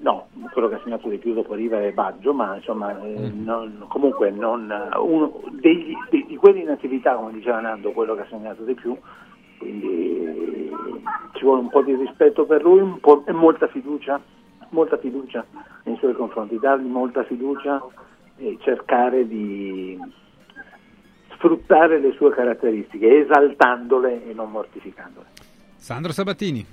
[0.02, 3.44] No, quello che ha segnato di più dopo Riva è Baggio, ma insomma eh, mm.
[3.44, 8.22] non, comunque non, uno degli, di, di, quelli in attività, come diceva Nando, quello che
[8.22, 8.98] ha segnato di più,
[9.60, 10.72] quindi
[11.34, 12.80] ci vuole un po' di rispetto per lui
[13.26, 14.20] e molta fiducia,
[14.70, 15.46] molta fiducia
[15.84, 17.84] nei suoi confronti, dargli molta fiducia
[18.38, 20.00] e cercare di
[21.34, 25.28] sfruttare le sue caratteristiche, esaltandole e non mortificandole.
[25.76, 26.66] Sandro Sabatini.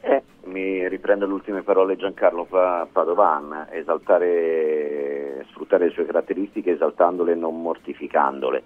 [0.00, 7.36] Eh, mi riprendo le ultime parole Giancarlo Padovan, esaltare, sfruttare le sue caratteristiche esaltandole e
[7.36, 8.62] non mortificandole.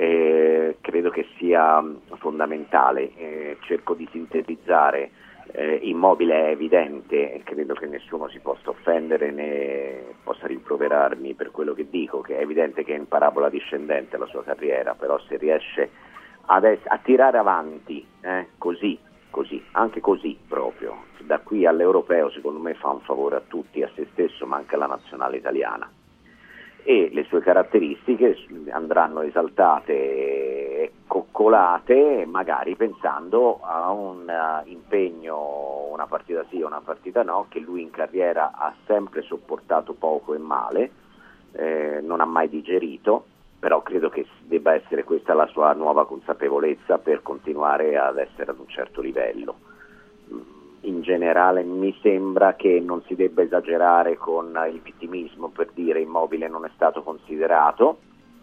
[0.00, 1.84] Eh, credo che sia
[2.18, 5.10] fondamentale, eh, cerco di sintetizzare,
[5.50, 11.74] eh, immobile è evidente, credo che nessuno si possa offendere né possa rimproverarmi per quello
[11.74, 15.36] che dico, che è evidente che è in parabola discendente la sua carriera, però se
[15.36, 15.90] riesce
[16.62, 18.96] es- a tirare avanti eh, così
[19.30, 21.06] così, anche così proprio.
[21.22, 24.76] Da qui all'europeo secondo me fa un favore a tutti, a se stesso ma anche
[24.76, 25.90] alla nazionale italiana.
[26.90, 28.34] E le sue caratteristiche
[28.70, 37.22] andranno esaltate e coccolate, magari pensando a un uh, impegno, una partita sì, una partita
[37.22, 40.90] no, che lui in carriera ha sempre sopportato poco e male,
[41.52, 43.26] eh, non ha mai digerito
[43.58, 48.58] però credo che debba essere questa la sua nuova consapevolezza per continuare ad essere ad
[48.60, 49.56] un certo livello.
[50.82, 56.48] In generale mi sembra che non si debba esagerare con il vittimismo per dire immobile
[56.48, 57.98] non è stato considerato,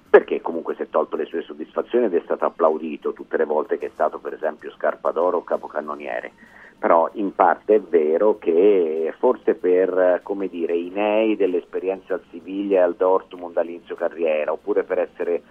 [0.09, 3.77] perché comunque si è tolto le sue soddisfazioni ed è stato applaudito tutte le volte
[3.77, 6.31] che è stato per esempio Scarpadoro o capocannoniere.
[6.77, 12.79] Però in parte è vero che forse per come dire, i nei dell'esperienza al Siviglia
[12.79, 15.41] e al Dortmund all'inizio carriera, oppure per essere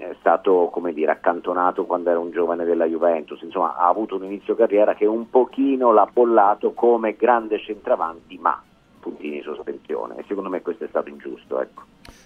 [0.00, 4.24] eh, stato come dire, accantonato quando era un giovane della Juventus, insomma ha avuto un
[4.24, 8.62] inizio carriera che un pochino l'ha bollato come grande centravanti, ma
[8.98, 11.60] puntini di sospensione e secondo me questo è stato ingiusto.
[11.60, 11.82] Ecco.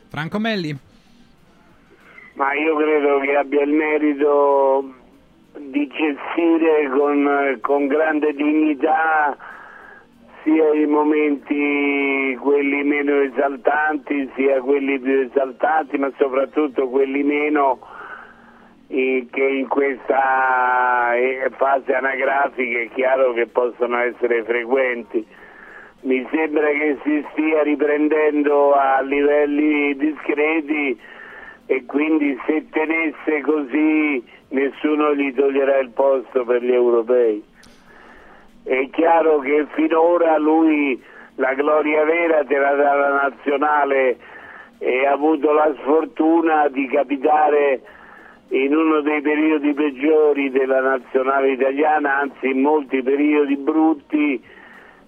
[0.09, 0.77] Franco Melli.
[2.35, 4.95] Ma io credo che abbia il merito
[5.59, 9.37] di gestire con, con grande dignità
[10.45, 17.81] sia i momenti quelli meno esaltanti sia quelli più esaltanti ma soprattutto quelli meno
[18.89, 25.27] eh, che in questa eh, fase anagrafica è chiaro che possono essere frequenti
[26.05, 30.99] mi sembra che si stia riprendendo a livelli discreti
[31.67, 37.43] e quindi se tenesse così nessuno gli toglierà il posto per gli europei.
[38.65, 41.01] È chiaro che finora lui
[41.37, 44.17] la gloria vera te la dà la nazionale
[44.79, 47.83] e ha avuto la sfortuna di capitare
[48.49, 54.43] in uno dei periodi peggiori della nazionale italiana, anzi in molti periodi brutti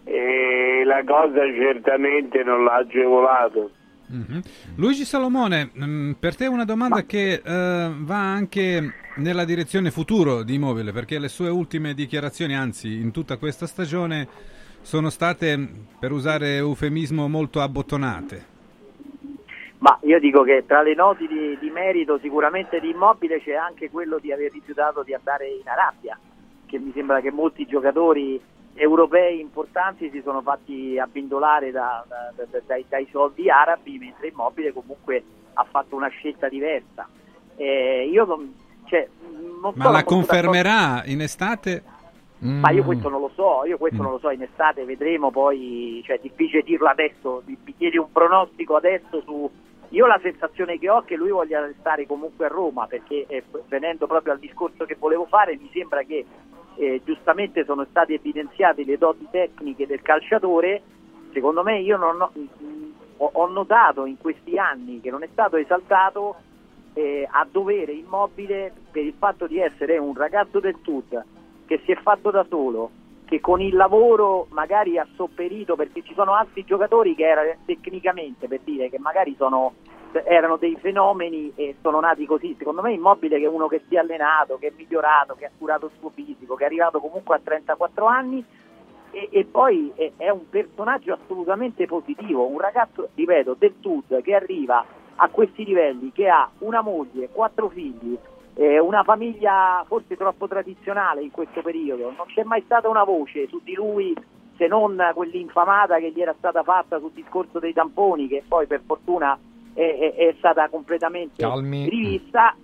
[0.04, 3.70] e la cosa certamente non l'ha agevolato.
[4.12, 4.40] Mm-hmm.
[4.76, 7.02] Luigi Salomone, mm, per te una domanda Ma...
[7.02, 13.00] che uh, va anche nella direzione futuro di Immobile, perché le sue ultime dichiarazioni, anzi
[13.00, 14.28] in tutta questa stagione,
[14.82, 15.58] sono state,
[15.98, 18.54] per usare eufemismo, molto abbottonate.
[19.78, 23.90] Ma io dico che tra le noti di, di merito sicuramente di Immobile c'è anche
[23.90, 26.18] quello di aver rifiutato di andare in Arabia,
[26.66, 28.40] che mi sembra che molti giocatori
[28.74, 34.72] europei importanti si sono fatti abbindolare da, da, da, dai, dai, soldi arabi, mentre Immobile
[34.72, 35.22] comunque
[35.54, 37.08] ha fatto una scelta diversa.
[37.56, 38.26] Eh, io
[38.86, 39.08] cioè,
[39.60, 41.82] non Ma la confermerà in estate?
[42.38, 44.02] Ma io questo non lo so, io questo mm.
[44.02, 48.10] non lo so, in estate vedremo poi, cioè è difficile dirlo adesso, mi chiedi un
[48.12, 49.50] pronostico adesso su...
[49.90, 54.06] Io la sensazione che ho che lui voglia restare comunque a Roma, perché eh, venendo
[54.06, 56.24] proprio al discorso che volevo fare, mi sembra che
[56.76, 60.82] eh, giustamente sono state evidenziate le doti tecniche del calciatore,
[61.32, 66.36] secondo me io non ho, ho, notato in questi anni che non è stato esaltato
[66.96, 71.24] eh, a dovere immobile per il fatto di essere un ragazzo del Sud
[71.66, 72.90] che si è fatto da solo,
[73.26, 78.48] che con il lavoro magari ha sopperito perché ci sono altri giocatori che erano tecnicamente
[78.48, 79.74] per dire che magari sono,
[80.24, 82.54] erano dei fenomeni e sono nati così.
[82.56, 85.50] Secondo me Immobile che è uno che si è allenato, che è migliorato, che ha
[85.58, 88.42] curato il suo fisico, che è arrivato comunque a 34 anni
[89.10, 94.34] e, e poi è, è un personaggio assolutamente positivo, un ragazzo, ripeto, del Sud che
[94.34, 98.16] arriva a questi livelli, che ha una moglie, quattro figli,
[98.54, 103.46] eh, una famiglia forse troppo tradizionale in questo periodo, non c'è mai stata una voce
[103.48, 104.14] su di lui
[104.56, 108.80] se non quell'infamata che gli era stata fatta sul discorso dei tamponi che poi per
[108.86, 109.38] fortuna
[109.74, 111.88] è, è, è stata completamente Calmi.
[111.88, 112.56] rivista.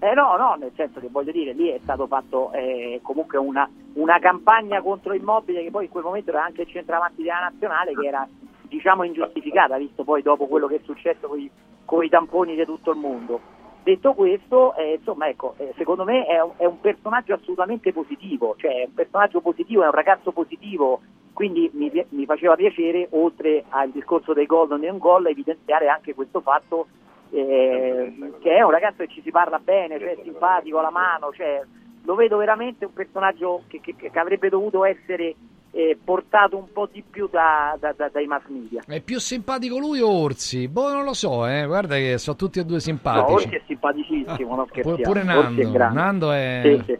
[0.00, 3.68] Eh no, no, nel senso che voglio dire, lì è stato fatto eh, comunque una,
[3.94, 7.94] una campagna contro immobile che poi in quel momento era anche il centravanti della nazionale
[7.94, 8.28] che era
[8.68, 11.28] diciamo ingiustificata, visto poi dopo quello che è successo
[11.84, 13.40] con i, tamponi di tutto il mondo.
[13.82, 18.54] Detto questo, eh, insomma, ecco, eh, secondo me è un, è un, personaggio assolutamente positivo,
[18.58, 21.00] cioè è un personaggio positivo, è un ragazzo positivo,
[21.32, 25.88] quindi mi, mi faceva piacere, oltre al discorso dei gol non è un gol, evidenziare
[25.88, 26.88] anche questo fatto
[27.30, 31.62] eh, che è un ragazzo che ci si parla bene, cioè simpatico, la mano, cioè,
[32.04, 35.34] lo vedo veramente un personaggio che, che, che avrebbe dovuto essere
[35.70, 38.82] eh, portato un po' di più da, da, da, dai mass media.
[38.86, 40.68] È più simpatico lui o Orsi?
[40.68, 41.66] Boh, non lo so, eh.
[41.66, 43.26] guarda che sono tutti e due simpatici.
[43.26, 44.98] No, Orsi è simpaticissimo, non scherziamo.
[45.02, 46.60] Pure Nando, Orsi è Nando è...
[46.64, 46.98] Sì, sì.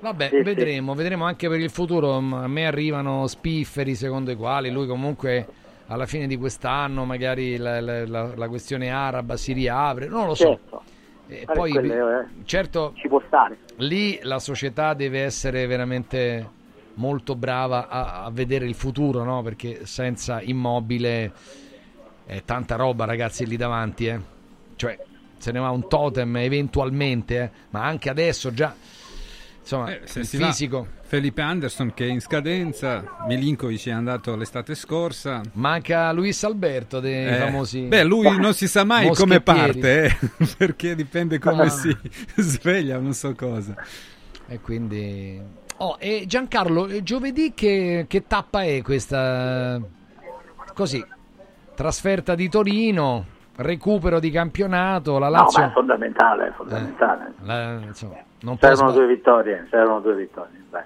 [0.00, 2.16] Vabbè, Sì, vedremo, vedremo anche per il futuro.
[2.16, 5.46] A me arrivano spifferi secondo i quali lui comunque
[5.86, 10.34] alla fine di quest'anno magari la, la- la- la questione araba si riapre, non lo
[10.34, 10.44] so.
[10.44, 10.82] Certo.
[11.26, 13.56] E poi, quello, eh, certo, ci può stare.
[13.76, 16.46] lì la società deve essere veramente
[16.94, 19.42] molto brava a, a vedere il futuro, no?
[19.42, 21.32] Perché senza immobile
[22.26, 24.20] è tanta roba, ragazzi, lì davanti, eh.
[24.76, 24.98] Cioè,
[25.38, 27.50] se ne va un totem eventualmente, eh.
[27.70, 28.74] ma anche adesso già
[29.60, 30.86] insomma, Eh, il va, fisico.
[31.02, 35.42] Felipe Anderson che è in scadenza, Milinkovic è andato l'estate scorsa.
[35.52, 40.16] Manca Luis Alberto dei Eh, famosi Beh, lui non si sa mai come parte, eh,
[40.56, 41.68] perché dipende come Ah.
[41.68, 41.94] si
[42.36, 43.74] sveglia, non so cosa.
[44.48, 45.40] E quindi...
[45.78, 49.80] Oh, e Giancarlo, eh, giovedì che, che tappa è questa?
[50.72, 51.04] Così,
[51.74, 53.24] trasferta di Torino,
[53.56, 55.60] recupero di campionato, la No, Lazio...
[55.62, 57.32] ma è fondamentale, è fondamentale.
[57.42, 58.14] la- insomma,
[58.58, 60.62] servono sba- due vittorie, servono due vittorie.
[60.70, 60.84] Beh,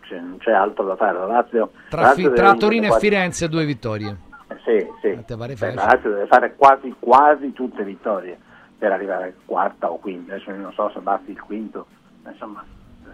[0.00, 1.18] c'è- non c'è altro da fare.
[1.18, 4.16] La Lazio, Tra, la Fi- Lazio tra Torino e quasi- Firenze due vittorie.
[4.48, 5.36] eh, Sì, sì.
[5.36, 8.38] pare Beh, la Lazio deve fare quasi, quasi tutte vittorie
[8.78, 10.34] per arrivare quarta o quinta.
[10.34, 11.86] Adesso non so se basti il quinto,
[12.22, 12.64] ma insomma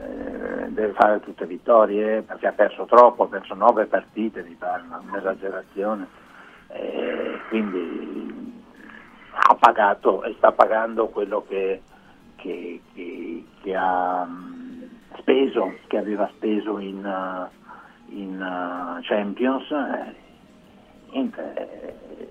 [0.03, 4.83] eh, deve fare tutte vittorie perché ha perso troppo, ha perso nove partite, mi pare,
[5.09, 6.07] un'esagerazione.
[6.69, 8.63] Eh, quindi
[9.33, 11.83] ha pagato e sta pagando quello che,
[12.37, 14.83] che- che- che ha mm,
[15.19, 19.71] speso, che aveva speso in, uh, in, Champions.
[19.71, 20.15] eh,
[21.13, 22.29] niente, eh,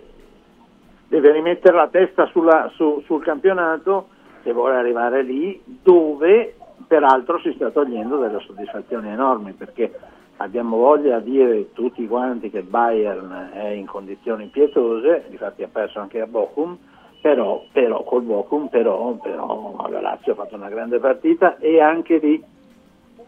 [1.07, 4.09] deve rimettere la testa sulla- su- sul campionato
[4.43, 6.55] se vuole arrivare lì dove
[6.89, 9.93] peraltro si sta togliendo delle soddisfazioni enormi perché
[10.37, 15.99] abbiamo voglia di dire tutti quanti che Bayern è in condizioni pietose, infatti ha perso
[15.99, 16.75] anche a Bochum,
[17.21, 22.17] però, però col Bochum però, però la Lazio ha fatto una grande partita e anche
[22.17, 22.43] lì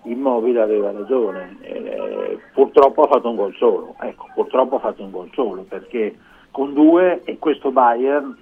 [0.05, 5.11] Immobile aveva ragione, eh, purtroppo ha fatto un gol solo, ecco, purtroppo ha fatto un
[5.11, 6.17] gol solo perché
[6.49, 8.35] con due e questo Bayern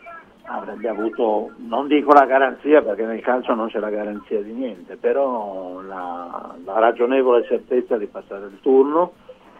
[0.51, 4.95] avrebbe avuto, non dico la garanzia perché nel calcio non c'è la garanzia di niente,
[4.95, 9.13] però la, la ragionevole certezza di passare il turno,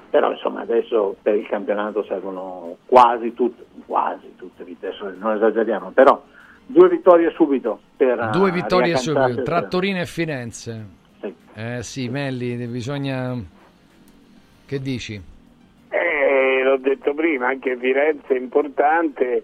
[0.10, 5.92] però insomma adesso per il campionato servono quasi tutte, quasi tutte vittorie, adesso non esageriamo,
[5.92, 6.22] però
[6.66, 9.62] due vittorie subito per Due eh, vittorie riagganciarsi subito, tra.
[9.64, 10.86] Torino e Firenze.
[11.54, 13.36] Eh sì, Melli, bisogna...
[14.66, 15.22] Che dici?
[15.90, 19.44] Eh, l'ho detto prima, anche Firenze è importante,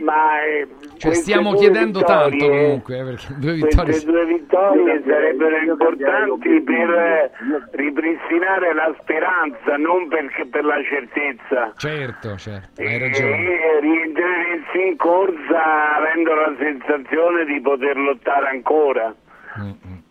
[0.00, 0.66] ma eh,
[0.98, 4.04] Cioè, stiamo chiedendo vittorie- tanto comunque, eh, perché due Queste vittorie...
[4.04, 7.30] due vittorie sarebbero importanti per eh,
[7.72, 11.72] ripristinare la speranza, non perché per la certezza.
[11.76, 13.60] Certo, certo, hai ragione.
[13.60, 19.14] E rientreresti in corsa avendo la sensazione di poter lottare ancora.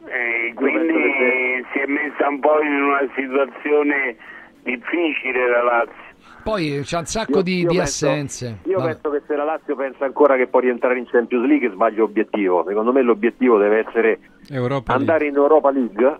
[0.06, 4.16] E quindi si è messa un po' in una situazione
[4.64, 6.08] difficile la Lazio.
[6.44, 8.58] Poi c'è un sacco Io- di, io di penso- assenze.
[8.64, 8.92] Io Vabbè.
[8.94, 12.64] penso che se la Lazio pensa ancora che può rientrare in Champions League sbaglia obiettivo.
[12.68, 14.20] Secondo me l'obiettivo deve essere
[14.50, 16.18] Europa andare in Europa League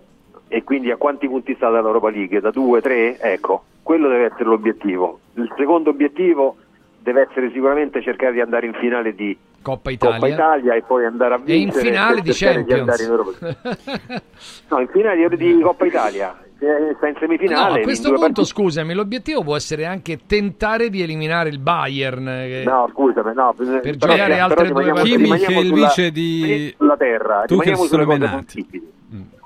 [0.48, 2.40] e quindi a quanti punti sta dall'Europa League?
[2.40, 3.18] Da due, tre?
[3.18, 5.20] Ecco, quello deve essere l'obiettivo.
[5.34, 6.56] Il secondo obiettivo
[7.02, 10.14] deve essere sicuramente cercare di andare in finale di Coppa Italia.
[10.14, 12.80] Coppa Italia e poi andare a E in vincere finale di Champions.
[12.80, 14.20] andare in Europa.
[14.68, 16.38] no, in finale di, di Coppa Italia.
[16.62, 17.68] Eh, Sta in semifinale.
[17.74, 18.46] No, a questo punto, partite.
[18.46, 22.24] scusami, l'obiettivo può essere anche tentare di eliminare il Bayern.
[22.24, 23.54] che- No, scusami, no.
[23.56, 25.16] Per giocare però altre due partite.
[25.16, 28.92] Kimmich è il sulla- vice di sulla terra, Tuchel rimaniamo sulle cose possibili.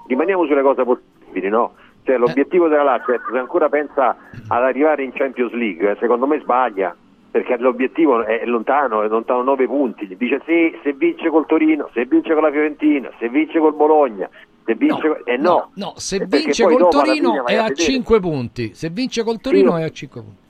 [0.08, 1.72] Rimaniamo sulle cose possibili, no?
[2.02, 4.16] Cioè, l'obiettivo della Lazio, se ancora pensa
[4.48, 6.94] ad arrivare in Champions League, eh, secondo me sbaglia,
[7.30, 10.14] perché l'obiettivo è lontano, è lontano 9 punti.
[10.16, 14.28] Dice sì, se vince col Torino, se vince con la Fiorentina, se vince col Bologna,
[14.64, 15.20] se vince col...
[15.24, 17.74] Eh no, No, se Eh, vince col Torino è a a vedere.
[17.74, 18.74] 5 punti.
[18.74, 19.82] Se vince col Torino Sì.
[19.82, 20.42] è a 5 punti.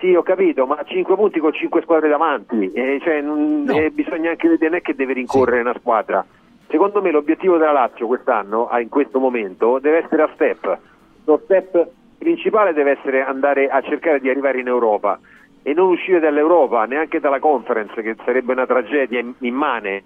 [0.00, 4.30] Sì, ho capito, ma 5 punti con 5 squadre davanti, eh, cioè, non- eh, bisogna
[4.30, 6.24] anche vedere, non è che deve rincorrere una squadra.
[6.70, 10.78] Secondo me l'obiettivo della Lazio quest'anno, ah, in questo momento, deve essere a step.
[11.24, 15.18] Lo step principale deve essere andare a cercare di arrivare in Europa
[15.62, 20.02] e non uscire dall'Europa, neanche dalla conference, che sarebbe una tragedia im- immane.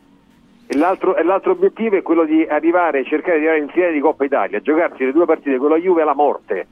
[0.66, 4.00] E l'altro, e l'altro obiettivo è quello di arrivare, cercare di arrivare in finale di
[4.00, 6.66] Coppa Italia, giocarsi le due partite con la Juve alla morte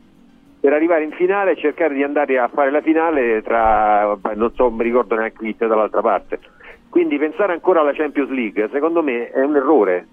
[0.63, 4.71] per arrivare in finale e cercare di andare a fare la finale tra, non so,
[4.71, 6.39] mi ricordo neanche chi dall'altra parte.
[6.89, 10.07] Quindi pensare ancora alla Champions League, secondo me, è un errore,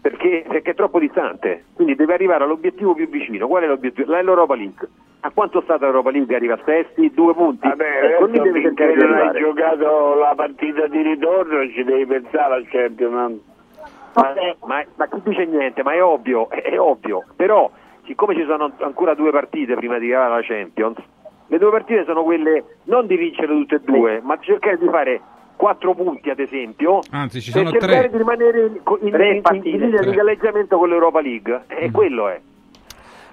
[0.00, 1.64] perché, perché è troppo distante.
[1.74, 3.46] Quindi deve arrivare all'obiettivo più vicino.
[3.46, 4.14] Qual è l'obiettivo?
[4.14, 4.88] È l'Europa League.
[5.20, 6.34] A quanto sta l'Europa League?
[6.34, 7.68] Arriva a sesti, due punti.
[7.68, 12.06] Vabbè, Ecco, lì deve cercare di non hai giocato la partita di ritorno ci devi
[12.06, 13.40] pensare al Champions.
[14.14, 15.82] Vabbè, ma, ma chi dice niente?
[15.82, 17.24] Ma è ovvio, è, è ovvio.
[17.36, 17.70] Però,
[18.06, 20.96] siccome ci sono ancora due partite prima di arrivare alla Champions,
[21.46, 25.20] le due partite sono quelle non di vincere tutte e due, ma cercare di fare
[25.60, 28.10] quattro punti, ad esempio, Anzi, ci per sono cercare tre.
[28.10, 31.64] di rimanere in, in, linea di galleggiamento con l'Europa League.
[31.66, 32.40] E quello è.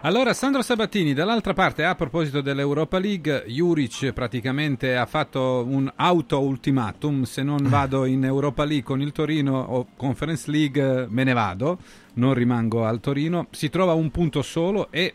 [0.02, 7.24] Allora, Sandro Sabatini, dall'altra parte, a proposito dell'Europa League, Juric praticamente ha fatto un auto-ultimatum,
[7.24, 11.78] se non vado in Europa League con il Torino o Conference League me ne vado,
[12.16, 15.14] non rimango al Torino, si trova un punto solo e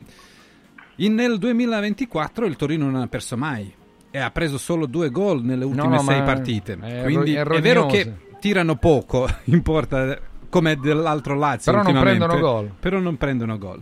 [0.97, 3.81] in- nel 2024 il Torino non ha perso mai
[4.13, 7.55] e ha preso solo due gol nelle ultime no, sei ma partite, è quindi ro-
[7.57, 10.17] è vero che tirano poco in porta
[10.49, 12.71] come dell'altro Lazio Però non prendono gol.
[12.79, 13.81] però non prendono gol.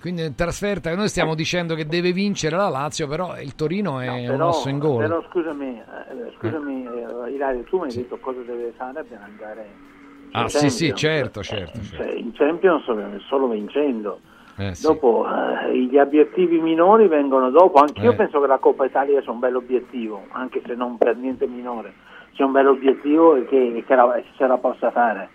[0.00, 4.08] Quindi in trasferta, noi stiamo dicendo che deve vincere la Lazio, però il Torino è
[4.08, 5.08] un Però, osso in gola.
[5.08, 9.66] però scusami, eh, scusami eh, Ilario, tu mi hai detto cosa deve fare per andare
[10.30, 11.00] in Ah, sì, sì, Champions.
[11.00, 11.80] certo, certo.
[11.82, 11.96] certo.
[11.96, 12.84] Cioè, in Champions
[13.26, 14.20] solo vincendo.
[14.58, 14.82] Eh, sì.
[14.86, 18.14] Dopo eh, gli obiettivi minori vengono dopo, anch'io Eh.
[18.16, 21.92] penso che la Coppa Italia sia un bel obiettivo, anche se non per niente minore,
[22.34, 25.28] sia un bel obiettivo e che, che la- ce la possa fare.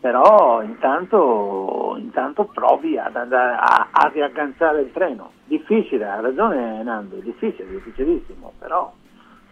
[0.00, 5.32] Però intanto, intanto provi ad andare a, a riagganciare il treno.
[5.44, 8.92] Difficile, ha ragione Nando, è difficile, difficilissimo, però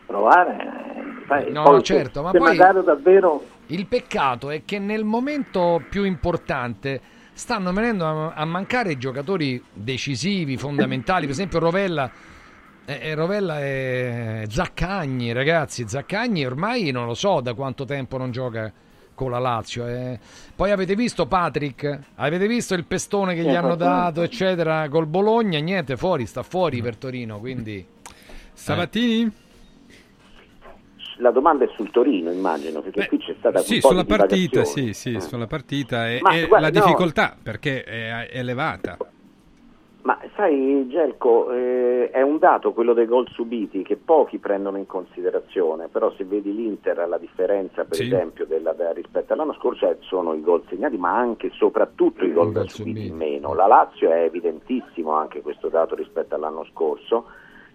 [0.07, 0.57] provare.
[0.95, 4.79] eh, sai, No, poi no, se- certo, ma se poi davvero il peccato è che
[4.79, 7.01] nel momento più importante
[7.37, 12.11] stanno venendo a, a mancare i giocatori decisivi, fondamentali, per esempio Rovella.
[12.87, 15.87] eh, eh, Rovella è Zaccagni, ragazzi.
[15.87, 18.73] Zaccagni ormai non lo so da quanto tempo non gioca
[19.15, 19.87] con la Lazio.
[19.87, 20.19] eh.
[20.55, 21.99] Poi avete visto Patrick?
[22.17, 23.85] Avete visto il pestone che gli hanno certo.
[23.85, 25.59] dato, eccetera, col Bologna?
[25.59, 27.39] Niente, fuori, sta fuori per Torino.
[27.39, 27.87] Quindi
[28.55, 29.31] Sabatini?
[31.19, 34.09] La domanda è sul Torino, immagino, perché qui c'è stata Sì, un po' sulla di
[34.09, 36.71] partita, sì, sì, sulla partita e, guarda, la no.
[36.71, 38.97] difficoltà perché è elevata.
[40.03, 44.87] Ma sai, Gelco, eh, è un dato quello dei gol subiti che pochi prendono in
[44.87, 48.05] considerazione, però se vedi l'Inter la differenza per Sì.
[48.05, 52.25] esempio della- da- rispetto all'anno scorso è- sono i gol segnati, ma anche e soprattutto
[52.25, 53.07] i gol subiti.
[53.07, 53.53] in meno.
[53.55, 57.25] La Lazio è evidentissimo anche questo dato rispetto all'anno scorso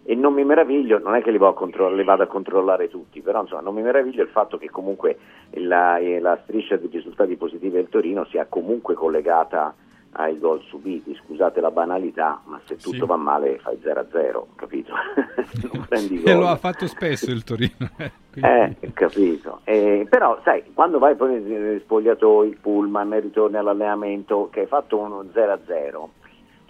[0.04, 2.90] e non mi meraviglio, non è che li, vado a controll- li vado a controllare
[2.90, 5.18] tutti, però insomma non mi meraviglio il fatto che comunque
[5.52, 9.74] la, eh, la striscia di risultati positivi del Torino sia comunque collegata
[10.14, 13.06] ai gol subiti, scusate la banalità, ma se tutto Sì.
[13.06, 14.92] va male fai 0-0, capito?
[16.26, 17.90] E lo ha fatto spesso il Torino.
[17.98, 19.60] eh, quindi- Eh, capito.
[19.64, 24.98] Eh, però, sai, quando vai poi nei spogliatoi, il pullman, ritorni all'allenamento, che hai fatto
[24.98, 26.10] uno 0-0,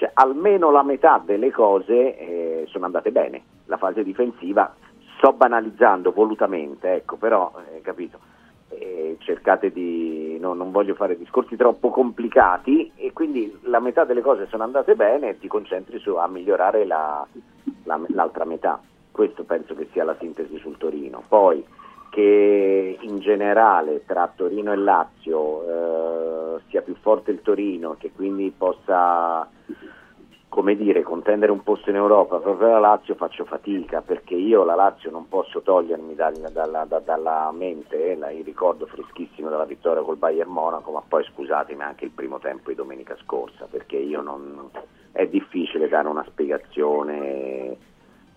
[0.02, 3.44] cioè almeno la metà delle cose eh, sono andate bene.
[3.66, 4.74] La fase difensiva,
[5.16, 8.18] sto banalizzando volutamente, ecco, però, eh, capito,
[8.70, 14.22] eh, cercate di, no, non voglio fare discorsi troppo complicati e quindi la metà delle
[14.22, 17.24] cose sono andate bene e ti concentri su, a migliorare la-
[17.84, 18.82] la- l'altra metà.
[19.12, 21.22] Questo penso che sia la sintesi sul Torino.
[21.28, 21.64] Poi
[22.12, 25.64] che in generale tra Torino e Lazio
[26.58, 29.50] eh, sia più forte il Torino, che quindi possa
[30.50, 34.76] come dire, contendere un posto in Europa proprio la Lazio faccio fatica perché io la
[34.76, 39.64] Lazio non posso togliermi dal, dalla, da, dalla, mente eh, la, il ricordo freschissimo della
[39.64, 43.96] vittoria col Bayern Monaco, ma poi scusatemi anche il primo tempo di domenica scorsa perché
[43.96, 44.70] io non,
[45.14, 47.78] è difficile dare una spiegazione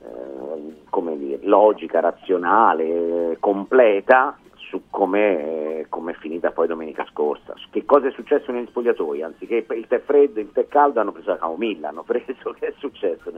[0.04, 7.54] eh, come dire, logica, razionale, completa su come è finita poi domenica scorsa.
[7.70, 9.22] Che cosa è successo negli spogliatoi?
[9.22, 12.68] Anziché il tè freddo e il tè caldo hanno preso la camomilla, hanno preso che
[12.68, 13.32] è successo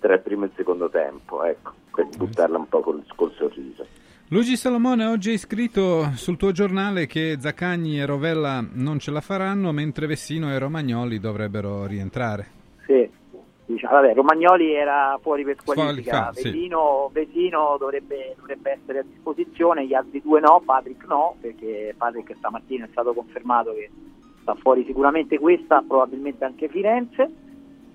[0.00, 3.86] tra il primo e il secondo tempo, ecco, per buttarla un po' col, col sorriso.
[4.28, 9.20] Luigi Salomone oggi hai scritto sul tuo giornale che Zaccagni e Rovella non ce la
[9.20, 12.60] faranno, mentre Vessino e Romagnoli dovrebbero rientrare.
[12.86, 13.08] Sì,
[13.72, 17.14] diciamo, vabbè, Romagnoli era fuori per squalifica, Vellino, sì.
[17.14, 22.84] Vellino dovrebbe, dovrebbe, essere a disposizione, gli altri due no, Patrick no, perché Patrick stamattina
[22.84, 23.90] è stato confermato che
[24.40, 27.30] sta fuori sicuramente questa, probabilmente anche Firenze.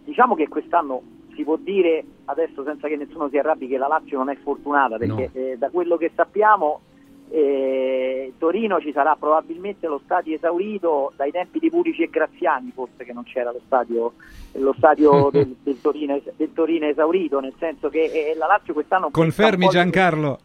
[0.03, 1.01] Diciamo che quest'anno
[1.35, 4.97] si può dire adesso senza che nessuno si arrabbi che la Lazio non è fortunata
[4.97, 5.41] perché no.
[5.41, 6.81] eh, da quello che sappiamo
[7.29, 13.03] eh, Torino ci sarà probabilmente lo stadio esaurito dai tempi di Purici e Graziani, forse
[13.03, 14.13] che non c'era lo stadio,
[14.53, 19.09] lo stadio del, del, Torino, del, Torino, esaurito, nel senso che eh, la Lazio quest'anno...
[19.11, 20.39] Confermi Giancarlo.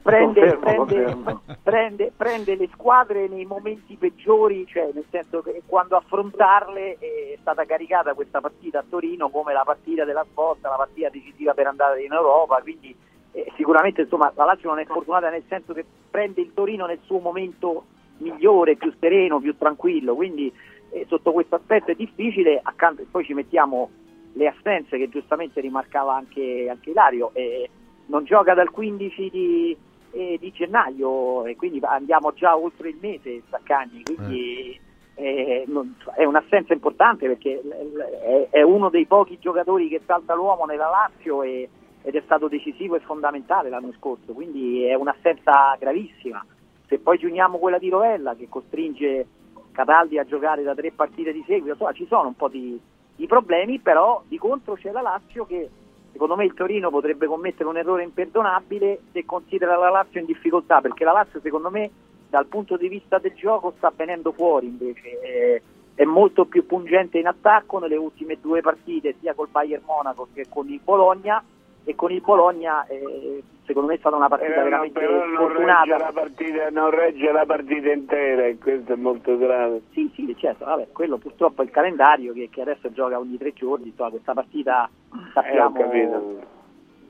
[0.00, 1.16] Prende, prende,
[1.60, 7.64] prende, prende, le squadre nei momenti peggiori, cioè nel senso che quando affrontarle è stata
[7.64, 12.04] caricata questa partita a Torino come la partita della svolta, la partita decisiva per andare
[12.04, 12.94] in Europa, quindi
[13.36, 17.00] eh, sicuramente insomma, la Lazio non è fortunata nel senso che prende il Torino nel
[17.04, 17.84] suo momento
[18.18, 20.50] migliore, più sereno, più tranquillo, quindi
[20.90, 23.90] eh, sotto questo aspetto è difficile, accanto, poi ci mettiamo
[24.32, 27.68] le assenze che giustamente rimarcava anche, anche Ilario, eh,
[28.06, 29.76] non gioca dal 15 di,
[30.12, 34.80] eh, di, gennaio e quindi andiamo già oltre il mese Saccagni, quindi
[35.14, 35.64] eh.
[35.66, 40.88] non, è un'assenza importante perché è, è uno dei pochi giocatori che salta l'uomo nella
[40.88, 41.68] Lazio e
[42.06, 46.44] ed è stato decisivo e fondamentale l'anno scorso, quindi è un'assenza gravissima.
[46.86, 49.26] Se poi ci uniamo quella di Rovella che costringe
[49.72, 52.78] Cataldi a giocare da tre partite di seguito, insomma, ci sono un po' di,
[53.16, 55.68] di problemi, però di contro c'è la Lazio che
[56.12, 60.80] secondo me il Torino potrebbe commettere un errore imperdonabile se considera la Lazio in difficoltà,
[60.80, 61.90] perché la Lazio secondo me
[62.30, 65.62] dal punto di vista del gioco sta venendo fuori invece, è,
[65.96, 70.46] è molto più pungente in attacco nelle ultime due partite, sia col Bayern Monaco che
[70.48, 71.42] con il Bologna
[71.88, 75.36] e con il Bologna eh, secondo me è stata una partita però veramente però non
[75.36, 75.82] fortunata.
[75.84, 79.82] Regge la partita, non regge la partita intera e questo è molto grave.
[79.92, 83.52] Sì, sì, certo, vabbè, quello purtroppo è il calendario che, che adesso gioca ogni tre
[83.52, 84.90] giorni, insomma, questa partita
[85.32, 86.38] sappiamo, eh,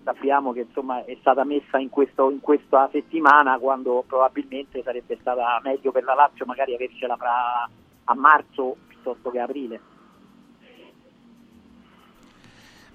[0.02, 5.58] sappiamo che insomma, è stata messa in, questo, in, questa settimana quando probabilmente sarebbe stata
[5.62, 7.66] meglio per la Lazio magari avercela fra,
[8.04, 9.80] a marzo piuttosto che aprile.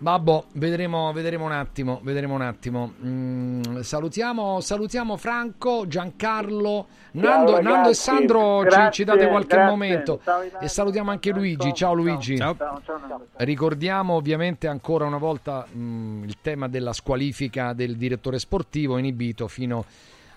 [0.01, 2.93] Babbo, vedremo, vedremo un attimo, vedremo un attimo.
[3.05, 9.55] Mm, salutiamo, salutiamo Franco, Giancarlo, Nando, Ciao, Nando e Sandro grazie, ci, ci, date qualche
[9.57, 9.69] grazie.
[9.69, 10.21] momento
[10.59, 11.71] e salutiamo anche Luigi.
[11.75, 12.35] Ciao Luigi.
[12.35, 12.57] Ciao.
[12.57, 19.47] Ciao, Ricordiamo ovviamente ancora una volta mm, il tema della squalifica del direttore sportivo inibito
[19.47, 19.85] fino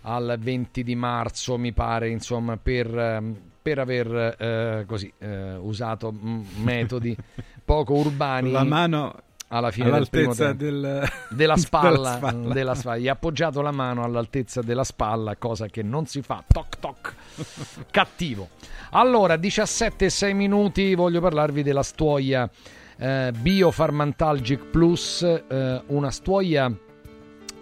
[0.03, 6.15] al 20 di marzo, mi pare, insomma, per, ehm, per aver eh, così, eh, usato
[6.57, 7.17] metodi
[7.65, 8.51] poco urbani.
[8.51, 9.23] La mano
[9.57, 10.63] alla fine del primo tempo.
[10.63, 11.09] Del...
[11.31, 12.53] Della, spalla, della, spalla.
[12.53, 12.99] della spalla.
[12.99, 16.43] Gli ha appoggiato la mano all'altezza della spalla, cosa che non si fa.
[16.47, 17.15] Toc toc.
[17.91, 18.51] Cattivo.
[18.91, 22.49] Allora, 17 6 minuti, voglio parlarvi della stuoia
[22.97, 26.73] eh, Biofarmantalgic Plus, eh, una stuoia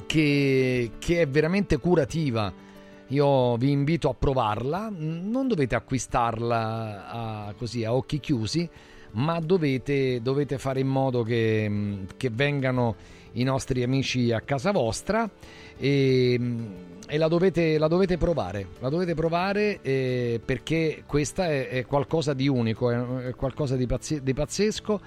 [0.07, 2.53] che, che è veramente curativa.
[3.09, 8.69] Io vi invito a provarla, non dovete acquistarla a, così a occhi chiusi,
[9.13, 12.97] ma dovete, dovete fare in modo che, che, vengano
[13.33, 15.29] i nostri amici a casa vostra
[15.77, 16.41] e,
[17.07, 22.33] e la, dovete, la, dovete, provare, la dovete provare eh, perché questa è, è, qualcosa
[22.35, 25.01] di unico, è, è qualcosa di, pazze, di, pazzesco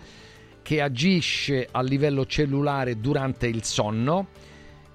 [0.62, 4.28] che agisce a livello cellulare durante il sonno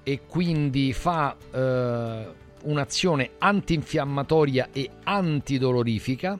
[0.03, 2.27] e quindi fa eh,
[2.63, 6.39] un'azione antinfiammatoria e antidolorifica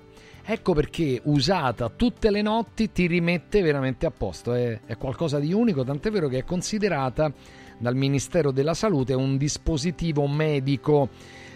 [0.53, 5.53] Ecco perché usata tutte le notti ti rimette veramente a posto, è, è qualcosa di
[5.53, 7.33] unico, tant'è vero che è considerata
[7.79, 11.09] dal Ministero della Salute un dispositivo medico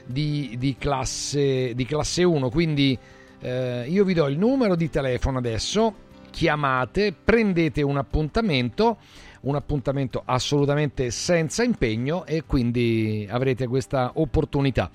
[0.07, 2.97] di, di, classe, di classe 1, quindi
[3.41, 5.93] eh, io vi do il numero di telefono adesso,
[6.31, 8.99] chiamate, prendete un appuntamento,
[9.41, 14.89] un appuntamento assolutamente senza impegno e quindi avrete questa opportunità.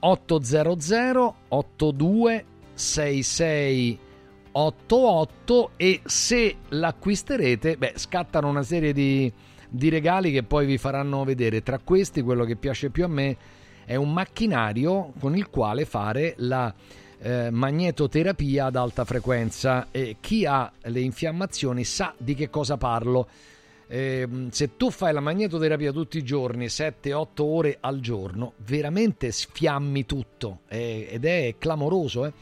[0.00, 2.44] 800 82
[2.76, 3.98] 66
[4.52, 9.30] 88 e se l'acquisterete, beh, scattano una serie di,
[9.68, 11.62] di regali che poi vi faranno vedere.
[11.62, 13.36] Tra questi, quello che piace più a me
[13.84, 16.72] è un macchinario con il quale fare la
[17.18, 23.28] eh, magnetoterapia ad alta frequenza e chi ha le infiammazioni sa di che cosa parlo.
[23.88, 30.06] Eh, se tu fai la magnetoterapia tutti i giorni, 7-8 ore al giorno, veramente sfiammi
[30.06, 32.24] tutto eh, ed è clamoroso.
[32.24, 32.32] Eh?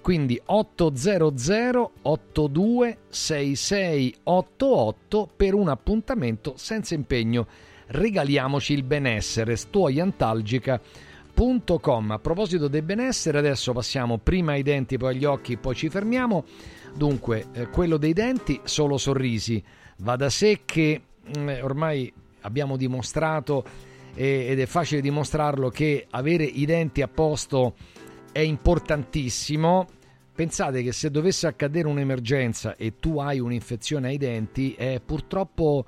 [0.00, 7.46] Quindi 800 82 6688 per un appuntamento senza impegno.
[7.86, 9.56] Regaliamoci il benessere.
[9.56, 12.10] Stuoiantalgica.com.
[12.10, 16.44] A proposito del benessere, adesso passiamo prima ai denti, poi agli occhi, poi ci fermiamo.
[16.94, 19.62] Dunque, eh, quello dei denti, solo sorrisi.
[19.98, 21.00] Va da sé che
[21.34, 22.12] eh, ormai
[22.42, 23.64] abbiamo dimostrato
[24.14, 27.74] eh, ed è facile dimostrarlo che avere i denti a posto
[28.32, 29.86] è importantissimo.
[30.34, 35.84] Pensate che se dovesse accadere un'emergenza e tu hai un'infezione ai denti, eh, purtroppo,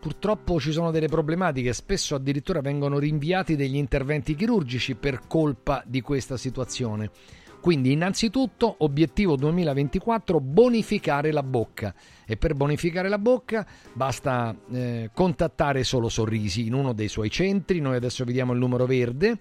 [0.00, 6.00] purtroppo ci sono delle problematiche, spesso addirittura vengono rinviati degli interventi chirurgici per colpa di
[6.00, 7.10] questa situazione.
[7.60, 11.94] Quindi innanzitutto obiettivo 2024 bonificare la bocca
[12.26, 17.80] e per bonificare la bocca basta eh, contattare solo Sorrisi in uno dei suoi centri,
[17.80, 19.38] noi adesso vediamo il numero verde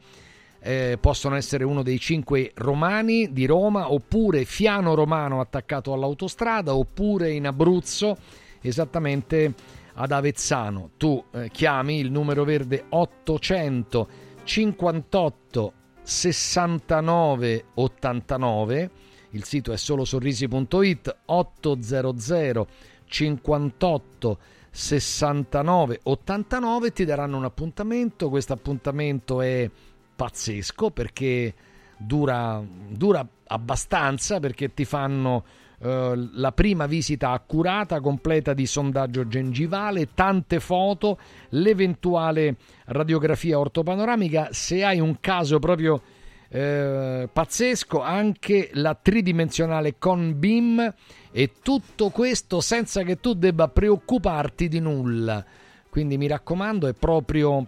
[0.65, 7.31] eh, possono essere uno dei cinque romani di Roma, oppure Fiano Romano attaccato all'autostrada, oppure
[7.31, 8.15] in Abruzzo,
[8.61, 9.53] esattamente
[9.95, 10.91] ad Avezzano.
[10.95, 18.89] Tu eh, chiami il numero verde 858 69 89,
[19.31, 22.67] il sito è solosorrisi.it 800
[23.05, 24.37] 58
[24.71, 29.69] 69 89 ti daranno un appuntamento, questo appuntamento è
[30.15, 31.53] pazzesco perché
[31.97, 35.43] dura, dura abbastanza perché ti fanno
[35.79, 41.19] eh, la prima visita accurata, completa di sondaggio gengivale, tante foto,
[41.49, 46.01] l'eventuale radiografia ortopanoramica, se hai un caso proprio
[46.47, 50.93] eh, pazzesco, anche la tridimensionale con BIM
[51.31, 55.43] e tutto questo senza che tu debba preoccuparti di nulla.
[55.89, 57.67] Quindi mi raccomando, è proprio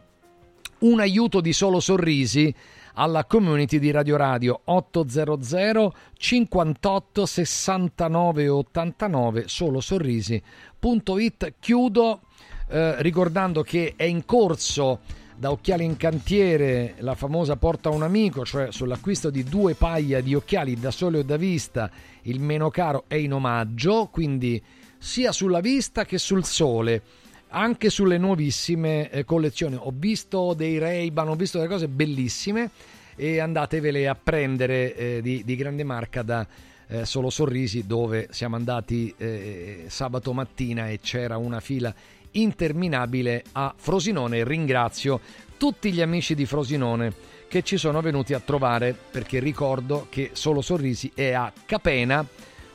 [0.86, 2.54] un aiuto di solo sorrisi
[2.94, 12.22] alla community di Radio Radio 800 58 69 89 solo sorrisi.it chiudo
[12.68, 15.00] eh, ricordando che è in corso
[15.38, 20.34] da Occhiali in Cantiere la famosa Porta un amico, cioè sull'acquisto di due paia di
[20.34, 21.92] occhiali da sole o da vista,
[22.22, 24.64] il meno caro è in omaggio, quindi
[24.98, 27.02] sia sulla vista che sul sole
[27.50, 29.78] anche sulle nuovissime eh, collezioni.
[29.80, 32.70] Ho visto dei Ray-Ban, ho visto delle cose bellissime
[33.16, 36.46] e andatevele a prendere eh, di, di, grande marca da
[36.88, 41.94] eh, Solo Sorrisi dove siamo andati eh, sabato mattina e c'era una fila
[42.32, 44.44] interminabile a Frosinone.
[44.44, 45.20] Ringrazio
[45.58, 47.14] tutti gli amici di Frosinone
[47.48, 52.28] che ci sono venuti a trovare perché ricordo che Solo Sorrisi è a Capena,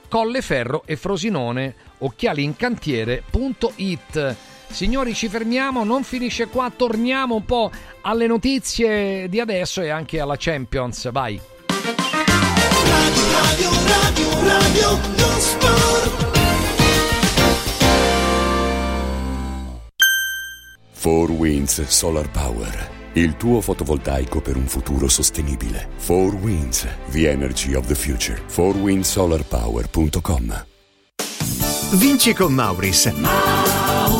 [0.09, 4.37] Colleferro e Frosinone, occhialincantiere.it.
[4.71, 7.71] Signori, ci fermiamo, non finisce qua, torniamo un po'
[8.03, 11.11] alle notizie di adesso e anche alla Champions.
[11.11, 11.39] Vai.
[11.67, 16.29] Radio, radio, radio, radio, non sport.
[20.93, 22.99] Four Winds Solar Power.
[23.15, 25.89] Il tuo fotovoltaico per un futuro sostenibile.
[25.97, 28.41] Four Winds, the energy of the future.
[28.49, 30.65] 4windsolarpower.com
[31.93, 33.07] Vinci con Mauris.
[33.07, 34.20] Mauris.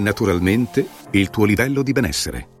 [0.01, 2.60] naturalmente il tuo livello di benessere.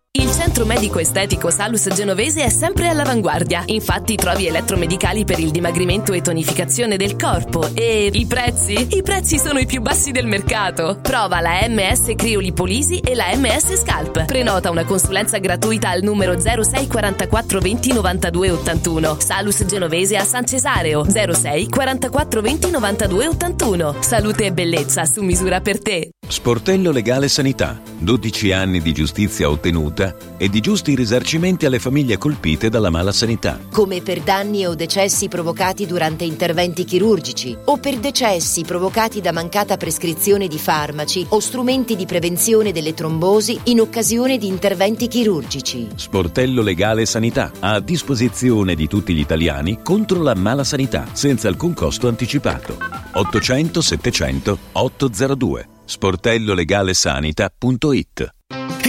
[0.13, 3.63] Il centro medico estetico Salus Genovese è sempre all'avanguardia.
[3.67, 7.69] Infatti trovi elettromedicali per il dimagrimento e tonificazione del corpo.
[7.73, 8.97] E i prezzi?
[8.97, 10.99] I prezzi sono i più bassi del mercato.
[11.01, 14.25] Prova la MS Criolipolisi e la MS Scalp.
[14.25, 19.17] Prenota una consulenza gratuita al numero 06 44 20 92 81.
[19.17, 23.95] Salus Genovese a San Cesareo 06 44 20 92 81.
[24.01, 26.09] Salute e bellezza su misura per te.
[26.27, 27.79] Sportello Legale Sanità.
[27.97, 29.99] 12 anni di giustizia ottenuta
[30.37, 33.59] e di giusti risarcimenti alle famiglie colpite dalla mala sanità.
[33.71, 39.77] come per danni o decessi provocati durante interventi chirurgici o per decessi provocati da mancata
[39.77, 45.89] prescrizione di farmaci o strumenti di prevenzione delle trombosi in occasione di interventi chirurgici.
[45.95, 51.73] Sportello Legale Sanità a disposizione di tutti gli italiani contro la mala sanità senza alcun
[51.73, 52.77] costo anticipato.
[53.13, 58.33] 800 700 802 sportellolegalesanita.it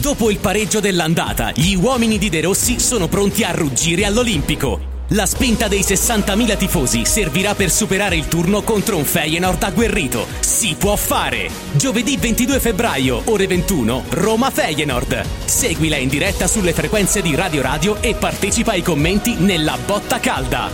[0.00, 4.92] Dopo il pareggio dell'andata, gli uomini di De Rossi sono pronti a ruggire all'Olimpico.
[5.10, 10.26] La spinta dei 60.000 tifosi servirà per superare il turno contro un Feyenoord agguerrito.
[10.40, 11.48] Si può fare!
[11.74, 15.24] Giovedì 22 febbraio, ore 21, Roma-Feyenoord.
[15.44, 20.70] Seguila in diretta sulle frequenze di Radio Radio e partecipa ai commenti nella botta calda.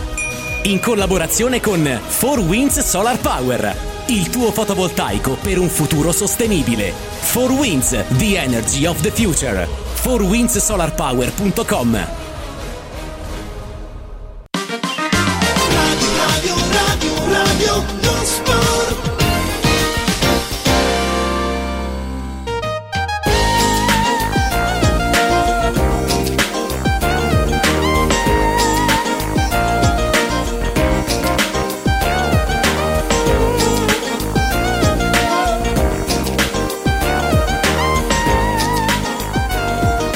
[0.63, 6.93] In collaborazione con 4Winds Solar Power, il tuo fotovoltaico per un futuro sostenibile.
[7.33, 9.65] 4Winds, the energy of the future.
[10.03, 12.20] 4windsolarpower.com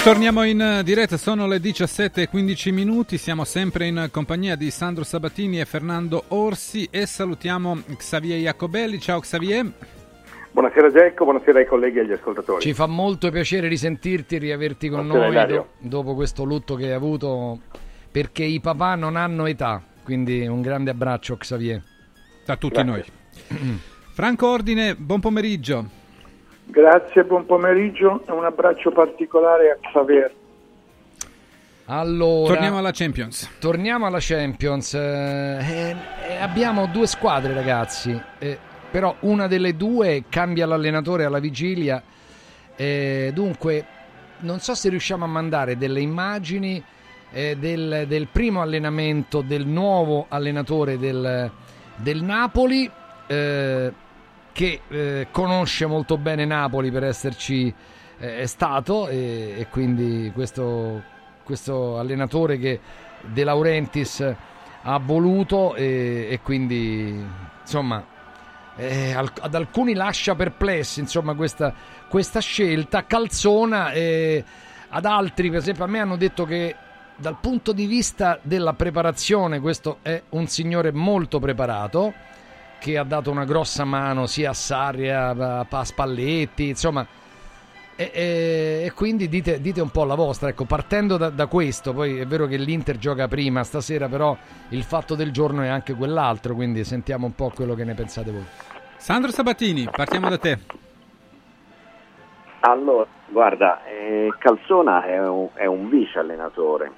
[0.06, 5.66] Torniamo in diretta, sono le 17.15 minuti, siamo sempre in compagnia di Sandro Sabatini e
[5.66, 9.00] Fernando Orsi e salutiamo Xavier Jacobelli.
[9.00, 9.68] Ciao Xavier.
[10.52, 12.62] Buonasera Gecco, buonasera ai colleghi e agli ascoltatori.
[12.62, 16.92] Ci fa molto piacere risentirti, riaverti con Buonasera, noi do- dopo questo lutto che hai
[16.92, 17.62] avuto,
[18.12, 21.82] perché i papà non hanno età, quindi un grande abbraccio Xavier.
[22.46, 23.04] Da tutti noi.
[24.14, 26.04] Franco Ordine, buon pomeriggio.
[26.68, 30.34] Grazie, buon pomeriggio e un abbraccio particolare a Xavier.
[31.86, 33.50] Allora, Torniamo alla Champions.
[33.60, 34.94] Torniamo alla Champions.
[34.96, 35.96] eh, eh,
[36.30, 38.20] eh, abbiamo due squadre, ragazzi.
[38.40, 38.58] eh,
[38.90, 42.02] però una delle due cambia l'allenatore alla vigilia.
[42.76, 43.86] eh, dunque,
[44.40, 46.84] non so se riusciamo a mandare delle immagini
[47.32, 51.50] eh, del, del primo allenamento del nuovo allenatore del,
[51.98, 52.90] del Napoli.
[54.56, 57.74] Che eh, conosce molto bene Napoli per esserci
[58.18, 61.04] eh, stato e, e quindi questo,
[61.44, 62.80] questo allenatore che
[63.20, 64.34] De Laurentiis
[64.84, 67.22] ha voluto e, e quindi
[67.60, 68.02] insomma
[68.78, 71.74] eh, ad alcuni lascia perplessi insomma questa,
[72.08, 73.06] questa scelta.
[73.06, 76.74] Calzona ad altri per esempio a me hanno detto che
[77.18, 82.14] dal punto di vista della preparazione questo è un signore molto preparato
[82.86, 85.30] che ha dato una grossa mano sia a Sarri a,
[85.68, 87.04] a- Spalletti insomma
[87.96, 91.94] e, e- e quindi dite, dite un po' la vostra, ecco, partendo da, da questo,
[91.94, 94.38] poi è vero che l'Inter gioca prima stasera, però
[94.70, 98.32] il fatto del giorno è anche quell'altro, quindi sentiamo un po' quello che ne pensate
[98.32, 98.46] voi.
[98.98, 100.60] Sandro Sabatini, partiamo da te.
[102.60, 106.92] Allora, guarda, eh, Calzona è un, è un vice allenatore.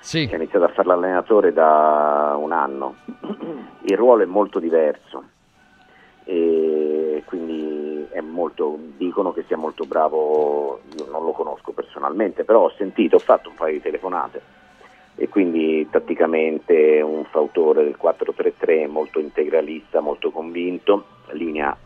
[0.00, 0.26] Sì.
[0.26, 2.96] Che ha iniziato a fare l'allenatore da un anno.
[3.84, 5.22] Il ruolo è molto diverso.
[8.40, 13.20] molto, dicono che sia molto bravo, io non lo conosco personalmente, però ho sentito, ho
[13.20, 14.58] fatto un paio di telefonate
[15.16, 21.76] e quindi tatticamente un fautore del 4-3-3 molto integralista, molto convinto, linea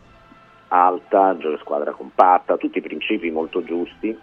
[0.69, 4.17] alta, squadra compatta, tutti i principi molto giusti,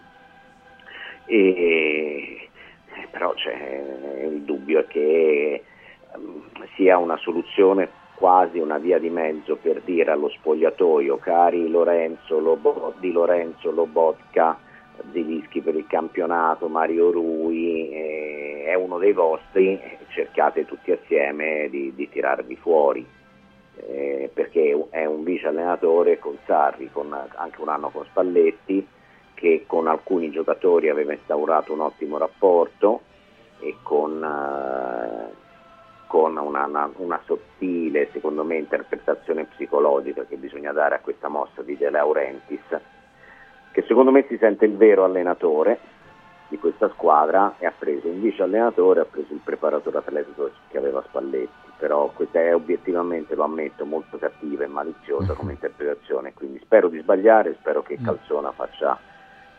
[1.27, 2.49] e,
[3.11, 5.63] però c'è il dubbio è che
[6.15, 6.43] um,
[6.75, 12.95] sia una soluzione quasi una via di mezzo per dire allo spogliatoio cari Lorenzo, Lobo,
[13.01, 14.59] di Lorenzo, Lobotka,
[15.11, 19.81] Zilischi per il campionato, Mario Rui, eh, è uno dei vostri,
[20.11, 23.05] cercate tutti assieme di, di tirarvi fuori.
[23.75, 28.87] Eh, perché è un vice allenatore con Sarri, con anche un anno con Spalletti,
[29.43, 33.01] che con alcuni giocatori aveva instaurato un ottimo rapporto
[33.59, 35.35] e con, eh,
[36.07, 41.61] con una, una, una, sottile, secondo me, interpretazione psicologica che bisogna dare a questa mossa
[41.63, 42.61] di De Laurentiis,
[43.73, 45.81] che secondo me si sente il vero allenatore
[46.47, 50.79] di questa squadra e ha preso un vice allenatore, ha preso il preparatore atletico che
[50.79, 56.61] aveva Spalletti, però questa è obiettivamente, lo ammetto, molto cattiva e maliziosa come interpretazione, quindi
[56.63, 59.11] spero di sbagliare, spero che Calzona faccia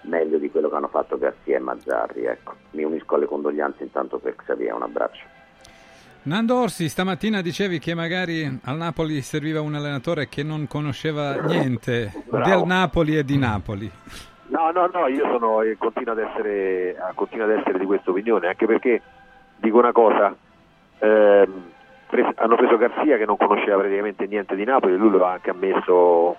[0.03, 2.55] meglio di quello che hanno fatto Garzia e Mazzarri, ecco.
[2.71, 5.25] mi unisco alle condoglianze intanto per Xavier, un abbraccio.
[6.23, 12.13] Nando Orsi, stamattina dicevi che magari al Napoli serviva un allenatore che non conosceva niente
[12.29, 12.49] Bravo.
[12.49, 13.91] del Napoli e di Napoli.
[14.47, 18.11] No, no, no, io sono, eh, continuo, ad essere, eh, continuo ad essere di questa
[18.11, 19.01] opinione, anche perché
[19.57, 20.33] dico una cosa,
[20.99, 21.71] ehm,
[22.07, 25.49] pres- hanno preso Garzia che non conosceva praticamente niente di Napoli lui lo ha anche
[25.49, 26.37] ammesso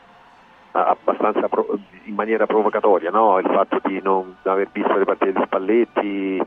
[0.74, 3.38] abbastanza pro- in maniera provocatoria, no?
[3.38, 6.42] il fatto di non aver visto le partite di Spalletti,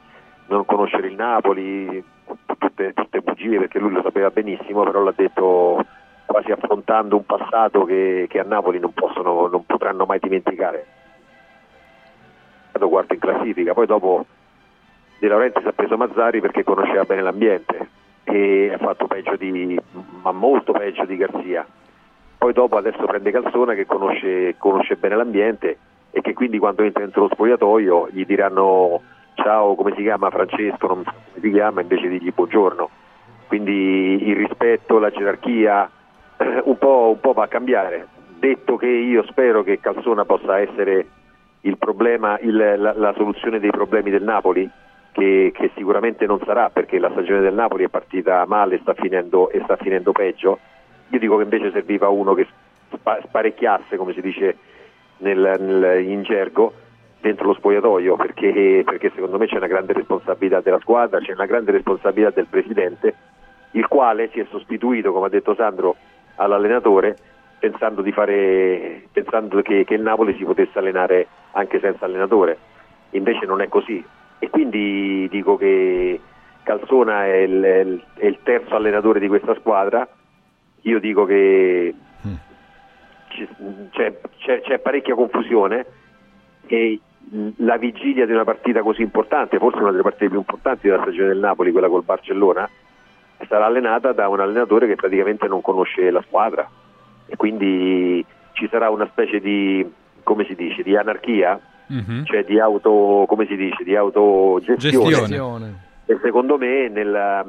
[0.48, 2.04] non conoscere il Napoli,
[2.46, 5.84] tutte, tutte bugie perché lui lo sapeva benissimo, però l'ha detto
[6.26, 10.86] quasi affrontando un passato che, che a Napoli non, possono, non potranno mai dimenticare.
[12.78, 14.26] Quarto in classifica, poi dopo
[15.20, 17.90] De Laurentiis ha preso Mazzari perché conosceva bene l'ambiente
[18.24, 19.80] e ha fatto peggio di,
[20.22, 21.66] ma molto peggio di Garzia
[22.38, 25.78] poi dopo adesso prende Calzona che conosce, conosce bene l'ambiente
[26.12, 29.02] e che quindi quando entra dentro lo spogliatoio gli diranno
[29.34, 32.90] ciao come si chiama Francesco, non so come si chiama, invece digli buongiorno.
[33.48, 35.90] Quindi il rispetto, la gerarchia
[36.64, 38.08] un po', un po' va a cambiare.
[38.40, 41.06] Detto che io spero che Calzona possa essere
[41.62, 44.70] il problema, il, la, la, soluzione dei problemi del Napoli,
[45.12, 49.50] che, che, sicuramente non sarà perché la stagione del Napoli è partita male sta finendo,
[49.50, 50.60] e sta finendo peggio
[51.10, 52.48] io dico che invece serviva uno che
[53.26, 54.58] sparecchiasse, come si dice
[55.18, 56.74] nel, nel, in gergo,
[57.22, 61.46] dentro lo spogliatoio, perché, perché secondo me c'è una grande responsabilità della squadra, c'è una
[61.46, 63.16] grande responsabilità del presidente,
[63.72, 65.96] il quale si è sostituito, come ha detto Sandro,
[66.36, 67.18] all'allenatore
[67.60, 72.58] pensando, fare, pensando che, che, il Napoli si potesse allenare anche senza allenatore.
[73.12, 74.04] Invece non è così.
[74.40, 76.20] E quindi dico che
[76.64, 80.08] Calzona è il, è il terzo allenatore di questa squadra
[80.82, 81.94] io dico che
[83.92, 85.86] c'è, c'è, c'è parecchia confusione
[86.66, 87.00] e
[87.58, 91.30] la vigilia di una partita così importante, forse una delle partite più importanti della stagione
[91.30, 92.70] del Napoli, quella col Barcellona,
[93.48, 96.68] sarà allenata da un allenatore che praticamente non conosce la squadra
[97.26, 99.86] e quindi ci sarà una specie di,
[100.24, 101.60] come si dice, di anarchia,
[101.92, 102.24] mm-hmm.
[102.24, 105.10] cioè di auto, come si dice, di autogestione.
[105.10, 105.86] Gestione.
[106.06, 107.46] E secondo me nella,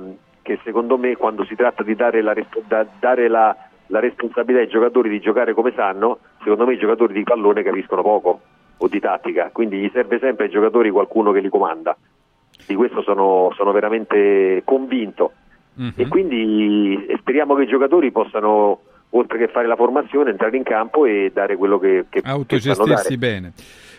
[0.49, 2.35] che secondo me quando si tratta di dare la,
[2.67, 3.55] da, dare la,
[3.89, 8.01] la responsabilità ai giocatori di giocare come sanno, secondo me i giocatori di pallone capiscono
[8.01, 8.41] poco
[8.79, 11.95] o di tattica, quindi gli serve sempre ai giocatori qualcuno che li comanda.
[12.67, 15.33] Di questo sono, sono veramente convinto
[15.79, 15.91] mm-hmm.
[15.95, 21.05] e quindi speriamo che i giocatori possano, oltre che fare la formazione, entrare in campo
[21.05, 23.53] e dare quello che, che autogestirsi bene.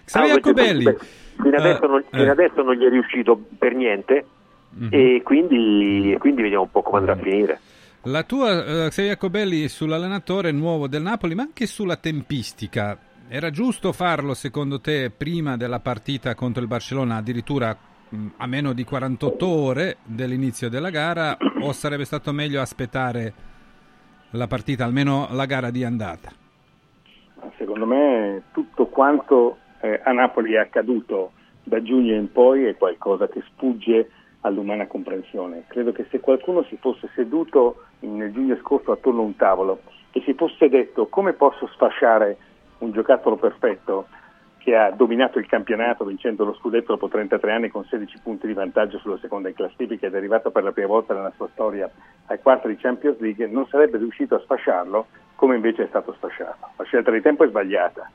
[0.03, 0.95] Xavier Jacobelli,
[1.39, 2.29] fino, adesso non, fino eh.
[2.29, 4.25] adesso non gli è riuscito per niente
[4.77, 4.89] mm-hmm.
[4.91, 7.59] e, quindi, quindi, vediamo un po' come andrà a finire.
[8.03, 12.97] La tua, uh, Xavier Cobelli, sull'allenatore nuovo del Napoli, ma anche sulla tempistica.
[13.27, 17.75] Era giusto farlo, secondo te, prima della partita contro il Barcellona, addirittura
[18.09, 23.33] mh, a meno di 48 ore dell'inizio della gara, o sarebbe stato meglio aspettare
[24.31, 26.31] la partita, almeno la gara di andata?
[27.57, 31.31] Secondo me tutto quanto eh, a Napoli è accaduto
[31.63, 34.09] da giugno in poi è qualcosa che sfugge
[34.41, 35.65] all'umana comprensione.
[35.67, 40.21] Credo che se qualcuno si fosse seduto nel giugno scorso attorno a un tavolo e
[40.21, 42.37] si fosse detto come posso sfasciare
[42.79, 44.07] un giocattolo perfetto
[44.59, 48.53] che ha dominato il campionato vincendo lo scudetto dopo 33 anni con 16 punti di
[48.53, 51.89] vantaggio sulla seconda in classifica ed è arrivato per la prima volta nella sua storia
[52.27, 56.67] ai quarti di Champions League, non sarebbe riuscito a sfasciarlo come invece è stato sfasciato.
[56.75, 58.09] La scelta di tempo è sbagliata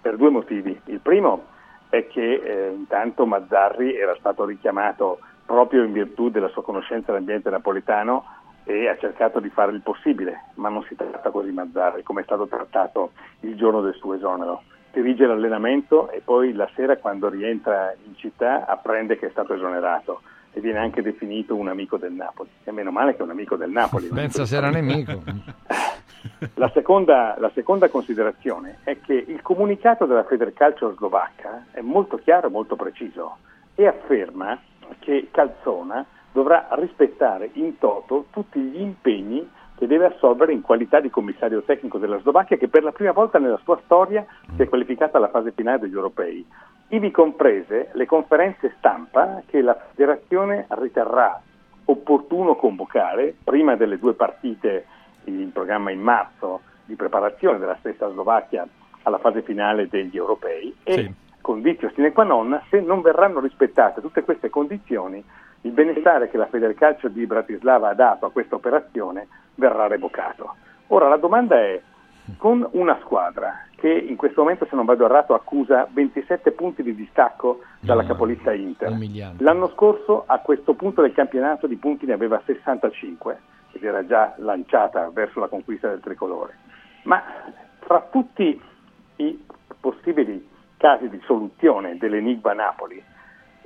[0.00, 0.78] per due motivi.
[0.86, 1.44] Il primo
[1.90, 5.18] è che eh, intanto Mazzarri era stato richiamato
[5.50, 8.24] proprio in virtù della sua conoscenza dell'ambiente napoletano
[8.62, 12.24] e ha cercato di fare il possibile, ma non si tratta così Mazzarri come è
[12.24, 14.62] stato trattato il giorno del suo esonero.
[14.92, 20.20] Dirige l'allenamento e poi la sera quando rientra in città apprende che è stato esonerato
[20.52, 22.50] e viene anche definito un amico del Napoli.
[22.62, 24.06] E meno male che è un amico del Napoli.
[24.06, 25.20] Pensa se era nemico.
[26.54, 32.48] La seconda, la seconda, considerazione è che il comunicato della Federcalcio slovacca è molto chiaro
[32.48, 33.38] e molto preciso
[33.74, 34.58] e afferma
[34.98, 41.08] che Calzona dovrà rispettare in toto tutti gli impegni che deve assolvere in qualità di
[41.08, 45.16] commissario tecnico della Slovacchia che per la prima volta nella sua storia si è qualificata
[45.16, 46.46] alla fase finale degli europei,
[46.88, 51.40] ivi comprese le conferenze stampa che la federazione riterrà
[51.86, 54.84] opportuno convocare prima delle due partite
[55.24, 58.66] in programma in marzo di preparazione della stessa Slovacchia
[59.04, 61.12] alla fase finale degli europei e.
[61.40, 65.22] condizio sine qua non, se non verranno rispettate tutte queste condizioni,
[65.62, 70.54] il benestare che la Federcalcio di Bratislava ha dato a questa operazione verrà revocato.
[70.88, 71.80] Ora la domanda è,
[72.36, 76.94] con una squadra che in questo momento, se non vado errato, accusa 27 punti di
[76.94, 78.94] distacco dalla capolista Inter,
[79.38, 83.38] l'anno scorso a questo punto del campionato di punti ne aveva 65
[83.72, 86.56] ed era già lanciata verso la conquista del tricolore.
[87.04, 87.22] Ma
[87.78, 88.60] fra tutti
[89.16, 89.44] i
[89.80, 90.48] possibili
[90.80, 93.04] casi di soluzione dell'enigma Napoli,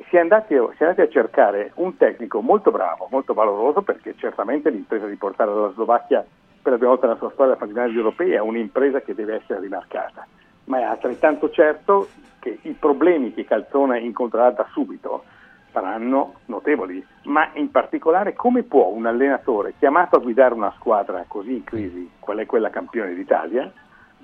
[0.09, 4.17] si è, andati, si è andati a cercare un tecnico molto bravo, molto valoroso, perché
[4.17, 6.27] certamente l'impresa di portare la Slovacchia
[6.61, 9.61] per la prima volta nella sua storia alla finale europea è un'impresa che deve essere
[9.61, 10.27] rimarcata,
[10.65, 12.09] ma è altrettanto certo
[12.41, 15.23] che i problemi che Calzona incontrerà da subito
[15.71, 21.55] saranno notevoli, ma in particolare come può un allenatore chiamato a guidare una squadra così
[21.55, 23.71] in crisi, qual è quella campione d'Italia,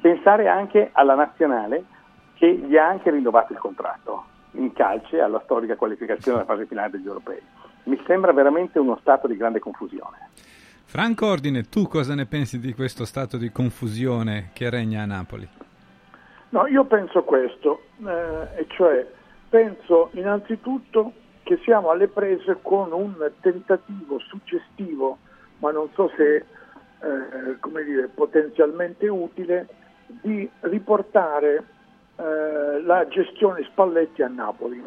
[0.00, 1.84] pensare anche alla nazionale
[2.40, 6.88] che gli ha anche rinnovato il contratto in calce alla storica qualificazione alla fase finale
[6.88, 7.38] degli europei.
[7.82, 10.30] Mi sembra veramente uno stato di grande confusione.
[10.84, 15.46] Franco Ordine, tu cosa ne pensi di questo stato di confusione che regna a Napoli?
[16.48, 19.06] No, io penso questo, eh, e cioè
[19.50, 21.12] penso innanzitutto
[21.42, 25.18] che siamo alle prese con un tentativo suggestivo,
[25.58, 29.68] ma non so se eh, come dire, potenzialmente utile,
[30.06, 31.64] di riportare
[32.20, 34.82] eh, la gestione Spalletti a Napoli.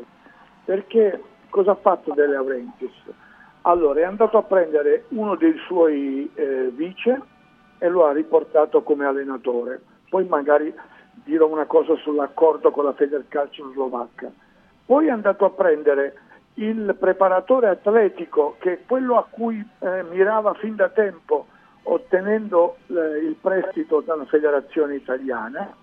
[0.66, 2.92] Perché cosa ha fatto De Laurentiis?
[3.62, 7.22] Allora è andato a prendere uno dei suoi eh, vice
[7.78, 9.82] e lo ha riportato come allenatore.
[10.10, 10.74] Poi magari
[11.24, 14.32] dirò una cosa sull'accordo con la Federcalcio slovacca.
[14.86, 16.18] Poi è andato a prendere
[16.56, 21.48] il preparatore atletico, che è quello a cui eh, mirava fin da tempo,
[21.84, 22.94] ottenendo eh,
[23.26, 25.74] il prestito dalla federazione italiana,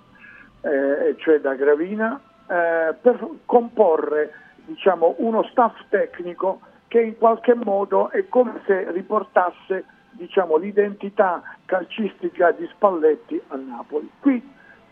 [0.63, 4.33] eh, cioè da Gravina, eh, per comporre
[4.65, 12.51] diciamo, uno staff tecnico che in qualche modo è come se riportasse diciamo, l'identità calcistica
[12.51, 14.11] di Spalletti a Napoli.
[14.21, 14.43] Qui,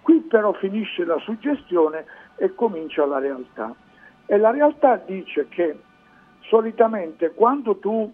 [0.03, 2.05] qui però finisce la suggestione
[2.37, 3.75] e comincia la realtà.
[4.27, 5.77] E la realtà dice che
[6.43, 8.13] solitamente quando tu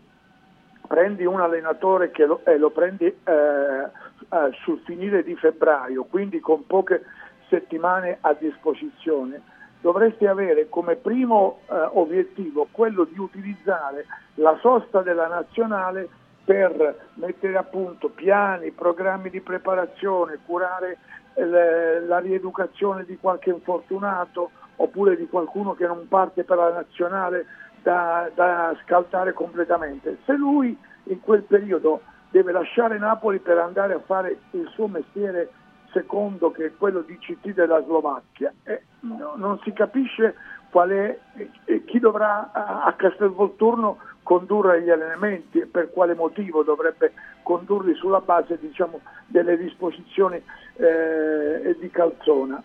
[0.86, 6.40] prendi un allenatore che lo, eh, lo prendi eh, eh, sul finire di febbraio, quindi
[6.40, 7.04] con poche
[7.48, 9.40] settimane a disposizione,
[9.80, 14.06] dovresti avere come primo eh, obiettivo quello di utilizzare
[14.36, 16.08] la sosta della nazionale
[16.44, 20.98] per mettere a punto piani, programmi di preparazione, curare
[21.34, 27.46] eh, la rieducazione di qualche infortunato, oppure di qualcuno che non parte per la nazionale
[27.82, 30.18] da, da scaldare completamente.
[30.24, 32.00] Se lui in quel periodo
[32.30, 35.50] deve lasciare Napoli per andare a fare il suo mestiere
[35.94, 40.34] secondo che è quello di CT della Slovacchia, eh, no, non si capisce
[40.68, 48.20] è chi dovrà a, Castelvolturno condurre gli allenamenti e per quale motivo dovrebbe condurli sulla
[48.20, 50.42] base diciamo, delle disposizioni
[50.74, 52.60] eh, di Calzona.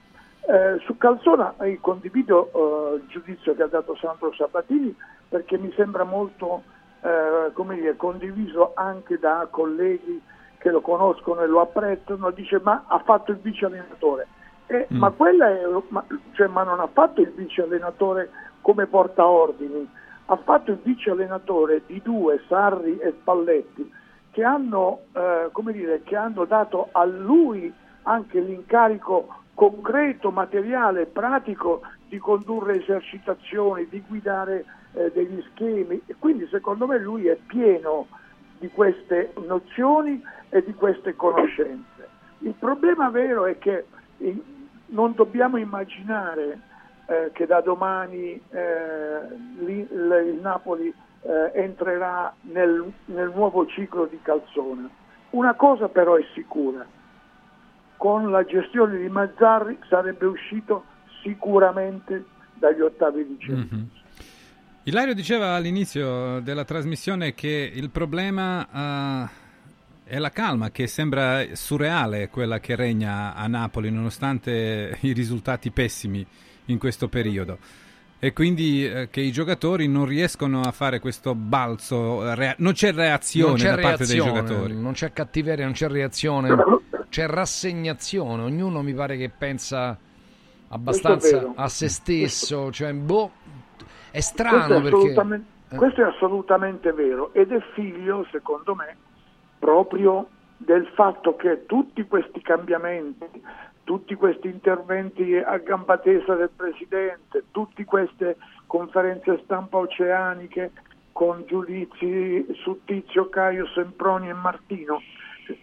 [0.48, 4.96] Eh, su Calzona condivido eh, il giudizio che ha dato Sandro Sabatini
[5.28, 6.64] perché mi sembra molto
[7.02, 10.20] eh, dire, condiviso anche da colleghi
[10.60, 14.28] che lo conoscono e lo apprezzano, dice ma ha fatto il vice allenatore.
[14.68, 14.98] Eh, mm.
[14.98, 18.30] ma, è, ma, cioè, ma, non ha fatto il vice allenatore
[18.62, 19.90] come portaordini,
[20.26, 23.92] ha fatto il vice allenatore di due, Sarri e Spalletti,
[24.32, 27.74] che hanno, eh, dire, che hanno dato a lui
[28.04, 36.48] anche l'incarico concreto, materiale, pratico di condurre esercitazioni, di guidare eh, degli schemi e quindi
[36.48, 38.08] secondo me lui è pieno
[38.60, 42.08] di queste nozioni e di queste conoscenze.
[42.40, 43.86] Il problema vero è che
[44.18, 44.44] eh,
[44.88, 46.60] non dobbiamo immaginare
[47.08, 49.20] eh, che da domani eh,
[49.60, 49.88] il,
[50.28, 54.90] il Napoli eh, entrerà nel, nel nuovo ciclo di Calzona.
[55.32, 56.86] Una cosa però è sicura,
[57.98, 60.86] con la gestione di Mazzarri sarebbe uscito
[61.22, 63.72] sicuramente dagli ottavi di Champions.
[63.72, 63.99] Mhm.
[64.90, 69.28] Ilario diceva all'inizio della trasmissione che il problema
[70.04, 75.70] eh, è la calma, che sembra surreale quella che regna a Napoli nonostante i risultati
[75.70, 76.26] pessimi
[76.66, 77.60] in questo periodo.
[78.18, 82.92] E quindi eh, che i giocatori non riescono a fare questo balzo, rea- non c'è
[82.92, 84.76] reazione non c'è da parte dei reazione, giocatori.
[84.76, 86.56] non c'è cattiveria, non c'è reazione,
[87.10, 88.42] c'è rassegnazione.
[88.42, 89.96] Ognuno mi pare che pensa
[90.70, 93.32] abbastanza a se stesso, cioè boh,
[94.10, 95.76] è Questo strano è, perché assolutamente, eh.
[95.76, 98.96] questo è assolutamente vero ed è figlio, secondo me,
[99.60, 103.26] proprio del fatto che tutti questi cambiamenti,
[103.84, 110.72] tutti questi interventi a gamba tesa del Presidente, tutte queste conferenze stampa oceaniche
[111.12, 115.02] con giudizi su Tizio, Caio, Semproni e Martino,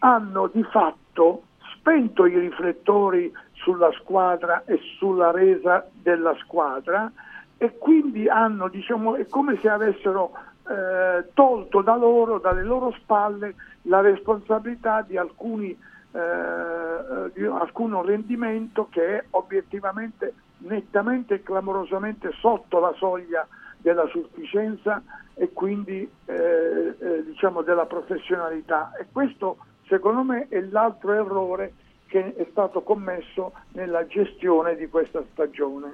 [0.00, 1.44] hanno di fatto
[1.75, 7.10] spento i riflettori sulla squadra e sulla resa della squadra
[7.59, 10.33] e quindi hanno, diciamo, è come se avessero
[10.68, 15.76] eh, tolto da loro, dalle loro spalle, la responsabilità di alcuni
[16.17, 24.07] eh, eh, di alcun rendimento che è obiettivamente nettamente e clamorosamente sotto la soglia della
[24.07, 25.02] sufficienza
[25.35, 31.75] e quindi eh, eh, diciamo della professionalità e questo secondo me è l'altro errore
[32.07, 35.91] che è stato commesso nella gestione di questa stagione.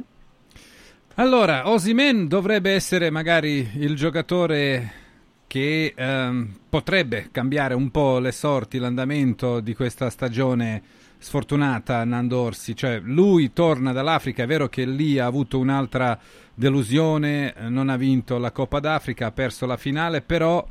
[1.16, 5.00] Allora, Osimen dovrebbe essere magari il giocatore
[5.46, 10.82] che ehm, potrebbe cambiare un po' le sorti, l'andamento di questa stagione
[11.18, 16.18] sfortunata Nando Orsi, cioè lui torna dall'Africa, è vero che lì ha avuto un'altra
[16.54, 20.64] delusione, eh, non ha vinto la Coppa d'Africa, ha perso la finale, però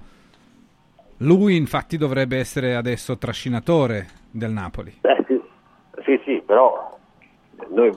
[1.17, 4.97] lui infatti dovrebbe essere adesso trascinatore del Napoli.
[5.01, 5.39] Beh, sì,
[6.03, 6.97] sì, sì, però
[7.69, 7.91] noi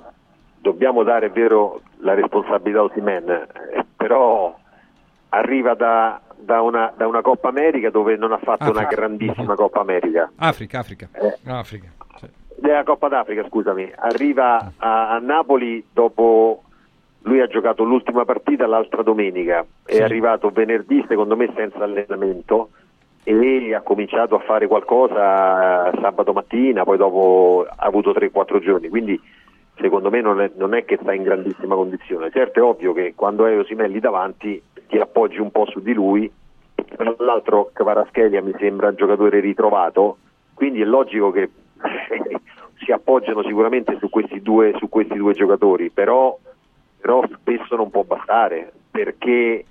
[0.64, 4.56] dobbiamo dare è vero la responsabilità a Osimen, eh, però
[5.28, 8.94] arriva da, da una, da una Coppa America dove non ha fatto una Africa.
[8.96, 10.32] grandissima Coppa America.
[10.36, 11.08] Africa, Africa.
[11.44, 11.92] Africa.
[12.56, 16.62] Della Coppa d'Africa, scusami, arriva a, a Napoli dopo
[17.22, 22.70] lui ha giocato l'ultima partita l'altra domenica, è arrivato venerdì secondo me senza allenamento
[23.22, 28.88] e ha cominciato a fare qualcosa eh, sabato mattina, poi dopo ha avuto 3-4 giorni,
[28.88, 29.20] quindi
[29.76, 32.30] secondo me non è, non è che sta in grandissima condizione.
[32.30, 36.30] Certo è ovvio che quando hai Osimelli davanti ti appoggi un po' su di lui,
[36.74, 40.18] tra l'altro Kvaraschelia mi sembra un giocatore ritrovato,
[40.54, 41.50] quindi è logico che
[42.84, 46.38] si appoggiano sicuramente su questi due, su questi due giocatori, però,
[47.00, 49.64] però spesso non può bastare perché,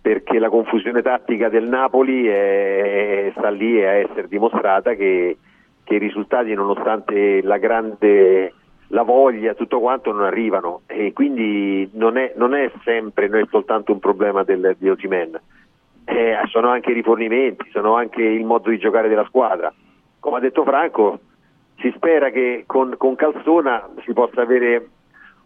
[0.00, 5.36] perché la confusione tattica del Napoli è- sta lì a essere dimostrata che,
[5.84, 8.52] che i risultati nonostante la grande
[8.94, 13.46] la voglia, tutto quanto non arrivano e quindi non è, non è sempre, non è
[13.50, 15.38] soltanto un problema del, di Osimen,
[16.06, 19.72] Eh, sono anche i rifornimenti, sono anche il modo di giocare della squadra.
[20.20, 21.18] Come ha detto Franco,
[21.78, 24.88] si spera che con, con Calzona si possa avere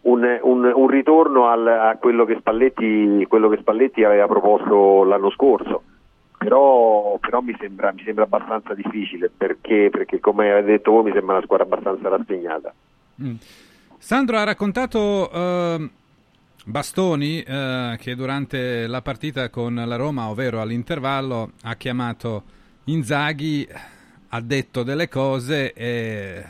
[0.02, 5.30] un, un- un ritorno al- a quello che, Spalletti, quello che Spalletti aveva proposto l'anno
[5.30, 5.82] scorso.
[6.36, 11.12] Però, però mi, sembra, mi sembra abbastanza difficile perché, perché, come avete detto voi, mi
[11.12, 12.72] sembra una squadra abbastanza rassegnata.
[13.22, 13.34] Mm.
[13.98, 15.90] Sandro ha raccontato ehm,
[16.64, 22.44] Bastoni eh, che durante la partita con la Roma, ovvero all'intervallo, ha chiamato
[22.84, 23.66] Inzaghi,
[24.28, 26.44] ha detto delle cose e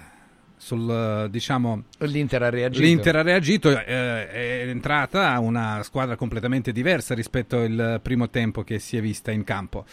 [0.57, 2.85] sul diciamo L'Inter ha reagito.
[2.85, 8.79] L'Inter ha reagito, eh, è entrata una squadra completamente diversa rispetto al primo tempo che
[8.79, 9.85] si è vista in campo.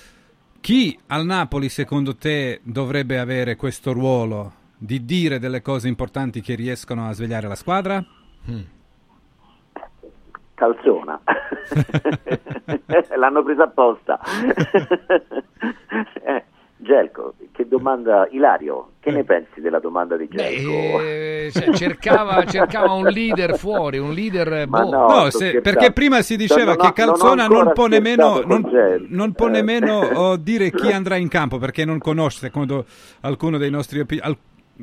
[0.60, 6.56] Chi al Napoli, secondo te, dovrebbe avere questo ruolo di dire delle cose importanti che
[6.56, 8.04] riescono a svegliare la squadra?
[10.54, 11.20] Calzona.
[13.18, 14.20] L'hanno presa apposta.
[16.26, 16.44] eh,
[16.78, 21.02] Gelco, che domanda, Ilario, che ne pensi della domanda di Gelco?
[21.02, 24.90] Eh, cioè, cercava, cercava un leader fuori, un leader Ma boh.
[24.90, 28.42] no, No, se- perché prima si diceva Non ho- che Calzona non non, può nemmeno,
[28.45, 28.70] non,
[29.08, 29.52] non può Eh.
[29.52, 32.86] nemmeno oh, dire chi andrà in campo perché non conosce, secondo
[33.22, 34.38] alcuno dei nostri al-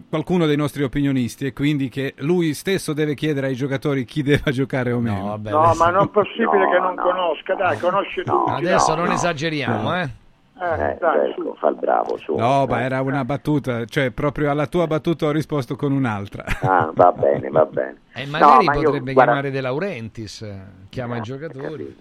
[0.08, 4.50] qualcuno dei nostri opinionisti e quindi che lui stesso deve chiedere ai giocatori chi deve
[4.52, 5.36] giocare o meno.
[5.36, 7.02] No, ma non è possibile No, che non no.
[7.02, 8.50] conosca, dai, conosce tutti.
[8.50, 9.14] Adesso no, non no.
[9.14, 10.10] esageriamo, eh.
[10.54, 12.36] Eh, dai, ecco, fa il bravo su.
[12.36, 16.44] No, ma era una battuta, cioè proprio alla tua battuta ho risposto con un'altra.
[16.60, 17.96] Ah, va bene, va bene.
[18.14, 21.96] E magari No, ma io, potrebbe guarda, chiamare De Laurentiis, eh, chiama i giocatori.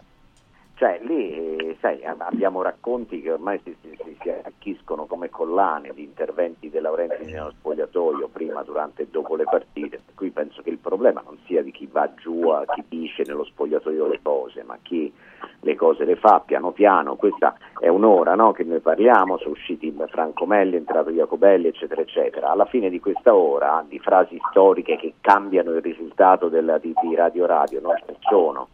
[0.81, 5.91] Cioè, lì, eh, sai, ab- abbiamo racconti che ormai si, si, si- arricchiscono come collane
[5.93, 10.63] di interventi De Laurenti nello spogliatoio prima, durante e dopo le partite, per cui penso
[10.63, 14.21] che il problema non sia di chi va giù a chi dice nello spogliatoio le
[14.23, 15.13] cose, ma chi
[15.59, 17.15] le cose le fa piano piano.
[17.15, 22.01] Questa è un'ora no, che noi parliamo, sono usciti Franco Melli, è entrato Jacobelli, eccetera,
[22.01, 22.49] eccetera.
[22.49, 27.13] Alla fine di questa ora di frasi storiche che cambiano il risultato della, di, di
[27.13, 28.69] Radio Radio non ci sono.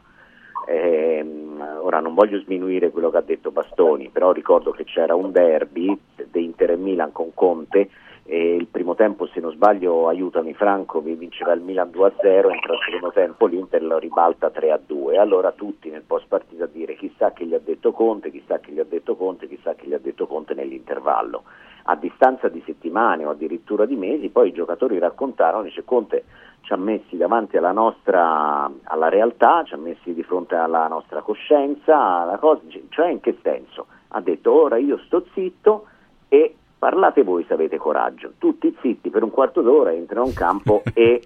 [0.70, 5.32] Ehm, ora non voglio sminuire quello che ha detto Bastoni, però ricordo che c'era un
[5.32, 5.98] derby
[6.30, 7.90] di Inter e Milan con Conte
[8.30, 12.12] e il primo tempo se non sbaglio aiutami Franco vi vinceva il Milan 2-0
[12.52, 16.98] entra il secondo tempo l'Inter lo ribalta 3-2 allora tutti nel post partita a dire
[16.98, 19.94] chissà che gli ha detto Conte chissà che gli ha detto Conte chissà che gli
[19.94, 21.44] ha detto Conte nell'intervallo.
[21.90, 26.26] A distanza di settimane o addirittura di mesi poi i giocatori raccontarono dice Conte
[26.68, 31.22] ci ha messi davanti alla nostra alla realtà ci ha messi di fronte alla nostra
[31.22, 35.86] coscienza alla cosa, cioè in che senso ha detto ora io sto zitto
[36.28, 38.34] e parlate voi se avete coraggio.
[38.38, 41.24] Tutti zitti per un quarto d'ora entrano in campo e,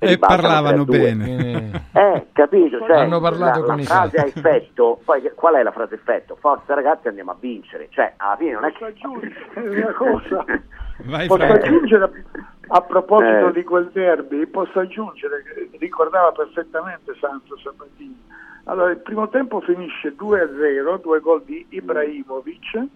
[0.00, 0.84] E parlavano 3-2.
[0.86, 1.86] bene.
[1.92, 2.78] Eh, capito?
[2.80, 5.94] Cioè, Hanno parlato la, con la i frase a effetto, poi qual è la frase
[5.94, 6.36] effetto?
[6.40, 8.92] Forza ragazzi andiamo a vincere, cioè alla fine non è che...
[9.60, 10.44] una cosa.
[11.04, 11.64] Vai, posso Franco.
[11.64, 12.24] aggiungere
[12.68, 13.52] a proposito Eh.
[13.52, 18.20] di quel derby, posso aggiungere che ricordava perfettamente Santo Sabatini.
[18.64, 22.86] Allora, il primo tempo finisce 2-0, due gol di Ibrahimovic.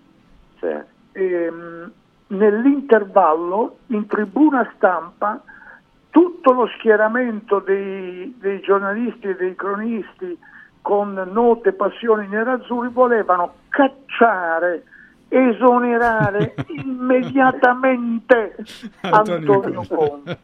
[0.60, 0.76] Sì.
[1.12, 1.90] Ehm,
[2.28, 5.42] nell'intervallo, in tribuna stampa,
[6.10, 10.38] tutto lo schieramento dei, dei giornalisti e dei cronisti
[10.80, 14.84] con note passioni nerazzurri volevano cacciare,
[15.28, 18.56] esonerare immediatamente
[19.00, 20.38] Antonio Antonio Conte.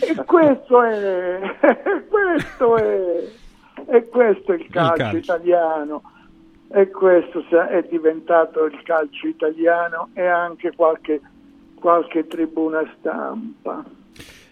[0.00, 1.56] E questo è,
[2.08, 3.28] questo è,
[3.86, 5.16] e questo è il calcio, calcio.
[5.16, 6.02] italiano.
[6.74, 11.20] E questo è diventato il calcio italiano e anche qualche,
[11.74, 13.84] qualche tribuna stampa.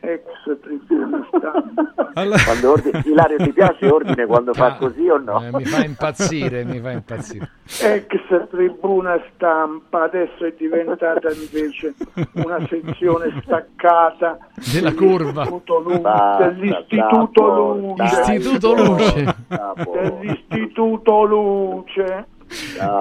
[0.02, 0.22] Ex
[0.62, 2.08] tribuna stampa.
[2.44, 5.44] Quando ordine- Ilario ti piace ordine quando fa così o no?
[5.44, 7.48] Eh, mi fa impazzire, mi fa impazzire.
[7.82, 11.94] Ex tribuna stampa, adesso è diventata invece
[12.32, 14.38] una sezione staccata
[14.72, 15.44] Della curva.
[15.44, 17.94] dell'Istituto Lu- Basta, dell'Istituto Luce.
[17.96, 19.34] dai, Istituto Luce.
[20.20, 22.26] Dell'Istituto Luce.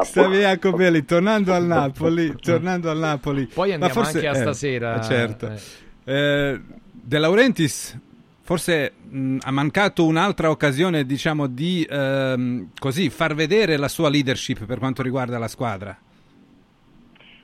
[0.02, 3.46] Stavi Jacobelli, tornando al Napoli, tornando al Napoli.
[3.48, 5.48] Poi Ma andiamo anche a eh, stasera, eh, certo.
[5.48, 5.60] eh.
[6.06, 6.60] Eh,
[7.10, 8.00] De Laurentiis
[8.42, 14.68] forse mh, ha mancato un'altra occasione, diciamo, di ehm, così far vedere la sua leadership
[14.68, 15.98] per quanto riguarda la squadra.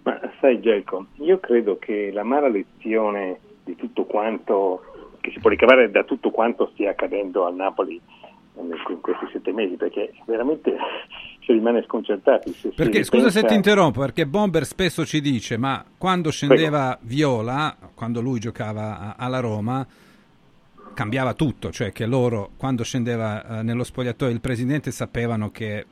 [0.04, 5.90] Ma sai Gelco, io credo che l'amara lezione di tutto quanto, che si può ricavare
[5.90, 8.00] da tutto quanto stia accadendo al Napoli
[8.58, 10.76] in questi sette mesi, perché veramente
[11.46, 12.52] si rimane sconcertati.
[12.54, 16.98] Se Perché, scusa se ripensa- ti interrompo, perché Bomber spesso ci dice, ma quando scendeva
[17.02, 19.86] Viola, quando lui giocava alla Roma,
[20.94, 25.86] cambiava tutto, cioè che loro, quando scendeva eh, nello spogliatoio il presidente, sapevano che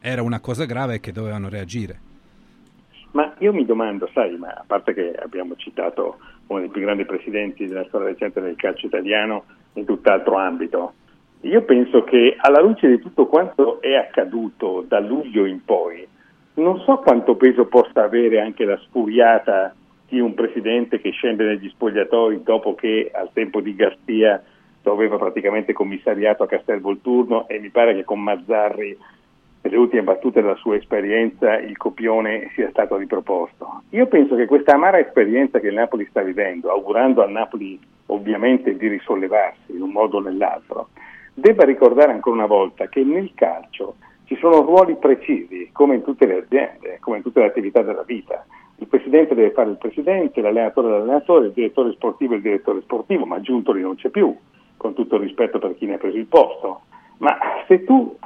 [0.00, 2.10] era una cosa grave e che dovevano reagire.
[3.12, 7.04] Ma io mi domando, sai, ma a parte che abbiamo citato uno dei più grandi
[7.04, 10.94] presidenti della storia recente del calcio italiano in tutt'altro ambito,
[11.42, 16.06] io penso che alla luce di tutto quanto è accaduto da luglio in poi,
[16.54, 19.74] non so quanto peso possa avere anche la sfuriata
[20.08, 24.42] di un presidente che scende negli spogliatoi dopo che al tempo di Garzia
[24.82, 28.96] lo aveva praticamente commissariato a Castelvolturno e mi pare che con Mazzarri
[29.62, 33.82] nelle ultime battute della sua esperienza il copione sia stato riproposto.
[33.90, 38.76] Io penso che questa amara esperienza che il Napoli sta vivendo, augurando al Napoli ovviamente
[38.76, 40.88] di risollevarsi in un modo o nell'altro,
[41.34, 46.26] debba ricordare ancora una volta che nel calcio ci sono ruoli precisi, come in tutte
[46.26, 48.44] le aziende, come in tutte le attività della vita.
[48.76, 53.40] Il presidente deve fare il presidente, l'allenatore l'allenatore, il direttore sportivo il direttore sportivo, ma
[53.40, 54.34] Giuntoli non c'è più,
[54.76, 56.82] con tutto il rispetto per chi ne ha preso il posto.
[57.18, 57.36] Ma
[57.68, 58.16] se tu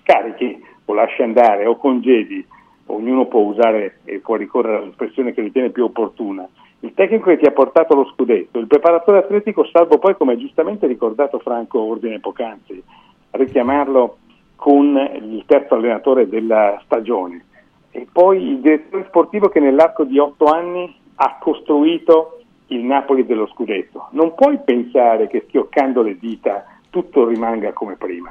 [0.00, 2.44] scarichi o lasci andare o congedi,
[2.86, 6.46] ognuno può usare e può ricorrere all'espressione che ritiene più opportuna,
[6.84, 10.86] il tecnico che ti ha portato lo scudetto, il preparatore atletico, salvo poi, come giustamente
[10.86, 12.82] ricordato Franco Ordine poc'anzi,
[13.30, 14.18] richiamarlo
[14.54, 17.42] con il terzo allenatore della stagione,
[17.90, 23.46] e poi il direttore sportivo che nell'arco di otto anni ha costruito il Napoli dello
[23.46, 24.08] scudetto.
[24.10, 28.30] Non puoi pensare che schioccando le dita tutto rimanga come prima,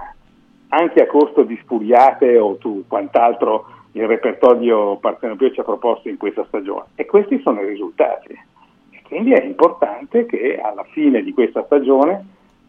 [0.70, 6.18] anche a costo di spuriate o tu quant'altro il repertorio partenopeo ci ha proposto in
[6.18, 6.86] questa stagione.
[6.96, 8.34] E questi sono i risultati.
[8.90, 12.26] E quindi è importante che alla fine di questa stagione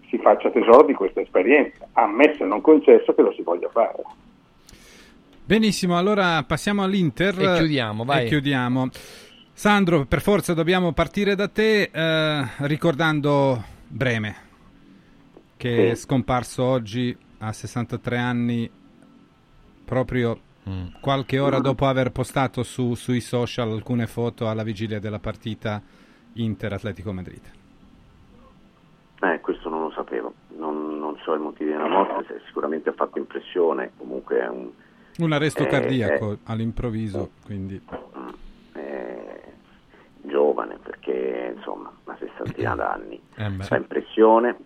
[0.09, 4.03] si faccia tesoro di questa esperienza, ammesso e non concesso che lo si voglia fare.
[5.47, 7.39] Benissimo, allora passiamo all'Inter.
[7.41, 8.25] E chiudiamo, vai.
[8.25, 8.89] E chiudiamo.
[9.53, 14.36] Sandro, per forza dobbiamo partire da te eh, ricordando Breme,
[15.57, 18.70] che è scomparso oggi a 63 anni,
[19.85, 20.39] proprio
[21.01, 25.83] qualche ora dopo aver postato su- sui social alcune foto alla vigilia della partita
[26.34, 27.43] Inter-Atletico Madrid.
[29.20, 33.18] Eh, questo non lo sapevo, non, non so i motivi della morte, sicuramente ha fatto
[33.18, 34.70] impressione, comunque è un...
[35.18, 37.81] Un arresto eh, cardiaco eh, all'improvviso, quindi...
[38.73, 39.43] eh,
[40.23, 43.20] giovane perché insomma una sessantina d'anni.
[43.36, 44.57] Eh fa impressione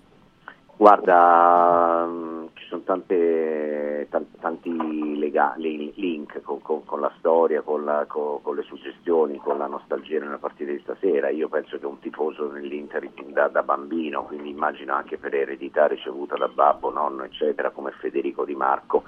[0.78, 7.62] guarda mm, ci sono tante, tan- tanti lega- li- link con, con- con la storia
[7.62, 11.30] con, la- co- con le suggestioni con la nostalgia nella partita di stasera.
[11.30, 16.36] Io penso che un tifoso nell'Inter da, da bambino quindi immagino anche per eredità ricevuta
[16.36, 19.02] da babbo, nonno eccetera come Federico Di Marco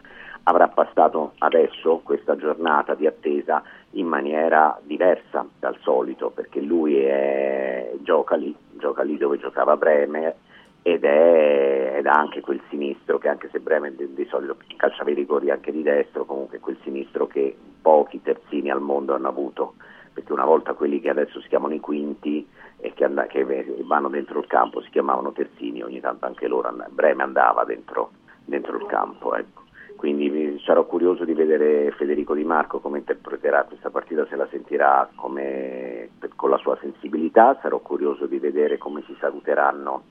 [0.45, 7.93] avrà passato adesso questa giornata di attesa in maniera diversa dal solito perché lui è-
[8.01, 10.35] gioca lì, gioca lì dove giocava Bremer
[10.83, 15.15] ed è, ed anche quel sinistro che anche se Bremer di, di solito calciava i
[15.15, 19.75] rigori anche di destro comunque quel sinistro che pochi terzini al mondo hanno avuto
[20.13, 22.47] perché una volta quelli che adesso si chiamano i quinti
[22.79, 23.45] e che, and- che
[23.85, 28.13] vanno dentro il campo si chiamavano terzini ogni tanto anche loro and- Bremer andava dentro,
[28.45, 29.59] dentro il campo ecco.
[29.97, 35.11] Quindi sarò curioso di vedere Federico Di Marco come interpreterà questa partita, se la sentirà
[35.15, 40.05] come- con la sua sensibilità, sarò curioso di vedere come si saluteranno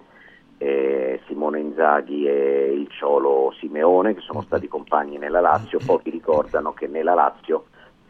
[0.59, 5.79] eh, Simone Inzaghi e il Ciolo Simeone che sono stati compagni nella Lazio.
[5.83, 7.65] Pochi ricordano che nella Lazio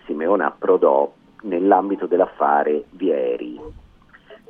[0.05, 1.11] Simeone approdò
[1.43, 3.59] nell'ambito dell'affare Vieri.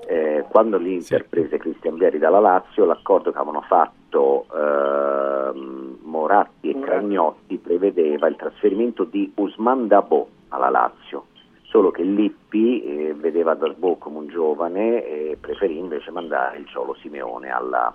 [0.07, 6.79] Eh, quando l'Inter prese Cristian Vieri dalla Lazio, l'accordo che avevano fatto ehm, Moratti e
[6.79, 11.25] Cragnotti prevedeva il trasferimento di Usman Dabo alla Lazio,
[11.69, 16.95] solo che Lippi eh, vedeva Dabo come un giovane e preferì invece mandare il Ciolo
[16.99, 17.93] Simeone alla,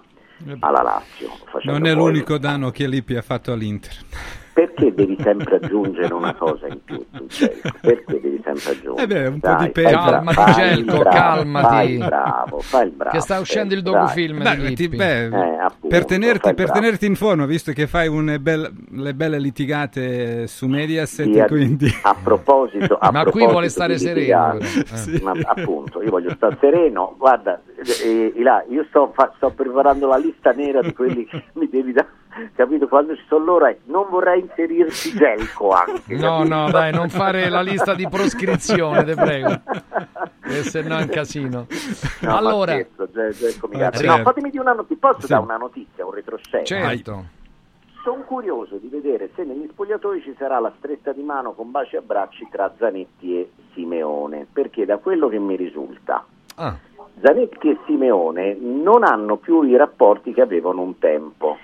[0.61, 1.31] alla Lazio.
[1.65, 4.44] Non è l'unico danno che Lippi ha fatto all'Inter.
[4.55, 7.05] Perché devi sempre aggiungere una cosa in più?
[7.81, 9.03] Perché devi sempre aggiungere?
[9.03, 9.89] Eh beh, un po' Dai, di peso.
[9.99, 11.67] Calmati, fai il Gelco, bravo, calmati.
[11.67, 13.17] Fai il bravo, fai il bravo.
[13.17, 17.17] Che sta uscendo il docufilm Beh, ti- beh, Eh, appunto, per, tenerti, per tenerti in
[17.17, 21.89] forma, visto che fai une belle- le belle litigate su Mediaset, Sì, a- quindi...
[22.03, 25.17] A proposito, a Ma qui proposito vuole stare sereno, litigare, però.
[25.17, 25.21] Eh.
[25.23, 27.15] ma appunto, io voglio stare sereno.
[27.19, 27.61] Guarda,
[28.05, 31.93] eh, Ila, io sto, fa- sto preparando la lista nera di quelli che mi devi
[31.93, 32.09] dare.
[32.55, 32.89] Capito?
[32.89, 36.15] Quando ci sono loro, eh, non vorrei inserirci Gelco anche.
[36.17, 36.55] No, capito?
[36.55, 39.61] no, dai, non fare la lista di proscrizione, te prego.
[40.43, 41.67] Che se no è un casino.
[42.23, 44.07] No, allora, scherzo, Gel- Gelco mi Eh, certo.
[44.17, 45.09] No, fatemi dire una notizia.
[45.11, 45.33] Posso Sì.
[45.33, 46.65] dare una notizia, un retroscena?
[46.65, 47.25] certo.
[48.03, 51.95] Sono curioso di vedere se negli spogliatoi ci sarà la stretta di mano con baci
[51.95, 56.23] e abbracci tra Zanetti e Simeone, perché da quello che mi risulta,
[56.57, 56.77] Ah,
[57.23, 61.57] Zanetti e Simeone non hanno più i rapporti che avevano un tempo.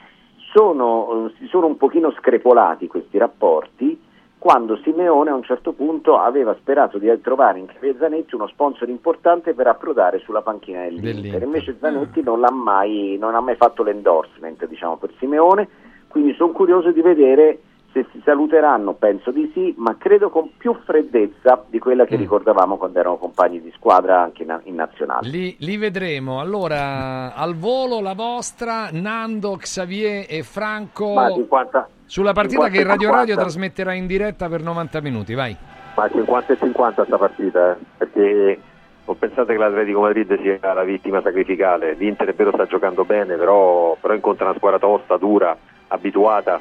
[0.52, 4.08] Sono, eh, si sono un pochino screpolati questi rapporti
[4.40, 8.88] quando Simeone a un certo punto aveva sperato di trovare in Javier Zanetti uno sponsor
[8.88, 11.14] importante per approdare sulla panchina dell'Inter.
[11.14, 11.42] Dell'Inter.
[11.42, 15.68] Invece Zanetti non, l'ha mai, non ha mai fatto l'endorsement diciamo, per Simeone,
[16.08, 17.60] quindi sono curioso di vedere
[17.92, 22.06] se si saluteranno, penso di sì, ma credo con più freddezza di quella Mm.
[22.06, 25.28] che ricordavamo quando erano compagni di squadra anche in, in nazionale.
[25.28, 26.40] li, li vedremo.
[26.40, 32.84] Allora, al volo la vostra, Nando, Xavier e Franco Ma 50, sulla partita 50 che
[32.84, 33.42] Radio Radio 50.
[33.42, 35.34] trasmetterà in diretta per 90 minuti.
[35.34, 35.56] Vai.
[35.96, 38.60] Ma 50 e 50 sta partita, eh, perché
[39.04, 41.94] non pensate che l'Atletico Madrid sia la vittima sacrificale.
[41.94, 45.56] L'Inter è vero sta giocando bene, però, però incontra una squadra tosta, dura,
[45.88, 46.60] abituata,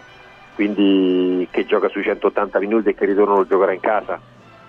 [0.60, 4.20] quindi che gioca sui 180 minuti e che ritorno lo giocherà in casa.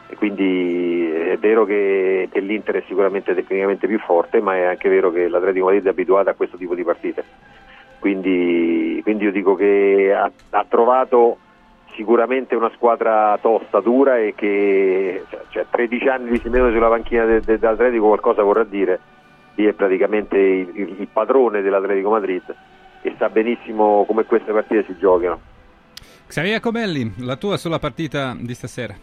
[0.06, 4.88] E quindi è vero che, che l'Inter è sicuramente tecnicamente più forte, ma è anche
[4.88, 7.24] vero che l'Atletico Madrid è abituato a questo tipo di partite.
[7.98, 11.38] Quindi, quindi io dico che ha, ha trovato
[11.96, 17.24] sicuramente una squadra tosta, dura e che cioè, cioè, 13 anni di Simeone sulla panchina
[17.24, 19.00] de- de- dell'Atletico qualcosa vorrà dire.
[19.56, 22.42] Lì è praticamente il, il- il padrone dell'Atletico Madrid
[23.02, 25.58] e sa benissimo come queste partite si giocano.
[26.30, 28.94] Xavier Comelli, la tua sulla partita di stasera.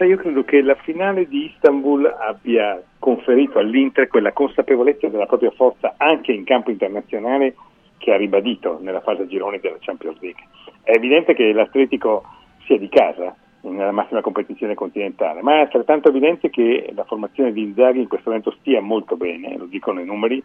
[0.00, 5.92] Io credo che la finale di Istanbul abbia conferito all'Inter quella consapevolezza della propria forza
[5.98, 7.54] anche in campo internazionale
[7.98, 10.42] che ha ribadito nella fase gironi della Champions League.
[10.82, 12.24] È evidente che l'Atletico
[12.64, 17.60] sia di casa, nella massima competizione continentale, ma è altrettanto evidente che la formazione di
[17.60, 20.42] Inzaghi in questo momento stia molto bene, lo dicono i numeri,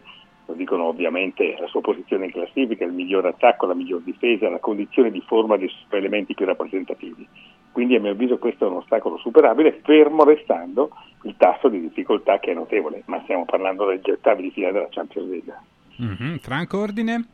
[0.50, 4.58] lo dicono ovviamente la sua posizione in classifica, il miglior attacco, la miglior difesa, la
[4.58, 7.26] condizione di forma dei suoi elementi più rappresentativi.
[7.70, 10.90] Quindi a mio avviso questo è un ostacolo superabile, fermo restando
[11.22, 14.88] il tasso di difficoltà che è notevole, ma stiamo parlando degli ottavi di finale della
[14.90, 15.54] Champions League.
[15.96, 16.38] Mhm.
[16.38, 17.28] Franco Ordine?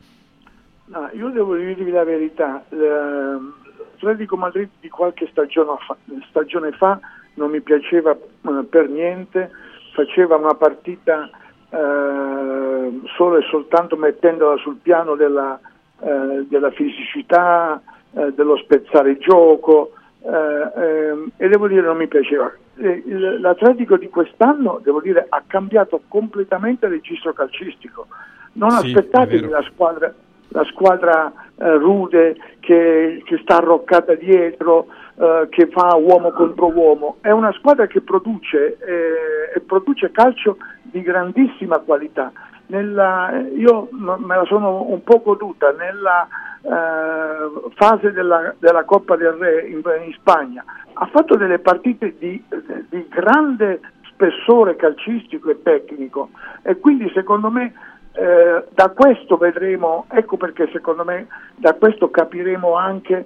[0.85, 5.97] No, io devo dirvi la verità, l'Atletico Madrid di qualche stagione fa,
[6.29, 6.99] stagione fa
[7.33, 9.51] non mi piaceva eh, per niente,
[9.93, 11.29] faceva una partita
[11.69, 15.59] eh, solo e soltanto mettendola sul piano della,
[16.01, 17.81] eh, della fisicità,
[18.13, 22.51] eh, dello spezzare il gioco eh, ehm, e devo dire non mi piaceva.
[22.77, 23.03] Eh,
[23.39, 28.07] L'Atletico di quest'anno, devo dire, ha cambiato completamente il registro calcistico.
[28.53, 30.13] Non Sì, aspettatevi la squadra,
[30.49, 37.17] la squadra eh, rude che, che sta arroccata dietro, eh, che fa uomo contro uomo.
[37.21, 42.31] È una squadra che produce, eh, produce calcio di grandissima qualità.
[42.67, 46.27] Nella- io me la sono un po' goduta nella
[46.61, 50.63] eh, fase della, della Coppa del Re in, in Spagna.
[50.93, 52.43] Ha fatto delle partite di,
[52.89, 53.79] di grande
[54.17, 56.29] spessore calcistico e tecnico
[56.63, 57.71] e quindi secondo me
[58.17, 63.25] eh, da questo vedremo, ecco perché secondo me da questo capiremo anche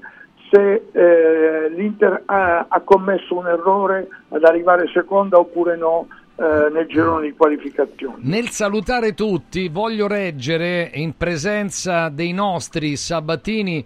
[0.51, 6.87] se eh, l'Inter ha, ha commesso un errore ad arrivare seconda oppure no eh, nel
[6.87, 8.17] girone di qualificazione.
[8.19, 13.85] Nel salutare tutti voglio reggere in presenza dei nostri Sabatini,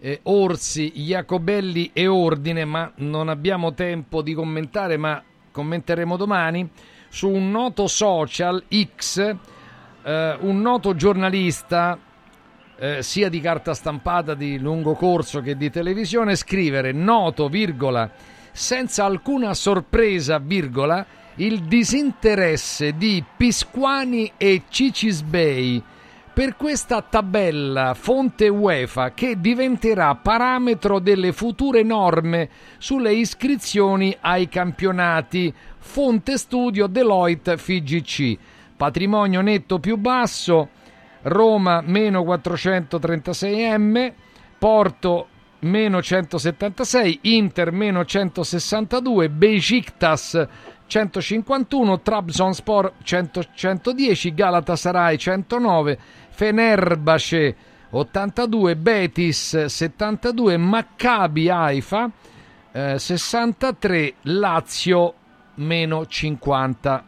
[0.00, 6.66] eh, Orsi, Jacobelli e Ordine, ma non abbiamo tempo di commentare, ma commenteremo domani,
[7.10, 8.62] su un noto social
[8.96, 9.36] X,
[10.08, 11.98] eh, un noto giornalista
[12.78, 18.10] eh, sia di carta stampata di lungo corso che di televisione, scrivere noto, virgola,
[18.50, 21.04] senza alcuna sorpresa, virgola,
[21.34, 25.82] il disinteresse di Pisquani e Cicisbei
[26.32, 35.52] per questa tabella fonte UEFA che diventerà parametro delle future norme sulle iscrizioni ai campionati.
[35.78, 38.38] Fonte studio Deloitte FIGC.
[38.78, 40.68] Patrimonio netto più basso,
[41.22, 44.12] Roma meno 436 M,
[44.56, 45.26] Porto
[45.60, 50.46] meno 176, Inter meno 162, Besiktas
[50.86, 55.98] 151, Trabzonspor 100 110, Galatasaray 109,
[56.30, 57.56] Fenerbahce
[57.90, 62.08] 82, Betis 72, Maccabi Haifa
[62.70, 65.14] eh, 63, Lazio
[65.56, 67.04] meno 50.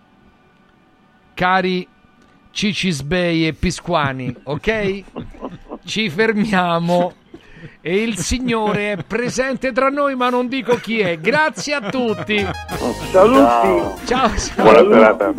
[1.41, 1.89] Cari
[2.51, 5.05] Cicisbei e Pisquani, ok?
[5.87, 7.15] Ci fermiamo
[7.81, 11.19] e il Signore è presente tra noi, ma non dico chi è.
[11.19, 12.47] Grazie a tutti.
[13.11, 14.05] Saluti.
[14.05, 14.63] Ciao, ciao.
[14.63, 15.35] Buona serata.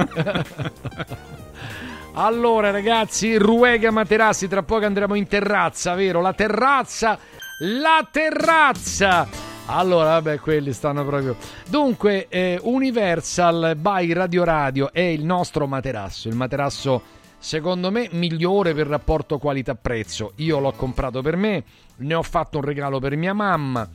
[2.13, 6.19] Allora, ragazzi, Ruega Materassi, tra poco andremo in terrazza, vero?
[6.19, 7.15] La terrazza,
[7.59, 9.50] la terrazza.
[9.67, 11.37] Allora, vabbè, quelli stanno proprio.
[11.69, 18.73] Dunque, eh, Universal by Radio Radio è il nostro materasso, il materasso secondo me migliore
[18.73, 20.33] per rapporto qualità-prezzo.
[20.37, 21.63] Io l'ho comprato per me,
[21.97, 23.87] ne ho fatto un regalo per mia mamma.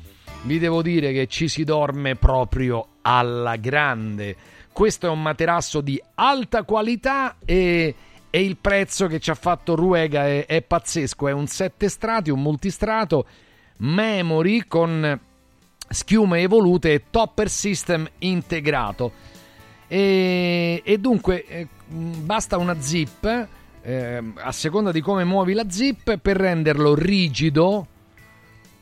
[0.42, 4.36] Vi devo dire che ci si dorme proprio alla grande.
[4.72, 7.94] Questo è un materasso di alta qualità e,
[8.30, 11.28] e il prezzo che ci ha fatto Ruega è, è pazzesco.
[11.28, 13.26] È un 7 strati, un multistrato,
[13.78, 15.20] memory con
[15.88, 19.12] schiume evolute e topper system integrato.
[19.88, 23.48] E, e dunque eh, basta una zip
[23.82, 27.86] eh, a seconda di come muovi la zip per renderlo rigido,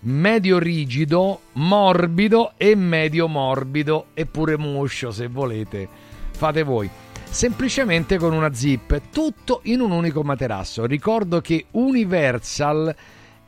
[0.00, 5.86] medio rigido, morbido e medio morbido e pure muscio se volete.
[6.31, 6.89] Fate voi.
[7.23, 10.86] Semplicemente con una zip, tutto in un unico materasso.
[10.86, 12.94] Ricordo che Universal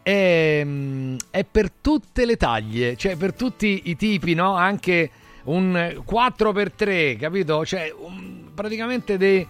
[0.07, 4.55] è, mm, è per tutte le taglie, cioè per tutti i tipi, no?
[4.55, 5.10] Anche
[5.47, 7.67] un 4x3, capito?
[7.67, 9.44] Cioè, un- praticamente de-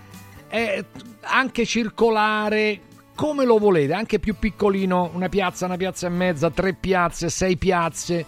[0.49, 0.83] è
[1.21, 2.81] anche circolare,
[3.15, 7.59] come lo volete, anche più piccolino, una piazza, una piazza e mezza, tre piazze, sei
[7.59, 8.25] piazze.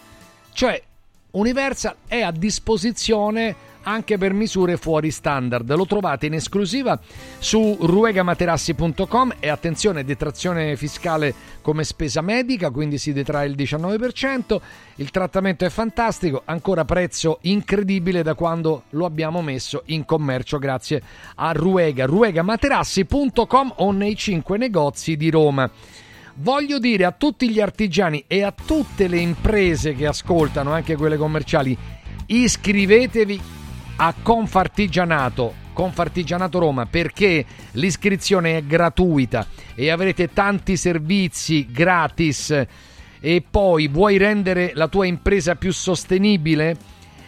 [0.52, 0.82] Cioè,
[1.30, 3.56] Universal è a disposizione
[3.88, 5.74] anche per misure fuori standard.
[5.74, 7.00] Lo trovate in esclusiva
[7.38, 14.60] su ruegamaterassi.com e attenzione, detrazione fiscale come spesa medica, quindi si detrae il 19%.
[14.96, 21.02] Il trattamento è fantastico, ancora prezzo incredibile da quando lo abbiamo messo in commercio grazie
[21.36, 25.70] a Ruega, ruegamaterassi.com o nei 5 negozi di Roma.
[26.40, 31.16] Voglio dire a tutti gli artigiani e a tutte le imprese che ascoltano, anche quelle
[31.16, 31.76] commerciali,
[32.26, 33.56] iscrivetevi
[34.00, 42.66] a Confartigianato, Confartigianato Roma, perché l'iscrizione è gratuita e avrete tanti servizi gratis
[43.20, 46.76] e poi vuoi rendere la tua impresa più sostenibile?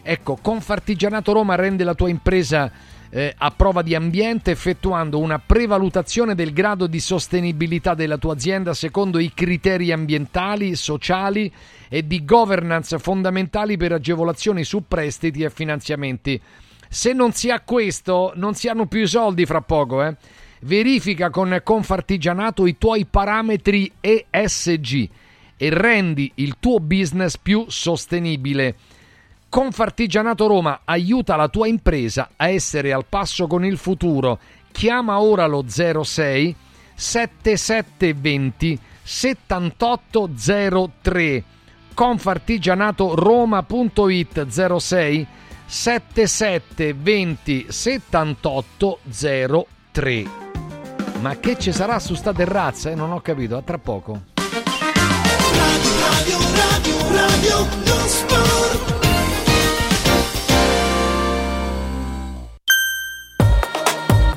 [0.02, 2.70] Ecco, Confartigianato Roma rende la tua impresa
[3.10, 8.72] eh, a prova di ambiente effettuando una prevalutazione del grado di sostenibilità della tua azienda
[8.72, 11.52] secondo i criteri ambientali, sociali
[11.88, 16.40] e di governance fondamentali per agevolazioni su prestiti e finanziamenti.
[16.88, 20.16] Se non si ha questo, non si hanno più i soldi fra poco, eh.
[20.62, 25.08] Verifica con Confartigianato i tuoi parametri ESG
[25.56, 28.76] e rendi il tuo business più sostenibile.
[29.50, 34.38] Confartigianato Roma aiuta la tua impresa a essere al passo con il futuro.
[34.70, 36.54] Chiama ora lo 06
[36.94, 41.44] 7720 7803
[41.92, 45.26] confartigianatoroma.it 06
[45.66, 50.24] 7720 7803
[51.20, 52.90] Ma che ci sarà su sta terrazza?
[52.90, 52.94] Eh?
[52.94, 54.22] Non ho capito, a tra poco.
[55.56, 58.08] Radio, radio, radio, non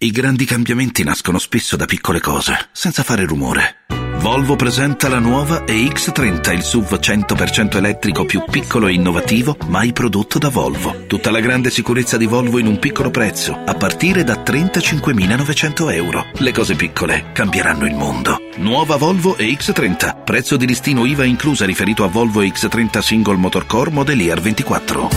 [0.00, 3.78] I grandi cambiamenti nascono spesso da piccole cose, senza fare rumore.
[4.20, 10.38] Volvo presenta la nuova EX30, il SUV 100% elettrico più piccolo e innovativo mai prodotto
[10.38, 11.06] da Volvo.
[11.08, 16.26] Tutta la grande sicurezza di Volvo in un piccolo prezzo, a partire da 35.900 euro.
[16.34, 18.38] Le cose piccole cambieranno il mondo.
[18.58, 23.90] Nuova Volvo EX30, prezzo di listino IVA inclusa riferito a Volvo EX30 Single Motor Core
[23.90, 25.08] Modelier 24.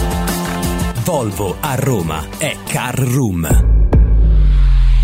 [1.04, 3.90] Volvo a Roma è Car Room.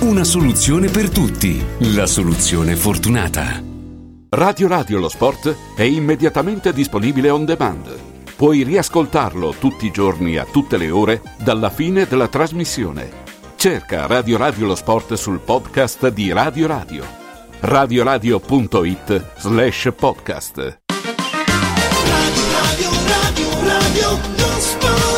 [0.00, 1.62] Una soluzione per tutti.
[1.94, 3.62] La soluzione fortunata.
[4.30, 7.98] Radio Radio lo sport è immediatamente disponibile on demand.
[8.34, 13.10] Puoi riascoltarlo tutti i giorni a tutte le ore dalla fine della trasmissione.
[13.56, 17.04] Cerca Radio Radio lo sport sul podcast di Radio Radio.
[17.60, 20.56] radioradio.it slash podcast.
[20.56, 25.09] Radio, radio, radio, radio, non sport.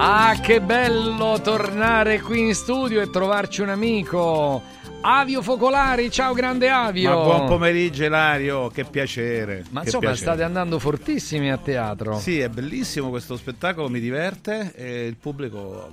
[0.00, 4.62] Ah, che bello tornare qui in studio e trovarci un amico.
[5.00, 7.10] Avio Focolari, ciao grande Avio.
[7.10, 9.64] Ma buon pomeriggio Ilario, che piacere.
[9.70, 10.24] Ma che insomma piacere.
[10.24, 12.16] state andando fortissimi a teatro.
[12.16, 15.90] Sì, è bellissimo questo spettacolo, mi diverte e il pubblico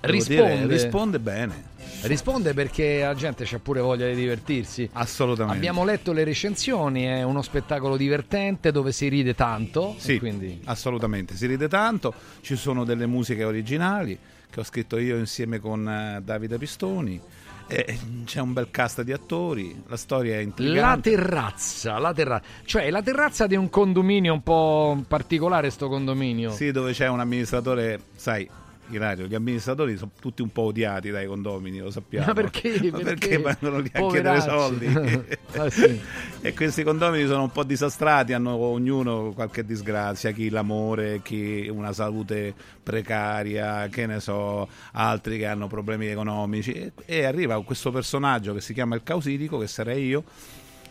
[0.00, 0.56] Risponde.
[0.56, 1.68] dire, risponde bene.
[2.02, 4.88] Risponde perché la gente c'ha pure voglia di divertirsi.
[4.94, 5.58] Assolutamente.
[5.58, 9.94] Abbiamo letto le recensioni, è uno spettacolo divertente dove si ride tanto.
[9.98, 10.60] Sì, quindi...
[10.64, 15.86] assolutamente, si ride tanto, ci sono delle musiche originali che ho scritto io insieme con
[15.88, 17.20] eh, Davide Pistoni.
[17.68, 21.10] e c'è un bel cast di attori, la storia è La intrigante.
[21.10, 26.50] terrazza, la terrazza, cioè la terrazza di un condominio un po' particolare sto condominio.
[26.50, 28.48] Sì, dove c'è un amministratore, sai,
[28.96, 32.26] Ilario, gli amministratori sono tutti un po' odiati dai condomini, lo sappiamo.
[32.26, 32.90] Ma perché?
[32.90, 33.38] Ma Perché?
[33.38, 35.38] vengono lì a chiedere soldi.
[35.56, 36.00] Ah, sì.
[36.42, 41.92] e questi condomini sono un po' disastrati, hanno ognuno qualche disgrazia, chi l'amore, chi una
[41.92, 46.72] salute precaria, che ne so, altri che hanno problemi economici.
[46.72, 50.22] E, e arriva questo personaggio che si chiama il Causitico, che sarei io,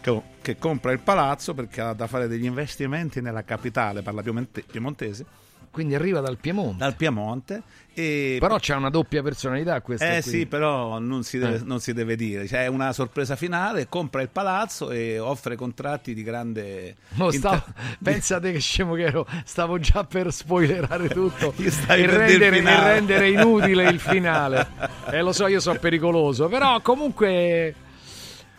[0.02, 4.64] che, che compra il palazzo perché ha da fare degli investimenti nella capitale, parla piemonte-
[4.70, 5.26] piemontese.
[5.72, 6.78] Quindi arriva dal Piemonte.
[6.78, 7.62] Dal Piemonte.
[7.94, 8.38] E...
[8.40, 10.32] Però c'è una doppia personalità questo Eh qui.
[10.32, 11.62] sì, però non si deve, Eh.
[11.64, 12.46] non si deve dire.
[12.46, 16.96] C'è una sorpresa finale, compra il palazzo e offre contratti di grande...
[17.10, 22.62] No, stavo- inter- pensate che scemo che ero, stavo già per spoilerare tutto e rendere,
[22.62, 24.68] rendere inutile il finale.
[25.12, 27.76] E lo so, io sono pericoloso, però comunque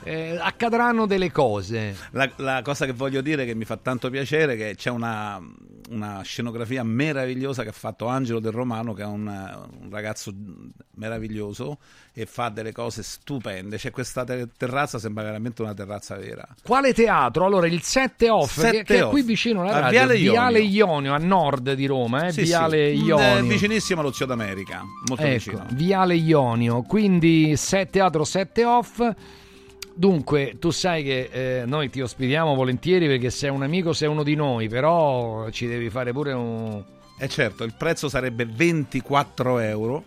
[0.02, 1.96] eh, accadranno delle cose.
[2.12, 5.40] La, la cosa che voglio dire che mi fa tanto piacere è che c'è una,
[5.90, 10.32] una scenografia meravigliosa che ha fatto Angelo Del Romano, che è un, un ragazzo
[10.94, 11.78] meraviglioso
[12.12, 13.76] e fa delle cose stupende.
[13.76, 16.46] C'è questa te- terrazza, sembra veramente una terrazza vera.
[16.62, 17.46] Quale teatro?
[17.46, 20.30] Allora, il 7 off, che, Sette che è qui vicino alla A radio, Viale Ionio.
[20.32, 22.32] Viale Ionio, a nord di Roma, eh?
[22.32, 23.02] Sì, Viale sì.
[23.02, 23.36] Mm, Ionio.
[23.36, 25.66] eh, vicinissimo allo Zio d'America, molto ecco, vicino.
[25.70, 29.12] Viale Ionio, quindi 7 teatro 7 off.
[29.94, 31.28] Dunque, tu sai che
[31.60, 35.66] eh, noi ti ospitiamo volentieri perché sei un amico, sei uno di noi, però ci
[35.66, 36.82] devi fare pure un...
[37.18, 40.04] E certo, il prezzo sarebbe 24 euro,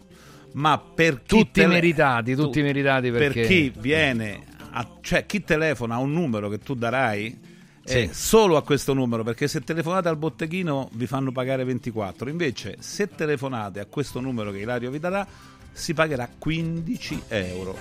[0.53, 3.41] ma per chi Tutti tele- meritati, tutti tu- meritati per perché...
[3.47, 7.39] chi viene, a- cioè chi telefona a un numero che tu darai,
[7.83, 7.97] Sì.
[7.99, 12.77] eh, solo a questo numero, perché se telefonate al botteghino vi fanno pagare 24, invece
[12.79, 15.27] se telefonate a questo numero che Ilario vi darà,
[15.71, 17.77] si pagherà 15 euro.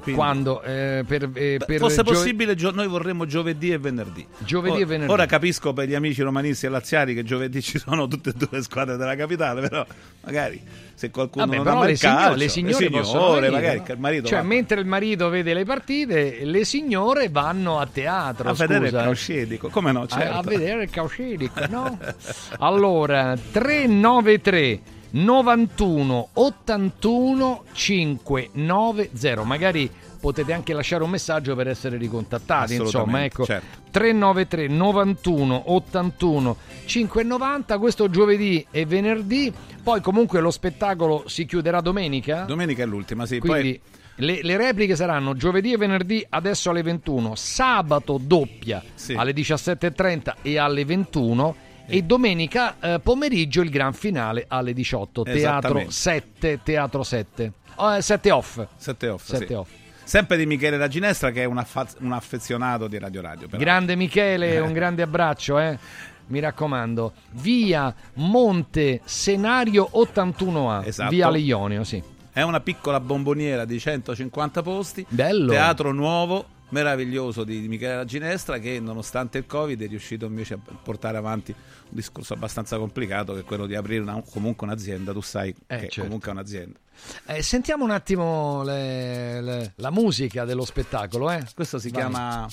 [0.00, 0.62] Quindi- Quando?
[0.62, 4.26] Eh, per, eh, per Fosse gio- possibile, gio- noi vorremmo giovedì e venerdì.
[4.38, 5.12] Giovedì Ora- e venerdì.
[5.12, 8.48] Ora capisco per gli amici romanisti e laziali che giovedì ci sono tutte e due
[8.50, 9.84] le squadre della capitale, però
[10.22, 10.60] magari
[10.94, 13.78] se qualcuno Vabbè, non ama le, il signore, calcio, le signore, possono signore, venire, magari
[13.78, 13.84] no?
[13.94, 18.50] il marito cioè va mentre il marito vede le partite le signore vanno a teatro
[18.50, 19.02] a vedere il scusa.
[19.04, 20.36] causcedico, come no, A- certo.
[20.36, 21.98] a, vedere il causcedico no?
[22.60, 24.80] allora 393
[25.10, 29.44] 91 81 590.
[29.44, 29.90] Magari
[30.20, 33.44] potete anche lasciare un messaggio per essere ricontattati insomma ecco.
[33.44, 33.78] certo.
[33.90, 39.52] 393 91 81 590 questo giovedì e venerdì.
[39.82, 42.42] Poi comunque lo spettacolo si chiuderà domenica?
[42.42, 46.82] Domenica è l'ultima, sì, quindi poi le, le repliche saranno giovedì e venerdì adesso alle
[46.82, 49.14] 21, sabato doppia Sì.
[49.14, 51.56] alle 17.30 e alle 21
[51.90, 55.22] e domenica eh, pomeriggio il gran finale alle 18.
[55.22, 55.92] Teatro Esattamente.
[55.92, 57.52] 7, teatro 7.
[58.00, 58.66] 7 off.
[58.76, 59.52] 7 off, Sette sì.
[59.52, 59.68] off.
[60.04, 63.46] Sempre di Michele da Ginestra che è un, affa- un affezionato di Radio Radio.
[63.48, 63.62] però.
[63.62, 65.78] Grande Michele, un grande abbraccio, eh.
[66.26, 67.12] Mi raccomando.
[67.32, 71.10] Via Monte Senario 81A, Esatto.
[71.10, 72.02] via Leionio, sì.
[72.32, 75.04] È una piccola bomboniera di 150 posti.
[75.08, 75.50] Bello.
[75.50, 80.54] Teatro nuovo, meraviglioso di, di Michele La Ginestra che nonostante il Covid è riuscito invece
[80.54, 85.12] a portare avanti un discorso abbastanza complicato che è quello di aprire una- comunque un'azienda.
[85.12, 86.02] Tu sai Eh, che certo.
[86.02, 86.78] comunque è un'azienda.
[87.26, 91.44] Eh, sentiamo un attimo le- le- la musica dello spettacolo, eh.
[91.54, 92.00] Questo si Vai.
[92.00, 92.48] chiama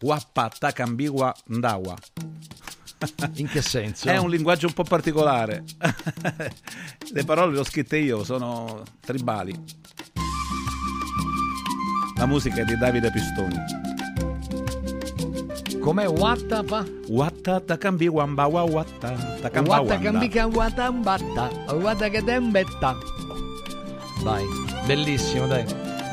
[0.00, 1.96] Wappa Takambiwa Ndawa.
[3.34, 4.08] In che senso?
[4.08, 5.64] È un linguaggio un po' particolare.
[7.12, 9.54] Le parole le ho scritte io, sono tribali.
[12.16, 13.84] La musica è di Davide Pistoni.
[15.78, 16.84] Com'è Watta fa?
[17.08, 22.96] Watta ta cambi wamba wa watta ta camba Watta cambica watta mbatta, watta che dembetta.
[24.22, 24.44] Vai,
[24.86, 25.64] bellissimo, dai.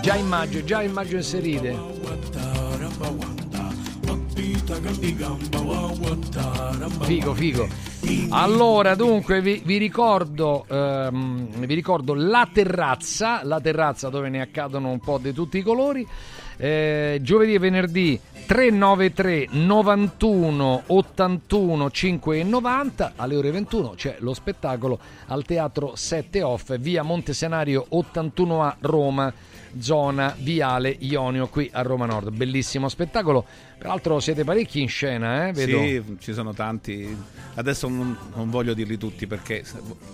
[0.02, 1.72] Già immagino, già immagino se ride.
[7.06, 7.68] Figo, figo.
[8.30, 14.90] Allora, dunque, vi, vi ricordo, ehm, vi ricordo la terrazza, la terrazza dove ne accadono
[14.90, 16.08] un po' di tutti i colori.
[16.58, 24.36] Eh, giovedì e venerdì 393 91 81 5 e 90 alle ore 21 c'è lo
[24.36, 29.34] spettacolo al teatro 7 off via Montesenario 81A Roma
[29.80, 33.46] zona Viale Ionio qui a Roma Nord bellissimo spettacolo
[33.78, 35.52] peraltro siete parecchi in scena eh?
[35.52, 37.16] vedo Sì, ci sono tanti.
[37.56, 39.64] Adesso non, non voglio dirli tutti perché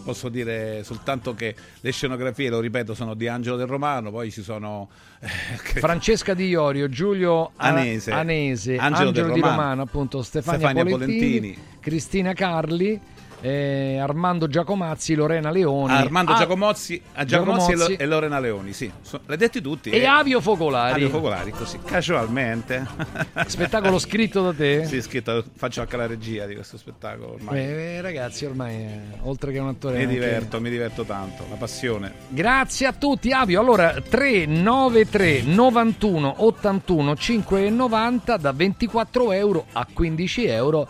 [0.04, 4.42] posso dire soltanto che le scenografie, lo ripeto, sono di Angelo del Romano, poi ci
[4.42, 4.90] sono
[5.20, 5.28] eh,
[5.80, 10.92] Francesca Di Iorio, Giulio Anese, Anese, Angelo Angelo, del Di Romano, Romano, appunto Stefania, Stefania
[10.92, 11.58] Polentini, Polentini.
[11.80, 13.00] Cristina Carli,
[13.42, 17.96] eh, Armando Giacomazzi, Lorena Leoni, Armando Ah, Giacomozzi, a Giacomozzi e, Giacomozzi.
[18.02, 18.92] e Lorena Leoni, sì.
[19.02, 19.90] So- l'hai detti tutti?
[19.90, 20.06] e eh?
[20.06, 20.94] Avio Focolari.
[20.94, 22.86] Avio Focolari, così, casualmente.
[23.48, 24.86] Spettacolo scritto da te?
[24.86, 27.60] Sì, scritto, faccio anche la regia di questo spettacolo ormai.
[27.60, 29.96] Eh, ragazzi, ormai eh, oltre che un attore.
[29.98, 32.14] mi anche- diverto, mi diverto tanto, la passione.
[32.28, 33.60] Grazie a tutti, Avio.
[33.62, 40.88] Allora 393 91 81 5,90 da 24 euro a 15 euro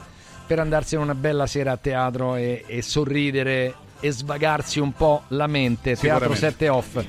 [0.49, 5.45] per andarsene una bella sera a teatro e, e sorridere e svagarsi un po' la
[5.45, 5.95] mente.
[5.95, 6.65] Teatro Sicuramente.
[6.65, 7.05] 7 off.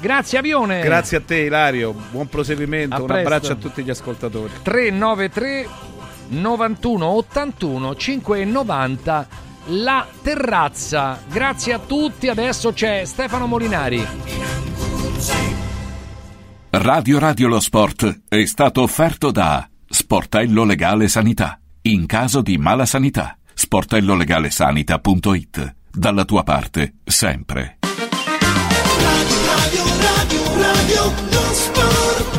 [0.00, 0.80] Grazie, Avione.
[0.80, 3.22] Grazie a te Ilario, buon proseguimento, A un presto.
[3.22, 4.52] abbraccio a tutti gli ascoltatori.
[4.62, 5.68] 393
[6.30, 9.24] 91 81 5,90
[9.66, 11.20] la terrazza.
[11.30, 12.26] Grazie a tutti.
[12.26, 14.04] Adesso c'è Stefano Molinari.
[16.70, 21.61] Radio Radio Lo Sport è stato offerto da Sportello Legale Sanità.
[21.84, 25.74] In caso di mala sanità, sportellolegalesanita.it.
[25.90, 27.78] Dalla tua parte, sempre.
[29.00, 32.31] Radio, radio, radio, lo sport